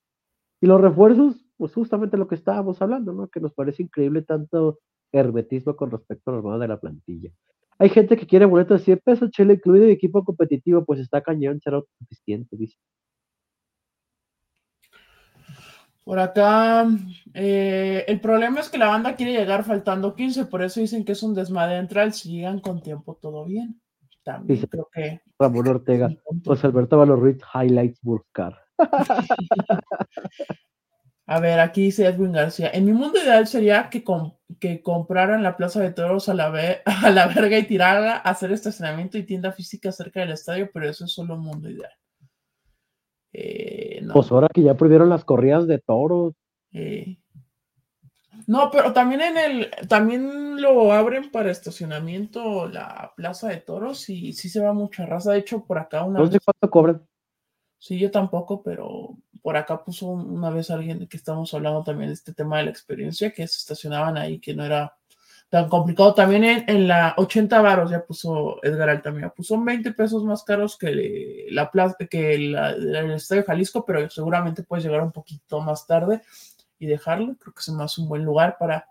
Y 0.62 0.66
los 0.66 0.80
refuerzos, 0.80 1.44
pues 1.56 1.72
justamente 1.72 2.16
lo 2.16 2.26
que 2.26 2.34
estábamos 2.34 2.82
hablando, 2.82 3.12
¿no? 3.12 3.28
Que 3.28 3.40
nos 3.40 3.52
parece 3.54 3.82
increíble 3.82 4.22
tanto 4.22 4.80
hermetismo 5.12 5.76
con 5.76 5.90
respecto 5.90 6.30
al 6.30 6.38
armado 6.38 6.58
de 6.58 6.68
la 6.68 6.80
plantilla. 6.80 7.30
Hay 7.78 7.88
gente 7.88 8.16
que 8.16 8.26
quiere 8.26 8.44
boletos 8.44 8.80
de 8.80 8.84
100 8.84 9.00
pesos, 9.04 9.30
chile 9.30 9.54
incluido 9.54 9.88
y 9.88 9.92
equipo 9.92 10.24
competitivo, 10.24 10.84
pues 10.84 11.00
está 11.00 11.22
cañón, 11.22 11.60
será 11.60 11.80
suficiente, 11.98 12.56
dice. 12.56 12.76
Por 16.10 16.18
acá, 16.18 16.88
eh, 17.34 18.04
el 18.08 18.20
problema 18.20 18.58
es 18.58 18.68
que 18.68 18.78
la 18.78 18.88
banda 18.88 19.14
quiere 19.14 19.30
llegar 19.30 19.62
faltando 19.62 20.16
15, 20.16 20.46
por 20.46 20.60
eso 20.60 20.80
dicen 20.80 21.04
que 21.04 21.12
es 21.12 21.22
un 21.22 21.36
desmadre 21.36 21.76
entrar, 21.76 22.12
si 22.12 22.32
llegan 22.32 22.58
con 22.58 22.82
tiempo 22.82 23.14
todo 23.22 23.44
bien. 23.44 23.80
También 24.24 24.66
creo 24.66 24.88
que... 24.92 25.20
Ramón 25.38 25.68
Ortega, 25.68 26.10
José 26.44 26.66
Alberto 26.66 26.98
Valorruiz, 26.98 27.38
Highlights 27.54 28.00
buscar. 28.02 28.58
A 31.26 31.38
ver, 31.38 31.60
aquí 31.60 31.82
dice 31.82 32.06
Edwin 32.06 32.32
García. 32.32 32.72
En 32.74 32.86
mi 32.86 32.92
mundo 32.92 33.22
ideal 33.22 33.46
sería 33.46 33.88
que, 33.88 34.02
que 34.58 34.82
compraran 34.82 35.44
la 35.44 35.56
Plaza 35.56 35.78
de 35.78 35.92
Toros 35.92 36.28
a 36.28 36.34
la, 36.34 36.52
a 36.86 37.10
la 37.10 37.28
verga 37.28 37.56
y 37.56 37.68
tirarla, 37.68 38.16
hacer 38.16 38.50
estacionamiento 38.50 39.16
y 39.16 39.22
tienda 39.22 39.52
física 39.52 39.92
cerca 39.92 40.18
del 40.18 40.32
estadio, 40.32 40.70
pero 40.74 40.90
eso 40.90 41.04
es 41.04 41.12
solo 41.12 41.36
un 41.36 41.42
mundo 41.42 41.70
ideal. 41.70 41.92
Eh, 43.32 44.04
pues 44.12 44.30
ahora 44.32 44.48
que 44.52 44.62
ya 44.62 44.74
prohibieron 44.74 45.08
las 45.08 45.24
corridas 45.24 45.66
de 45.66 45.78
toros. 45.78 46.34
Eh. 46.72 47.18
No, 48.46 48.70
pero 48.70 48.92
también 48.92 49.20
en 49.20 49.36
el, 49.38 49.70
también 49.88 50.60
lo 50.60 50.92
abren 50.92 51.30
para 51.30 51.50
estacionamiento 51.50 52.66
la 52.68 53.12
Plaza 53.16 53.48
de 53.48 53.58
Toros 53.58 54.08
y 54.08 54.32
sí 54.32 54.48
se 54.48 54.60
va 54.60 54.72
mucha 54.72 55.06
raza. 55.06 55.32
De 55.32 55.38
hecho, 55.38 55.64
por 55.64 55.78
acá 55.78 56.04
una. 56.04 56.18
No 56.18 56.26
sé 56.26 56.38
cuánto 56.40 56.70
cobran. 56.70 57.06
Sí, 57.78 57.98
yo 57.98 58.10
tampoco, 58.10 58.62
pero 58.62 59.16
por 59.40 59.56
acá 59.56 59.82
puso 59.82 60.08
una 60.08 60.50
vez 60.50 60.70
alguien 60.70 61.06
que 61.06 61.16
estamos 61.16 61.52
hablando 61.54 61.82
también 61.82 62.08
de 62.08 62.14
este 62.14 62.34
tema 62.34 62.58
de 62.58 62.64
la 62.64 62.70
experiencia, 62.70 63.32
que 63.32 63.46
se 63.46 63.58
estacionaban 63.58 64.18
ahí, 64.18 64.38
que 64.38 64.54
no 64.54 64.64
era 64.64 64.96
tan 65.50 65.68
complicado. 65.68 66.14
También 66.14 66.64
en, 66.66 66.88
la 66.88 67.14
80 67.18 67.60
varos 67.60 67.90
ya 67.90 68.04
puso 68.04 68.58
Edgar 68.62 68.88
Altamira, 68.88 69.34
puso 69.34 69.62
20 69.62 69.92
pesos 69.92 70.24
más 70.24 70.42
caros 70.44 70.78
que 70.78 71.46
la 71.50 71.70
plaza, 71.70 71.96
que 72.08 72.34
el 72.34 73.10
Estadio 73.12 73.44
Jalisco, 73.44 73.84
pero 73.84 74.08
seguramente 74.08 74.62
puedes 74.62 74.84
llegar 74.84 75.02
un 75.02 75.12
poquito 75.12 75.60
más 75.60 75.86
tarde 75.86 76.22
y 76.78 76.86
dejarlo. 76.86 77.36
Creo 77.38 77.52
que 77.52 77.60
es 77.60 77.68
más 77.70 77.98
un 77.98 78.08
buen 78.08 78.24
lugar 78.24 78.56
para 78.58 78.86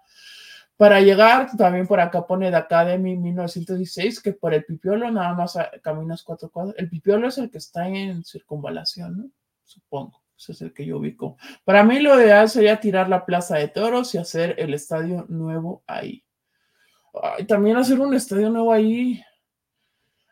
para 0.80 1.01
llegar, 1.01 1.49
también 1.57 1.88
por 1.88 1.99
acá 1.99 2.26
pone 2.26 2.49
de 2.49 2.55
Academy 2.55 3.18
1916, 3.18 4.22
que 4.22 4.32
por 4.32 4.53
el 4.53 4.64
Pipiolo 4.64 5.12
nada 5.12 5.34
más 5.34 5.57
caminas 5.82 6.24
cuatro 6.24 6.49
cuadras. 6.49 6.76
El 6.78 6.89
Pipiolo 6.89 7.28
es 7.28 7.38
el 7.38 7.51
que 7.51 7.57
está 7.57 7.86
en 7.89 8.24
circunvalación, 8.24 9.18
¿no? 9.18 9.30
Supongo. 9.66 10.24
Ese 10.38 10.53
es 10.53 10.62
el 10.62 10.74
que 10.74 10.86
yo 10.86 10.99
ubico. 10.99 11.36
Para 11.66 11.84
mí 11.84 11.99
lo 11.99 12.18
ideal 12.18 12.49
sería 12.49 12.80
tirar 12.80 13.10
la 13.10 13.26
Plaza 13.26 13.57
de 13.57 13.68
Toros 13.68 14.16
y 14.16 14.20
hacer 14.20 14.55
el 14.57 14.74
estadio 14.74 15.26
nuevo 15.28 15.84
ahí. 15.86 16.24
También 17.47 17.78
hacer 17.78 17.99
un 17.99 18.14
estadio 18.14 18.49
nuevo 18.49 18.72
ahí. 18.72 19.24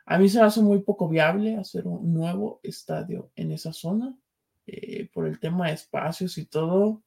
A 0.05 0.17
mí 0.17 0.30
se 0.30 0.39
me 0.39 0.45
hace 0.45 0.61
muy 0.61 0.80
poco 0.80 1.07
viable 1.09 1.57
hacer 1.57 1.88
un 1.88 2.13
nuevo 2.13 2.59
estadio 2.63 3.32
en 3.36 3.51
esa 3.51 3.73
zona. 3.73 4.17
Eh, 4.69 5.09
por 5.13 5.25
el 5.25 5.39
tema 5.39 5.67
de 5.67 5.73
espacios 5.73 6.38
y 6.38 6.45
todo. 6.45 7.01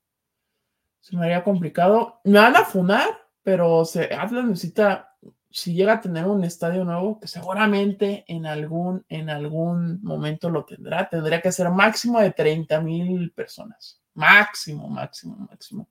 Se 1.00 1.14
me 1.14 1.26
haría 1.26 1.44
complicado. 1.44 2.20
Me 2.24 2.38
van 2.38 2.56
a 2.56 2.64
funar, 2.64 3.06
pero 3.42 3.84
se, 3.84 4.14
Atlas 4.14 4.46
necesita, 4.46 5.14
si 5.50 5.74
llega 5.74 5.94
a 5.94 6.00
tener 6.00 6.24
un 6.24 6.42
estadio 6.42 6.84
nuevo, 6.86 7.20
que 7.20 7.28
seguramente 7.28 8.24
en 8.28 8.46
algún, 8.46 9.04
en 9.10 9.28
algún 9.28 10.02
momento 10.02 10.48
lo 10.48 10.64
tendrá, 10.64 11.06
tendría 11.06 11.42
que 11.42 11.52
ser 11.52 11.68
máximo 11.68 12.18
de 12.18 12.30
30 12.30 12.80
mil 12.80 13.30
personas. 13.32 14.00
Máximo, 14.14 14.88
máximo, 14.88 15.36
máximo. 15.50 15.88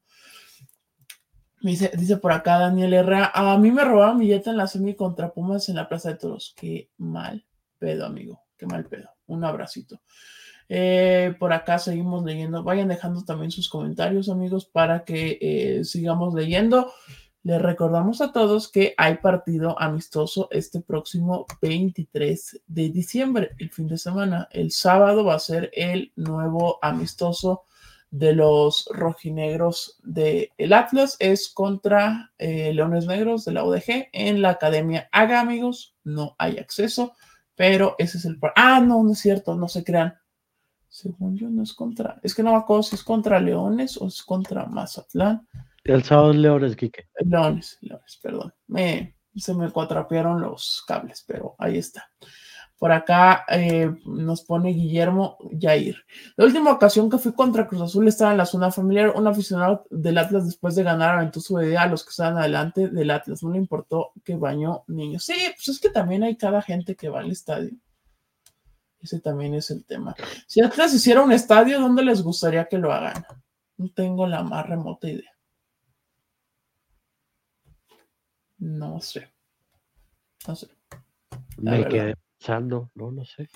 Dice, 1.62 1.91
dice 1.97 2.18
por 2.18 2.32
acá 2.32 2.57
Daniel 2.57 2.93
Herrera, 2.93 3.32
a 3.34 3.57
mí 3.57 3.72
me 3.72 3.84
robaron 3.84 4.20
billete 4.20 4.49
en 4.49 4.57
la 4.57 4.68
semi 4.68 4.95
contra 4.95 5.34
Pumas 5.34 5.68
en 5.68 5.76
la 5.76 5.89
Plaza 5.89 6.10
de 6.10 6.16
Toros. 6.16 6.53
Qué 6.55 6.89
mal 6.97 7.45
pedo, 7.78 8.05
amigo. 8.05 8.41
Qué 8.57 8.66
mal 8.66 8.86
pedo. 8.86 9.10
Un 9.28 9.43
abracito. 9.43 10.01
Eh, 10.70 11.34
por 11.39 11.51
acá 11.51 11.80
seguimos 11.80 12.24
leyendo. 12.24 12.64
Vayan 12.64 12.88
dejando 12.88 13.24
también 13.24 13.51
sus 13.51 13.68
comentarios, 13.68 14.30
amigos, 14.30 14.66
para 14.66 15.03
que 15.03 15.38
eh, 15.41 15.84
sigamos 15.84 16.34
leyendo. 16.34 16.91
Les 17.41 17.62
recordamos 17.62 18.22
a 18.22 18.32
todos 18.32 18.70
que 18.70 18.93
hay 18.97 19.16
partido 19.18 19.80
amistoso 19.82 20.49
este 20.51 20.82
próximo 20.82 21.45
23 21.62 22.62
de 22.68 22.89
diciembre, 22.89 23.51
el 23.57 23.72
fin 23.72 23.88
de 23.88 23.97
semana. 23.97 24.47
El 24.51 24.72
sábado 24.72 25.24
va 25.24 25.36
a 25.36 25.39
ser 25.39 25.72
el 25.74 26.12
nuevo 26.16 26.80
amistoso 26.82 27.64
de 28.12 28.34
los 28.34 28.89
rojinegros 28.91 29.99
del 30.03 30.49
el 30.57 30.74
Atlas. 30.74 31.16
Es 31.20 31.49
contra 31.49 32.32
eh, 32.38 32.74
Leones 32.74 33.05
Negros 33.05 33.45
de 33.45 33.53
la 33.53 33.64
UDG 33.64 34.10
en 34.12 34.41
la 34.41 34.51
Academia 34.51 35.10
Haga, 35.12 35.41
amigos. 35.41 35.95
No 36.03 36.36
hay 36.38 36.57
acceso, 36.57 37.14
pero 37.55 37.95
ese 37.97 38.18
es 38.18 38.26
el... 38.26 38.39
Ah, 38.55 38.80
no, 38.80 39.03
no 39.03 39.12
es 39.12 39.20
cierto, 39.20 39.55
no 39.55 39.68
se 39.68 39.84
crean. 39.84 40.18
Según 40.88 41.38
yo, 41.38 41.49
no 41.49 41.64
es 41.64 41.74
contra... 41.74 42.20
Es 42.24 42.34
que 42.34 42.43
no 42.43 42.51
me 42.51 42.57
acuerdo 42.57 42.84
si 42.84 42.95
es 42.95 43.03
contra 43.03 43.39
Leones 43.39 43.97
o 44.01 44.07
es 44.07 44.24
contra 44.24 44.66
Mazatlán. 44.66 45.47
El 45.84 46.03
sábado 46.03 46.34
Leones, 46.34 46.76
Quique. 46.76 47.10
Leones, 47.20 47.78
Leones, 47.82 48.20
perdón. 48.22 48.53
Me, 48.68 49.16
se 49.36 49.53
me 49.53 49.70
cuatrapearon 49.72 50.41
los 50.41 50.84
cables, 50.88 51.24
pero 51.28 51.55
ahí 51.57 51.78
está. 51.78 52.10
Por 52.80 52.93
acá 52.93 53.43
eh, 53.49 53.93
nos 54.05 54.41
pone 54.43 54.69
Guillermo 54.69 55.38
Yair. 55.51 55.97
La 56.38 56.45
última 56.45 56.71
ocasión 56.71 57.09
que 57.09 57.17
fui 57.17 57.34
contra 57.34 57.67
Cruz 57.67 57.82
Azul 57.82 58.07
estaba 58.07 58.32
en 58.32 58.38
la 58.38 58.45
zona 58.45 58.71
familiar. 58.71 59.11
Un 59.17 59.27
aficionado 59.27 59.86
del 59.89 60.17
Atlas, 60.17 60.45
después 60.45 60.75
de 60.75 60.84
ganar, 60.84 61.15
aventó 61.15 61.41
su 61.41 61.61
idea 61.61 61.82
a 61.82 61.88
los 61.88 62.05
que 62.05 62.11
estaban 62.11 62.38
adelante 62.38 62.88
del 62.88 63.11
Atlas. 63.11 63.43
No 63.43 63.51
le 63.51 63.57
importó 63.57 64.13
que 64.23 64.38
bañó 64.38 64.86
niños. 64.88 65.25
Sí, 65.25 65.36
pues 65.55 65.67
es 65.67 65.80
que 65.82 65.89
también 65.89 66.23
hay 66.23 66.38
cada 66.38 66.61
gente 66.61 66.95
que 66.95 67.09
va 67.09 67.19
al 67.19 67.32
estadio. 67.32 67.71
Ese 69.01 69.19
también 69.19 69.55
es 69.55 69.71
el 69.71 69.84
tema. 69.84 70.15
Si 70.47 70.61
Atlas 70.61 70.93
hiciera 70.93 71.21
un 71.21 71.34
estadio, 71.34 71.82
¿dónde 71.82 72.01
les 72.03 72.21
gustaría 72.21 72.65
que 72.69 72.77
lo 72.77 72.93
hagan? 72.93 73.25
No 73.75 73.89
tengo 73.91 74.25
la 74.25 74.41
más 74.41 74.65
remota 74.65 75.09
idea. 75.09 75.32
No 78.57 79.01
sé. 79.01 79.30
No 80.47 80.55
sé. 80.55 80.69
Me 81.57 81.86
quedé 81.86 82.15
pensando, 82.40 82.90
no, 82.96 83.12
no 83.12 83.26
sé. 83.26 83.50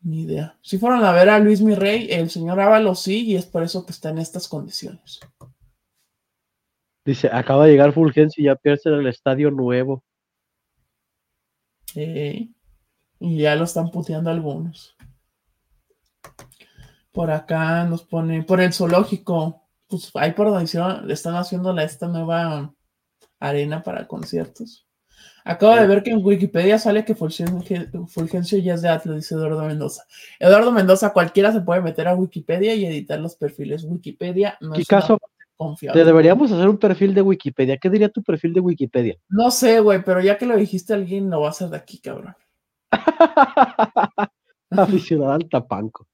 Ni 0.00 0.22
idea. 0.22 0.58
Si 0.60 0.76
fueron 0.78 1.04
a 1.04 1.12
ver 1.12 1.30
a 1.30 1.38
Luis 1.38 1.60
Mirrey, 1.62 2.08
el 2.10 2.28
señor 2.28 2.60
Ábalos 2.60 3.00
sí, 3.00 3.24
y 3.24 3.36
es 3.36 3.46
por 3.46 3.62
eso 3.62 3.86
que 3.86 3.92
está 3.92 4.10
en 4.10 4.18
estas 4.18 4.48
condiciones. 4.48 5.20
Dice, 7.04 7.28
acaba 7.32 7.64
de 7.64 7.72
llegar 7.72 7.92
Fulgencio 7.92 8.42
y 8.42 8.46
ya 8.46 8.56
pierde 8.56 8.80
el 8.86 9.06
estadio 9.06 9.50
nuevo. 9.50 10.02
Eh, 11.94 12.48
Y 13.20 13.38
ya 13.38 13.54
lo 13.54 13.64
están 13.64 13.90
puteando 13.90 14.30
algunos. 14.30 14.96
Por 17.12 17.30
acá 17.30 17.84
nos 17.84 18.02
pone, 18.02 18.42
por 18.42 18.60
el 18.60 18.72
zoológico, 18.72 19.62
pues 19.86 20.10
ahí 20.14 20.32
por 20.32 20.48
donde 20.48 20.64
hicieron, 20.64 21.10
están 21.10 21.36
haciendo 21.36 21.72
la, 21.72 21.84
esta 21.84 22.08
nueva 22.08 22.74
arena 23.38 23.82
para 23.82 24.06
conciertos. 24.08 24.86
Acabo 25.44 25.76
de 25.76 25.86
ver 25.86 26.02
que 26.02 26.10
en 26.10 26.24
Wikipedia 26.24 26.78
sale 26.78 27.04
que 27.04 27.14
Fulgencio 27.14 28.58
ya 28.58 28.74
es 28.74 28.82
de 28.82 28.88
Atlas, 28.88 29.16
dice 29.16 29.34
Eduardo 29.34 29.62
Mendoza. 29.62 30.04
Eduardo 30.40 30.72
Mendoza, 30.72 31.12
cualquiera 31.12 31.52
se 31.52 31.60
puede 31.60 31.82
meter 31.82 32.08
a 32.08 32.14
Wikipedia 32.14 32.74
y 32.74 32.86
editar 32.86 33.20
los 33.20 33.36
perfiles. 33.36 33.84
Wikipedia 33.84 34.56
no 34.62 34.74
es 34.74 34.86
caso? 34.86 35.20
Confiable. 35.56 36.00
Te 36.00 36.06
deberíamos 36.06 36.50
hacer 36.50 36.68
un 36.68 36.78
perfil 36.78 37.14
de 37.14 37.20
Wikipedia. 37.20 37.76
¿Qué 37.76 37.90
diría 37.90 38.08
tu 38.08 38.22
perfil 38.22 38.54
de 38.54 38.60
Wikipedia? 38.60 39.16
No 39.28 39.50
sé, 39.50 39.80
güey, 39.80 40.02
pero 40.02 40.20
ya 40.20 40.38
que 40.38 40.46
lo 40.46 40.56
dijiste 40.56 40.94
alguien, 40.94 41.30
lo 41.30 41.42
va 41.42 41.48
a 41.48 41.50
hacer 41.50 41.68
de 41.68 41.76
aquí, 41.76 41.98
cabrón. 41.98 42.34
Aficionado 44.70 45.32
al 45.32 45.48
tapanco. 45.48 46.08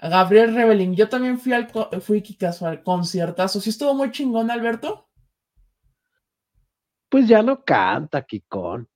Gabriel 0.00 0.54
Rebelín, 0.54 0.94
yo 0.94 1.08
también 1.08 1.38
fui 1.38 1.52
al 1.52 1.68
fui 2.00 2.22
al 2.60 2.82
conciertazo. 2.82 3.60
¿Sí 3.60 3.70
estuvo 3.70 3.94
muy 3.94 4.12
chingón, 4.12 4.50
Alberto? 4.50 5.07
Pues 7.08 7.26
ya 7.26 7.42
no 7.42 7.64
canta, 7.64 8.22
Kikón. 8.22 8.88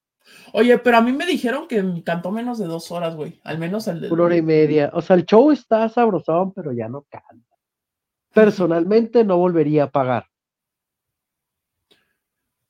Oye, 0.52 0.78
pero 0.78 0.98
a 0.98 1.00
mí 1.00 1.12
me 1.12 1.26
dijeron 1.26 1.66
que 1.66 2.02
cantó 2.04 2.30
menos 2.30 2.58
de 2.58 2.66
dos 2.66 2.90
horas, 2.90 3.16
güey. 3.16 3.40
Al 3.44 3.58
menos 3.58 3.88
el 3.88 4.00
de. 4.00 4.10
Una 4.10 4.24
hora 4.24 4.36
y 4.36 4.42
media. 4.42 4.90
O 4.92 5.02
sea, 5.02 5.16
el 5.16 5.24
show 5.24 5.50
está 5.50 5.88
sabrosón, 5.88 6.52
pero 6.52 6.72
ya 6.72 6.88
no 6.88 7.06
canta. 7.10 7.56
Personalmente 8.32 9.24
no 9.24 9.36
volvería 9.36 9.84
a 9.84 9.90
pagar. 9.90 10.26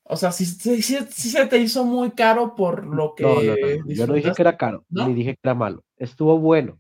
O 0.05 0.17
sea, 0.17 0.33
sí, 0.33 0.45
sí, 0.45 0.83
se 0.83 1.47
te 1.47 1.59
hizo 1.59 1.85
muy 1.85 2.11
caro 2.11 2.55
por 2.55 2.85
lo 2.87 3.15
que. 3.15 3.23
No, 3.23 3.87
Yo 3.87 4.07
no 4.07 4.15
dije 4.15 4.33
que 4.35 4.43
era 4.43 4.57
caro, 4.57 4.85
ni 4.91 5.15
dije 5.15 5.35
que 5.35 5.41
era 5.43 5.55
malo. 5.55 5.85
Estuvo 5.97 6.39
bueno. 6.39 6.79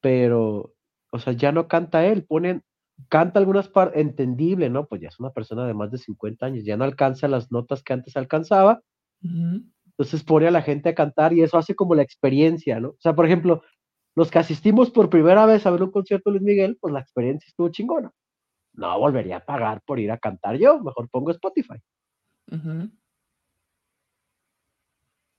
Pero, 0.00 0.74
o 1.10 1.18
sea, 1.18 1.32
ya 1.32 1.52
no 1.52 1.68
canta 1.68 2.04
él. 2.06 2.24
Ponen 2.24 2.62
canta 3.08 3.38
algunas 3.38 3.68
partes, 3.68 4.00
entendible, 4.00 4.70
¿no? 4.70 4.86
Pues 4.86 5.00
ya 5.00 5.08
es 5.08 5.18
una 5.20 5.30
persona 5.30 5.66
de 5.66 5.74
más 5.74 5.90
de 5.90 5.98
50 5.98 6.46
años, 6.46 6.64
ya 6.64 6.76
no 6.76 6.84
alcanza 6.84 7.28
las 7.28 7.50
notas 7.50 7.82
que 7.82 7.92
antes 7.92 8.16
alcanzaba. 8.16 8.82
Entonces 9.22 10.24
pone 10.24 10.48
a 10.48 10.50
la 10.50 10.62
gente 10.62 10.88
a 10.88 10.94
cantar 10.94 11.32
y 11.32 11.42
eso 11.42 11.58
hace 11.58 11.74
como 11.74 11.94
la 11.94 12.02
experiencia, 12.02 12.80
¿no? 12.80 12.90
O 12.90 12.98
sea, 13.00 13.14
por 13.14 13.26
ejemplo, 13.26 13.62
los 14.14 14.30
que 14.30 14.38
asistimos 14.38 14.90
por 14.90 15.08
primera 15.08 15.46
vez 15.46 15.64
a 15.66 15.70
ver 15.70 15.82
un 15.82 15.90
concierto 15.90 16.30
de 16.30 16.38
Luis 16.38 16.46
Miguel, 16.46 16.78
pues 16.80 16.92
la 16.92 17.00
experiencia 17.00 17.48
estuvo 17.48 17.68
chingona. 17.68 18.12
No 18.74 18.98
volvería 18.98 19.38
a 19.38 19.44
pagar 19.44 19.82
por 19.84 20.00
ir 20.00 20.10
a 20.10 20.18
cantar 20.18 20.56
yo, 20.56 20.80
mejor 20.80 21.08
pongo 21.08 21.30
Spotify. 21.30 21.78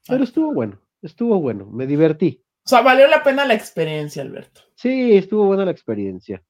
Pero 0.08 0.24
estuvo 0.24 0.54
bueno, 0.54 0.80
estuvo 1.02 1.40
bueno, 1.40 1.66
me 1.66 1.88
divertí. 1.88 2.44
O 2.66 2.70
sea, 2.70 2.82
valió 2.82 3.08
la 3.08 3.24
pena 3.24 3.46
la 3.46 3.54
experiencia, 3.54 4.22
Alberto. 4.22 4.62
Sí, 4.76 5.18
estuvo 5.18 5.46
buena 5.46 5.66
la 5.66 5.72
experiencia. 5.72 6.42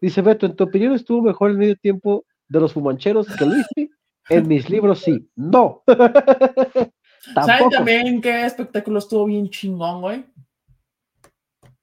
Dice 0.00 0.22
Beto, 0.22 0.46
¿en 0.46 0.54
tu 0.54 0.64
opinión 0.64 0.92
estuvo 0.92 1.22
mejor 1.22 1.50
el 1.50 1.58
medio 1.58 1.76
tiempo 1.76 2.24
de 2.48 2.60
los 2.60 2.72
fumancheros 2.72 3.26
que 3.36 3.44
Luis? 3.44 3.66
En 4.28 4.46
mis 4.46 4.68
libros 4.70 5.00
sí. 5.00 5.28
No. 5.34 5.82
¿Saben 7.34 7.70
también 7.70 8.20
qué 8.20 8.46
espectáculo 8.46 9.00
estuvo 9.00 9.24
bien 9.26 9.50
chingón, 9.50 10.00
güey? 10.00 10.24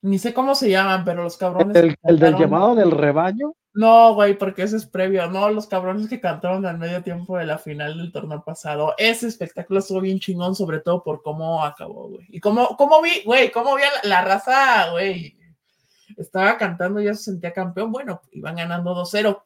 Ni 0.02 0.18
sé 0.18 0.34
cómo 0.34 0.56
se 0.56 0.70
llaman, 0.70 1.04
pero 1.04 1.24
los 1.24 1.36
cabrones. 1.36 1.76
¿El, 2.04 2.20
del 2.20 2.36
llamado 2.38 2.76
del 2.76 2.92
rebaño? 2.92 3.54
No, 3.74 4.14
güey, 4.14 4.38
porque 4.38 4.64
ese 4.64 4.78
es 4.78 4.86
previo. 4.86 5.28
No, 5.30 5.50
los 5.50 5.68
cabrones 5.68 6.08
que 6.08 6.22
cantaron 6.22 6.66
al 6.66 6.78
medio 6.78 7.04
tiempo 7.04 7.38
de 7.38 7.46
la 7.46 7.58
final 7.58 7.98
del 7.98 8.12
torneo 8.12 8.44
pasado. 8.44 8.94
Ese 8.98 9.28
espectáculo 9.28 9.80
estuvo 9.80 10.00
bien 10.00 10.20
chingón, 10.20 10.56
sobre 10.56 10.80
todo 10.80 11.04
por 11.04 11.22
cómo 11.22 11.64
acabó, 11.66 12.10
güey. 12.10 12.28
Y 12.30 12.40
cómo, 12.40 12.78
cómo 12.78 13.02
vi, 13.02 13.24
güey, 13.26 13.52
cómo 13.52 13.76
vi 13.76 13.82
la 14.04 14.22
raza, 14.22 14.92
güey 14.92 15.36
estaba 16.18 16.58
cantando, 16.58 17.02
ya 17.02 17.14
se 17.14 17.24
sentía 17.24 17.54
campeón. 17.54 17.92
Bueno, 17.92 18.22
iban 18.32 18.56
ganando 18.56 18.96
2-0. 18.96 19.42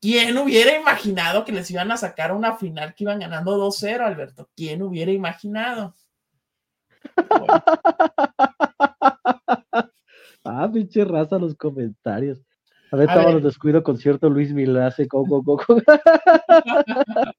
¿Quién 0.00 0.38
hubiera 0.38 0.76
imaginado 0.76 1.44
que 1.44 1.52
les 1.52 1.70
iban 1.70 1.90
a 1.90 1.96
sacar 1.96 2.32
una 2.32 2.56
final 2.56 2.94
que 2.94 3.04
iban 3.04 3.18
ganando 3.18 3.58
2-0, 3.58 4.00
Alberto? 4.00 4.48
¿Quién 4.54 4.82
hubiera 4.82 5.10
imaginado? 5.10 5.94
ah, 10.44 10.70
pinche 10.72 11.04
raza 11.04 11.38
los 11.38 11.56
comentarios. 11.56 12.40
A 12.90 12.96
ver, 12.96 13.08
estaba 13.08 13.32
los 13.32 13.42
descuido 13.42 13.82
con 13.82 13.98
cierto 13.98 14.30
Luis 14.30 14.52
Milase. 14.52 15.06
Go, 15.06 15.24
go, 15.24 15.42
go, 15.42 15.58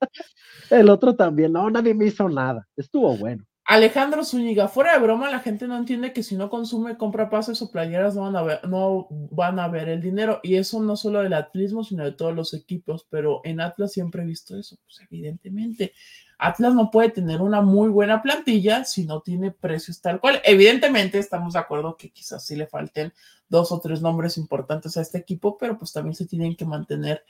El 0.69 0.89
otro 0.89 1.15
también, 1.15 1.53
no, 1.53 1.69
nadie 1.69 1.93
me 1.93 2.05
hizo 2.05 2.29
nada. 2.29 2.67
Estuvo 2.75 3.15
bueno. 3.17 3.45
Alejandro 3.69 4.25
Zúñiga, 4.25 4.67
fuera 4.67 4.93
de 4.93 4.99
broma, 4.99 5.29
la 5.29 5.41
gente 5.41 5.67
no 5.67 5.77
entiende 5.77 6.11
que 6.11 6.23
si 6.23 6.35
no 6.35 6.49
consume, 6.49 6.97
compra 6.97 7.29
pases 7.29 7.61
o 7.61 7.69
playeras, 7.69 8.15
no 8.15 8.23
van 8.23 8.35
a 8.35 8.41
ver, 8.41 8.67
no 8.67 9.05
van 9.11 9.59
a 9.59 9.67
ver 9.67 9.89
el 9.89 10.01
dinero. 10.01 10.39
Y 10.41 10.55
eso 10.55 10.81
no 10.81 10.97
solo 10.97 11.21
del 11.21 11.33
atlismo, 11.33 11.83
sino 11.83 12.03
de 12.03 12.13
todos 12.13 12.33
los 12.33 12.55
equipos. 12.55 13.05
Pero 13.11 13.41
en 13.43 13.61
Atlas 13.61 13.91
siempre 13.91 14.23
he 14.23 14.25
visto 14.25 14.57
eso. 14.57 14.75
Pues 14.83 14.99
evidentemente, 15.01 15.93
Atlas 16.39 16.73
no 16.73 16.89
puede 16.89 17.11
tener 17.11 17.43
una 17.43 17.61
muy 17.61 17.89
buena 17.89 18.23
plantilla 18.23 18.85
si 18.85 19.05
no 19.05 19.21
tiene 19.21 19.51
precios 19.51 20.01
tal 20.01 20.19
cual. 20.19 20.41
Evidentemente, 20.45 21.19
estamos 21.19 21.53
de 21.53 21.59
acuerdo 21.59 21.95
que 21.95 22.09
quizás 22.09 22.43
sí 22.43 22.55
le 22.55 22.65
falten 22.65 23.13
dos 23.49 23.71
o 23.71 23.79
tres 23.79 24.01
nombres 24.01 24.39
importantes 24.39 24.97
a 24.97 25.01
este 25.01 25.19
equipo, 25.19 25.59
pero 25.59 25.77
pues 25.77 25.93
también 25.93 26.15
se 26.15 26.25
tienen 26.25 26.55
que 26.55 26.65
mantener 26.65 27.23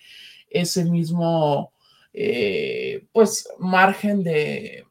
ese 0.49 0.85
mismo, 0.85 1.73
eh, 2.13 3.07
pues, 3.11 3.45
margen 3.59 4.23
de 4.23 4.85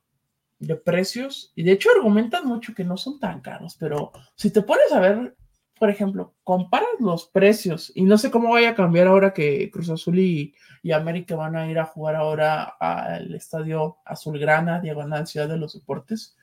de 0.58 0.76
precios 0.76 1.52
y 1.54 1.62
de 1.62 1.72
hecho 1.72 1.90
argumentan 1.90 2.46
mucho 2.46 2.74
que 2.74 2.84
no 2.84 2.96
son 2.96 3.20
tan 3.20 3.40
caros, 3.40 3.76
pero 3.78 4.12
si 4.34 4.50
te 4.50 4.62
pones 4.62 4.92
a 4.92 5.00
ver, 5.00 5.36
por 5.78 5.90
ejemplo, 5.90 6.34
comparas 6.42 6.88
los 6.98 7.26
precios 7.26 7.92
y 7.94 8.02
no 8.02 8.18
sé 8.18 8.30
cómo 8.30 8.50
vaya 8.50 8.70
a 8.70 8.74
cambiar 8.74 9.06
ahora 9.06 9.32
que 9.32 9.70
Cruz 9.70 9.90
Azul 9.90 10.18
y, 10.18 10.54
América 10.92 11.36
van 11.36 11.54
a 11.54 11.70
ir 11.70 11.78
a 11.78 11.84
jugar 11.84 12.16
ahora 12.16 12.64
al 12.64 13.34
estadio 13.34 13.98
Azulgrana, 14.06 14.80
diagonal 14.80 15.26
Ciudad 15.26 15.46
de 15.46 15.58
los 15.58 15.74
Deportes. 15.74 16.34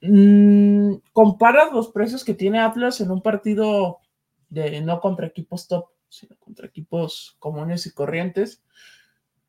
Mm, 0.00 0.94
comparas 1.12 1.72
los 1.72 1.92
precios 1.92 2.24
que 2.24 2.34
tiene 2.34 2.58
Atlas 2.58 3.00
en 3.00 3.12
un 3.12 3.22
partido 3.22 4.00
de 4.48 4.80
no 4.80 5.00
contra 5.00 5.28
equipos 5.28 5.68
top, 5.68 5.86
sino 6.08 6.36
contra 6.36 6.66
equipos 6.66 7.36
comunes 7.38 7.86
y 7.86 7.92
corrientes 7.92 8.60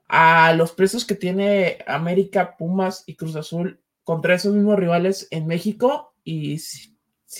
a 0.07 0.53
los 0.53 0.71
precios 0.71 1.05
que 1.05 1.15
tiene 1.15 1.79
América, 1.87 2.55
Pumas 2.57 3.03
y 3.05 3.15
Cruz 3.15 3.35
Azul 3.35 3.81
contra 4.03 4.35
esos 4.35 4.53
mismos 4.53 4.77
rivales 4.77 5.27
en 5.31 5.47
México 5.47 6.13
y 6.23 6.59
si, 6.59 6.95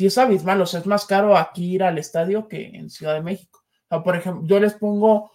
es 0.06 0.18
abismal, 0.18 0.62
o 0.62 0.66
sea, 0.66 0.80
es 0.80 0.86
más 0.86 1.06
caro 1.06 1.38
aquí 1.38 1.76
ir 1.76 1.84
al 1.84 1.98
estadio 1.98 2.48
que 2.48 2.66
en 2.68 2.90
Ciudad 2.90 3.14
de 3.14 3.22
México. 3.22 3.64
por 4.04 4.16
ejemplo, 4.16 4.46
yo 4.46 4.60
les 4.60 4.74
pongo 4.74 5.32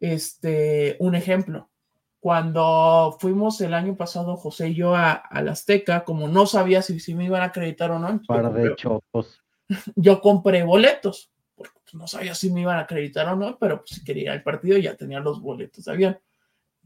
este, 0.00 0.96
un 0.98 1.14
ejemplo. 1.14 1.70
Cuando 2.18 3.16
fuimos 3.18 3.60
el 3.62 3.72
año 3.72 3.96
pasado, 3.96 4.36
José 4.36 4.70
y 4.70 4.74
yo, 4.74 4.94
a, 4.94 5.22
la 5.42 5.52
Azteca, 5.52 6.04
como 6.04 6.28
no 6.28 6.46
sabía 6.46 6.82
si, 6.82 7.00
si, 7.00 7.14
me 7.14 7.24
iban 7.24 7.40
a 7.40 7.46
acreditar 7.46 7.90
o 7.90 7.98
no. 7.98 8.20
Para 8.26 8.50
de 8.50 8.74
chocos. 8.76 9.40
Yo 9.96 10.20
compré 10.20 10.62
boletos, 10.62 11.32
porque 11.54 11.78
pues, 11.82 11.94
no 11.94 12.06
sabía 12.06 12.34
si 12.34 12.50
me 12.50 12.60
iban 12.62 12.76
a 12.76 12.82
acreditar 12.82 13.26
o 13.28 13.36
no, 13.36 13.58
pero 13.58 13.78
pues, 13.78 13.90
si 13.90 14.04
quería 14.04 14.24
ir 14.24 14.30
al 14.30 14.42
partido 14.42 14.76
ya 14.76 14.96
tenía 14.96 15.20
los 15.20 15.40
boletos 15.40 15.84
de 15.84 15.92
avión. 15.92 16.20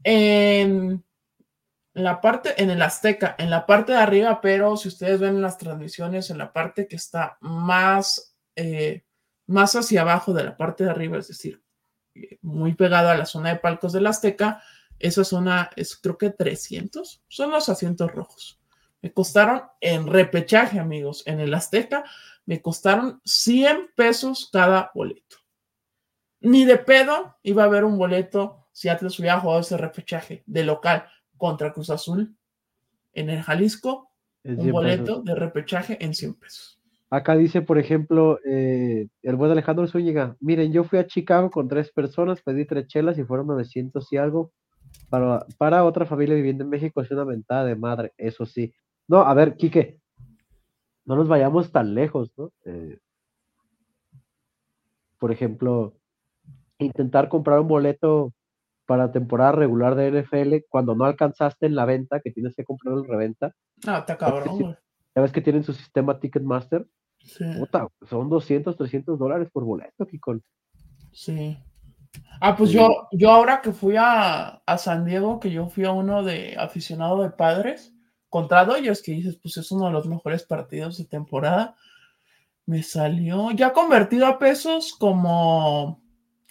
En 0.07 1.03
la 1.93 2.21
parte, 2.21 2.61
en 2.61 2.69
el 2.69 2.83
Azteca, 2.83 3.35
en 3.39 3.49
la 3.49 3.65
parte 3.65 3.93
de 3.93 3.97
arriba, 3.97 4.39
pero 4.39 4.77
si 4.77 4.87
ustedes 4.87 5.19
ven 5.19 5.41
las 5.41 5.57
transmisiones, 5.57 6.29
en 6.29 6.37
la 6.37 6.53
parte 6.53 6.87
que 6.87 6.95
está 6.95 7.39
más, 7.41 8.35
eh, 8.55 9.03
más 9.47 9.75
hacia 9.75 10.01
abajo 10.01 10.31
de 10.31 10.43
la 10.43 10.57
parte 10.57 10.83
de 10.83 10.91
arriba, 10.91 11.17
es 11.17 11.29
decir, 11.29 11.63
muy 12.43 12.75
pegado 12.75 13.09
a 13.09 13.17
la 13.17 13.25
zona 13.25 13.49
de 13.49 13.59
palcos 13.59 13.93
del 13.93 14.05
Azteca, 14.05 14.61
esa 14.99 15.23
zona 15.23 15.71
es 15.75 15.95
creo 15.95 16.19
que 16.19 16.29
300, 16.29 17.23
son 17.27 17.49
los 17.49 17.67
asientos 17.67 18.11
rojos. 18.11 18.59
Me 19.01 19.11
costaron 19.11 19.63
en 19.81 20.05
repechaje, 20.05 20.77
amigos, 20.77 21.23
en 21.25 21.39
el 21.39 21.51
Azteca, 21.55 22.03
me 22.45 22.61
costaron 22.61 23.21
100 23.25 23.93
pesos 23.95 24.51
cada 24.53 24.91
boleto. 24.93 25.37
Ni 26.41 26.63
de 26.65 26.77
pedo 26.77 27.37
iba 27.41 27.63
a 27.63 27.65
haber 27.65 27.85
un 27.85 27.97
boleto 27.97 28.64
si 28.75 28.89
Atlas 28.89 29.17
hubiera 29.19 29.39
jugado 29.39 29.61
ese 29.61 29.77
repechaje 29.77 30.43
de 30.45 30.65
local 30.65 31.05
contra 31.37 31.71
Cruz 31.71 31.89
Azul 31.89 32.35
en 33.13 33.29
el 33.29 33.41
Jalisco, 33.41 34.09
un 34.43 34.69
boleto 34.69 35.21
de 35.21 35.33
repechaje 35.33 36.03
en 36.03 36.13
100 36.13 36.33
pesos. 36.33 36.77
Acá 37.09 37.37
dice, 37.37 37.61
por 37.61 37.77
ejemplo, 37.77 38.37
eh, 38.45 39.07
el 39.23 39.35
buen 39.37 39.49
Alejandro 39.49 39.87
Zúñiga, 39.87 40.35
miren, 40.41 40.73
yo 40.73 40.83
fui 40.83 40.99
a 40.99 41.07
Chicago 41.07 41.49
con 41.51 41.69
tres 41.69 41.89
personas, 41.89 42.41
pedí 42.41 42.65
tres 42.65 42.87
chelas 42.87 43.17
y 43.17 43.23
fueron 43.23 43.47
900 43.47 44.11
y 44.11 44.17
algo. 44.17 44.51
Para, 45.09 45.45
para 45.57 45.85
otra 45.85 46.05
familia 46.05 46.35
viviendo 46.35 46.65
en 46.65 46.69
México 46.69 46.99
es 46.99 47.09
una 47.11 47.23
ventada 47.23 47.63
de 47.63 47.77
madre, 47.77 48.11
eso 48.17 48.45
sí. 48.45 48.73
No, 49.07 49.19
a 49.21 49.33
ver, 49.33 49.55
Quique, 49.55 50.01
no 51.05 51.15
nos 51.15 51.29
vayamos 51.29 51.71
tan 51.71 51.95
lejos, 51.95 52.29
¿no? 52.35 52.51
Eh, 52.65 52.97
por 55.17 55.31
ejemplo, 55.31 55.93
intentar 56.77 57.29
comprar 57.29 57.61
un 57.61 57.69
boleto 57.69 58.33
para 58.85 59.11
temporada 59.11 59.51
regular 59.51 59.95
de 59.95 60.11
NFL 60.11 60.67
cuando 60.69 60.95
no 60.95 61.05
alcanzaste 61.05 61.65
en 61.65 61.75
la 61.75 61.85
venta, 61.85 62.19
que 62.19 62.31
tienes 62.31 62.55
que 62.55 62.63
comprar 62.63 62.95
en 62.97 63.03
reventa. 63.05 63.53
Ah, 63.85 63.99
está 63.99 64.17
cabrón, 64.17 64.77
Ya 65.15 65.21
ves 65.21 65.31
que 65.31 65.41
tienen 65.41 65.63
su 65.63 65.73
sistema 65.73 66.19
Ticketmaster. 66.19 66.85
Sí. 67.23 67.45
son 68.07 68.29
200, 68.29 68.77
300 68.77 69.17
dólares 69.17 69.49
por 69.51 69.63
boleto, 69.63 70.05
Kikon. 70.05 70.43
Sí. 71.11 71.57
Ah, 72.39 72.55
pues 72.55 72.69
yo, 72.69 73.07
yo 73.11 73.31
ahora 73.31 73.61
que 73.61 73.71
fui 73.71 73.95
a, 73.97 74.61
a, 74.65 74.77
San 74.77 75.05
Diego, 75.05 75.39
que 75.39 75.49
yo 75.49 75.67
fui 75.67 75.85
a 75.85 75.91
uno 75.91 76.23
de 76.23 76.55
aficionado 76.57 77.23
de 77.23 77.31
padres 77.31 77.93
contra 78.29 78.65
Dodgers, 78.65 79.01
que 79.01 79.13
dices, 79.13 79.37
pues 79.41 79.57
es 79.57 79.71
uno 79.71 79.87
de 79.87 79.93
los 79.93 80.07
mejores 80.07 80.43
partidos 80.43 80.97
de 80.97 81.05
temporada. 81.05 81.75
Me 82.65 82.83
salió 82.83 83.51
ya 83.51 83.73
convertido 83.73 84.27
a 84.27 84.39
pesos 84.39 84.93
como 84.93 86.04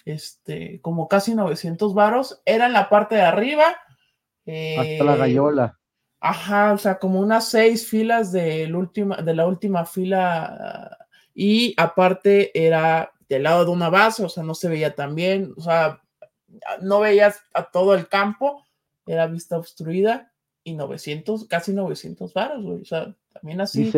este, 0.04 0.80
como 0.80 1.08
casi 1.08 1.34
900 1.34 1.94
varos. 1.94 2.42
Era 2.44 2.66
en 2.66 2.72
la 2.72 2.88
parte 2.88 3.16
de 3.16 3.22
arriba. 3.22 3.64
Hasta 4.46 5.04
la 5.04 5.14
eh, 5.14 5.18
gallola. 5.18 5.78
Ajá, 6.20 6.72
o 6.72 6.78
sea, 6.78 6.98
como 6.98 7.20
unas 7.20 7.48
seis 7.48 7.86
filas 7.86 8.32
de, 8.32 8.72
última, 8.74 9.16
de 9.16 9.34
la 9.34 9.46
última 9.46 9.84
fila. 9.84 10.96
Y 11.34 11.74
aparte 11.76 12.50
era 12.54 13.12
del 13.28 13.42
lado 13.42 13.64
de 13.64 13.70
una 13.70 13.90
base, 13.90 14.24
o 14.24 14.28
sea, 14.28 14.42
no 14.42 14.54
se 14.54 14.68
veía 14.68 14.94
tan 14.94 15.14
bien. 15.14 15.52
O 15.56 15.60
sea, 15.60 16.00
no 16.80 17.00
veías 17.00 17.42
a 17.52 17.70
todo 17.70 17.94
el 17.94 18.08
campo. 18.08 18.64
Era 19.06 19.26
vista 19.26 19.58
obstruida. 19.58 20.32
Y 20.66 20.74
900, 20.74 21.46
casi 21.46 21.74
900 21.74 22.32
varos, 22.32 22.64
güey. 22.64 22.80
O 22.80 22.86
sea, 22.86 23.14
también 23.34 23.60
así, 23.60 23.92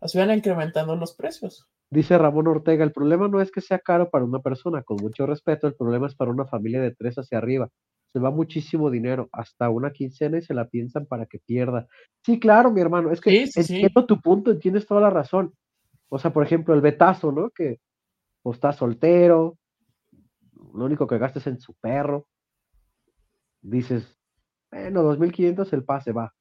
así 0.00 0.16
van 0.16 0.30
incrementando 0.30 0.96
los 0.96 1.12
precios. 1.12 1.68
Dice 1.90 2.18
Ramón 2.18 2.48
Ortega, 2.48 2.84
el 2.84 2.92
problema 2.92 3.28
no 3.28 3.40
es 3.40 3.50
que 3.50 3.60
sea 3.60 3.78
caro 3.78 4.10
para 4.10 4.24
una 4.24 4.40
persona, 4.40 4.82
con 4.82 4.96
mucho 5.00 5.24
respeto, 5.24 5.66
el 5.66 5.74
problema 5.74 6.08
es 6.08 6.16
para 6.16 6.30
una 6.30 6.46
familia 6.46 6.80
de 6.80 6.94
tres 6.94 7.16
hacia 7.16 7.38
arriba. 7.38 7.68
Se 8.12 8.18
va 8.18 8.30
muchísimo 8.30 8.90
dinero, 8.90 9.28
hasta 9.32 9.70
una 9.70 9.92
quincena 9.92 10.38
y 10.38 10.42
se 10.42 10.54
la 10.54 10.68
piensan 10.68 11.06
para 11.06 11.26
que 11.26 11.38
pierda. 11.38 11.86
Sí, 12.24 12.40
claro, 12.40 12.72
mi 12.72 12.80
hermano, 12.80 13.12
es 13.12 13.20
que 13.20 13.48
entiendo 13.54 14.06
tu 14.06 14.20
punto, 14.20 14.58
tienes 14.58 14.86
toda 14.86 15.00
la 15.00 15.10
razón. 15.10 15.52
O 16.08 16.18
sea, 16.18 16.32
por 16.32 16.44
ejemplo, 16.44 16.74
el 16.74 16.80
betazo, 16.80 17.30
¿no? 17.30 17.50
Que 17.50 17.78
o 18.42 18.52
está 18.52 18.72
soltero, 18.72 19.58
lo 20.74 20.84
único 20.84 21.06
que 21.06 21.18
gastes 21.18 21.46
en 21.46 21.58
su 21.60 21.74
perro. 21.74 22.26
Dices, 23.60 24.16
bueno, 24.70 25.02
2.500 25.02 25.72
el 25.72 25.84
pase, 25.84 26.12
va, 26.12 26.32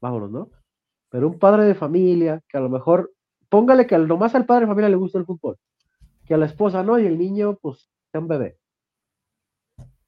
vámonos, 0.00 0.30
¿no? 0.30 0.50
Pero 1.10 1.28
un 1.28 1.38
padre 1.38 1.64
de 1.64 1.74
familia 1.74 2.40
que 2.48 2.56
a 2.56 2.60
lo 2.60 2.68
mejor 2.68 3.13
póngale 3.54 3.86
que 3.86 3.96
nomás 3.96 4.34
al 4.34 4.46
padre 4.46 4.62
de 4.62 4.66
familia 4.66 4.88
le 4.88 4.96
gusta 4.96 5.16
el 5.16 5.26
fútbol, 5.26 5.56
que 6.26 6.34
a 6.34 6.36
la 6.36 6.46
esposa 6.46 6.82
no, 6.82 6.98
y 6.98 7.06
el 7.06 7.16
niño, 7.16 7.56
pues, 7.62 7.88
sea 8.10 8.20
un 8.20 8.26
bebé. 8.26 8.58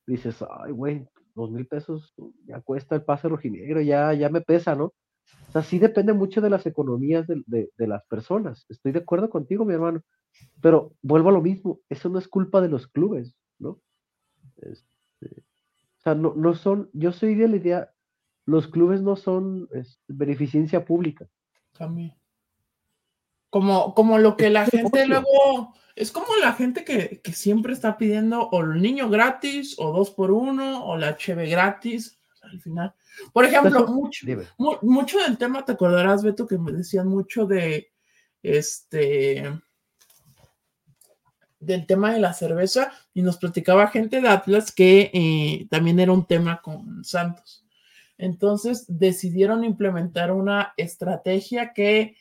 Dices, 0.04 0.44
ay, 0.50 0.72
güey, 0.72 1.06
dos 1.32 1.52
mil 1.52 1.64
pesos 1.64 2.12
ya 2.44 2.60
cuesta 2.60 2.96
el 2.96 3.04
pase 3.04 3.28
rojinegro, 3.28 3.80
ya, 3.82 4.12
ya 4.14 4.30
me 4.30 4.40
pesa, 4.40 4.74
¿no? 4.74 4.86
O 4.86 5.52
sea, 5.52 5.62
sí 5.62 5.78
depende 5.78 6.12
mucho 6.12 6.40
de 6.40 6.50
las 6.50 6.66
economías 6.66 7.24
de, 7.28 7.70
las 7.76 8.04
personas. 8.06 8.66
Estoy 8.68 8.90
de 8.90 8.98
acuerdo 8.98 9.30
contigo, 9.30 9.64
mi 9.64 9.74
hermano. 9.74 10.02
Pero 10.60 10.94
vuelvo 11.00 11.28
a 11.28 11.32
lo 11.32 11.40
mismo, 11.40 11.78
eso 11.88 12.08
no 12.08 12.18
es 12.18 12.26
culpa 12.26 12.60
de 12.60 12.68
los 12.68 12.88
clubes, 12.88 13.36
¿no? 13.60 13.80
Este, 14.56 15.44
o 15.98 16.00
sea, 16.02 16.16
no, 16.16 16.34
no 16.34 16.54
son, 16.54 16.90
yo 16.92 17.12
soy 17.12 17.36
de 17.36 17.46
la 17.46 17.56
idea, 17.56 17.92
los 18.44 18.66
clubes 18.66 19.02
no 19.02 19.14
son 19.14 19.68
es, 19.70 20.00
beneficencia 20.08 20.84
pública. 20.84 21.28
También. 21.78 22.12
Como, 23.50 23.94
como 23.94 24.18
lo 24.18 24.36
que 24.36 24.50
la 24.50 24.66
gente 24.66 25.06
luego, 25.06 25.74
es 25.94 26.12
como 26.12 26.36
la 26.42 26.52
gente 26.52 26.84
que, 26.84 27.20
siempre 27.32 27.72
está 27.72 27.96
pidiendo 27.96 28.48
o 28.48 28.60
el 28.60 28.82
niño 28.82 29.08
gratis, 29.08 29.76
o 29.78 29.92
dos 29.92 30.10
por 30.10 30.30
uno, 30.30 30.84
o 30.84 30.96
la 30.96 31.16
cheve 31.16 31.48
gratis, 31.48 32.18
al 32.42 32.60
final. 32.60 32.94
Por 33.32 33.44
ejemplo, 33.44 33.86
mucho, 33.86 34.26
mucho 34.82 35.18
del 35.18 35.38
tema, 35.38 35.64
te 35.64 35.72
acordarás, 35.72 36.22
Beto, 36.22 36.46
que 36.46 36.58
me 36.58 36.72
decían 36.72 37.08
mucho 37.08 37.46
de 37.46 37.92
este 38.42 39.42
del 41.58 41.86
tema 41.86 42.12
de 42.12 42.20
la 42.20 42.32
cerveza 42.32 42.92
y 43.12 43.22
nos 43.22 43.38
platicaba 43.38 43.88
gente 43.88 44.20
de 44.20 44.28
Atlas 44.28 44.72
que 44.72 45.10
eh, 45.12 45.66
también 45.70 45.98
era 45.98 46.12
un 46.12 46.26
tema 46.26 46.60
con 46.60 47.04
Santos. 47.04 47.64
Entonces 48.18 48.84
decidieron 48.88 49.64
implementar 49.64 50.32
una 50.32 50.72
estrategia 50.76 51.72
que 51.72 52.16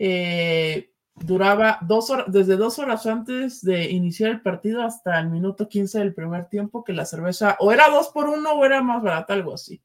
eh, 0.00 0.92
duraba 1.14 1.78
dos 1.82 2.10
horas, 2.10 2.30
desde 2.30 2.56
dos 2.56 2.78
horas 2.78 3.04
antes 3.06 3.62
de 3.62 3.90
iniciar 3.90 4.30
el 4.30 4.40
partido 4.40 4.82
hasta 4.82 5.18
el 5.18 5.28
minuto 5.28 5.68
15 5.68 5.98
del 5.98 6.14
primer 6.14 6.48
tiempo, 6.48 6.84
que 6.84 6.92
la 6.92 7.04
cerveza 7.04 7.56
o 7.60 7.72
era 7.72 7.88
dos 7.90 8.08
por 8.08 8.28
uno 8.28 8.52
o 8.52 8.64
era 8.64 8.82
más 8.82 9.02
barata, 9.02 9.34
algo 9.34 9.54
así. 9.54 9.82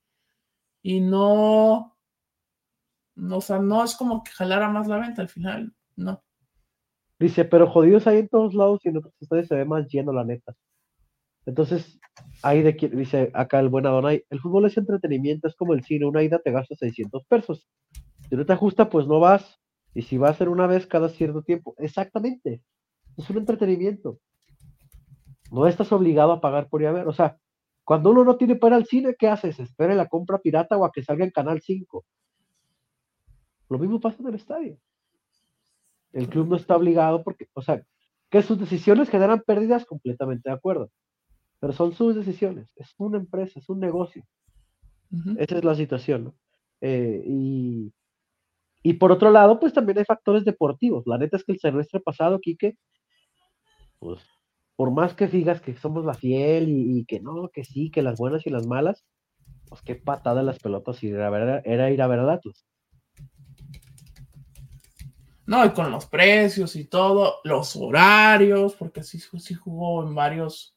Y 0.84 1.00
no, 1.00 1.98
no, 3.16 3.38
o 3.38 3.42
sea, 3.42 3.60
no 3.60 3.84
es 3.84 3.96
como 3.96 4.24
que 4.24 4.32
jalara 4.32 4.70
más 4.70 4.88
la 4.88 4.98
venta 4.98 5.22
al 5.22 5.30
final, 5.30 5.74
no. 5.96 6.24
Dice, 7.20 7.46
pero 7.46 7.70
jodidos 7.70 8.06
hay 8.06 8.20
en 8.20 8.28
todos 8.28 8.54
lados 8.54 8.82
y 8.84 8.90
en 8.90 8.98
otros 8.98 9.14
estadios 9.20 9.48
se 9.48 9.56
ve 9.56 9.66
más 9.66 9.88
lleno, 9.88 10.12
la 10.12 10.26
neta. 10.26 10.54
Entonces, 11.46 12.00
ahí 12.42 12.62
de 12.62 12.74
dice 12.74 13.32
acá 13.34 13.60
el 13.60 13.70
buen 13.70 13.86
Adonai, 13.86 14.26
el 14.30 14.40
fútbol 14.40 14.66
es 14.66 14.78
entretenimiento, 14.78 15.48
es 15.48 15.56
como 15.56 15.74
el 15.74 15.84
cine, 15.84 16.06
una 16.06 16.24
ida 16.24 16.40
te 16.40 16.52
gasta 16.52 16.76
600 16.76 17.26
pesos. 17.26 17.68
Si 18.30 18.36
no 18.36 18.46
te 18.46 18.54
ajusta, 18.54 18.90
pues 18.90 19.08
no 19.08 19.20
vas. 19.20 19.60
Y 19.94 20.02
si 20.04 20.18
va 20.18 20.30
a 20.30 20.34
ser 20.34 20.50
una 20.50 20.68
vez 20.68 20.88
cada 20.88 21.10
cierto 21.10 21.44
tiempo, 21.44 21.76
exactamente. 21.78 22.62
Es 23.18 23.30
un 23.30 23.38
entretenimiento. 23.38 24.20
No 25.52 25.68
estás 25.68 25.92
obligado 25.92 26.32
a 26.32 26.42
pagar 26.42 26.68
por 26.68 26.82
ir 26.82 26.88
a 26.88 26.92
ver. 26.92 27.08
O 27.08 27.14
sea, 27.14 27.38
cuando 27.84 28.12
uno 28.12 28.24
no 28.24 28.38
tiene 28.38 28.56
para 28.56 28.76
al 28.76 28.86
cine, 28.86 29.16
¿qué 29.18 29.28
haces? 29.28 29.60
Espera 29.60 29.94
la 29.94 30.08
compra 30.08 30.40
pirata 30.40 30.78
o 30.78 30.86
a 30.86 30.92
que 30.92 31.04
salga 31.04 31.26
en 31.26 31.32
Canal 31.32 31.62
5. 31.62 32.06
Lo 33.70 33.80
mismo 33.80 34.00
pasa 34.00 34.18
en 34.20 34.28
el 34.28 34.36
estadio. 34.36 34.78
El 36.12 36.30
club 36.30 36.48
no 36.48 36.56
está 36.56 36.76
obligado 36.76 37.24
porque, 37.24 37.48
o 37.54 37.62
sea, 37.62 37.84
que 38.30 38.42
sus 38.42 38.60
decisiones 38.60 39.10
generan 39.10 39.42
pérdidas, 39.42 39.86
completamente 39.86 40.50
de 40.50 40.56
acuerdo. 40.56 40.90
Pero 41.60 41.74
son 41.74 41.94
sus 41.94 42.16
decisiones. 42.16 42.68
Es 42.76 42.94
una 42.98 43.18
empresa, 43.18 43.60
es 43.60 43.70
un 43.70 43.80
negocio. 43.80 44.24
Esa 45.38 45.58
es 45.58 45.64
la 45.64 45.76
situación, 45.76 46.24
¿no? 46.24 46.36
Eh, 46.82 47.24
y, 47.28 47.94
y 48.84 48.94
por 48.94 49.14
otro 49.14 49.32
lado, 49.32 49.60
pues 49.60 49.74
también 49.74 49.98
hay 49.98 50.06
factores 50.06 50.44
deportivos. 50.44 51.08
La 51.08 51.18
neta 51.18 51.38
es 51.38 51.46
que 51.46 51.54
el 51.54 51.60
semestre 51.60 52.02
pasado, 52.02 52.40
Quique, 52.42 52.78
pues 53.98 54.22
por 54.76 54.92
más 54.92 55.14
que 55.14 55.28
digas 55.28 55.62
que 55.62 55.74
somos 55.76 56.04
la 56.04 56.14
fiel 56.14 56.68
y, 56.68 57.06
que 57.06 57.22
no, 57.22 57.50
que 57.50 57.64
sí, 57.64 57.90
que 57.90 58.02
las 58.02 58.20
buenas 58.20 58.46
y 58.46 58.50
las 58.50 58.68
malas, 58.68 59.06
pues 59.70 59.82
qué 59.82 59.96
patada 59.96 60.44
las 60.44 60.60
pelotas 60.60 61.02
y 61.04 61.10
era, 61.10 61.60
era 61.60 61.92
ir 61.92 62.02
a 62.02 62.08
ver 62.08 62.20
a 62.20 62.40
No, 65.46 65.66
y 65.66 65.70
con 65.70 65.90
los 65.90 66.06
precios 66.08 66.76
y 66.76 66.86
todo, 66.86 67.36
los 67.46 67.78
horarios, 67.78 68.76
porque 68.76 69.04
sí, 69.04 69.20
sí 69.20 69.54
jugó 69.54 70.06
en 70.06 70.14
varios 70.14 70.76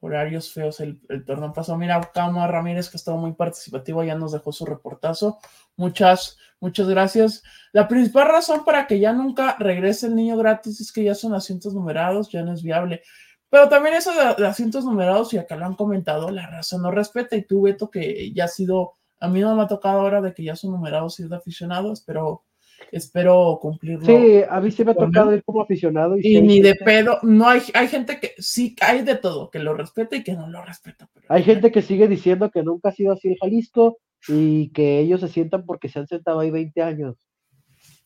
horarios 0.00 0.52
feos 0.52 0.80
el, 0.80 1.00
el 1.08 1.24
torneo 1.24 1.52
pasado. 1.52 1.78
Mira, 1.78 2.00
Cama 2.14 2.46
Ramírez, 2.46 2.88
que 2.88 2.96
estaba 2.96 3.16
muy 3.16 3.32
participativo, 3.32 4.04
ya 4.04 4.14
nos 4.14 4.32
dejó 4.32 4.52
su 4.52 4.64
reportazo. 4.64 5.38
Muchas, 5.76 6.38
muchas 6.60 6.88
gracias. 6.88 7.42
La 7.72 7.88
principal 7.88 8.28
razón 8.28 8.64
para 8.64 8.86
que 8.86 9.00
ya 9.00 9.12
nunca 9.12 9.56
regrese 9.58 10.06
el 10.06 10.16
niño 10.16 10.36
gratis 10.36 10.80
es 10.80 10.92
que 10.92 11.04
ya 11.04 11.14
son 11.14 11.34
asientos 11.34 11.74
numerados, 11.74 12.30
ya 12.30 12.42
no 12.42 12.52
es 12.52 12.62
viable. 12.62 13.02
Pero 13.50 13.68
también 13.68 13.94
eso 13.94 14.12
de, 14.12 14.46
asientos 14.46 14.84
numerados, 14.84 15.32
y 15.32 15.38
acá 15.38 15.56
lo 15.56 15.66
han 15.66 15.74
comentado, 15.74 16.30
la 16.30 16.46
razón 16.48 16.82
no 16.82 16.90
respeta. 16.90 17.36
Y 17.36 17.42
tú, 17.42 17.62
Beto, 17.62 17.90
que 17.90 18.32
ya 18.32 18.44
ha 18.44 18.48
sido, 18.48 18.94
a 19.20 19.28
mí 19.28 19.40
no 19.40 19.54
me 19.56 19.62
ha 19.62 19.66
tocado 19.66 20.00
ahora 20.00 20.20
de 20.20 20.34
que 20.34 20.44
ya 20.44 20.54
son 20.54 20.72
numerados 20.72 21.18
y 21.20 21.28
de 21.28 21.36
aficionados, 21.36 22.02
pero 22.02 22.44
espero 22.92 23.58
cumplirlo. 23.60 24.04
Sí, 24.04 24.42
a 24.48 24.60
mí 24.60 24.70
sí 24.70 24.84
me 24.84 24.92
ha 24.92 24.94
tocado 24.94 25.34
ir 25.34 25.42
como 25.44 25.62
aficionado. 25.62 26.16
Y, 26.20 26.40
ni 26.40 26.60
de 26.60 26.74
pedo, 26.74 27.18
no 27.22 27.48
hay, 27.48 27.62
hay 27.74 27.88
gente 27.88 28.18
que 28.20 28.34
sí, 28.38 28.74
hay 28.80 29.02
de 29.02 29.16
todo, 29.16 29.50
que 29.50 29.58
lo 29.58 29.74
respeta 29.74 30.16
y 30.16 30.22
que 30.22 30.34
no 30.34 30.48
lo 30.48 30.64
respeta. 30.64 31.08
hay 31.28 31.42
gente 31.42 31.70
que 31.70 31.82
sigue 31.82 32.08
diciendo 32.08 32.50
que 32.50 32.62
nunca 32.62 32.90
ha 32.90 32.92
sido 32.92 33.12
así 33.12 33.28
el 33.28 33.38
Jalisco, 33.38 33.98
y 34.26 34.70
que 34.70 34.98
ellos 34.98 35.20
se 35.20 35.28
sientan 35.28 35.64
porque 35.64 35.88
se 35.88 36.00
han 36.00 36.08
sentado 36.08 36.40
ahí 36.40 36.50
20 36.50 36.82
años. 36.82 37.16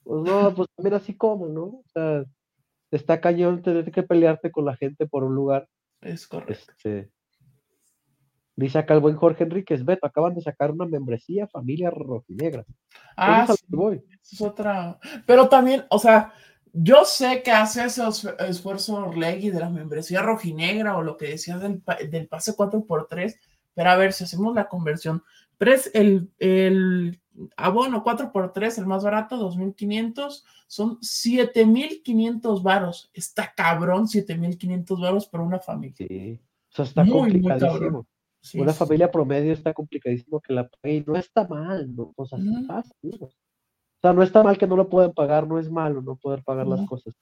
Pues 0.03 0.23
no, 0.23 0.55
pues 0.57 0.69
también 0.77 0.95
así 0.95 1.17
como, 1.17 1.49
¿no? 1.49 1.63
O 1.65 1.85
sea, 1.93 2.25
está 2.91 3.21
cañón 3.21 3.63
tener 3.63 3.91
que 3.91 4.03
pelearte 4.03 4.51
con 4.51 4.67
la 4.67 4.77
gente 4.77 5.07
por 5.07 5.25
un 5.25 5.35
lugar. 5.35 5.69
Es 6.01 6.27
correcto. 6.27 6.73
Este, 6.77 7.11
dice 8.57 8.79
acá 8.79 8.95
el 8.95 9.01
buen 9.01 9.17
Jorge 9.17 9.45
Enríquez, 9.45 9.85
Beto, 9.85 10.07
acaban 10.07 10.35
de 10.35 10.43
sacar 10.43 10.71
una 10.71 10.87
membresía 10.87 11.47
familia 11.49 11.91
rojinegra. 11.91 12.65
Ah, 13.17 13.47
sí, 13.49 14.03
es 14.33 14.41
otra. 14.41 14.99
Pero 15.27 15.49
también, 15.49 15.85
o 15.91 15.99
sea, 15.99 16.33
yo 16.73 17.05
sé 17.05 17.43
que 17.43 17.51
hace 17.51 17.85
ese 17.85 18.03
esfuerzo 18.49 18.95
Orlegui 18.95 19.51
de 19.51 19.61
la 19.61 19.71
membresía 19.71 20.23
rojinegra 20.23 20.97
o 20.97 21.03
lo 21.03 21.17
que 21.17 21.29
decías 21.29 21.61
del, 21.61 21.83
del 22.11 22.29
pase 22.29 22.53
4x3, 22.53 23.37
pero 23.75 23.91
a 23.91 23.97
ver, 23.97 24.13
si 24.13 24.25
hacemos 24.25 24.55
la 24.55 24.69
conversión, 24.69 25.23
el, 25.93 26.31
el 26.39 27.21
abono 27.57 28.05
4x3, 28.05 28.79
el 28.79 28.87
más 28.87 29.05
barato, 29.05 29.37
2.500, 29.37 30.43
son 30.67 30.99
7.500 31.01 32.63
varos. 32.63 33.11
Está 33.15 33.53
cabrón, 33.55 34.07
7.500 34.07 35.01
varos 35.01 35.27
para 35.27 35.45
una 35.45 35.61
familia. 35.61 36.07
Sí, 36.09 36.41
o 36.71 36.75
sea, 36.75 36.85
está 36.85 37.07
complicadísimo. 37.07 38.07
Una 38.55 38.73
familia 38.73 39.11
promedio 39.11 39.53
está 39.53 39.73
complicadísimo 39.73 40.41
que 40.41 40.53
la 40.53 40.69
pague 40.69 41.05
no 41.07 41.17
está 41.17 41.47
mal, 41.47 41.95
¿no? 41.95 42.13
O 42.17 42.27
sea, 42.27 42.39
sea, 44.03 44.13
no 44.13 44.23
está 44.23 44.43
mal 44.43 44.59
que 44.59 44.67
no 44.67 44.77
lo 44.77 44.89
puedan 44.89 45.13
pagar, 45.13 45.47
no 45.47 45.59
es 45.59 45.71
malo 45.71 46.03
no 46.03 46.17
poder 46.17 46.43
pagar 46.43 46.67
las 46.67 46.85
cosas. 46.87 47.15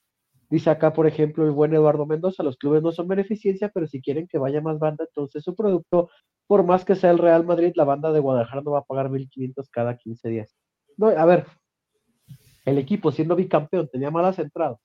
Dice 0.49 0.71
acá, 0.71 0.93
por 0.93 1.07
ejemplo, 1.07 1.45
el 1.45 1.53
buen 1.53 1.73
Eduardo 1.75 2.07
Mendoza, 2.07 2.43
los 2.43 2.57
clubes 2.57 2.83
no 2.83 2.91
son 2.91 3.07
beneficencia, 3.07 3.71
pero 3.73 3.87
si 3.87 4.01
quieren 4.01 4.27
que 4.27 4.39
vaya 4.39 4.61
más 4.61 4.81
banda, 4.81 5.05
entonces 5.07 5.45
su 5.45 5.55
producto, 5.55 6.11
por 6.49 6.65
más 6.65 6.85
que 6.85 6.97
sea 6.97 7.13
el 7.13 7.19
Real 7.19 7.45
Madrid, 7.45 7.73
la 7.77 7.85
banda 7.85 8.11
de 8.11 8.19
Guadalajara 8.19 8.63
no 8.63 8.73
va 8.73 8.81
a 8.81 8.85
pagar 8.85 9.11
1.500 9.11 9.69
cada 9.71 9.97
15 9.97 10.29
días. 10.29 10.57
No, 10.97 11.07
a 11.07 11.25
ver, 11.25 11.47
el 12.65 12.79
equipo 12.79 13.13
siendo 13.13 13.37
bicampeón 13.37 13.89
tenía 13.89 14.11
malas 14.11 14.39
entradas. 14.41 14.79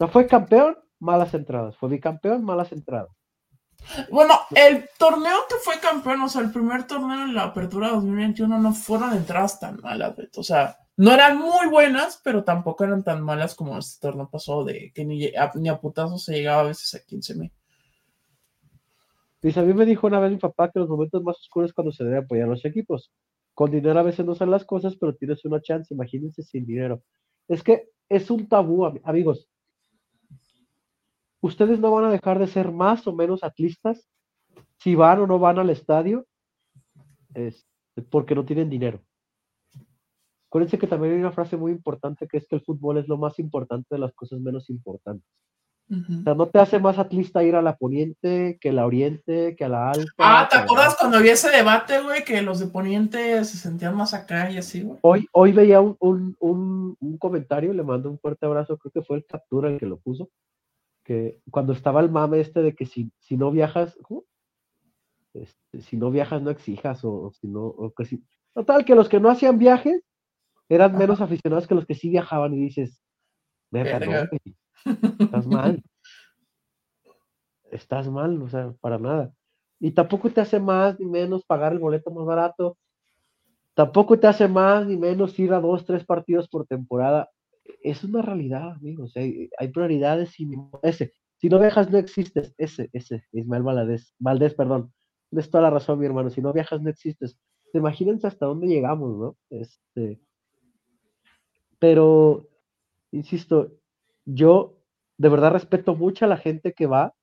No 0.00 0.08
fue 0.08 0.26
campeón, 0.26 0.76
malas 0.98 1.32
entradas. 1.34 1.76
Fue 1.76 1.88
bicampeón, 1.88 2.44
malas 2.44 2.72
entradas. 2.72 3.10
Bueno, 4.10 4.34
el 4.54 4.88
torneo 4.98 5.38
que 5.48 5.56
fue 5.62 5.78
campeón, 5.80 6.22
o 6.22 6.28
sea, 6.28 6.42
el 6.42 6.52
primer 6.52 6.86
torneo 6.86 7.24
en 7.24 7.34
la 7.34 7.44
apertura 7.44 7.90
2021 7.90 8.58
no 8.58 8.72
fueron 8.72 9.12
entradas 9.14 9.60
tan 9.60 9.80
malas, 9.80 10.14
o 10.36 10.42
sea, 10.42 10.78
no 10.96 11.12
eran 11.12 11.38
muy 11.38 11.68
buenas, 11.68 12.20
pero 12.22 12.44
tampoco 12.44 12.84
eran 12.84 13.02
tan 13.02 13.22
malas 13.22 13.54
como 13.54 13.78
este 13.78 14.00
torneo 14.00 14.28
pasó 14.30 14.64
de 14.64 14.92
que 14.94 15.04
ni 15.04 15.26
a, 15.34 15.50
ni 15.54 15.70
se 16.18 16.32
llegaba 16.32 16.62
a 16.62 16.66
veces 16.66 16.94
a 16.94 17.04
15 17.04 17.34
mil. 17.34 17.52
Dice, 19.42 19.58
a 19.58 19.64
mí 19.64 19.74
me 19.74 19.84
dijo 19.84 20.06
una 20.06 20.20
vez 20.20 20.30
mi 20.30 20.38
papá 20.38 20.70
que 20.70 20.78
los 20.78 20.88
momentos 20.88 21.22
más 21.24 21.36
oscuros 21.40 21.72
cuando 21.72 21.92
se 21.92 22.04
debe 22.04 22.18
apoyar 22.18 22.46
a 22.46 22.50
los 22.50 22.64
equipos. 22.64 23.10
Con 23.54 23.70
dinero 23.70 23.98
a 23.98 24.04
veces 24.04 24.24
no 24.24 24.34
son 24.34 24.50
las 24.50 24.64
cosas, 24.64 24.96
pero 24.96 25.16
tienes 25.16 25.44
una 25.44 25.60
chance, 25.60 25.92
imagínense 25.92 26.42
sin 26.42 26.64
dinero. 26.64 27.02
Es 27.48 27.62
que 27.62 27.90
es 28.08 28.30
un 28.30 28.48
tabú, 28.48 28.86
amigos. 29.02 29.48
Ustedes 31.42 31.80
no 31.80 31.90
van 31.90 32.04
a 32.04 32.10
dejar 32.10 32.38
de 32.38 32.46
ser 32.46 32.70
más 32.70 33.06
o 33.06 33.12
menos 33.12 33.42
atlistas 33.42 34.08
si 34.78 34.94
van 34.94 35.20
o 35.20 35.26
no 35.26 35.38
van 35.38 35.58
al 35.58 35.70
estadio 35.70 36.24
es 37.34 37.66
porque 38.10 38.34
no 38.34 38.44
tienen 38.44 38.70
dinero. 38.70 39.02
Acuérdense 40.48 40.78
que 40.78 40.86
también 40.86 41.14
hay 41.14 41.20
una 41.20 41.32
frase 41.32 41.56
muy 41.56 41.72
importante 41.72 42.28
que 42.28 42.36
es 42.36 42.46
que 42.46 42.56
el 42.56 42.62
fútbol 42.62 42.98
es 42.98 43.08
lo 43.08 43.16
más 43.16 43.38
importante 43.38 43.88
de 43.90 43.98
las 43.98 44.12
cosas 44.14 44.40
menos 44.40 44.70
importantes. 44.70 45.28
O 45.90 46.22
sea, 46.22 46.34
no 46.34 46.46
te 46.46 46.58
hace 46.58 46.78
más 46.78 46.98
atlista 46.98 47.42
ir 47.42 47.54
a 47.54 47.60
la 47.60 47.76
poniente 47.76 48.56
que 48.60 48.72
la 48.72 48.86
oriente, 48.86 49.54
que 49.56 49.64
a 49.64 49.68
la 49.68 49.90
alta. 49.90 50.12
Ah, 50.16 50.48
¿te 50.50 50.56
acuerdas 50.56 50.96
cuando 50.98 51.18
había 51.18 51.34
ese 51.34 51.50
debate, 51.50 52.00
güey, 52.00 52.24
que 52.24 52.40
los 52.40 52.60
de 52.60 52.68
poniente 52.68 53.44
se 53.44 53.58
sentían 53.58 53.94
más 53.96 54.14
acá 54.14 54.50
y 54.50 54.56
así, 54.56 54.82
güey? 54.82 54.98
Hoy, 55.02 55.26
hoy 55.32 55.52
veía 55.52 55.80
un, 55.82 55.96
un, 55.98 56.96
un, 56.98 57.18
comentario, 57.18 57.74
le 57.74 57.82
mando 57.82 58.08
un 58.10 58.18
fuerte 58.18 58.46
abrazo, 58.46 58.78
creo 58.78 58.92
que 58.92 59.02
fue 59.02 59.18
el 59.18 59.26
captura 59.26 59.68
el 59.68 59.78
que 59.78 59.84
lo 59.84 59.98
puso, 59.98 60.30
que 61.04 61.40
cuando 61.50 61.72
estaba 61.72 62.00
el 62.00 62.10
mame 62.10 62.40
este 62.40 62.62
de 62.62 62.74
que 62.74 62.86
si, 62.86 63.12
si 63.18 63.36
no 63.36 63.50
viajas, 63.50 63.98
este, 65.34 65.80
si 65.82 65.96
no 65.96 66.10
viajas 66.10 66.42
no 66.42 66.50
exijas, 66.50 67.04
o, 67.04 67.32
si 67.32 67.48
no, 67.48 67.64
o 67.64 67.92
que 67.92 68.04
si, 68.04 68.24
total, 68.54 68.84
que 68.84 68.94
los 68.94 69.08
que 69.08 69.20
no 69.20 69.30
hacían 69.30 69.58
viajes 69.58 70.02
eran 70.68 70.96
menos 70.96 71.20
aficionados 71.20 71.66
que 71.66 71.74
los 71.74 71.86
que 71.86 71.94
sí 71.94 72.08
viajaban 72.08 72.54
y 72.54 72.60
dices, 72.60 73.02
estás 75.18 75.46
mal. 75.46 75.82
Estás 77.70 78.08
mal, 78.08 78.40
o 78.42 78.48
sea, 78.48 78.72
para 78.80 78.98
nada. 78.98 79.32
Y 79.80 79.92
tampoco 79.92 80.30
te 80.30 80.40
hace 80.40 80.60
más 80.60 80.98
ni 81.00 81.06
menos 81.06 81.44
pagar 81.44 81.72
el 81.72 81.78
boleto 81.78 82.10
más 82.10 82.24
barato. 82.24 82.78
Tampoco 83.74 84.18
te 84.18 84.26
hace 84.26 84.46
más 84.46 84.86
ni 84.86 84.96
menos 84.96 85.38
ir 85.38 85.52
a 85.52 85.60
dos, 85.60 85.84
tres 85.84 86.04
partidos 86.04 86.48
por 86.48 86.66
temporada. 86.66 87.30
Es 87.82 88.04
una 88.04 88.22
realidad, 88.22 88.72
amigos. 88.72 89.16
Hay, 89.16 89.50
hay 89.58 89.68
prioridades 89.68 90.38
y 90.40 90.50
ese. 90.82 91.12
Si 91.36 91.48
no 91.48 91.58
viajas, 91.58 91.90
no 91.90 91.98
existes. 91.98 92.54
Ese, 92.58 92.90
ese, 92.92 93.24
Ismael 93.32 93.62
Valdés, 93.62 94.14
Valdés, 94.18 94.54
perdón. 94.54 94.92
Tienes 95.30 95.50
toda 95.50 95.62
la 95.62 95.70
razón, 95.70 95.98
mi 95.98 96.06
hermano. 96.06 96.30
Si 96.30 96.40
no 96.40 96.52
viajas, 96.52 96.80
no 96.82 96.90
existes. 96.90 97.38
Imagínense 97.74 98.26
hasta 98.26 98.46
dónde 98.46 98.66
llegamos, 98.66 99.16
¿no? 99.16 99.36
Este, 99.50 100.20
pero, 101.78 102.48
insisto, 103.10 103.72
yo 104.24 104.78
de 105.18 105.28
verdad 105.28 105.52
respeto 105.52 105.96
mucho 105.96 106.24
a 106.24 106.28
la 106.28 106.36
gente 106.36 106.74
que 106.74 106.86
va 106.86 107.14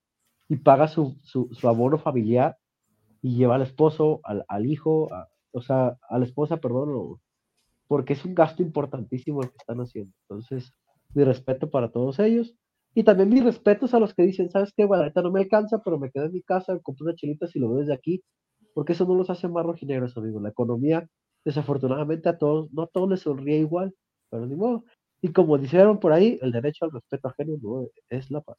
y 0.49 0.57
paga 0.57 0.87
su, 0.87 1.17
su, 1.23 1.67
abono 1.67 1.97
familiar 1.97 2.57
y 3.21 3.35
lleva 3.35 3.55
al 3.55 3.61
esposo, 3.61 4.19
al, 4.23 4.65
hijo, 4.65 5.09
o 5.51 5.61
sea, 5.61 5.97
a 6.09 6.19
la 6.19 6.25
esposa, 6.25 6.57
perdón, 6.57 7.19
porque 7.89 8.13
es 8.13 8.23
un 8.23 8.35
gasto 8.35 8.61
importantísimo 8.61 9.41
el 9.41 9.49
que 9.49 9.57
están 9.57 9.81
haciendo. 9.81 10.13
Entonces, 10.29 10.71
mi 11.13 11.23
respeto 11.23 11.69
para 11.69 11.91
todos 11.91 12.19
ellos. 12.19 12.55
Y 12.93 13.03
también 13.03 13.29
mis 13.29 13.43
respetos 13.43 13.93
a 13.93 13.99
los 13.99 14.13
que 14.13 14.23
dicen, 14.23 14.49
¿sabes 14.51 14.71
qué? 14.77 14.85
Bueno, 14.85 15.03
ahorita 15.03 15.23
no 15.23 15.31
me 15.31 15.41
alcanza, 15.41 15.81
pero 15.83 15.99
me 15.99 16.11
quedo 16.11 16.25
en 16.25 16.33
mi 16.33 16.43
casa, 16.43 16.79
compro 16.83 17.05
una 17.05 17.15
chelita 17.15 17.47
si 17.47 17.59
lo 17.59 17.69
veo 17.69 17.79
desde 17.79 17.93
aquí, 17.93 18.23
porque 18.73 18.93
eso 18.93 19.05
no 19.05 19.15
los 19.15 19.29
hace 19.29 19.47
más 19.47 19.65
rojinegros, 19.65 20.15
amigos. 20.17 20.41
La 20.41 20.49
economía, 20.49 21.07
desafortunadamente, 21.43 22.29
a 22.29 22.37
todos, 22.37 22.71
no 22.71 22.83
a 22.83 22.87
todos 22.87 23.09
les 23.09 23.21
sonríe 23.21 23.57
igual 23.57 23.93
pero 24.29 24.45
ni 24.45 24.55
modo. 24.55 24.85
Y 25.21 25.29
como 25.33 25.57
dijeron 25.57 25.99
por 25.99 26.13
ahí, 26.13 26.39
el 26.41 26.51
derecho 26.51 26.85
al 26.85 26.91
respeto 26.91 27.27
ajeno 27.27 27.57
no 27.61 27.87
es 28.09 28.31
la 28.31 28.41
paz. 28.41 28.57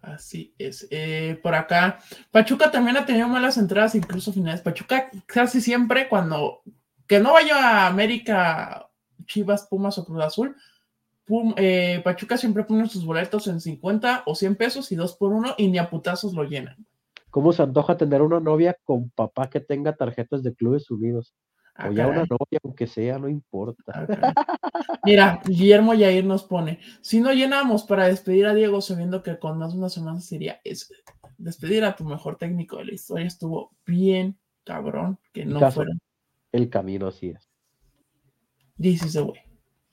Así 0.00 0.54
es. 0.58 0.86
Eh, 0.90 1.38
por 1.42 1.54
acá, 1.54 1.98
Pachuca 2.30 2.70
también 2.70 2.96
ha 2.96 3.04
tenido 3.04 3.28
malas 3.28 3.58
entradas, 3.58 3.94
incluso 3.94 4.32
finales. 4.32 4.62
Pachuca 4.62 5.10
casi 5.26 5.60
siempre 5.60 6.08
cuando 6.08 6.62
que 7.08 7.18
no 7.18 7.32
vaya 7.32 7.56
a 7.56 7.86
América, 7.88 8.88
Chivas, 9.26 9.66
Pumas 9.66 9.98
o 9.98 10.04
Cruz 10.04 10.22
Azul, 10.22 10.56
eh, 11.56 12.00
Pachuca 12.04 12.36
siempre 12.36 12.64
pone 12.64 12.88
sus 12.88 13.04
boletos 13.04 13.48
en 13.48 13.60
50 13.60 14.22
o 14.26 14.34
100 14.34 14.56
pesos 14.56 14.92
y 14.92 14.96
dos 14.96 15.16
por 15.16 15.32
uno 15.32 15.54
y 15.58 15.68
ni 15.68 15.78
a 15.78 15.90
putazos 15.90 16.34
lo 16.34 16.44
llenan. 16.44 16.76
¿Cómo 17.30 17.52
se 17.52 17.62
antoja 17.62 17.96
tener 17.96 18.22
una 18.22 18.40
novia 18.40 18.76
con 18.84 19.10
papá 19.10 19.50
que 19.50 19.60
tenga 19.60 19.94
tarjetas 19.94 20.42
de 20.42 20.54
clubes 20.54 20.90
unidos? 20.90 21.34
Ah, 21.74 21.88
o 21.88 21.92
ya 21.92 22.06
una 22.06 22.24
novia, 22.24 22.58
aunque 22.64 22.86
sea, 22.86 23.18
no 23.18 23.28
importa. 23.28 23.82
Ah, 23.86 24.34
Mira, 25.04 25.40
Guillermo 25.44 25.94
Yair 25.94 26.24
nos 26.24 26.44
pone, 26.44 26.80
si 27.00 27.20
no 27.20 27.32
llenamos 27.32 27.84
para 27.84 28.08
despedir 28.08 28.46
a 28.46 28.54
Diego 28.54 28.80
sabiendo 28.80 29.22
que 29.22 29.38
con 29.38 29.58
más 29.58 29.72
de 29.72 29.78
una 29.78 29.88
semana 29.88 30.20
sería 30.20 30.60
es, 30.64 30.92
despedir 31.36 31.84
a 31.84 31.94
tu 31.94 32.04
mejor 32.04 32.36
técnico 32.36 32.78
de 32.78 32.86
la 32.86 32.94
historia, 32.94 33.26
estuvo 33.26 33.70
bien 33.86 34.38
cabrón 34.64 35.18
que 35.32 35.44
no 35.44 35.70
fuera. 35.70 35.92
El 36.58 36.70
camino 36.70 37.06
así 37.06 37.28
es. 37.28 37.48
This 38.80 39.04
is 39.04 39.12
the 39.12 39.22
way. 39.22 39.40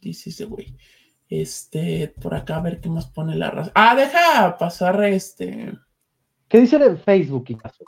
This 0.02 0.26
is 0.26 0.38
the 0.38 0.46
way. 0.46 0.76
Este, 1.30 2.12
por 2.20 2.34
acá 2.34 2.58
a 2.58 2.62
ver 2.62 2.82
qué 2.82 2.90
más 2.90 3.06
pone 3.06 3.36
la 3.36 3.52
raza. 3.52 3.72
Ah, 3.76 3.96
deja 3.96 4.58
pasar 4.58 5.04
este. 5.04 5.74
¿Qué 6.48 6.62
dicen 6.62 6.82
en 6.82 6.98
Facebook, 6.98 7.46
caso 7.62 7.84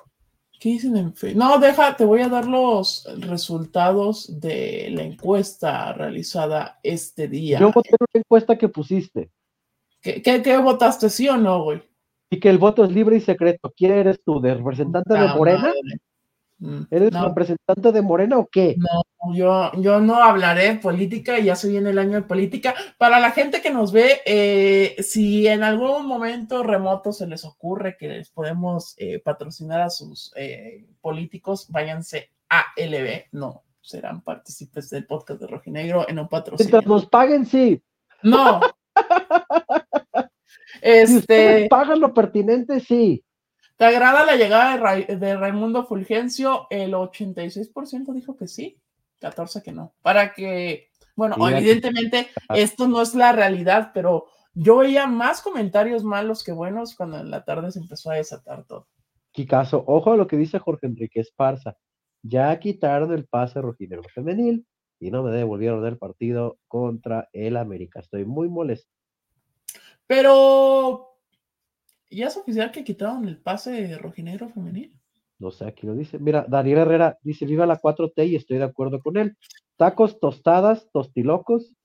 ¿Qué 0.59 0.69
dicen 0.69 0.95
en 0.95 1.15
Facebook? 1.15 1.43
No, 1.43 1.57
deja, 1.57 1.97
te 1.97 2.05
voy 2.05 2.21
a 2.21 2.29
dar 2.29 2.45
los 2.45 3.07
resultados 3.19 4.39
de 4.39 4.89
la 4.91 5.01
encuesta 5.01 5.91
realizada 5.93 6.79
este 6.83 7.27
día. 7.27 7.59
Yo 7.59 7.71
voté 7.71 7.95
una 7.99 8.21
encuesta 8.21 8.59
que 8.59 8.69
pusiste. 8.69 9.31
¿Qué, 10.01 10.21
qué, 10.21 10.57
votaste, 10.59 11.09
sí 11.09 11.27
o 11.27 11.37
no, 11.37 11.63
güey? 11.63 11.81
Y 12.29 12.39
que 12.39 12.49
el 12.51 12.59
voto 12.59 12.83
es 12.83 12.91
libre 12.91 13.17
y 13.17 13.21
secreto. 13.21 13.73
¿Quién 13.75 13.93
eres 13.93 14.21
tú? 14.23 14.39
¿De 14.39 14.53
representante 14.53 15.15
de 15.15 15.27
Morena? 15.29 15.69
Mm, 15.69 15.97
¿Eres 16.89 17.13
representante 17.13 17.91
de 17.91 18.01
Morena 18.01 18.39
o 18.39 18.47
qué? 18.47 18.75
No, 18.77 19.33
yo, 19.33 19.71
yo 19.79 19.99
no 19.99 20.15
hablaré 20.15 20.73
de 20.73 20.79
política, 20.79 21.37
ya 21.39 21.55
se 21.55 21.69
viene 21.69 21.91
el 21.91 21.99
año 21.99 22.13
de 22.13 22.21
política. 22.23 22.73
Para 22.97 23.19
la 23.19 23.31
gente 23.31 23.61
que 23.61 23.69
nos 23.69 23.91
ve, 23.91 24.21
eh, 24.25 24.95
si 25.03 25.47
en 25.47 25.63
algún 25.63 26.07
momento 26.07 26.63
remoto 26.63 27.13
se 27.13 27.27
les 27.27 27.45
ocurre 27.45 27.95
que 27.97 28.07
les 28.07 28.31
podemos 28.31 28.95
eh, 28.97 29.19
patrocinar 29.19 29.81
a 29.81 29.89
sus 29.89 30.31
eh, 30.35 30.87
políticos, 30.99 31.67
váyanse 31.69 32.31
a 32.49 32.65
LB, 32.75 33.25
no 33.33 33.63
serán 33.81 34.21
partícipes 34.21 34.89
del 34.89 35.05
podcast 35.05 35.39
de 35.39 35.47
Rojinegro 35.47 36.09
en 36.09 36.19
un 36.19 36.27
patrocinio. 36.27 36.71
Mientras 36.71 36.87
nos 36.87 37.05
paguen, 37.05 37.45
sí. 37.45 37.81
No. 38.21 38.59
este. 40.81 41.67
pagan 41.69 42.01
lo 42.01 42.13
pertinente, 42.13 42.79
sí. 42.81 43.23
¿Te 43.77 43.85
agrada 43.85 44.25
la 44.25 44.35
llegada 44.35 45.05
de, 45.05 45.37
Raimundo 45.37 45.85
Fulgencio? 45.85 46.65
El 46.71 46.93
86% 46.93 48.11
dijo 48.13 48.35
que 48.35 48.47
sí, 48.47 48.81
14% 49.21 49.61
que 49.61 49.71
no. 49.71 49.93
Para 50.01 50.33
que, 50.33 50.89
bueno, 51.15 51.35
evidentemente 51.47 52.27
esto 52.49 52.87
no 52.87 53.03
es 53.03 53.13
la 53.13 53.33
realidad, 53.33 53.91
pero 53.93 54.25
yo 54.55 54.77
veía 54.77 55.05
más 55.05 55.41
comentarios 55.41 56.03
malos 56.03 56.43
que 56.43 56.51
buenos 56.51 56.95
cuando 56.95 57.19
en 57.19 57.29
la 57.29 57.45
tarde 57.45 57.71
se 57.71 57.79
empezó 57.79 58.09
a 58.09 58.15
desatar 58.15 58.65
todo. 58.65 58.87
caso, 59.47 59.83
ojo 59.85 60.11
a 60.11 60.17
lo 60.17 60.25
que 60.25 60.37
dice 60.37 60.57
Jorge 60.57 60.87
Enrique 60.87 61.19
Esparza. 61.19 61.77
Ya 62.23 62.59
quitaron 62.59 63.13
el 63.13 63.27
pase 63.27 63.61
rojinegro 63.61 64.09
femenil 64.09 64.65
y 64.99 65.11
no 65.11 65.21
me 65.21 65.29
devolvieron 65.29 65.85
el 65.85 65.99
partido 65.99 66.57
contra 66.67 67.29
el 67.31 67.55
América. 67.55 67.99
Estoy 67.99 68.25
muy 68.25 68.49
molesto. 68.49 68.89
Pero 70.07 71.16
¿Ya 72.09 72.27
es 72.27 72.37
oficial 72.37 72.71
que 72.71 72.83
quitaron 72.83 73.27
el 73.27 73.37
pase 73.37 73.97
rojinegro 73.97 74.49
femenil? 74.49 74.93
No 75.39 75.51
sé, 75.51 75.65
aquí 75.65 75.85
lo 75.85 75.93
dice. 75.93 76.17
Mira, 76.17 76.45
Daniel 76.47 76.79
Herrera 76.79 77.17
dice, 77.21 77.45
viva 77.45 77.65
la 77.65 77.79
4T 77.79 78.27
y 78.27 78.35
estoy 78.35 78.57
de 78.57 78.63
acuerdo 78.63 78.99
con 79.01 79.17
él. 79.17 79.37
Tacos, 79.75 80.19
tostadas, 80.19 80.89
tostilocos. 80.91 81.75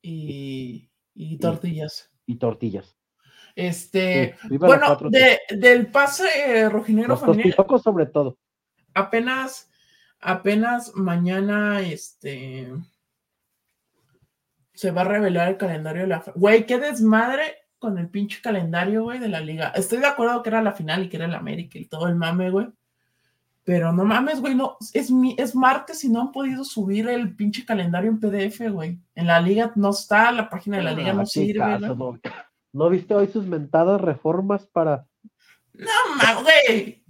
Y, 0.00 0.90
y 1.14 1.38
tortillas. 1.38 2.10
Y, 2.24 2.38
tortillas. 2.38 2.96
Este, 3.56 4.36
bueno, 4.48 4.96
del 5.50 5.88
pase 5.88 6.68
rojinegro 6.70 7.16
femenil. 7.16 7.42
Tostilocos 7.42 7.82
sobre 7.82 8.06
todo. 8.06 8.38
Apenas, 8.94 9.70
apenas 10.20 10.94
mañana, 10.94 11.82
este, 11.82 12.72
se 14.72 14.90
va 14.92 15.02
a 15.02 15.04
revelar 15.04 15.48
el 15.48 15.58
calendario 15.58 16.02
de 16.02 16.08
la. 16.08 16.24
Güey, 16.34 16.64
qué 16.64 16.78
desmadre 16.78 17.56
con 17.80 17.98
el 17.98 18.08
pinche 18.08 18.40
calendario, 18.40 19.02
güey, 19.02 19.18
de 19.18 19.28
la 19.28 19.40
liga. 19.40 19.72
Estoy 19.74 19.98
de 19.98 20.06
acuerdo 20.06 20.42
que 20.42 20.50
era 20.50 20.62
la 20.62 20.72
final 20.72 21.02
y 21.02 21.08
que 21.08 21.16
era 21.16 21.26
el 21.26 21.34
América 21.34 21.78
y 21.78 21.86
todo 21.86 22.06
el 22.06 22.14
mame, 22.14 22.50
güey. 22.50 22.68
Pero 23.64 23.92
no 23.92 24.04
mames, 24.04 24.40
güey, 24.40 24.54
no, 24.54 24.76
es, 24.92 25.10
mi, 25.10 25.34
es 25.38 25.54
martes 25.54 26.04
y 26.04 26.08
no 26.08 26.20
han 26.20 26.32
podido 26.32 26.64
subir 26.64 27.08
el 27.08 27.34
pinche 27.34 27.64
calendario 27.64 28.10
en 28.10 28.20
PDF, 28.20 28.70
güey. 28.70 28.98
En 29.14 29.26
la 29.26 29.40
liga 29.40 29.72
no 29.74 29.90
está, 29.90 30.30
la 30.32 30.48
página 30.48 30.78
de 30.78 30.82
la 30.84 30.92
liga 30.92 31.12
no 31.12 31.26
sirve. 31.26 31.78
no. 31.78 32.18
no. 32.72 32.90
viste 32.90 33.14
hoy 33.14 33.28
sus 33.28 33.46
mentadas 33.46 34.00
reformas 34.00 34.66
para. 34.66 35.06
No 35.74 35.90
mames, 36.16 36.42
güey. 36.42 37.04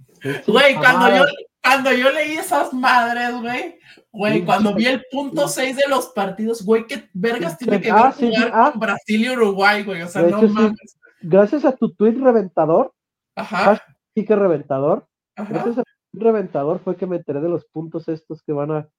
Güey, 0.47 0.75
cuando 0.75 1.17
yo, 1.17 1.25
cuando 1.63 1.93
yo 1.93 2.11
leí 2.11 2.33
esas 2.37 2.73
madres, 2.73 3.39
güey, 3.39 3.79
güey, 4.11 4.45
cuando 4.45 4.73
vi 4.73 4.87
el 4.87 5.03
punto 5.11 5.47
6 5.47 5.75
de 5.75 5.87
los 5.89 6.07
partidos, 6.07 6.65
güey, 6.65 6.85
qué 6.87 7.09
vergas 7.13 7.57
tiene 7.57 7.79
que 7.79 7.91
ah, 7.91 8.13
ver 8.19 8.31
jugar 8.31 8.51
ah. 8.53 8.71
con 8.71 8.79
Brasil 8.79 9.21
y 9.25 9.29
Uruguay, 9.29 9.83
güey, 9.83 10.01
o 10.01 10.07
sea, 10.07 10.23
no 10.23 10.41
mames. 10.41 10.97
Gracias 11.21 11.65
a 11.65 11.75
tu 11.75 11.93
tweet 11.93 12.17
reventador, 12.19 12.93
ajá, 13.35 13.81
sí 14.15 14.25
que 14.25 14.35
reventador, 14.35 15.07
gracias 15.35 15.77
a 15.77 15.83
reventador 16.13 16.79
fue 16.79 16.95
que 16.95 17.07
me 17.07 17.17
enteré 17.17 17.41
de 17.41 17.49
los 17.49 17.65
puntos 17.65 18.07
estos 18.07 18.41
que 18.43 18.53
van 18.53 18.71
a. 18.71 18.89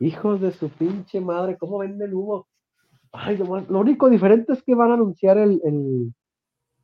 Hijos 0.00 0.40
de 0.40 0.52
su 0.52 0.68
pinche 0.68 1.20
madre, 1.20 1.56
¿cómo 1.58 1.78
venden 1.78 2.14
humo? 2.14 2.46
Ay, 3.10 3.36
lo, 3.36 3.80
único 3.80 4.08
diferente 4.08 4.52
es 4.52 4.62
que 4.62 4.76
van 4.76 4.92
a 4.92 4.94
anunciar 4.94 5.38
el, 5.38 5.60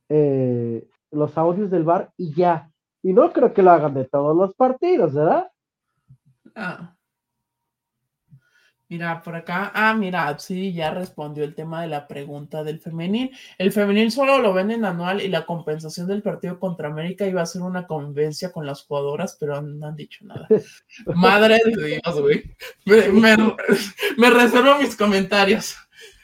eh, 0.09 0.89
los 1.13 1.39
audios 1.39 1.71
del 1.71 1.85
bar 1.85 2.13
y 2.17 2.35
ya. 2.35 2.71
Y 3.05 3.13
no 3.13 3.31
creo 3.35 3.53
que 3.53 3.63
lo 3.63 3.71
hagan 3.71 3.93
de 3.93 4.07
todos 4.07 4.35
los 4.35 4.55
partidos, 4.55 5.13
¿verdad? 5.13 5.47
Ah. 6.55 6.97
Mira, 8.89 9.23
por 9.23 9.37
acá, 9.37 9.73
ah, 9.75 9.93
mira, 9.93 10.39
sí, 10.39 10.73
ya 10.73 10.91
respondió 10.91 11.45
el 11.45 11.55
tema 11.55 11.83
de 11.83 11.89
la 11.89 12.09
pregunta 12.09 12.65
del 12.65 12.81
femenil. 12.81 13.31
El 13.59 13.73
femenil 13.73 14.11
solo 14.11 14.39
lo 14.39 14.55
venden 14.55 14.87
anual 14.87 15.21
y 15.21 15.29
la 15.29 15.45
compensación 15.45 16.07
del 16.07 16.23
partido 16.23 16.59
contra 16.59 16.89
América 16.89 17.27
iba 17.27 17.43
a 17.43 17.47
ser 17.47 17.61
una 17.61 17.87
convencia 17.87 18.51
con 18.51 18.65
las 18.65 18.85
jugadoras, 18.85 19.37
pero 19.39 19.61
no 19.61 19.87
han 19.87 19.97
dicho 19.97 20.25
nada. 20.25 20.49
Madre 21.15 21.59
de 21.63 21.87
Dios, 21.87 22.21
güey. 22.23 22.57
Me, 22.87 24.31
reservo 24.31 24.79
mis 24.79 24.97
comentarios. 24.97 25.77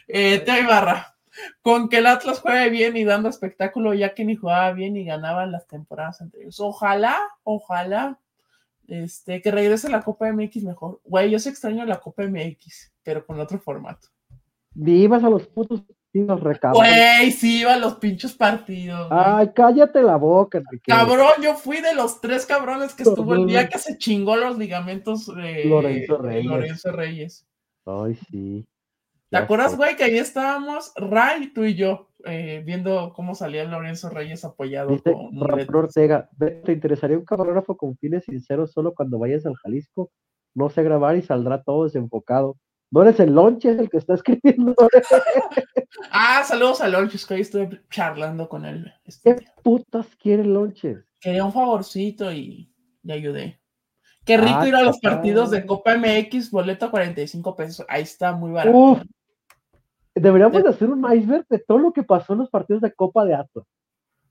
Eh, 0.09 0.39
Teo 0.39 0.63
Ibarra, 0.63 1.10
con 1.63 1.89
que 1.89 1.99
el 1.99 2.07
Atlas 2.07 2.41
juegue 2.41 2.71
bien 2.71 2.97
y 2.97 3.05
dando 3.05 3.29
espectáculo, 3.29 3.95
ya 3.95 4.15
que 4.15 4.25
ni 4.25 4.37
jugaba 4.37 4.73
bien 4.73 4.97
y 4.97 5.05
ganaban 5.05 5.53
las 5.53 5.67
temporadas 5.67 6.21
anteriores. 6.21 6.61
Ojalá, 6.61 7.19
ojalá 7.43 8.19
este, 8.91 9.41
que 9.41 9.51
regrese 9.51 9.89
la 9.89 10.03
Copa 10.03 10.31
MX 10.33 10.65
mejor. 10.65 11.01
Güey, 11.05 11.31
yo 11.31 11.39
se 11.39 11.51
extraño 11.51 11.85
la 11.85 12.01
Copa 12.01 12.25
MX, 12.25 12.93
pero 13.03 13.25
con 13.25 13.39
otro 13.39 13.59
formato. 13.59 14.09
Vivas 14.73 15.23
a 15.25 15.31
los 15.31 15.47
putos 15.47 15.83
partidos, 15.83 16.41
recabros. 16.41 16.79
Güey, 16.79 17.31
sí 17.31 17.61
iba 17.61 17.75
a 17.75 17.79
los 17.79 17.97
pinches 17.97 18.35
partidos. 18.35 19.09
Ay, 19.11 19.51
cállate 19.55 20.03
la 20.03 20.17
boca, 20.17 20.59
Enrique. 20.59 20.91
Cabrón, 20.91 21.33
yo 21.43 21.55
fui 21.55 21.81
de 21.81 21.95
los 21.95 22.21
tres 22.21 22.47
cabrones 22.47 22.95
que 22.95 23.05
estuvo 23.05 23.35
el 23.35 23.47
día 23.47 23.69
que 23.69 23.79
se 23.79 23.97
chingó 23.97 24.37
los 24.37 24.59
ligamentos 24.59 25.27
de 25.27 25.65
Lorenzo 25.67 26.19
Reyes. 26.19 26.47
Lorenzo 26.47 26.93
Reyes. 26.93 27.47
Ay, 27.87 28.19
sí. 28.31 28.67
¿Te 29.31 29.37
acuerdas, 29.37 29.77
güey, 29.77 29.95
que 29.97 30.05
ahí 30.05 30.19
estábamos, 30.19 30.93
Ray, 30.97 31.53
tú 31.53 31.65
y 31.65 31.77
yo, 31.77 32.09
eh, 32.25 32.63
viendo 32.67 33.13
cómo 33.15 33.37
salía 33.37 33.65
Lorenzo 33.65 34.11
Reyes 34.11 34.45
apoyado 34.45 35.01
con 35.03 35.75
Ortega, 35.75 36.29
¿te 36.37 36.73
interesaría 36.73 37.17
un 37.17 37.25
camarógrafo 37.25 37.77
con 37.77 37.97
fines 37.97 38.25
sinceros 38.25 38.73
solo 38.73 38.93
cuando 38.93 39.21
vayas 39.21 39.47
al 39.47 39.55
Jalisco? 39.55 40.11
No 40.53 40.69
sé 40.69 40.83
grabar 40.83 41.17
y 41.17 41.23
saldrá 41.23 41.63
todo 41.63 41.85
desenfocado. 41.85 42.57
No 42.91 43.03
eres 43.03 43.21
el 43.21 43.33
Lonches 43.33 43.79
el 43.79 43.89
que 43.89 43.99
está 43.99 44.15
escribiendo. 44.15 44.75
ah, 46.11 46.43
saludos 46.45 46.81
a 46.81 46.89
Lonches, 46.89 47.25
que 47.25 47.35
hoy 47.35 47.43
estuve 47.43 47.83
charlando 47.89 48.49
con 48.49 48.65
él. 48.65 48.93
Este 49.05 49.37
¿Qué 49.37 49.45
putas 49.63 50.09
quiere 50.17 50.45
Lonches? 50.45 51.05
Quería 51.21 51.45
un 51.45 51.53
favorcito 51.53 52.33
y 52.33 52.75
le 53.05 53.13
ayudé. 53.13 53.61
Qué 54.25 54.37
rico 54.37 54.59
ah, 54.59 54.69
ir 54.69 54.75
a 54.75 54.83
los 54.83 54.99
partidos 54.99 55.51
de 55.51 55.65
Copa 55.65 55.97
MX, 55.97 56.51
boleto 56.51 56.87
a 56.87 56.91
45 56.91 57.57
pesos. 57.57 57.87
Ahí 57.89 58.03
está, 58.03 58.33
muy 58.33 58.51
barato. 58.51 59.03
Deberíamos 60.15 60.65
hacer 60.67 60.91
un 60.91 61.05
iceberg 61.13 61.47
de 61.49 61.59
todo 61.59 61.79
lo 61.79 61.93
que 61.93 62.03
pasó 62.03 62.33
en 62.33 62.41
los 62.41 62.51
partidos 62.51 62.83
de 62.83 62.93
Copa 62.93 63.25
de 63.25 63.35
Ato. 63.35 63.67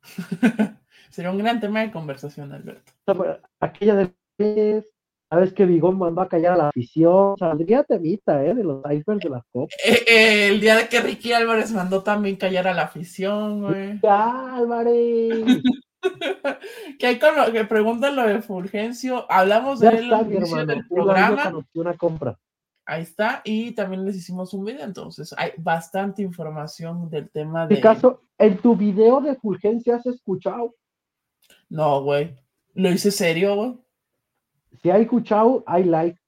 Sería 1.10 1.31
un 1.31 1.38
gran 1.38 1.60
tema 1.60 1.81
de 1.81 1.91
conversación, 1.91 2.51
Alberto. 2.51 2.91
Aquella 3.60 3.95
de 3.95 4.84
sabes 5.30 5.53
que 5.53 5.65
Vigón 5.65 5.97
mandó 5.97 6.22
a 6.22 6.30
callar 6.30 6.53
a 6.53 6.57
la 6.57 6.69
afición, 6.69 7.38
saldría 7.38 7.84
temita, 7.84 8.43
¿eh? 8.43 8.56
De 8.56 8.64
los 8.64 8.81
icebergs 8.85 9.23
de 9.23 9.30
las 9.30 9.43
copas. 9.51 9.76
Eh, 9.85 10.03
eh, 10.07 10.47
el 10.47 10.60
día 10.60 10.76
de 10.76 10.88
que 10.88 11.01
Ricky 11.01 11.34
Álvarez 11.34 11.72
mandó 11.72 12.01
también 12.01 12.35
callar 12.35 12.68
a 12.68 12.73
la 12.73 12.84
afición, 12.84 13.61
güey. 13.61 13.99
Álvarez! 14.03 15.61
que 16.99 17.07
hay 17.07 17.19
con 17.19 17.35
lo 17.35 17.51
que 17.51 17.65
preguntan 17.65 18.15
lo 18.15 18.26
de 18.26 18.41
Fulgencio, 18.41 19.31
hablamos 19.31 19.80
de 19.80 19.89
él 19.89 20.11
en 20.11 20.68
del 20.68 20.88
programa. 20.88 21.53
Una 21.73 21.93
compra. 21.95 22.38
Ahí 22.90 23.03
está, 23.03 23.44
y 23.45 23.72
también 23.74 24.03
les 24.03 24.16
hicimos 24.16 24.52
un 24.52 24.66
video, 24.66 24.84
entonces 24.84 25.32
hay 25.38 25.52
bastante 25.57 26.24
información 26.24 27.07
del 27.07 27.30
tema 27.30 27.68
de. 27.68 27.76
En 27.76 27.82
caso, 27.82 28.24
en 28.36 28.57
tu 28.57 28.76
video 28.76 29.22
de 29.22 29.36
Fulgencia 29.36 29.98
has 29.98 30.07
escuchado. 30.07 30.74
No, 31.70 32.02
güey. 32.02 32.36
Lo 32.74 32.90
hice 32.90 33.11
serio, 33.11 33.56
güey. 33.56 33.78
Si 34.82 34.90
hay 34.90 35.03
escuchado, 35.03 35.64
hay 35.68 35.84
like. 35.84 36.20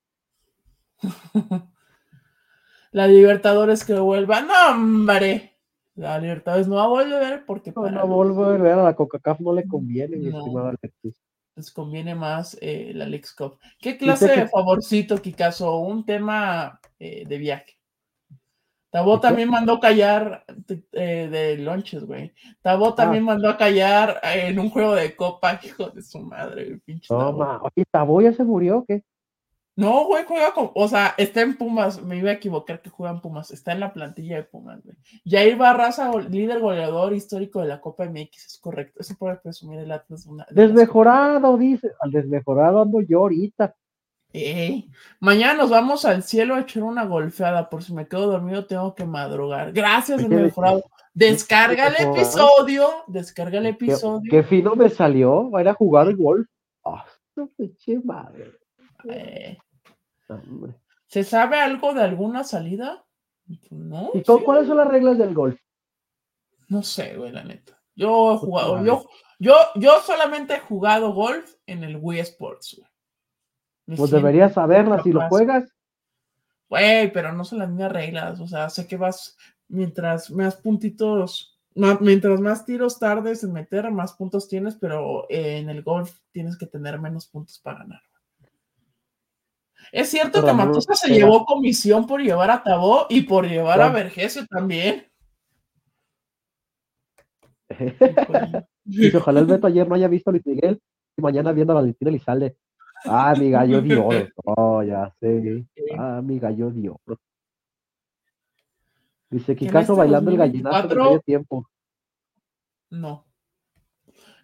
La 2.92 3.08
Libertadores 3.08 3.84
que 3.84 3.96
vuelva. 3.96 4.42
No, 4.42 4.54
hombre. 4.70 5.58
La 5.96 6.20
Libertadores 6.20 6.68
no 6.68 6.76
va 6.76 6.84
a 6.84 6.88
volver 6.90 7.44
porque. 7.48 7.74
No, 7.76 7.90
no 7.90 8.06
volver 8.06 8.74
a 8.74 8.84
la 8.84 8.96
Coca-Cola 8.96 9.38
no 9.40 9.54
le 9.54 9.68
conviene, 9.68 10.16
mi 10.18 10.28
estimado 10.28 10.68
Alexis 10.68 11.20
les 11.56 11.72
conviene 11.72 12.16
más 12.16 12.58
eh, 12.62 12.92
la 12.94 13.06
Lex 13.06 13.34
Cup. 13.34 13.58
¿Qué 13.80 13.98
clase 13.98 14.28
de 14.28 14.48
favorcito, 14.48 15.18
Kikazo? 15.18 15.80
Un 15.80 16.06
tema 16.06 16.80
eh, 17.00 17.26
de 17.28 17.38
viaje. 17.38 17.78
Tabo 18.92 19.22
también 19.22 19.50
mandó 19.50 19.80
callar 19.80 20.44
eh, 20.92 21.30
de 21.32 21.58
lonches, 21.58 22.04
güey. 22.04 22.34
Tabo 22.62 22.90
ah. 22.90 22.96
también 22.96 23.24
mandó 23.24 23.50
a 23.50 23.58
callar 23.58 24.20
en 24.22 24.60
un 24.60 24.70
juego 24.70 24.96
de 24.96 25.16
copa, 25.16 25.60
hijo 25.64 25.90
de 25.92 26.02
su 26.02 26.20
madre, 26.20 26.78
pinche. 26.84 27.08
Toma, 27.08 27.62
oye, 27.64 27.86
Tabo 27.90 28.22
ya 28.22 28.34
se 28.34 28.44
murió, 28.44 28.80
¿o 28.80 28.86
¿qué? 28.86 29.02
No, 29.82 30.06
güey, 30.06 30.26
juega 30.28 30.54
con, 30.54 30.70
o 30.76 30.88
sea, 30.88 31.16
está 31.18 31.42
en 31.42 31.58
Pumas, 31.58 32.04
me 32.04 32.16
iba 32.16 32.30
a 32.30 32.34
equivocar 32.34 32.84
que 32.84 32.92
juega 32.92 33.16
en 33.16 33.20
Pumas, 33.20 33.50
está 33.50 33.72
en 33.72 33.80
la 33.80 33.92
plantilla 33.92 34.36
de 34.36 34.44
Pumas, 34.44 34.80
güey. 34.84 34.96
Jair 35.26 35.58
Barraza, 35.58 36.12
líder 36.30 36.60
goleador 36.60 37.14
histórico 37.14 37.62
de 37.62 37.68
la 37.68 37.82
Copa 37.82 38.06
MX, 38.06 38.46
es 38.46 38.60
correcto, 38.60 39.00
eso 39.02 39.16
puede 39.18 39.38
presumir 39.38 39.80
el 39.80 39.92
Atlas. 39.92 40.28
Una, 40.28 40.46
desmejorado, 40.52 41.58
dice, 41.58 41.90
al 42.00 42.12
desmejorado 42.12 42.84
ando 42.84 43.02
yo 43.02 43.22
ahorita. 43.22 43.76
Mañana 45.20 45.56
nos 45.56 45.72
vamos 45.72 46.06
al 46.06 46.22
cielo 46.22 46.54
a 46.54 46.60
echar 46.60 46.84
una 46.84 47.06
golfeada, 47.06 47.68
por 47.68 47.82
si 47.82 47.92
me 47.92 48.08
quedo 48.08 48.28
dormido 48.28 48.68
tengo 48.68 48.94
que 48.94 49.06
madrugar. 49.06 49.74
Gracias, 49.74 50.20
desmejorado. 50.20 50.84
Descarga 51.16 51.88
el 51.88 52.08
episodio, 52.08 52.88
descarga 53.08 53.58
el 53.58 53.66
episodio. 53.66 54.30
Qué, 54.30 54.44
fino 54.44 54.76
me 54.76 54.90
salió, 54.90 55.50
va 55.50 55.58
a 55.58 55.62
ir 55.64 55.70
a 55.70 55.74
jugar 55.74 56.08
el 56.08 56.18
golf. 56.18 56.48
Oh, 56.84 57.02
madre. 58.04 58.52
Eh, 59.10 59.58
¿Se 61.08 61.24
sabe 61.24 61.60
algo 61.60 61.94
de 61.94 62.04
alguna 62.04 62.44
salida? 62.44 63.06
No. 63.70 64.12
¿Y 64.14 64.24
cuáles 64.24 64.68
son 64.68 64.78
las 64.78 64.88
reglas 64.88 65.18
del 65.18 65.34
golf? 65.34 65.60
No 66.70 66.84
sé, 66.84 67.18
güey, 67.18 67.32
la 67.32 67.44
neta. 67.44 67.82
Yo 67.96 68.34
he 68.34 68.38
jugado, 68.38 68.84
yo, 68.86 69.06
yo, 69.40 69.56
yo 69.76 70.00
solamente 70.00 70.56
he 70.56 70.60
jugado 70.60 71.14
golf 71.14 71.54
en 71.66 71.84
el 71.84 71.98
Wii 71.98 72.20
Sports, 72.22 72.82
Pues 73.86 74.10
deberías 74.10 74.54
saberlas 74.54 75.04
si 75.04 75.12
lo 75.12 75.28
juegas. 75.28 75.70
Güey, 76.70 77.12
pero 77.12 77.34
no 77.34 77.44
son 77.44 77.60
las 77.60 77.70
mismas 77.70 77.92
reglas. 77.92 78.40
O 78.40 78.48
sea, 78.48 78.70
sé 78.70 78.88
que 78.88 78.96
vas 78.96 79.38
mientras 79.68 80.32
más 80.32 80.56
puntitos, 80.56 81.60
mientras 81.74 82.40
más 82.40 82.66
tiros 82.66 82.98
tardes 82.98 83.44
en 83.44 83.52
meter, 83.52 83.92
más 83.92 84.14
puntos 84.14 84.48
tienes, 84.48 84.76
pero 84.76 85.26
en 85.30 85.70
el 85.70 85.84
golf 85.84 86.20
tienes 86.32 86.58
que 86.58 86.68
tener 86.68 87.00
menos 87.00 87.28
puntos 87.28 87.60
para 87.60 87.80
ganar. 87.80 88.02
Es 89.92 90.10
cierto 90.10 90.44
que 90.46 90.54
Matusa 90.54 90.96
se 90.96 91.14
llevó 91.14 91.46
comisión 91.46 92.08
por 92.08 92.22
llevar 92.22 92.50
a 92.50 92.64
Tabó 92.64 93.08
y 93.10 93.22
por 93.22 93.48
llevar 93.48 93.82
a 93.82 93.90
Vergesio 93.90 94.46
también. 94.48 95.08
ojalá 99.16 99.40
el 99.40 99.46
Beto 99.46 99.68
ayer 99.68 99.88
no 99.88 99.96
haya 99.96 100.08
visto 100.08 100.30
a 100.30 100.34
Luis 100.34 100.46
Miguel 100.46 100.82
y 101.18 101.22
mañana 101.22 101.52
viendo 101.52 101.74
a 101.74 101.78
Valentina 101.78 102.18
sale. 102.24 102.58
Ah, 103.06 103.34
mi 103.38 103.50
gallo 103.50 103.82
dio. 103.82 104.08
Oh, 104.44 104.84
ya 104.84 105.14
sé. 105.20 105.66
Ah, 105.98 106.22
mi 106.24 106.40
gallo 106.40 106.70
dio. 106.72 107.00
Dice 109.30 109.56
Kikazo 109.56 109.96
bailando 109.96 110.32
el 110.32 110.38
gallinazo 110.38 110.88
de 110.88 110.96
medio 110.96 111.20
tiempo. 111.22 111.68
No. 112.90 113.26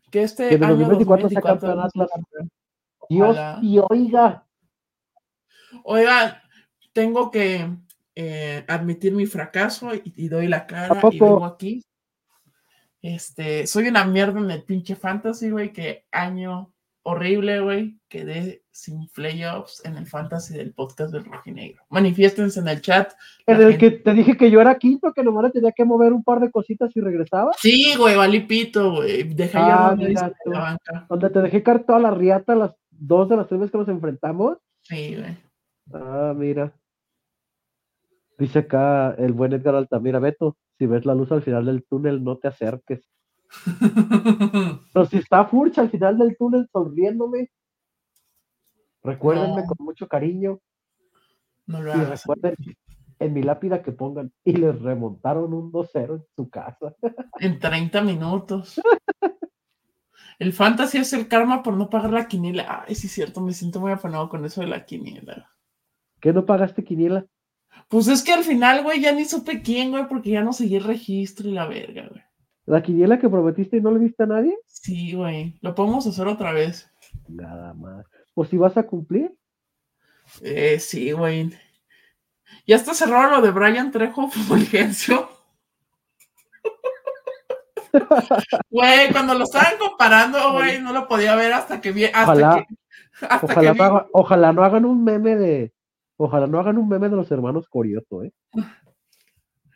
Que 0.10 0.24
este 0.24 0.50
que 0.50 0.56
en 0.56 0.62
2024 0.62 1.30
sea 1.30 1.42
campeón 1.42 1.80
Atlas. 1.82 2.10
Dios, 3.10 3.38
y 3.62 3.80
oiga, 3.90 4.47
Oiga, 5.84 6.44
tengo 6.94 7.32
que 7.32 7.70
eh, 8.16 8.64
admitir 8.68 9.14
mi 9.14 9.26
fracaso 9.26 9.92
y, 9.94 10.28
doy 10.28 10.48
la 10.48 10.66
cara 10.66 11.00
y 11.12 11.20
vengo 11.20 11.46
aquí. 11.46 11.84
Este, 13.02 13.68
soy 13.68 13.88
una 13.88 14.06
mierda 14.06 14.40
en 14.40 14.52
el 14.52 14.64
pinche 14.64 14.96
fantasy, 14.96 15.50
güey, 15.50 15.72
que 15.72 16.06
año 16.12 16.74
horrible, 17.04 17.62
güey, 17.62 17.98
quedé 18.10 18.64
sin 18.72 19.08
playoffs 19.08 19.86
en 19.86 19.96
el 19.96 20.06
fantasy 20.08 20.56
del 20.56 20.74
podcast 20.74 21.14
del 21.14 21.24
Rojinegro. 21.24 21.82
Manifiéstense 21.90 22.60
en 22.60 22.68
el 22.68 22.82
chat. 22.82 23.14
En 23.46 23.62
el 23.62 23.78
que 23.78 23.92
te 23.92 24.14
dije 24.14 24.36
que 24.36 24.52
yo 24.52 24.60
era 24.60 24.78
quinto, 24.78 25.14
que 25.14 25.24
nomás 25.24 25.54
tenía 25.54 25.72
que 25.72 25.86
mover 25.86 26.12
un 26.12 26.24
par 26.24 26.42
de 26.42 26.52
cositas 26.52 26.92
y 26.96 27.00
regresaba. 27.00 27.54
Sí, 27.60 27.96
güey, 27.98 28.18
valipito, 28.18 28.96
güey. 28.96 29.24
Dejé 29.24 29.58
ah, 29.58 29.96
ya 29.98 30.34
la 30.46 30.60
banca. 30.60 31.06
Donde 31.08 31.30
te 31.30 31.42
dejé 31.42 31.64
caer 31.64 31.86
toda 31.86 32.00
la 32.00 32.12
riata 32.12 32.56
las 32.56 32.72
dos 32.92 33.30
de 33.30 33.38
las 33.38 33.48
tres 33.48 33.62
veces 33.62 33.72
que 33.72 33.78
nos 33.78 33.88
enfrentamos. 33.88 34.58
Sí, 34.84 35.16
güey. 35.16 35.47
Ah, 35.94 36.34
mira. 36.36 36.74
Dice 38.38 38.60
acá 38.60 39.16
el 39.18 39.34
buen 39.34 39.54
Edgar 39.54 39.76
Altamira, 39.76 40.20
Beto, 40.20 40.58
si 40.78 40.86
ves 40.86 41.06
la 41.06 41.16
luz 41.16 41.32
al 41.32 41.42
final 41.42 41.66
del 41.66 41.84
túnel, 41.86 42.24
no 42.24 42.38
te 42.38 42.48
acerques. 42.48 43.10
Pero 44.94 45.06
si 45.06 45.18
está 45.18 45.46
Furcha 45.46 45.82
al 45.82 45.90
final 45.90 46.18
del 46.18 46.38
túnel 46.38 46.68
sonriéndome, 46.72 47.50
recuérdenme 49.04 49.66
con 49.66 49.86
mucho 49.86 50.08
cariño. 50.08 50.60
No 51.66 51.82
lo 51.82 51.96
y 51.96 52.06
recuerden 52.06 52.56
en 53.20 53.34
mi 53.34 53.42
lápida 53.42 53.82
que 53.82 53.92
pongan 53.92 54.32
y 54.44 54.54
les 54.54 54.80
remontaron 54.80 55.54
un 55.54 55.72
2-0 55.72 56.16
en 56.16 56.26
su 56.36 56.50
casa. 56.50 56.94
En 57.40 57.60
30 57.60 58.02
minutos. 58.02 58.80
El 60.40 60.54
fantasy 60.54 61.00
es 61.00 61.14
el 61.14 61.28
karma 61.28 61.64
por 61.64 61.76
no 61.76 61.90
pagar 61.90 62.12
la 62.12 62.28
quiniela. 62.28 62.86
Ay, 62.88 62.96
sí 62.96 63.08
es 63.08 63.14
cierto, 63.14 63.42
me 63.42 63.54
siento 63.54 63.80
muy 63.80 63.92
afanado 63.92 64.30
con 64.30 64.46
eso 64.46 64.62
de 64.62 64.68
la 64.68 64.86
quiniela. 64.86 65.52
¿Qué 66.20 66.34
no 66.34 66.46
pagaste 66.46 66.84
quiniela? 66.84 67.26
Pues 67.90 68.08
es 68.08 68.24
que 68.24 68.34
al 68.34 68.44
final, 68.44 68.84
güey, 68.84 69.02
ya 69.02 69.12
ni 69.12 69.26
supe 69.26 69.62
quién, 69.62 69.92
güey, 69.92 70.08
porque 70.08 70.32
ya 70.32 70.42
no 70.42 70.54
seguí 70.54 70.76
el 70.76 70.84
registro 70.84 71.48
y 71.48 71.54
la 71.54 71.68
verga, 71.68 72.08
güey. 72.10 72.24
¿La 72.66 72.84
quiniela 72.84 73.18
que 73.18 73.30
prometiste 73.30 73.78
y 73.78 73.82
no 73.82 73.92
le 73.92 74.00
viste 74.00 74.24
a 74.24 74.28
nadie? 74.28 74.58
Sí, 74.66 75.14
güey. 75.14 75.58
Lo 75.62 75.74
podemos 75.74 76.06
hacer 76.06 76.28
otra 76.28 76.52
vez. 76.52 76.92
Nada 77.30 77.74
más. 77.74 78.06
¿O 78.34 78.44
si 78.44 78.58
vas 78.58 78.76
a 78.76 78.84
cumplir? 78.84 79.34
Eh, 80.42 80.78
sí, 80.80 81.14
güey. 81.14 81.50
Ya 82.66 82.76
está 82.76 82.94
cerrado 82.94 83.38
lo 83.38 83.42
de 83.42 83.52
Brian 83.52 83.92
Trejo 83.92 84.28
Fulgencio. 84.30 85.30
Güey, 88.70 89.12
cuando 89.14 89.34
lo 89.34 89.46
estaban 89.46 89.78
comparando, 89.80 90.52
güey, 90.52 90.82
no 90.82 90.92
lo 90.92 91.08
podía 91.08 91.36
ver 91.36 91.54
hasta 91.54 91.80
que 91.80 91.94
vi. 91.94 92.06
ojalá, 92.06 92.66
no 93.76 94.08
ojalá 94.12 94.52
no 94.52 94.64
hagan 94.64 94.84
un 94.84 95.06
meme 95.06 95.38
de 95.38 95.74
Ojalá 96.18 96.48
no 96.48 96.60
hagan 96.60 96.78
un 96.78 96.90
meme 96.90 97.10
de 97.10 97.16
los 97.16 97.32
hermanos 97.32 97.68
Corioto, 97.70 98.24
¿eh? 98.24 98.34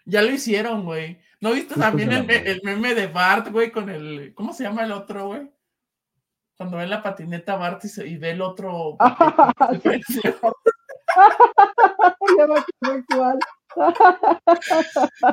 Ya 0.05 0.23
lo 0.23 0.31
hicieron, 0.31 0.83
güey. 0.83 1.19
¿No 1.39 1.53
viste 1.53 1.75
también 1.75 2.11
el, 2.11 2.61
meme 2.63 2.95
de 2.95 3.07
Bart, 3.07 3.49
güey, 3.51 3.71
con 3.71 3.89
el. 3.89 4.33
¿Cómo 4.33 4.53
se 4.53 4.63
llama 4.63 4.83
el 4.83 4.91
otro, 4.91 5.27
güey? 5.27 5.49
Cuando 6.57 6.77
ve 6.77 6.87
la 6.87 7.01
patineta 7.01 7.55
Bart 7.55 7.83
y, 8.05 8.17
ve 8.17 8.31
el 8.31 8.41
otro. 8.41 8.97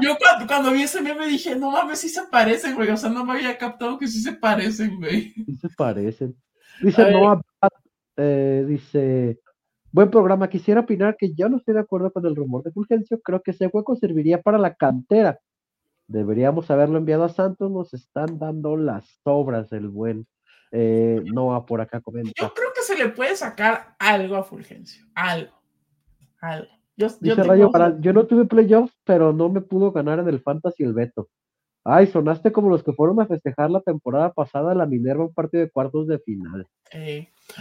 Yo 0.00 0.16
cuando, 0.46 0.72
vi 0.72 0.82
ese 0.82 1.00
meme 1.00 1.26
dije, 1.26 1.56
no 1.56 1.70
mames, 1.70 2.00
sí 2.00 2.08
se 2.08 2.22
parecen, 2.24 2.74
güey. 2.74 2.90
O 2.90 2.96
sea, 2.96 3.10
no 3.10 3.24
me 3.24 3.32
había 3.32 3.56
captado 3.58 3.98
que 3.98 4.08
sí 4.08 4.22
se 4.22 4.32
parecen, 4.32 4.98
güey. 4.98 5.32
Sí 5.34 5.56
se 5.60 5.68
parecen. 5.70 6.36
Dice 6.80 7.10
Noah, 7.10 7.40
eh, 8.16 8.64
dice, 8.66 9.40
Buen 9.98 10.12
programa. 10.12 10.48
Quisiera 10.48 10.82
opinar 10.82 11.16
que 11.16 11.34
yo 11.34 11.48
no 11.48 11.56
estoy 11.56 11.74
de 11.74 11.80
acuerdo 11.80 12.12
con 12.12 12.24
el 12.24 12.36
rumor 12.36 12.62
de 12.62 12.70
Fulgencio. 12.70 13.20
Creo 13.20 13.42
que 13.42 13.50
ese 13.50 13.66
hueco 13.66 13.96
serviría 13.96 14.40
para 14.40 14.56
la 14.56 14.76
cantera. 14.76 15.40
Deberíamos 16.06 16.70
haberlo 16.70 16.98
enviado 16.98 17.24
a 17.24 17.28
Santos. 17.28 17.68
Nos 17.68 17.92
están 17.92 18.38
dando 18.38 18.76
las 18.76 19.18
sobras 19.24 19.72
el 19.72 19.88
buen 19.88 20.24
eh, 20.70 21.20
Noah 21.24 21.66
por 21.66 21.80
acá 21.80 22.00
comenta. 22.00 22.30
Yo 22.40 22.54
creo 22.54 22.68
que 22.72 22.82
se 22.82 22.96
le 22.96 23.08
puede 23.08 23.34
sacar 23.34 23.96
algo 23.98 24.36
a 24.36 24.44
Fulgencio. 24.44 25.04
Algo. 25.16 25.50
Algo. 26.42 26.70
Yo, 26.96 27.08
Dice 27.20 27.42
Rayo 27.42 27.72
yo 27.98 28.12
no 28.12 28.24
tuve 28.24 28.44
playoffs, 28.44 28.96
pero 29.02 29.32
no 29.32 29.48
me 29.48 29.62
pudo 29.62 29.90
ganar 29.90 30.20
en 30.20 30.28
el 30.28 30.40
Fantasy 30.40 30.84
el 30.84 30.92
Beto. 30.92 31.28
Ay, 31.82 32.06
sonaste 32.06 32.52
como 32.52 32.70
los 32.70 32.84
que 32.84 32.92
fueron 32.92 33.20
a 33.20 33.26
festejar 33.26 33.68
la 33.68 33.80
temporada 33.80 34.32
pasada 34.32 34.76
la 34.76 34.86
Minerva 34.86 35.24
un 35.24 35.34
partido 35.34 35.64
de 35.64 35.70
cuartos 35.70 36.06
de 36.06 36.20
final. 36.20 36.68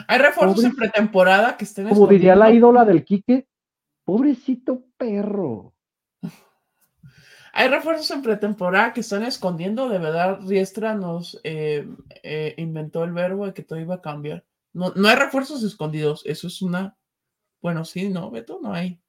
Hay 0.08 0.20
refuerzos 0.20 0.64
en 0.64 0.76
pretemporada 0.76 1.58
que 1.58 1.66
estén 1.66 1.90
Como 1.90 2.08
diría 2.08 2.36
la 2.36 2.52
ídola 2.52 2.86
del 2.86 3.04
Quique, 3.04 3.48
pobrecito 4.04 4.84
perro. 4.98 5.74
Hay 7.54 7.70
refuerzos 7.70 8.12
en 8.12 8.22
pretemporada 8.22 8.94
que 8.94 9.00
están 9.00 9.24
escondiendo. 9.24 9.90
De 9.90 9.98
verdad, 9.98 10.40
Riestra 10.46 10.94
nos 10.94 11.40
eh, 11.44 11.88
eh, 12.22 12.54
inventó 12.58 13.04
el 13.04 13.14
verbo 13.14 13.48
de 13.48 13.54
que 13.56 13.64
todo 13.64 13.80
iba 13.80 13.96
a 13.96 14.02
cambiar. 14.02 14.46
No, 14.74 14.94
no 14.96 15.08
hay 15.08 15.16
refuerzos 15.16 15.64
escondidos. 15.64 16.22
Eso 16.26 16.46
es 16.46 16.62
una. 16.62 16.96
Bueno, 17.60 17.84
sí, 17.84 18.10
no, 18.10 18.30
Beto, 18.30 18.60
no 18.62 18.74
hay. 18.74 19.02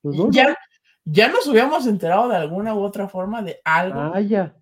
Pues 0.00 0.16
ya, 0.30 0.56
ya 1.04 1.28
nos 1.28 1.48
hubiéramos 1.48 1.88
enterado 1.88 2.28
de 2.28 2.36
alguna 2.36 2.72
u 2.72 2.82
otra 2.82 3.08
forma 3.08 3.42
de 3.42 3.60
algo. 3.64 4.12
Ah, 4.14 4.20
ya. 4.20 4.54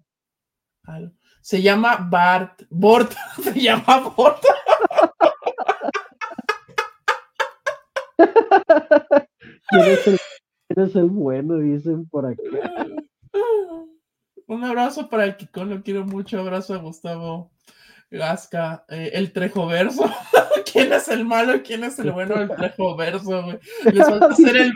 Se 1.43 1.60
llama 1.60 1.97
Bart. 1.97 2.62
Bort. 2.70 3.12
Se 3.43 3.52
llama 3.60 4.14
Bort. 4.16 4.43
¿Quién 9.68 10.18
es, 10.76 10.97
el, 10.97 11.10
bueno? 11.10 11.59
Dicen 11.59 12.09
por 12.09 12.26
aquí. 12.26 12.43
Un 14.48 14.62
abrazo 14.64 15.09
para 15.09 15.24
el 15.24 15.36
Kiko, 15.36 15.64
lo 15.64 15.82
quiero 15.82 16.05
mucho. 16.05 16.38
Abrazo 16.38 16.74
a 16.74 16.78
Gustavo 16.78 17.51
Gasca. 18.10 18.84
Eh, 18.88 19.10
el 19.14 19.32
Trejo 19.32 19.66
Verso. 19.66 20.05
¿Quién 20.72 20.93
es 20.93 21.09
el 21.09 21.24
malo 21.24 21.62
quién 21.64 21.84
es 21.84 21.98
el 21.98 22.12
bueno 22.12 22.36
del 22.38 22.51
Trejo 22.51 22.97
Verso, 22.97 23.59
Les 23.84 24.06
falta 24.06 24.26
hacer 24.26 24.56
el, 24.56 24.72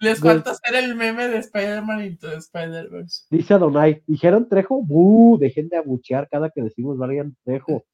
les, 0.00 0.20
falta 0.20 0.50
hacer 0.50 0.74
el 0.74 0.94
meme 0.94 1.28
de 1.28 1.38
Spider-Man 1.38 2.04
y 2.04 2.08
de 2.16 2.36
Spider-Verse. 2.36 3.26
Dice 3.30 3.54
Adonai, 3.54 4.02
¿dijeron 4.06 4.48
Trejo? 4.48 4.82
¡Buh! 4.82 5.38
Dejen 5.38 5.68
de 5.68 5.76
abuchear 5.76 6.28
cada 6.28 6.50
que 6.50 6.62
decimos 6.62 6.98
Varian 6.98 7.36
Trejo. 7.44 7.84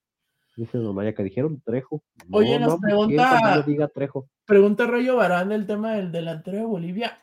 Dice 0.57 0.79
Donaya 0.79 1.15
que 1.15 1.25
dijeron 1.25 1.61
Trejo. 1.65 2.03
Oye, 2.31 2.59
nos 2.59 2.79
pregunta. 2.79 3.63
diga 3.67 3.89
Trejo. 3.89 4.29
Pregunta 4.45 4.87
Rayo 4.87 5.17
Barán 5.17 5.49
del 5.49 5.67
tema 5.67 5.95
del 5.95 6.13
delantero 6.13 6.59
de 6.59 6.65
Bolivia. 6.65 7.19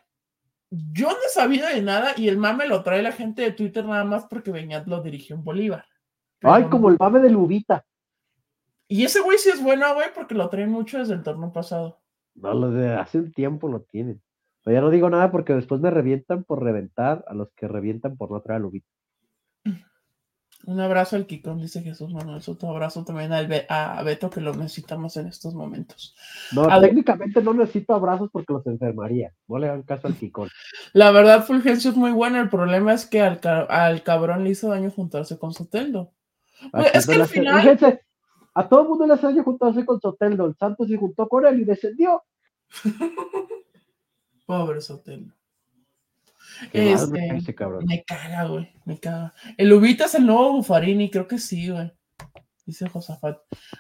Yo 0.70 1.10
no 1.10 1.18
sabía 1.34 1.70
de 1.70 1.82
nada 1.82 2.14
y 2.18 2.28
el 2.28 2.38
mame 2.38 2.68
lo 2.68 2.84
trae 2.84 3.02
la 3.02 3.12
gente 3.12 3.42
de 3.42 3.52
Twitter 3.52 3.86
nada 3.86 4.04
más 4.04 4.26
porque 4.26 4.52
Beñat 4.52 4.88
lo 4.88 5.02
dirigió 5.02 5.36
en 5.36 5.44
Bolívar. 5.44 5.86
Ay, 6.42 6.66
como 6.66 6.90
el 6.90 6.98
mame 6.98 7.20
de 7.20 7.30
Lubita. 7.30 7.86
Y 8.88 9.06
ese 9.06 9.22
güey 9.22 9.38
sí 9.38 9.50
es 9.50 9.64
bueno, 9.64 9.94
güey, 9.94 10.08
porque 10.14 10.36
lo 10.36 10.50
traen 10.50 10.72
mucho 10.72 10.98
desde 10.98 11.14
el 11.14 11.24
torneo 11.24 11.54
pasado. 11.54 12.00
No, 12.36 12.54
lo 12.54 12.72
de 12.72 12.94
hace 12.94 13.20
un 13.20 13.32
tiempo 13.32 13.70
lo 13.70 13.82
tienen. 13.82 14.22
Pero 14.64 14.76
ya 14.76 14.82
no 14.82 14.90
digo 14.90 15.10
nada 15.10 15.32
porque 15.32 15.54
después 15.54 15.82
me 15.82 15.90
revientan 15.90 16.44
por 16.44 16.64
reventar 16.64 17.24
a 17.28 17.34
los 17.34 17.52
que 17.54 17.68
revientan 17.68 18.18
por 18.18 18.32
no 18.32 18.42
traer 18.42 18.58
a 18.58 18.64
Lubita. 18.64 18.88
Un 20.66 20.80
abrazo 20.80 21.16
al 21.16 21.26
Kikón, 21.26 21.60
dice 21.60 21.82
Jesús 21.82 22.14
Manuel 22.14 22.42
Otro 22.46 22.70
abrazo 22.70 23.04
también 23.04 23.34
al 23.34 23.66
a 23.70 24.04
Beto, 24.04 24.30
que 24.30 24.42
lo 24.42 24.54
necesitamos 24.54 25.18
en 25.18 25.28
estos 25.28 25.56
momentos. 25.56 26.16
No, 26.52 26.68
técnicamente 26.80 27.42
no 27.42 27.54
necesito 27.54 27.96
abrazos 27.96 28.30
porque 28.32 28.54
los 28.54 28.66
enfermaría. 28.68 29.34
No 29.48 29.58
le 29.58 29.68
hagan 29.68 29.84
caso 29.84 30.08
al 30.08 30.16
Kikón. 30.16 30.50
La 30.94 31.12
verdad, 31.12 31.46
Fulgencio 31.46 31.92
es 31.92 31.98
muy 31.98 32.12
bueno. 32.12 32.40
El 32.40 32.50
problema 32.50 32.94
es 32.94 33.06
que 33.06 33.22
al, 33.22 33.40
al 33.70 34.04
cabrón 34.04 34.44
le 34.44 34.52
hizo 34.52 34.70
daño 34.70 34.92
juntarse 34.92 35.40
con 35.40 35.54
Soteldo. 35.54 36.12
es 36.94 37.08
que 37.08 37.16
al 37.16 37.28
final... 37.28 37.62
Fíjense, 37.62 38.02
a 38.54 38.68
todo 38.68 38.82
el 38.82 38.88
mundo 38.90 39.08
le 39.08 39.14
hace 39.14 39.28
daño 39.28 39.44
juntarse 39.44 39.86
con 39.86 40.00
Soteldo. 40.00 40.46
El 40.46 40.56
Santos 40.56 40.88
se 40.88 40.98
juntó 40.98 41.28
con 41.28 41.46
él 41.46 41.62
y 41.62 41.66
descendió. 41.66 42.24
Pobre 44.46 44.82
Soteldo. 44.82 45.34
Este, 46.74 47.34
me 47.86 48.04
caga, 48.04 48.46
güey, 48.46 48.72
me 48.86 49.00
caga. 49.00 49.34
El 49.58 49.74
Ubita 49.74 50.06
es 50.06 50.16
el 50.16 50.26
nuevo 50.26 50.54
Bufarini, 50.54 51.10
creo 51.10 51.28
que 51.28 51.40
sí, 51.40 51.70
güey. 51.70 51.92
Dice 52.66 52.88
Josafat. 52.88 53.40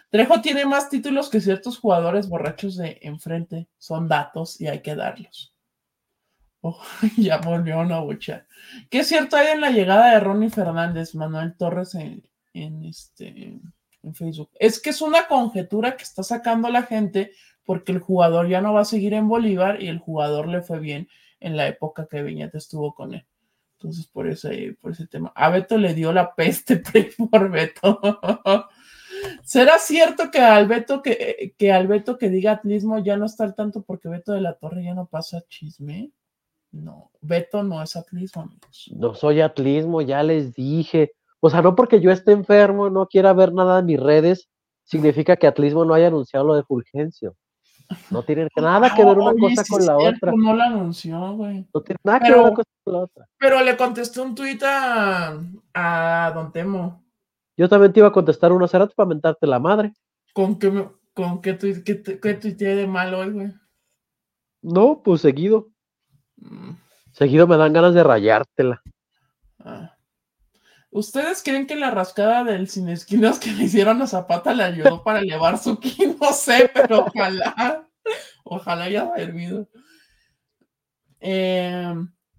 Trejo 0.09 0.41
tiene 0.41 0.65
más 0.65 0.89
títulos 0.89 1.29
que 1.29 1.41
ciertos 1.41 1.77
jugadores 1.77 2.27
borrachos 2.27 2.77
de 2.77 2.99
enfrente. 3.01 3.67
Son 3.77 4.07
datos 4.07 4.59
y 4.59 4.67
hay 4.67 4.81
que 4.81 4.95
darlos. 4.95 5.49
Oh, 6.63 6.79
ya 7.17 7.37
volvió 7.37 7.79
una 7.79 8.01
bucha. 8.01 8.45
¿Qué 8.91 9.03
cierto 9.03 9.35
hay 9.35 9.47
en 9.47 9.61
la 9.61 9.71
llegada 9.71 10.11
de 10.11 10.19
Ronnie 10.19 10.51
Fernández, 10.51 11.15
Manuel 11.15 11.57
Torres 11.57 11.95
en, 11.95 12.21
en, 12.53 12.85
este, 12.85 13.59
en 14.03 14.13
Facebook? 14.13 14.51
Es 14.59 14.79
que 14.79 14.91
es 14.91 15.01
una 15.01 15.25
conjetura 15.25 15.97
que 15.97 16.03
está 16.03 16.21
sacando 16.21 16.69
la 16.69 16.83
gente 16.83 17.31
porque 17.65 17.91
el 17.91 17.97
jugador 17.97 18.47
ya 18.47 18.61
no 18.61 18.73
va 18.73 18.81
a 18.81 18.85
seguir 18.85 19.15
en 19.15 19.27
Bolívar 19.27 19.81
y 19.81 19.87
el 19.87 19.97
jugador 19.97 20.47
le 20.47 20.61
fue 20.61 20.79
bien 20.79 21.07
en 21.41 21.57
la 21.57 21.67
época 21.67 22.07
que 22.09 22.23
Viñete 22.23 22.57
estuvo 22.57 22.93
con 22.93 23.13
él. 23.13 23.25
Entonces, 23.77 24.07
por 24.07 24.27
ese, 24.27 24.77
por 24.79 24.91
ese 24.91 25.07
tema. 25.07 25.33
A 25.35 25.49
Beto 25.49 25.77
le 25.77 25.93
dio 25.93 26.13
la 26.13 26.33
peste 26.35 26.77
por 27.31 27.49
Beto. 27.49 27.99
¿Será 29.43 29.79
cierto 29.79 30.29
que 30.31 30.39
al 30.39 30.67
Beto 30.67 31.01
que, 31.01 31.53
que 31.57 32.15
que 32.19 32.29
diga 32.29 32.53
atlismo 32.53 32.99
ya 32.99 33.17
no 33.17 33.25
está 33.25 33.43
al 33.43 33.55
tanto 33.55 33.81
porque 33.81 34.07
Beto 34.07 34.33
de 34.33 34.41
la 34.41 34.53
Torre 34.53 34.83
ya 34.83 34.93
no 34.93 35.07
pasa 35.07 35.43
chisme? 35.49 36.11
No, 36.71 37.11
Beto 37.21 37.63
no 37.63 37.81
es 37.81 37.95
atlismo, 37.95 38.43
amigos. 38.43 38.89
No 38.95 39.13
soy 39.13 39.41
atlismo, 39.41 40.01
ya 40.01 40.23
les 40.23 40.53
dije. 40.53 41.13
O 41.39 41.49
sea, 41.49 41.61
no 41.61 41.75
porque 41.75 41.99
yo 41.99 42.11
esté 42.11 42.31
enfermo, 42.31 42.89
no 42.89 43.07
quiera 43.07 43.33
ver 43.33 43.51
nada 43.51 43.79
en 43.79 43.87
mis 43.87 43.99
redes, 43.99 44.47
significa 44.83 45.35
que 45.35 45.47
atlismo 45.47 45.85
no 45.85 45.95
haya 45.95 46.07
anunciado 46.07 46.45
lo 46.45 46.53
de 46.53 46.63
Fulgencio. 46.63 47.35
No 48.09 48.23
tiene 48.23 48.47
nada 48.55 48.93
que 48.93 49.03
ver 49.03 49.17
una 49.17 49.33
cosa 49.33 49.63
con 49.67 49.85
la 49.85 49.97
otra. 49.97 50.31
No 50.35 50.53
la 50.55 50.65
anunció, 50.65 51.33
güey. 51.33 51.67
No 51.73 51.81
tiene 51.81 51.99
nada 52.03 52.19
que 52.19 52.31
ver 52.31 52.39
una 52.39 52.53
cosa 52.53 52.69
con 52.83 52.93
la 52.93 52.99
otra. 52.99 53.27
Pero 53.37 53.61
le 53.61 53.77
contesté 53.77 54.21
un 54.21 54.35
tuit 54.35 54.61
a, 54.63 55.39
a 55.73 56.31
Don 56.33 56.51
Temo. 56.51 57.03
Yo 57.57 57.69
también 57.69 57.93
te 57.93 57.99
iba 57.99 58.07
a 58.07 58.13
contestar 58.13 58.51
unos 58.51 58.73
rato 58.73 58.93
para 58.95 59.09
mentarte 59.09 59.45
la 59.47 59.59
madre. 59.59 59.93
¿Con 60.33 60.57
qué, 60.57 60.87
con 61.13 61.41
qué, 61.41 61.53
tuit, 61.53 61.83
qué, 61.83 62.01
qué 62.01 62.75
de 62.75 62.87
mal 62.87 63.13
hoy, 63.13 63.29
güey? 63.31 63.53
No, 64.61 65.01
pues 65.03 65.21
seguido. 65.21 65.69
Mm. 66.37 66.71
Seguido 67.11 67.47
me 67.47 67.57
dan 67.57 67.73
ganas 67.73 67.93
de 67.93 68.03
rayártela. 68.03 68.81
Ah. 69.59 69.90
¿Ustedes 70.91 71.41
creen 71.41 71.67
que 71.67 71.77
la 71.77 71.89
rascada 71.89 72.43
del 72.43 72.67
sin 72.67 72.89
esquinas 72.89 73.39
que 73.39 73.51
le 73.53 73.63
hicieron 73.63 74.01
a 74.01 74.07
Zapata 74.07 74.53
le 74.53 74.63
ayudó 74.63 75.03
para 75.03 75.19
elevar 75.19 75.57
su 75.57 75.79
ki? 75.79 75.95
No 76.21 76.33
sé, 76.33 76.69
pero 76.73 77.05
ojalá. 77.05 77.87
Ojalá 78.43 78.83
haya 78.83 79.09
servido. 79.15 79.69
Eh, 81.21 81.95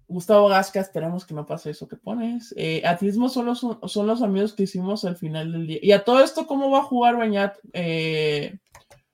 Gustavo 0.07 0.47
Gasca, 0.47 0.79
esperemos 0.79 1.25
que 1.25 1.33
no 1.33 1.47
pase 1.47 1.71
eso 1.71 1.87
que 1.87 1.95
pones. 1.95 2.53
Eh, 2.55 2.83
Atlismo 2.85 3.27
son 3.29 3.47
los, 3.47 3.59
son 3.59 4.07
los 4.07 4.21
amigos 4.21 4.53
que 4.53 4.63
hicimos 4.63 5.03
al 5.05 5.15
final 5.15 5.51
del 5.51 5.65
día. 5.65 5.79
Y 5.81 5.91
a 5.91 6.03
todo 6.03 6.23
esto, 6.23 6.45
¿cómo 6.45 6.69
va 6.69 6.79
a 6.79 6.83
jugar 6.83 7.17
Bañat? 7.17 7.57
Eh, 7.73 8.59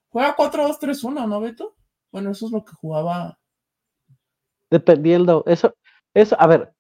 juega 0.10 0.36
4-2-3-1, 0.36 1.28
¿no, 1.28 1.40
Beto? 1.40 1.78
Bueno, 2.12 2.32
eso 2.32 2.48
es 2.48 2.52
lo 2.52 2.66
que 2.66 2.74
jugaba. 2.74 3.40
Dependiendo, 4.70 5.44
eso, 5.48 5.74
eso, 6.14 6.36
a 6.38 6.46
ver, 6.48 6.74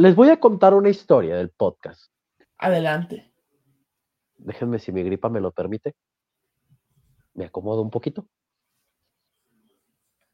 les 0.00 0.16
voy 0.16 0.30
a 0.30 0.40
contar 0.40 0.72
una 0.72 0.88
historia 0.88 1.36
del 1.36 1.50
podcast. 1.50 2.10
Adelante. 2.56 3.32
Déjenme 4.38 4.78
si 4.78 4.92
mi 4.92 5.02
gripa 5.02 5.28
me 5.28 5.40
lo 5.40 5.52
permite. 5.52 5.94
Me 7.34 7.44
acomodo 7.44 7.82
un 7.82 7.90
poquito. 7.90 8.26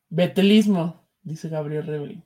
Betelismo 0.09 1.09
dice 1.21 1.49
Gabriel 1.49 1.85
Rebelín. 1.85 2.25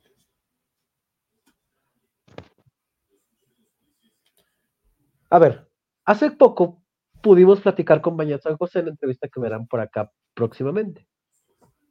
A 5.31 5.39
ver, 5.39 5.67
hace 6.05 6.29
poco 6.29 6.83
pudimos 7.21 7.59
platicar 7.61 8.01
con 8.01 8.17
Bañat 8.17 8.41
San 8.41 8.57
José 8.57 8.79
en 8.79 8.85
la 8.85 8.91
entrevista 8.91 9.27
que 9.27 9.39
verán 9.39 9.65
por 9.65 9.79
acá 9.79 10.11
próximamente. 10.35 11.07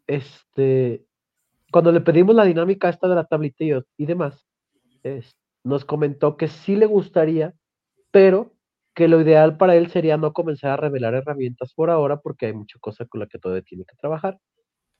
Este, 0.07 1.07
cuando 1.73 1.91
le 1.91 2.03
pedimos 2.03 2.37
la 2.37 2.45
dinámica 2.45 2.89
esta 2.89 3.09
de 3.09 3.15
la 3.17 3.25
tablita 3.25 3.65
y, 3.97 4.07
demás, 4.07 4.47
nos 5.65 5.85
comentó 5.85 6.37
que 6.37 6.49
sí 6.49 6.77
le 6.77 6.87
gustaría, 6.87 7.55
pero 8.11 8.55
que 8.95 9.09
lo 9.09 9.21
ideal 9.21 9.57
para 9.57 9.77
él 9.77 9.91
sería 9.91 10.17
no 10.17 10.33
comenzar 10.33 10.73
a 10.73 10.77
revelar 10.77 11.15
herramientas 11.15 11.73
por 11.75 11.91
ahora 11.91 12.21
porque 12.21 12.47
hay 12.47 12.53
mucha 12.53 12.79
cosa 12.81 13.07
con 13.07 13.21
la 13.21 13.27
que 13.27 13.39
todavía 13.39 13.63
tiene 13.63 13.85
que 13.85 13.97
trabajar. 13.97 14.39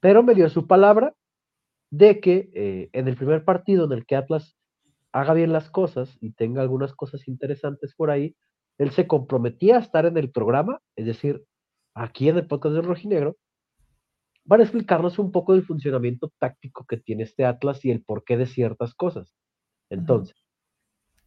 Pero 0.01 0.23
me 0.23 0.35
dio 0.35 0.49
su 0.49 0.67
palabra 0.67 1.15
de 1.91 2.21
que 2.21 2.51
eh, 2.55 2.89
en 2.93 3.09
el 3.09 3.17
primer 3.17 3.45
partido 3.45 3.85
en 3.85 3.93
el 3.93 4.07
que 4.07 4.17
Atlas 4.17 4.57
haga 5.13 5.35
bien 5.35 5.53
las 5.53 5.71
cosas 5.71 6.17
y 6.21 6.33
tenga 6.33 6.63
algunas 6.63 6.95
cosas 6.95 7.27
interesantes 7.27 7.95
por 7.95 8.11
ahí, 8.11 8.37
él 8.79 8.93
se 8.93 9.07
comprometía 9.07 9.77
a 9.77 9.81
estar 9.81 10.07
en 10.07 10.17
el 10.17 10.31
programa, 10.31 10.81
es 10.97 11.07
decir, 11.07 11.45
aquí 11.95 12.29
en 12.29 12.39
el 12.39 12.47
podcast 12.47 12.77
del 12.77 12.85
Rojinegro, 12.85 13.37
para 14.47 14.63
explicarnos 14.63 15.19
un 15.19 15.33
poco 15.33 15.53
del 15.53 15.65
funcionamiento 15.65 16.33
táctico 16.39 16.87
que 16.87 16.97
tiene 16.97 17.25
este 17.25 17.45
Atlas 17.45 17.85
y 17.85 17.91
el 17.91 18.03
porqué 18.03 18.37
de 18.37 18.47
ciertas 18.47 18.95
cosas. 18.95 19.35
Entonces, 19.91 20.37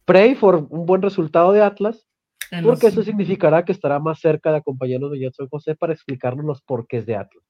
pray 0.04 0.34
for 0.34 0.66
un 0.70 0.86
buen 0.86 1.02
resultado 1.02 1.52
de 1.52 1.62
Atlas, 1.62 2.06
porque 2.62 2.88
eso 2.88 3.02
significará 3.02 3.64
que 3.64 3.72
estará 3.72 3.98
más 3.98 4.20
cerca 4.20 4.50
de 4.50 4.58
acompañarnos 4.58 5.10
de 5.10 5.30
San 5.32 5.48
José 5.48 5.74
para 5.74 5.92
explicarnos 5.92 6.44
los 6.44 6.62
porqués 6.62 7.06
de 7.06 7.16
Atlas, 7.16 7.44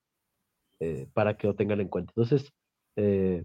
eh, 0.80 1.08
para 1.12 1.36
que 1.36 1.46
lo 1.46 1.54
tengan 1.54 1.80
en 1.80 1.88
cuenta. 1.88 2.12
Entonces, 2.16 2.52
eh, 2.96 3.44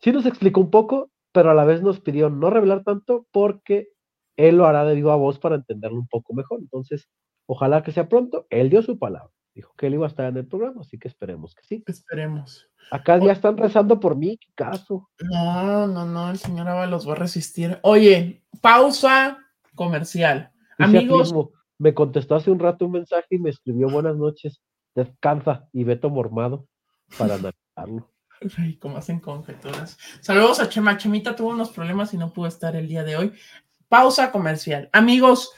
sí 0.00 0.12
nos 0.12 0.26
explicó 0.26 0.60
un 0.60 0.70
poco, 0.70 1.10
pero 1.32 1.50
a 1.50 1.54
la 1.54 1.64
vez 1.64 1.82
nos 1.82 2.00
pidió 2.00 2.28
no 2.28 2.50
revelar 2.50 2.84
tanto 2.84 3.26
porque 3.32 3.88
él 4.36 4.56
lo 4.56 4.66
hará 4.66 4.84
de 4.84 4.94
viva 4.94 5.16
voz 5.16 5.38
para 5.38 5.56
entenderlo 5.56 5.98
un 5.98 6.08
poco 6.08 6.34
mejor. 6.34 6.60
Entonces, 6.60 7.08
ojalá 7.46 7.82
que 7.82 7.92
sea 7.92 8.08
pronto. 8.08 8.46
Él 8.50 8.70
dio 8.70 8.82
su 8.82 8.98
palabra. 8.98 9.30
Dijo 9.54 9.72
que 9.76 9.86
él 9.86 9.94
iba 9.94 10.06
a 10.06 10.08
estar 10.08 10.26
en 10.26 10.36
el 10.36 10.46
programa, 10.46 10.80
así 10.80 10.98
que 10.98 11.06
esperemos 11.06 11.54
que 11.54 11.62
sí. 11.64 11.84
Esperemos. 11.86 12.68
Acá 12.90 13.18
ya 13.18 13.32
están 13.32 13.56
rezando 13.56 14.00
por 14.00 14.16
mí, 14.16 14.36
¿qué 14.36 14.52
caso? 14.54 15.08
No, 15.20 15.86
no, 15.86 16.04
no, 16.04 16.30
el 16.30 16.38
señor 16.38 16.88
los 16.88 17.08
va 17.08 17.12
a 17.12 17.16
resistir. 17.16 17.78
Oye, 17.82 18.42
pausa 18.60 19.38
comercial. 19.74 20.50
Amigos. 20.78 21.32
me 21.78 21.94
contestó 21.94 22.34
hace 22.34 22.50
un 22.50 22.58
rato 22.58 22.86
un 22.86 22.92
mensaje 22.92 23.26
y 23.30 23.38
me 23.38 23.50
escribió 23.50 23.88
buenas 23.88 24.16
noches. 24.16 24.60
Descansa 24.94 25.68
y 25.72 25.84
Beto 25.84 26.10
Mormado 26.10 26.66
para 27.16 27.34
analizarlo. 27.76 28.10
Ay, 28.58 28.76
como 28.78 28.98
hacen 28.98 29.20
conjeturas. 29.20 29.96
Saludos 30.20 30.60
a 30.60 30.68
Chema. 30.68 30.96
Chemita 30.96 31.36
tuvo 31.36 31.50
unos 31.50 31.70
problemas 31.70 32.12
y 32.12 32.18
no 32.18 32.32
pudo 32.32 32.48
estar 32.48 32.74
el 32.76 32.88
día 32.88 33.04
de 33.04 33.16
hoy. 33.16 33.32
Pausa 33.88 34.32
comercial. 34.32 34.90
Amigos, 34.92 35.52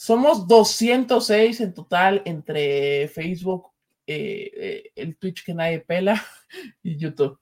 somos 0.00 0.48
206 0.48 1.60
en 1.60 1.74
total 1.74 2.22
entre 2.24 3.06
Facebook, 3.08 3.66
eh, 4.06 4.50
eh, 4.54 4.92
el 4.96 5.18
Twitch 5.18 5.44
que 5.44 5.52
nadie 5.52 5.80
pela 5.80 6.24
y 6.82 6.96
YouTube. 6.96 7.38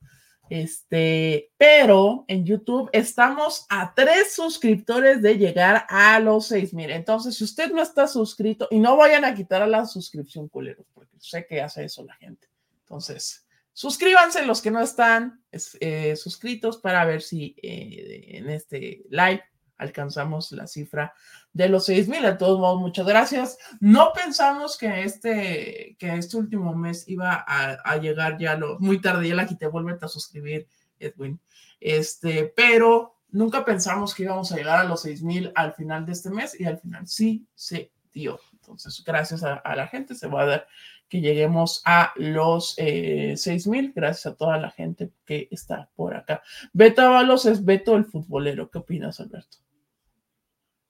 Este, 0.51 1.53
pero 1.57 2.25
en 2.27 2.45
YouTube 2.45 2.91
estamos 2.93 3.65
a 3.69 3.95
tres 3.95 4.35
suscriptores 4.35 5.23
de 5.23 5.39
llegar 5.39 5.87
a 5.89 6.19
los 6.19 6.49
seis 6.49 6.75
mil. 6.75 6.91
Entonces, 6.91 7.37
si 7.37 7.45
usted 7.45 7.71
no 7.71 7.81
está 7.81 8.09
suscrito, 8.09 8.67
y 8.73 8.81
no 8.81 8.97
vayan 8.97 9.25
a 9.25 9.37
quitar 9.37 9.63
a 9.63 9.69
la 9.69 9.87
suscripción, 9.87 10.49
culeros, 10.49 10.87
porque 10.93 11.15
sé 11.21 11.47
que 11.47 11.61
hace 11.61 11.85
eso 11.85 12.05
la 12.05 12.17
gente. 12.17 12.49
Entonces, 12.81 13.47
suscríbanse 13.73 14.45
los 14.45 14.61
que 14.61 14.73
no 14.73 14.81
están 14.81 15.45
eh, 15.79 16.17
suscritos 16.17 16.79
para 16.79 17.05
ver 17.05 17.23
si 17.23 17.55
en 17.63 18.51
este 18.51 19.05
live 19.11 19.45
alcanzamos 19.79 20.51
la 20.53 20.67
cifra 20.67 21.15
de 21.59 21.69
los 21.69 21.87
6000. 21.87 22.23
De 22.23 22.33
todos 22.35 22.61
modos, 22.61 22.81
muchas 22.81 23.05
gracias. 23.05 23.59
No 23.81 24.13
pensamos 24.13 24.79
que 24.79 25.03
este, 25.03 25.97
que 25.99 26.15
este 26.15 26.37
último 26.37 26.73
mes 26.75 27.09
iba 27.09 27.45
a, 27.47 27.97
llegar 27.97 28.39
ya 28.39 28.57
lo, 28.57 28.79
muy 28.79 29.01
tarde. 29.01 29.29
Ya 29.29 29.35
la 29.35 29.47
quité, 29.47 29.67
vuelve 29.67 29.99
a 30.01 30.09
suscribir, 30.09 30.69
Edwin. 31.01 31.41
Este, 31.81 32.45
pero 32.45 33.17
nunca 33.31 33.65
pensamos 33.65 34.15
que 34.15 34.23
íbamos 34.23 34.53
a 34.53 34.57
llegar 34.57 34.79
a 34.79 34.85
los 34.85 35.03
6000 35.03 35.51
al 35.57 35.73
final 35.73 36.07
de 36.07 36.13
este 36.13 36.31
mes 36.31 36.59
y 36.59 36.65
al 36.65 36.79
final 36.79 37.09
sí 37.09 37.45
se 37.57 37.91
dio. 38.13 38.39
Entonces, 38.53 39.03
gracias 39.05 39.43
a, 39.43 39.61
la 39.75 39.89
gente 39.89 40.15
se 40.15 40.29
va 40.29 40.43
a 40.43 40.47
dar 40.47 40.69
que 41.09 41.21
lleguemos 41.21 41.83
a 41.85 42.13
los 42.17 42.75
eh, 42.77 43.35
mil, 43.67 43.93
gracias 43.97 44.27
a 44.27 44.37
toda 44.37 44.59
la 44.59 44.71
gente 44.71 45.11
que 45.25 45.49
está 45.51 45.91
por 45.97 46.15
acá. 46.15 46.41
Beto 46.73 47.03
Avalos 47.03 47.47
es 47.47 47.65
Beto 47.65 47.97
el 47.97 48.05
futbolero. 48.05 48.71
¿Qué 48.71 48.79
opinas, 48.79 49.19
Alberto? 49.19 49.59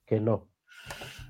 Que 0.04 0.20
no. 0.20 0.48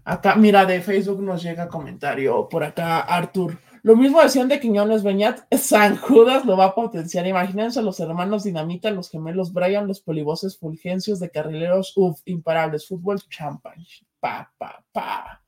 Acá, 0.08 0.36
mira, 0.36 0.64
de 0.64 0.80
Facebook 0.80 1.20
nos 1.22 1.42
llega 1.42 1.68
comentario 1.68 2.48
por 2.48 2.64
acá, 2.64 3.00
Artur. 3.00 3.58
Lo 3.82 3.94
mismo 3.94 4.22
decían 4.22 4.48
de 4.48 4.58
Quiñones 4.58 5.02
Beñat, 5.02 5.40
San 5.54 5.98
Judas 5.98 6.46
lo 6.46 6.56
va 6.56 6.64
a 6.64 6.74
potenciar. 6.74 7.26
Imagínense 7.26 7.82
los 7.82 8.00
hermanos 8.00 8.44
Dinamita, 8.44 8.90
los 8.90 9.10
gemelos 9.10 9.52
Brian, 9.52 9.86
los 9.86 10.00
polivoces 10.00 10.56
Fulgencios 10.56 11.20
de 11.20 11.30
carrileros, 11.30 11.92
uff, 11.94 12.22
imparables, 12.24 12.88
fútbol 12.88 13.18
champagne, 13.28 13.86
pa, 14.18 14.50
pa, 14.56 14.82
pa. 14.92 15.42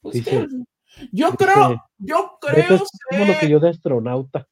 Pues 0.00 0.24
yo 1.12 1.32
creo, 1.36 1.84
yo 1.98 2.38
creo. 2.40 2.74
Es 2.74 2.82
como 3.08 3.24
lo 3.24 3.38
que 3.38 3.48
yo 3.48 3.60
de 3.60 3.68
astronauta. 3.70 4.48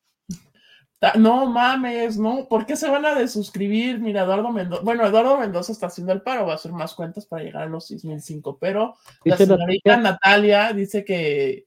No 1.18 1.46
mames, 1.46 2.18
¿no? 2.18 2.46
¿Por 2.46 2.66
qué 2.66 2.76
se 2.76 2.90
van 2.90 3.06
a 3.06 3.14
desuscribir? 3.14 4.00
Mira, 4.00 4.22
Eduardo 4.22 4.52
Mendoza. 4.52 4.82
Bueno, 4.82 5.06
Eduardo 5.06 5.38
Mendoza 5.38 5.72
está 5.72 5.86
haciendo 5.86 6.12
el 6.12 6.20
paro, 6.20 6.46
va 6.46 6.52
a 6.52 6.56
hacer 6.56 6.72
más 6.72 6.94
cuentas 6.94 7.24
para 7.24 7.42
llegar 7.42 7.62
a 7.62 7.70
los 7.70 7.86
6005, 7.86 8.58
pero 8.58 8.96
la 9.24 9.36
señorita 9.36 9.96
Natalia, 9.96 10.74
dice 10.74 11.02
que, 11.04 11.66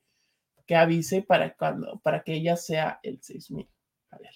que 0.68 0.76
avise 0.76 1.24
para 1.24 1.56
cuando, 1.56 2.00
para 2.04 2.22
que 2.22 2.34
ella 2.34 2.56
sea 2.56 3.00
el 3.02 3.22
6000. 3.22 3.68
A 4.12 4.18
ver. 4.20 4.32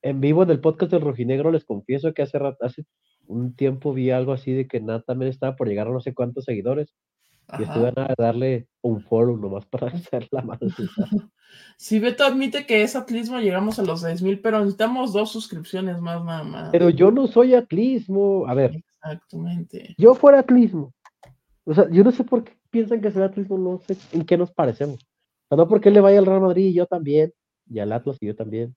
En 0.00 0.20
vivo 0.20 0.42
en 0.44 0.50
el 0.50 0.60
podcast 0.60 0.92
del 0.92 1.02
Rojinegro 1.02 1.50
les 1.50 1.64
confieso 1.64 2.14
que 2.14 2.22
hace, 2.22 2.38
hace 2.60 2.86
un 3.26 3.54
tiempo 3.54 3.92
vi 3.92 4.10
algo 4.10 4.32
así 4.32 4.52
de 4.52 4.66
que 4.66 4.80
Nat 4.80 5.04
también 5.04 5.30
estaba 5.30 5.56
por 5.56 5.68
llegar 5.68 5.88
a 5.88 5.90
no 5.90 6.00
sé 6.00 6.14
cuántos 6.14 6.46
seguidores. 6.46 6.94
Y 7.58 7.62
estuve 7.62 7.92
a 7.96 8.14
darle 8.18 8.68
un 8.82 9.00
foro 9.00 9.36
nomás 9.36 9.64
para 9.66 9.86
hacer 9.88 10.28
la 10.30 10.42
más. 10.42 10.58
Si 11.78 11.98
Beto 11.98 12.24
admite 12.24 12.66
que 12.66 12.82
es 12.82 12.94
atlismo, 12.94 13.38
llegamos 13.40 13.78
a 13.78 13.82
los 13.82 14.02
6000, 14.02 14.40
pero 14.42 14.58
necesitamos 14.58 15.14
dos 15.14 15.32
suscripciones 15.32 15.98
más, 15.98 16.22
nada 16.22 16.42
más. 16.42 16.68
Pero 16.70 16.90
yo 16.90 17.10
no 17.10 17.26
soy 17.26 17.54
atlismo. 17.54 18.46
A 18.46 18.52
ver. 18.52 18.84
Exactamente. 19.02 19.94
Yo 19.96 20.14
fuera 20.14 20.40
atlismo. 20.40 20.92
O 21.64 21.72
sea, 21.72 21.88
yo 21.90 22.04
no 22.04 22.12
sé 22.12 22.24
por 22.24 22.44
qué 22.44 22.52
piensan 22.70 23.00
que 23.00 23.08
el 23.08 23.22
atlismo, 23.22 23.56
no 23.56 23.78
sé 23.78 23.96
en 24.12 24.26
qué 24.26 24.36
nos 24.36 24.52
parecemos. 24.52 24.96
O 24.96 25.48
sea, 25.48 25.56
no 25.56 25.68
porque 25.68 25.88
él 25.88 25.94
le 25.94 26.00
vaya 26.02 26.18
al 26.18 26.26
Real 26.26 26.42
Madrid 26.42 26.66
y 26.66 26.74
yo 26.74 26.84
también, 26.84 27.32
y 27.66 27.78
al 27.78 27.92
Atlas 27.92 28.18
y 28.20 28.26
yo 28.26 28.36
también. 28.36 28.76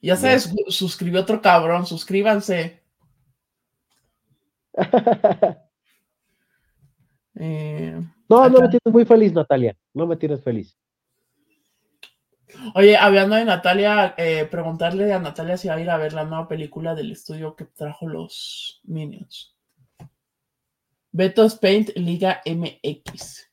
Ya 0.00 0.16
se 0.16 0.38
suscribió 0.68 1.20
otro 1.20 1.42
cabrón, 1.42 1.86
suscríbanse. 1.86 2.80
Eh, 7.44 8.00
no, 8.28 8.48
no 8.48 8.60
me 8.60 8.68
tienes 8.68 8.92
muy 8.92 9.04
feliz, 9.04 9.32
Natalia. 9.32 9.76
No 9.92 10.06
me 10.06 10.16
tienes 10.16 10.44
feliz. 10.44 10.78
Oye, 12.76 12.96
hablando 12.96 13.34
de 13.34 13.44
Natalia, 13.44 14.14
eh, 14.16 14.46
preguntarle 14.48 15.12
a 15.12 15.18
Natalia 15.18 15.56
si 15.56 15.66
va 15.66 15.74
a 15.74 15.80
ir 15.80 15.90
a 15.90 15.96
ver 15.96 16.12
la 16.12 16.24
nueva 16.24 16.46
película 16.46 16.94
del 16.94 17.10
estudio 17.10 17.56
que 17.56 17.64
trajo 17.64 18.06
los 18.06 18.80
Minions. 18.84 19.56
Beto's 21.10 21.56
Paint 21.56 21.90
Liga 21.96 22.40
MX. 22.46 23.50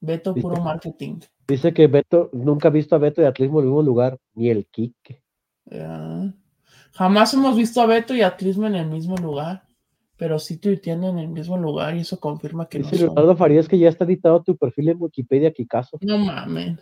Beto 0.00 0.34
puro 0.34 0.60
marketing. 0.62 1.20
Dice 1.48 1.72
que 1.72 1.86
Beto 1.86 2.28
nunca 2.34 2.68
ha 2.68 2.70
visto 2.70 2.94
a 2.96 2.98
Beto 2.98 3.22
y 3.22 3.24
Atlismo 3.24 3.60
en 3.60 3.64
el 3.64 3.70
mismo 3.70 3.82
lugar, 3.82 4.18
ni 4.34 4.50
el 4.50 4.66
Kike. 4.66 5.22
Jamás 6.92 7.32
hemos 7.32 7.56
visto 7.56 7.80
a 7.80 7.86
Beto 7.86 8.14
y 8.14 8.20
Atlismo 8.20 8.66
en 8.66 8.74
el 8.74 8.86
mismo 8.86 9.16
lugar, 9.16 9.64
pero 10.24 10.38
sí 10.38 10.56
tuiteando 10.56 11.10
en 11.10 11.18
el 11.18 11.28
mismo 11.28 11.58
lugar 11.58 11.94
y 11.94 12.00
eso 12.00 12.18
confirma 12.18 12.66
que 12.66 12.78
Dice 12.78 12.96
no 12.96 13.02
Leonardo 13.02 13.36
Farías 13.36 13.68
que 13.68 13.78
ya 13.78 13.90
está 13.90 14.06
editado 14.06 14.42
tu 14.42 14.56
perfil 14.56 14.88
en 14.88 14.96
Wikipedia, 14.98 15.52
Kikazo. 15.52 15.98
No 16.00 16.16
mames. 16.16 16.78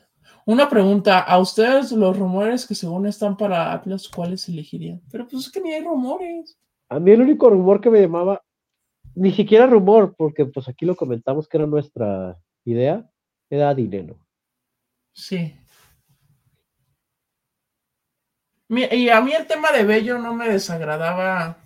Una 0.46 0.68
pregunta, 0.68 1.18
¿a 1.18 1.40
ustedes 1.40 1.90
los 1.90 2.16
rumores 2.16 2.64
que 2.68 2.76
según 2.76 3.04
están 3.04 3.36
para 3.36 3.72
Atlas, 3.72 4.08
cuáles 4.08 4.48
elegirían? 4.48 5.02
Pero 5.10 5.26
pues 5.26 5.46
es 5.46 5.50
que 5.50 5.60
ni 5.60 5.72
hay 5.72 5.82
rumores. 5.82 6.56
A 6.88 7.00
mí 7.00 7.10
el 7.10 7.22
único 7.22 7.50
rumor 7.50 7.80
que 7.80 7.90
me 7.90 8.00
llamaba, 8.00 8.44
ni 9.16 9.32
siquiera 9.32 9.66
rumor, 9.66 10.14
porque 10.16 10.46
pues 10.46 10.68
aquí 10.68 10.86
lo 10.86 10.94
comentamos 10.94 11.48
que 11.48 11.56
era 11.56 11.66
nuestra 11.66 12.38
idea, 12.64 13.10
era 13.50 13.74
dinero. 13.74 14.24
Sí. 15.14 15.52
Y 18.68 19.08
a 19.08 19.20
mí 19.20 19.32
el 19.32 19.48
tema 19.48 19.72
de 19.72 19.82
Bello 19.82 20.18
no 20.18 20.32
me 20.32 20.48
desagradaba 20.48 21.61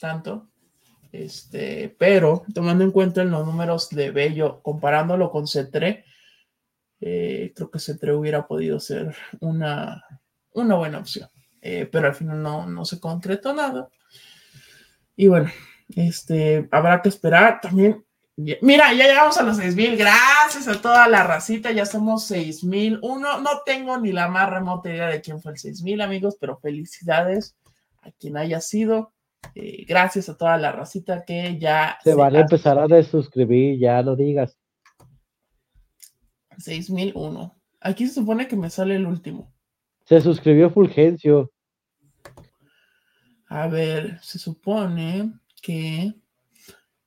tanto. 0.00 0.48
Este, 1.12 1.94
pero 1.98 2.44
tomando 2.54 2.84
en 2.84 2.92
cuenta 2.92 3.24
los 3.24 3.46
números 3.46 3.88
de 3.90 4.10
Bello, 4.10 4.60
comparándolo 4.62 5.30
con 5.30 5.46
Cetre, 5.46 6.04
eh, 7.00 7.52
creo 7.54 7.70
que 7.70 7.78
C3 7.78 8.18
hubiera 8.18 8.46
podido 8.46 8.78
ser 8.78 9.14
una, 9.40 10.04
una 10.52 10.74
buena 10.76 10.98
opción. 10.98 11.28
Eh, 11.62 11.88
pero 11.90 12.08
al 12.08 12.14
final 12.14 12.42
no, 12.42 12.66
no 12.66 12.84
se 12.84 13.00
concretó 13.00 13.52
nada. 13.52 13.88
Y 15.16 15.26
bueno, 15.28 15.50
este, 15.96 16.68
habrá 16.70 17.02
que 17.02 17.08
esperar 17.08 17.60
también. 17.60 18.04
Mira, 18.62 18.92
ya 18.94 19.06
llegamos 19.06 19.36
a 19.36 19.42
los 19.42 19.58
6000. 19.58 19.96
Gracias 19.96 20.66
a 20.66 20.80
toda 20.80 21.06
la 21.08 21.24
racita. 21.24 21.72
Ya 21.72 21.84
somos 21.84 22.26
6000. 22.26 23.00
Uno, 23.02 23.40
no 23.40 23.62
tengo 23.66 23.98
ni 23.98 24.12
la 24.12 24.28
más 24.28 24.48
remota 24.48 24.88
idea 24.88 25.08
de 25.08 25.20
quién 25.20 25.42
fue 25.42 25.52
el 25.52 25.58
6000, 25.58 26.00
amigos, 26.00 26.36
pero 26.40 26.58
felicidades 26.58 27.56
a 28.02 28.10
quien 28.12 28.38
haya 28.38 28.60
sido. 28.60 29.12
Eh, 29.54 29.84
gracias 29.86 30.28
a 30.28 30.36
toda 30.36 30.56
la 30.56 30.72
racita 30.72 31.24
que 31.24 31.58
ya 31.58 31.98
se, 32.02 32.14
van 32.14 32.36
a 32.36 32.40
empezar 32.40 32.78
a 32.78 32.86
desuscribir, 32.86 33.78
ya 33.78 34.00
lo 34.02 34.16
digas. 34.16 34.56
6001. 36.58 37.56
Aquí 37.80 38.06
se 38.06 38.14
supone 38.14 38.46
que 38.46 38.56
me 38.56 38.70
sale 38.70 38.96
el 38.96 39.06
último. 39.06 39.52
Se 40.04 40.20
suscribió 40.20 40.70
Fulgencio. 40.70 41.50
A 43.48 43.66
ver, 43.66 44.20
se 44.22 44.38
supone 44.38 45.32
que 45.62 46.14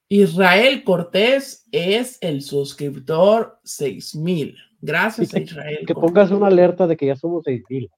Israel 0.09 0.83
Cortés 0.83 1.67
es 1.71 2.17
el 2.21 2.41
suscriptor 2.41 3.59
6000. 3.63 4.57
Gracias 4.81 5.33
a 5.33 5.39
Israel. 5.39 5.85
Que 5.87 5.95
pongas 5.95 6.31
una 6.31 6.47
alerta 6.47 6.85
de 6.87 6.97
que 6.97 7.05
ya 7.07 7.15
somos 7.15 7.43
6000. 7.45 7.89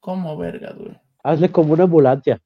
¿Cómo 0.00 0.36
verga, 0.36 0.72
güey? 0.72 0.98
Hazle 1.22 1.52
como 1.52 1.74
una 1.74 1.84
ambulancia. 1.84 2.40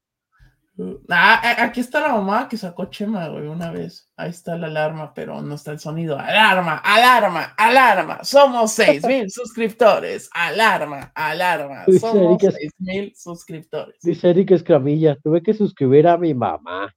Ah, 1.09 1.63
aquí 1.63 1.79
está 1.79 2.01
la 2.01 2.09
mamá 2.09 2.49
que 2.49 2.57
sacó 2.57 2.85
Chema, 2.85 3.29
güey, 3.29 3.47
una 3.47 3.71
vez. 3.71 4.11
Ahí 4.17 4.29
está 4.29 4.57
la 4.57 4.67
alarma, 4.67 5.13
pero 5.13 5.41
no 5.41 5.55
está 5.55 5.71
el 5.71 5.79
sonido. 5.79 6.19
Alarma, 6.19 6.77
alarma, 6.77 7.53
alarma. 7.57 8.23
Somos 8.23 8.73
seis 8.73 9.03
mil 9.07 9.31
suscriptores. 9.31 10.29
Alarma, 10.33 11.11
alarma. 11.15 11.85
Somos 11.99 12.41
seis 12.41 12.73
mil 12.77 13.13
suscriptores. 13.15 13.95
Dice 14.01 14.29
Eric 14.29 14.51
Escramilla, 14.51 15.15
tuve 15.23 15.41
que 15.41 15.53
suscribir 15.53 16.07
a 16.07 16.17
mi 16.17 16.33
mamá. 16.33 16.93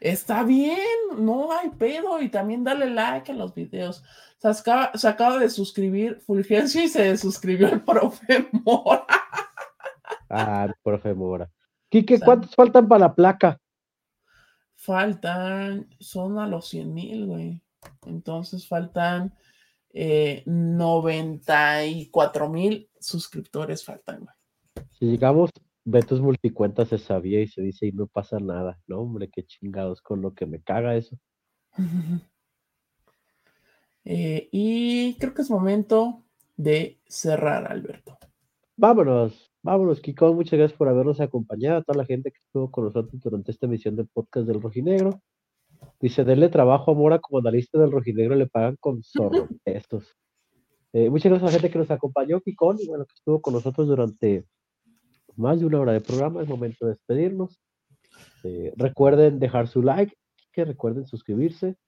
Está 0.00 0.42
bien, 0.42 0.78
no 1.16 1.50
hay 1.52 1.70
pedo. 1.70 2.20
Y 2.20 2.28
también 2.28 2.62
dale 2.62 2.90
like 2.90 3.32
a 3.32 3.34
los 3.34 3.54
videos. 3.54 4.02
Se 4.38 4.48
acaba, 4.48 4.92
se 4.94 5.08
acaba 5.08 5.38
de 5.38 5.48
suscribir 5.48 6.20
Fulgencio 6.26 6.82
y 6.82 6.88
se 6.88 7.16
suscribió 7.16 7.68
el 7.68 7.80
profe 7.84 8.48
Mora. 8.52 9.06
Ah, 10.28 10.66
el 10.68 10.74
profe 10.82 11.14
Mora. 11.14 11.50
Quique, 11.94 12.18
¿cuántos 12.18 12.52
faltan 12.56 12.88
para 12.88 13.06
la 13.06 13.14
placa? 13.14 13.60
Faltan, 14.74 15.88
son 16.00 16.40
a 16.40 16.48
los 16.48 16.66
100 16.66 16.92
mil, 16.92 17.26
güey. 17.26 17.62
Entonces 18.04 18.66
faltan 18.66 19.32
eh, 19.90 20.42
94 20.44 22.48
mil 22.48 22.90
suscriptores 22.98 23.84
faltan, 23.84 24.24
güey. 24.24 24.34
Si 24.90 25.06
llegamos, 25.06 25.50
Betos 25.84 26.20
multicuenta 26.20 26.84
se 26.84 26.98
sabía 26.98 27.40
y 27.40 27.46
se 27.46 27.62
dice 27.62 27.86
y 27.86 27.92
no 27.92 28.08
pasa 28.08 28.40
nada. 28.40 28.80
No, 28.88 28.98
hombre, 28.98 29.30
qué 29.30 29.46
chingados 29.46 30.02
con 30.02 30.20
lo 30.20 30.34
que 30.34 30.46
me 30.46 30.60
caga 30.60 30.96
eso. 30.96 31.16
Eh, 34.06 34.50
y 34.52 35.14
creo 35.14 35.32
que 35.32 35.40
es 35.40 35.48
momento 35.48 36.26
de 36.58 37.00
cerrar, 37.06 37.72
Alberto. 37.72 38.18
Vámonos. 38.76 39.53
Vámonos, 39.64 40.02
Kiko, 40.02 40.34
muchas 40.34 40.58
gracias 40.58 40.76
por 40.76 40.88
habernos 40.88 41.22
acompañado, 41.22 41.78
a 41.78 41.82
toda 41.82 41.96
la 41.96 42.04
gente 42.04 42.30
que 42.30 42.36
estuvo 42.36 42.70
con 42.70 42.84
nosotros 42.84 43.18
durante 43.22 43.50
esta 43.50 43.64
emisión 43.64 43.96
del 43.96 44.06
podcast 44.08 44.46
del 44.46 44.60
Rojinegro. 44.60 45.22
Dice, 45.98 46.22
denle 46.22 46.50
trabajo 46.50 46.90
a 46.90 46.94
Mora 46.94 47.18
como 47.18 47.38
analista 47.38 47.78
del 47.78 47.90
Rojinegro, 47.90 48.34
le 48.34 48.46
pagan 48.46 48.76
con 48.78 49.02
zorro 49.02 49.48
estos. 49.64 50.18
Eh, 50.92 51.08
muchas 51.08 51.30
gracias 51.30 51.42
a 51.44 51.46
la 51.46 51.52
gente 51.52 51.70
que 51.70 51.78
nos 51.78 51.90
acompañó, 51.90 52.42
Kiko, 52.42 52.74
y 52.78 52.86
bueno, 52.88 53.06
que 53.06 53.14
estuvo 53.16 53.40
con 53.40 53.54
nosotros 53.54 53.88
durante 53.88 54.44
más 55.34 55.60
de 55.60 55.64
una 55.64 55.80
hora 55.80 55.92
de 55.92 56.02
programa. 56.02 56.42
Es 56.42 56.48
momento 56.48 56.84
de 56.84 56.90
despedirnos. 56.90 57.58
Eh, 58.42 58.74
recuerden 58.76 59.38
dejar 59.38 59.68
su 59.68 59.80
like, 59.80 60.14
que 60.52 60.66
recuerden 60.66 61.06
suscribirse, 61.06 61.78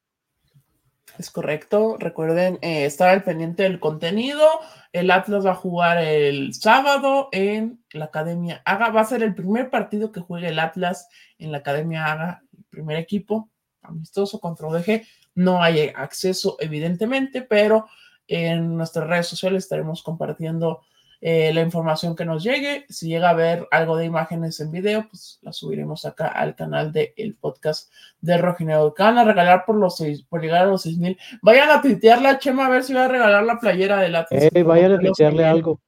es 1.19 1.31
correcto. 1.31 1.97
Recuerden 1.99 2.59
eh, 2.63 2.85
estar 2.85 3.09
al 3.09 3.23
pendiente 3.23 3.63
del 3.63 3.81
contenido. 3.81 4.47
El 4.93 5.11
Atlas 5.11 5.47
va 5.47 5.53
a 5.53 5.57
jugar 5.57 5.99
el 5.99 6.55
sábado 6.55 7.29
en 7.33 7.83
la 7.93 8.07
Academia 8.07 8.63
Haga. 8.65 8.91
Va 8.91 9.01
a 9.01 9.07
ser 9.07 9.23
el 9.23 9.35
primer 9.35 9.71
partido 9.71 10.13
que 10.13 10.21
juegue 10.21 10.49
el 10.49 10.59
Atlas 10.59 11.09
en 11.39 11.53
la 11.53 11.59
Academia 11.59 12.07
Haga, 12.07 12.43
el 12.57 12.65
primer 12.65 12.97
equipo 12.99 13.51
amistoso 13.83 14.41
contra 14.41 14.69
ODG. 14.69 15.03
No 15.35 15.63
hay 15.63 15.93
acceso, 15.95 16.57
evidentemente, 16.61 17.43
pero 17.43 17.87
en 18.27 18.77
nuestras 18.77 19.07
redes 19.07 19.27
sociales 19.27 19.65
estaremos 19.65 20.03
compartiendo 20.03 20.83
eh, 21.21 21.53
la 21.53 21.63
información 21.63 22.15
que 22.15 22.25
nos 22.25 22.43
llegue. 22.43 22.87
Si 22.89 23.09
llega 23.09 23.31
a 23.31 23.35
ver 23.35 23.67
algo 23.71 23.97
de 23.97 24.05
imágenes 24.05 24.61
en 24.61 24.71
video, 24.71 25.09
pues 25.09 25.39
la 25.43 25.53
subiremos 25.53 26.05
acá 26.05 26.29
al 26.29 26.55
canal 26.55 26.93
del 26.93 27.37
podcast 27.41 27.93
de 28.21 28.39
Rojineo. 28.39 28.95
Que 28.95 29.03
van 29.03 29.19
a 29.19 29.25
regalar 29.25 29.65
por 29.65 29.77
los 29.77 29.97
seis, 29.97 30.23
por 30.23 30.43
llegar 30.43 30.63
a 30.63 30.67
los 30.67 30.83
seis 30.83 30.99
mil. 30.99 31.19
Vayan 31.43 31.71
a 31.71 31.81
tuitear 31.81 32.21
la 32.21 32.39
Chema 32.39 32.67
a 32.67 32.71
ver 32.71 32.85
si 32.85 32.93
va 32.93 33.07
a 33.07 33.09
regalar 33.09 33.45
la 33.45 33.59
playera 33.59 33.99
de 33.99 34.09
la 34.09 34.27
eh, 34.31 34.63
vayan 34.63 34.93
a 34.93 34.99
tuitearle 34.99 35.45
algo. 35.45 35.81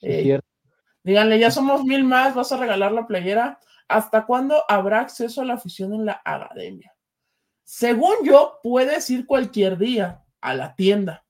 Eh, 0.00 0.40
díganle, 1.04 1.38
ya 1.38 1.50
somos 1.50 1.84
mil 1.84 2.04
más, 2.04 2.34
vas 2.34 2.52
a 2.52 2.56
regalar 2.56 2.92
la 2.92 3.06
playera. 3.06 3.58
¿Hasta 3.88 4.24
cuándo 4.24 4.64
habrá 4.68 5.00
acceso 5.00 5.42
a 5.42 5.44
la 5.44 5.54
afición 5.54 5.92
en 5.92 6.06
la 6.06 6.22
academia? 6.24 6.94
Según 7.62 8.14
yo, 8.24 8.58
puedes 8.62 9.08
ir 9.10 9.26
cualquier 9.26 9.78
día 9.78 10.24
a 10.40 10.54
la 10.54 10.74
tienda. 10.74 11.24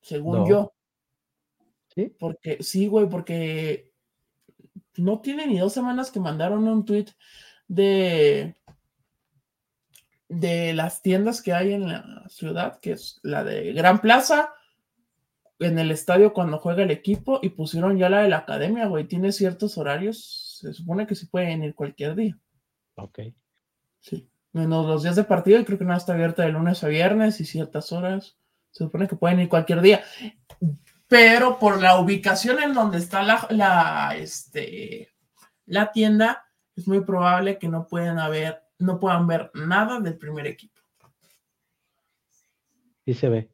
Según 0.00 0.48
yo. 0.48 0.75
Porque, 2.18 2.62
sí, 2.62 2.88
güey, 2.88 3.08
porque 3.08 3.92
no 4.96 5.20
tiene 5.20 5.46
ni 5.46 5.58
dos 5.58 5.72
semanas 5.72 6.10
que 6.10 6.20
mandaron 6.20 6.68
un 6.68 6.84
tweet 6.84 7.06
de, 7.68 8.54
de 10.28 10.74
las 10.74 11.02
tiendas 11.02 11.40
que 11.40 11.54
hay 11.54 11.72
en 11.72 11.88
la 11.88 12.24
ciudad, 12.28 12.78
que 12.80 12.92
es 12.92 13.18
la 13.22 13.44
de 13.44 13.72
Gran 13.72 14.00
Plaza, 14.00 14.52
en 15.58 15.78
el 15.78 15.90
estadio 15.90 16.34
cuando 16.34 16.58
juega 16.58 16.82
el 16.82 16.90
equipo, 16.90 17.40
y 17.42 17.50
pusieron 17.50 17.96
ya 17.96 18.10
la 18.10 18.22
de 18.22 18.28
la 18.28 18.38
academia, 18.38 18.86
güey. 18.86 19.08
Tiene 19.08 19.32
ciertos 19.32 19.78
horarios, 19.78 20.58
se 20.60 20.74
supone 20.74 21.06
que 21.06 21.14
sí 21.14 21.26
pueden 21.26 21.64
ir 21.64 21.74
cualquier 21.74 22.14
día. 22.14 22.38
Ok. 22.96 23.20
Sí, 24.00 24.28
menos 24.52 24.86
los 24.86 25.02
días 25.02 25.16
de 25.16 25.24
partido, 25.24 25.58
y 25.58 25.64
creo 25.64 25.78
que 25.78 25.84
no 25.86 25.96
está 25.96 26.12
abierta 26.12 26.42
de 26.42 26.52
lunes 26.52 26.84
a 26.84 26.88
viernes 26.88 27.40
y 27.40 27.46
ciertas 27.46 27.90
horas. 27.92 28.36
Se 28.70 28.84
supone 28.84 29.08
que 29.08 29.16
pueden 29.16 29.40
ir 29.40 29.48
cualquier 29.48 29.80
día 29.80 30.04
pero 31.08 31.58
por 31.58 31.80
la 31.80 31.98
ubicación 31.98 32.62
en 32.62 32.74
donde 32.74 32.98
está 32.98 33.22
la, 33.22 34.14
este, 34.16 35.12
la 35.66 35.92
tienda, 35.92 36.46
es 36.74 36.86
muy 36.86 37.00
probable 37.04 37.58
que 37.58 37.68
no 37.68 37.86
puedan 37.86 38.18
haber 38.18 38.62
no 38.78 39.00
puedan 39.00 39.26
ver 39.26 39.50
nada 39.54 40.00
del 40.00 40.18
primer 40.18 40.46
equipo. 40.46 40.80
Y 43.04 43.14
se 43.14 43.28
ve. 43.28 43.50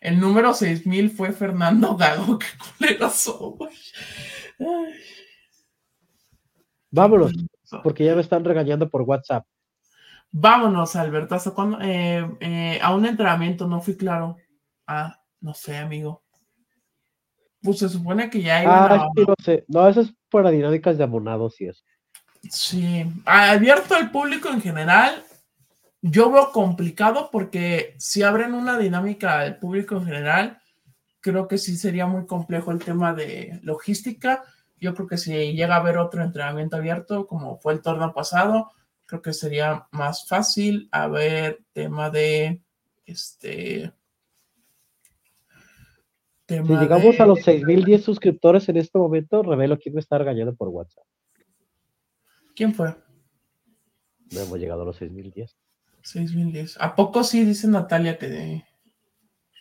El 0.00 0.20
número 0.20 0.52
6000 0.52 1.10
fue 1.10 1.32
Fernando 1.32 1.96
Gago. 1.96 2.38
Qué 2.38 2.46
culerazo, 2.78 3.58
Vámonos, 6.90 7.32
porque 7.82 8.04
ya 8.04 8.14
me 8.14 8.20
están 8.20 8.44
regañando 8.44 8.88
por 8.88 9.02
WhatsApp. 9.02 9.44
Vámonos, 10.30 10.94
Alberto. 10.94 11.34
¿Hasta 11.34 11.50
cuándo? 11.50 11.78
Eh, 11.80 12.24
eh, 12.40 12.78
a 12.80 12.94
un 12.94 13.04
entrenamiento, 13.06 13.66
no 13.66 13.80
fui 13.80 13.96
claro. 13.96 14.36
Ah, 14.86 15.20
no 15.44 15.52
sé, 15.52 15.76
amigo. 15.76 16.22
Pues 17.62 17.78
se 17.78 17.88
supone 17.90 18.30
que 18.30 18.40
ya 18.40 18.62
iban 18.62 18.92
ah, 18.92 19.08
no 19.14 19.34
sé. 19.44 19.64
No, 19.68 19.86
eso 19.86 20.00
es 20.00 20.14
para 20.30 20.50
dinámicas 20.50 20.96
de 20.96 21.04
abonados 21.04 21.60
y 21.60 21.66
eso. 21.66 21.84
Sí, 22.50 23.04
abierto 23.26 23.94
al 23.94 24.10
público 24.10 24.48
en 24.48 24.62
general, 24.62 25.22
yo 26.00 26.30
veo 26.30 26.50
complicado 26.50 27.28
porque 27.30 27.94
si 27.98 28.22
abren 28.22 28.54
una 28.54 28.78
dinámica 28.78 29.40
al 29.40 29.58
público 29.58 29.96
en 29.96 30.06
general, 30.06 30.62
creo 31.20 31.46
que 31.46 31.58
sí 31.58 31.76
sería 31.76 32.06
muy 32.06 32.24
complejo 32.26 32.70
el 32.70 32.78
tema 32.78 33.12
de 33.12 33.60
logística. 33.62 34.44
Yo 34.80 34.94
creo 34.94 35.06
que 35.06 35.18
si 35.18 35.52
llega 35.52 35.74
a 35.74 35.80
haber 35.80 35.98
otro 35.98 36.22
entrenamiento 36.22 36.76
abierto, 36.76 37.26
como 37.26 37.58
fue 37.58 37.74
el 37.74 37.82
torneo 37.82 38.14
pasado, 38.14 38.70
creo 39.04 39.20
que 39.20 39.34
sería 39.34 39.88
más 39.90 40.26
fácil 40.26 40.88
haber 40.90 41.60
tema 41.74 42.08
de 42.08 42.62
este. 43.04 43.92
Si 46.62 46.72
llegamos 46.74 47.18
a 47.20 47.26
los 47.26 47.42
6010 47.42 48.04
suscriptores 48.04 48.68
en 48.68 48.76
este 48.76 48.98
momento, 48.98 49.42
revelo 49.42 49.78
quién 49.78 49.94
me 49.94 50.00
está 50.00 50.18
regañando 50.18 50.54
por 50.54 50.68
WhatsApp. 50.68 51.04
¿Quién 52.54 52.74
fue? 52.74 52.94
No 54.32 54.40
hemos 54.40 54.58
llegado 54.58 54.82
a 54.82 54.84
los 54.84 54.96
6010. 54.96 55.56
6010. 56.02 56.76
¿A 56.80 56.94
poco 56.94 57.24
sí 57.24 57.44
dice 57.44 57.66
Natalia 57.68 58.18
que, 58.18 58.64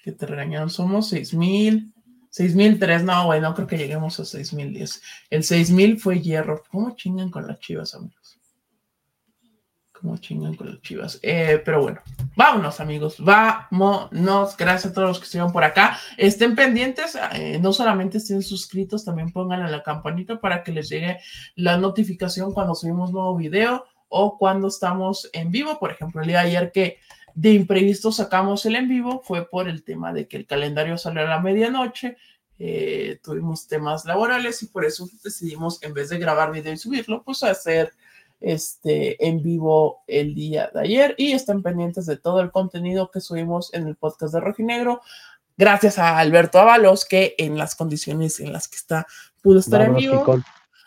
que 0.04 0.12
te 0.12 0.26
regañaron? 0.26 0.70
Somos 0.70 1.10
6000, 1.10 1.94
6003. 2.30 3.04
No, 3.04 3.26
güey, 3.26 3.42
no 3.42 3.54
creo 3.56 3.68
que 3.68 3.78
lleguemos 3.78 4.20
a 4.20 4.26
6010. 4.26 5.02
El 5.30 5.44
6000 5.44 6.00
fue 6.00 6.22
hierro. 6.22 6.64
¿Cómo 6.70 6.96
chingan 6.96 7.30
con 7.30 7.48
las 7.48 7.60
chivas, 7.60 7.96
amigos? 7.96 8.23
¿Cómo 10.04 10.18
chingan 10.18 10.54
con 10.56 10.70
las 10.70 10.82
chivas? 10.82 11.18
Eh, 11.22 11.62
pero 11.64 11.82
bueno, 11.82 12.02
vámonos, 12.36 12.82
amigos. 12.82 13.16
Vámonos. 13.20 14.58
Gracias 14.58 14.92
a 14.92 14.94
todos 14.94 15.08
los 15.08 15.20
que 15.20 15.24
estuvieron 15.24 15.54
por 15.54 15.64
acá. 15.64 15.98
Estén 16.18 16.56
pendientes. 16.56 17.18
Eh, 17.36 17.58
no 17.62 17.72
solamente 17.72 18.18
estén 18.18 18.42
suscritos, 18.42 19.06
también 19.06 19.32
pongan 19.32 19.62
a 19.62 19.72
la 19.72 19.82
campanita 19.82 20.42
para 20.42 20.62
que 20.62 20.74
les 20.74 20.90
llegue 20.90 21.20
la 21.56 21.78
notificación 21.78 22.52
cuando 22.52 22.76
subimos 22.76 23.14
nuevo 23.14 23.34
video 23.38 23.86
o 24.10 24.38
cuando 24.38 24.68
estamos 24.68 25.30
en 25.32 25.52
vivo. 25.52 25.80
Por 25.80 25.92
ejemplo, 25.92 26.20
el 26.20 26.28
día 26.28 26.42
de 26.42 26.48
ayer 26.48 26.74
que 26.74 26.98
de 27.34 27.54
imprevisto 27.54 28.12
sacamos 28.12 28.66
el 28.66 28.76
en 28.76 28.90
vivo 28.90 29.22
fue 29.24 29.50
por 29.50 29.70
el 29.70 29.86
tema 29.86 30.12
de 30.12 30.28
que 30.28 30.36
el 30.36 30.46
calendario 30.46 30.98
salió 30.98 31.22
a 31.22 31.30
la 31.30 31.40
medianoche. 31.40 32.18
Eh, 32.60 33.22
tuvimos 33.24 33.68
temas 33.68 34.04
laborales 34.04 34.62
y 34.64 34.68
por 34.68 34.84
eso 34.84 35.08
decidimos, 35.24 35.82
en 35.82 35.94
vez 35.94 36.10
de 36.10 36.20
grabar 36.20 36.52
video 36.52 36.74
y 36.74 36.78
subirlo, 36.78 37.24
pues 37.24 37.42
hacer 37.44 37.94
este 38.44 39.26
en 39.26 39.42
vivo 39.42 40.04
el 40.06 40.36
día 40.36 40.70
de 40.74 40.82
ayer 40.82 41.16
y 41.18 41.32
están 41.32 41.64
pendientes 41.64 42.06
de 42.06 42.18
todo 42.18 42.42
el 42.42 42.52
contenido 42.52 43.10
que 43.10 43.22
subimos 43.22 43.74
en 43.74 43.88
el 43.88 43.96
podcast 43.96 44.34
de 44.34 44.42
Rojinegro. 44.42 45.02
Gracias 45.56 45.98
a 45.98 46.20
Alberto 46.20 46.60
Ábalos, 46.60 47.06
que 47.06 47.36
en 47.38 47.58
las 47.58 47.76
condiciones 47.76 48.40
en 48.40 48.52
las 48.52 48.68
que 48.68 48.76
está 48.76 49.08
pudo 49.42 49.60
estar 49.60 49.82
en 49.82 49.96
vivo. 49.96 50.26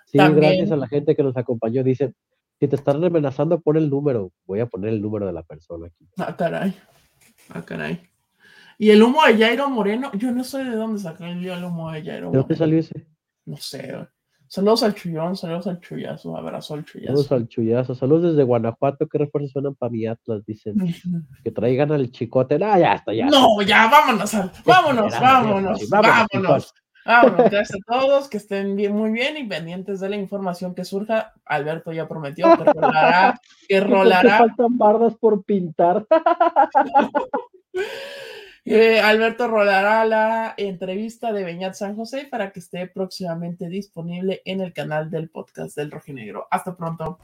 Sí, 0.07 0.19
gracias 0.19 0.71
a 0.71 0.77
la 0.77 0.87
gente 0.87 1.17
que 1.17 1.23
nos 1.23 1.37
acompañó. 1.37 1.83
Dice, 1.83 2.15
si 2.61 2.69
te 2.69 2.77
están 2.77 3.03
amenazando, 3.03 3.61
pon 3.61 3.77
el 3.77 3.89
número. 3.89 4.33
Voy 4.45 4.61
a 4.61 4.67
poner 4.67 4.91
el 4.91 5.01
número 5.01 5.27
de 5.27 5.33
la 5.33 5.43
persona 5.43 5.87
aquí. 5.87 6.07
Ah, 6.19 6.37
caray. 6.37 6.77
Ah, 7.51 7.63
caray. 7.63 8.03
Y 8.79 8.91
el 8.91 9.03
humo 9.03 9.25
de 9.25 9.39
Jairo 9.39 9.71
Moreno, 9.71 10.13
yo 10.15 10.31
no 10.33 10.45
sé 10.45 10.63
de 10.63 10.77
dónde 10.77 11.01
sacó 11.01 11.25
el 11.25 11.65
humo 11.65 11.91
de 11.91 12.03
Jairo 12.03 12.27
Moreno. 12.27 12.33
¿De 12.33 12.39
dónde 12.39 12.57
salió 12.57 12.79
ese? 12.79 13.07
No 13.47 13.57
sé. 13.57 14.09
Saludos 14.49 14.83
al 14.85 14.95
Chullón, 14.95 15.37
saludos 15.37 15.67
al 15.67 15.81
Chullazo, 15.81 16.37
abrazo 16.37 16.75
al 16.75 16.85
Chullazo. 16.85 17.09
Saludos 17.09 17.33
al 17.33 17.49
Chullazo, 17.49 17.95
saludos 17.95 18.31
desde 18.31 18.45
Guanajuato, 18.45 19.09
¿qué 19.09 19.19
refuerzos 19.19 19.53
suenan 19.53 19.75
para 19.75 19.91
mi 19.91 20.07
Atlas? 20.07 20.45
Dicen 20.47 20.77
que 21.43 21.51
traigan 21.51 21.93
al 21.93 22.11
chicote. 22.11 22.59
Ah, 22.63 22.79
ya 22.79 22.95
está, 22.95 23.13
ya. 23.13 23.27
No, 23.27 23.61
ya, 23.63 23.89
vámonos, 23.89 24.33
vámonos, 24.65 25.21
vámonos, 25.21 25.89
vámonos. 25.91 26.75
Bueno, 27.07 27.07
gracias 27.51 27.79
a 27.89 27.93
todos, 27.93 28.29
que 28.29 28.37
estén 28.37 28.77
bien, 28.77 28.95
muy 28.95 29.11
bien 29.11 29.37
y 29.37 29.45
pendientes 29.45 30.01
de 30.01 30.09
la 30.09 30.17
información 30.17 30.75
que 30.75 30.85
surja. 30.85 31.33
Alberto 31.45 31.93
ya 31.93 32.09
prometió 32.09 32.47
que 32.57 32.65
rolará, 32.73 33.41
que 33.69 33.81
rolará. 33.81 34.39
faltan 34.39 34.77
bardas 34.77 35.15
por 35.15 35.45
pintar. 35.45 36.07
Eh, 38.69 38.99
Alberto 38.99 39.47
rolará 39.47 40.05
la 40.05 40.55
entrevista 40.57 41.33
de 41.33 41.45
Beñat 41.45 41.75
San 41.75 41.95
José 41.95 42.27
para 42.29 42.51
que 42.51 42.59
esté 42.59 42.89
próximamente 42.89 43.69
disponible 43.69 44.43
en 44.45 44.61
el 44.61 44.73
canal 44.73 45.09
del 45.09 45.29
podcast 45.29 45.77
del 45.77 45.93
Rojinegro. 45.93 46.49
Hasta 46.51 46.75
pronto. 46.75 47.21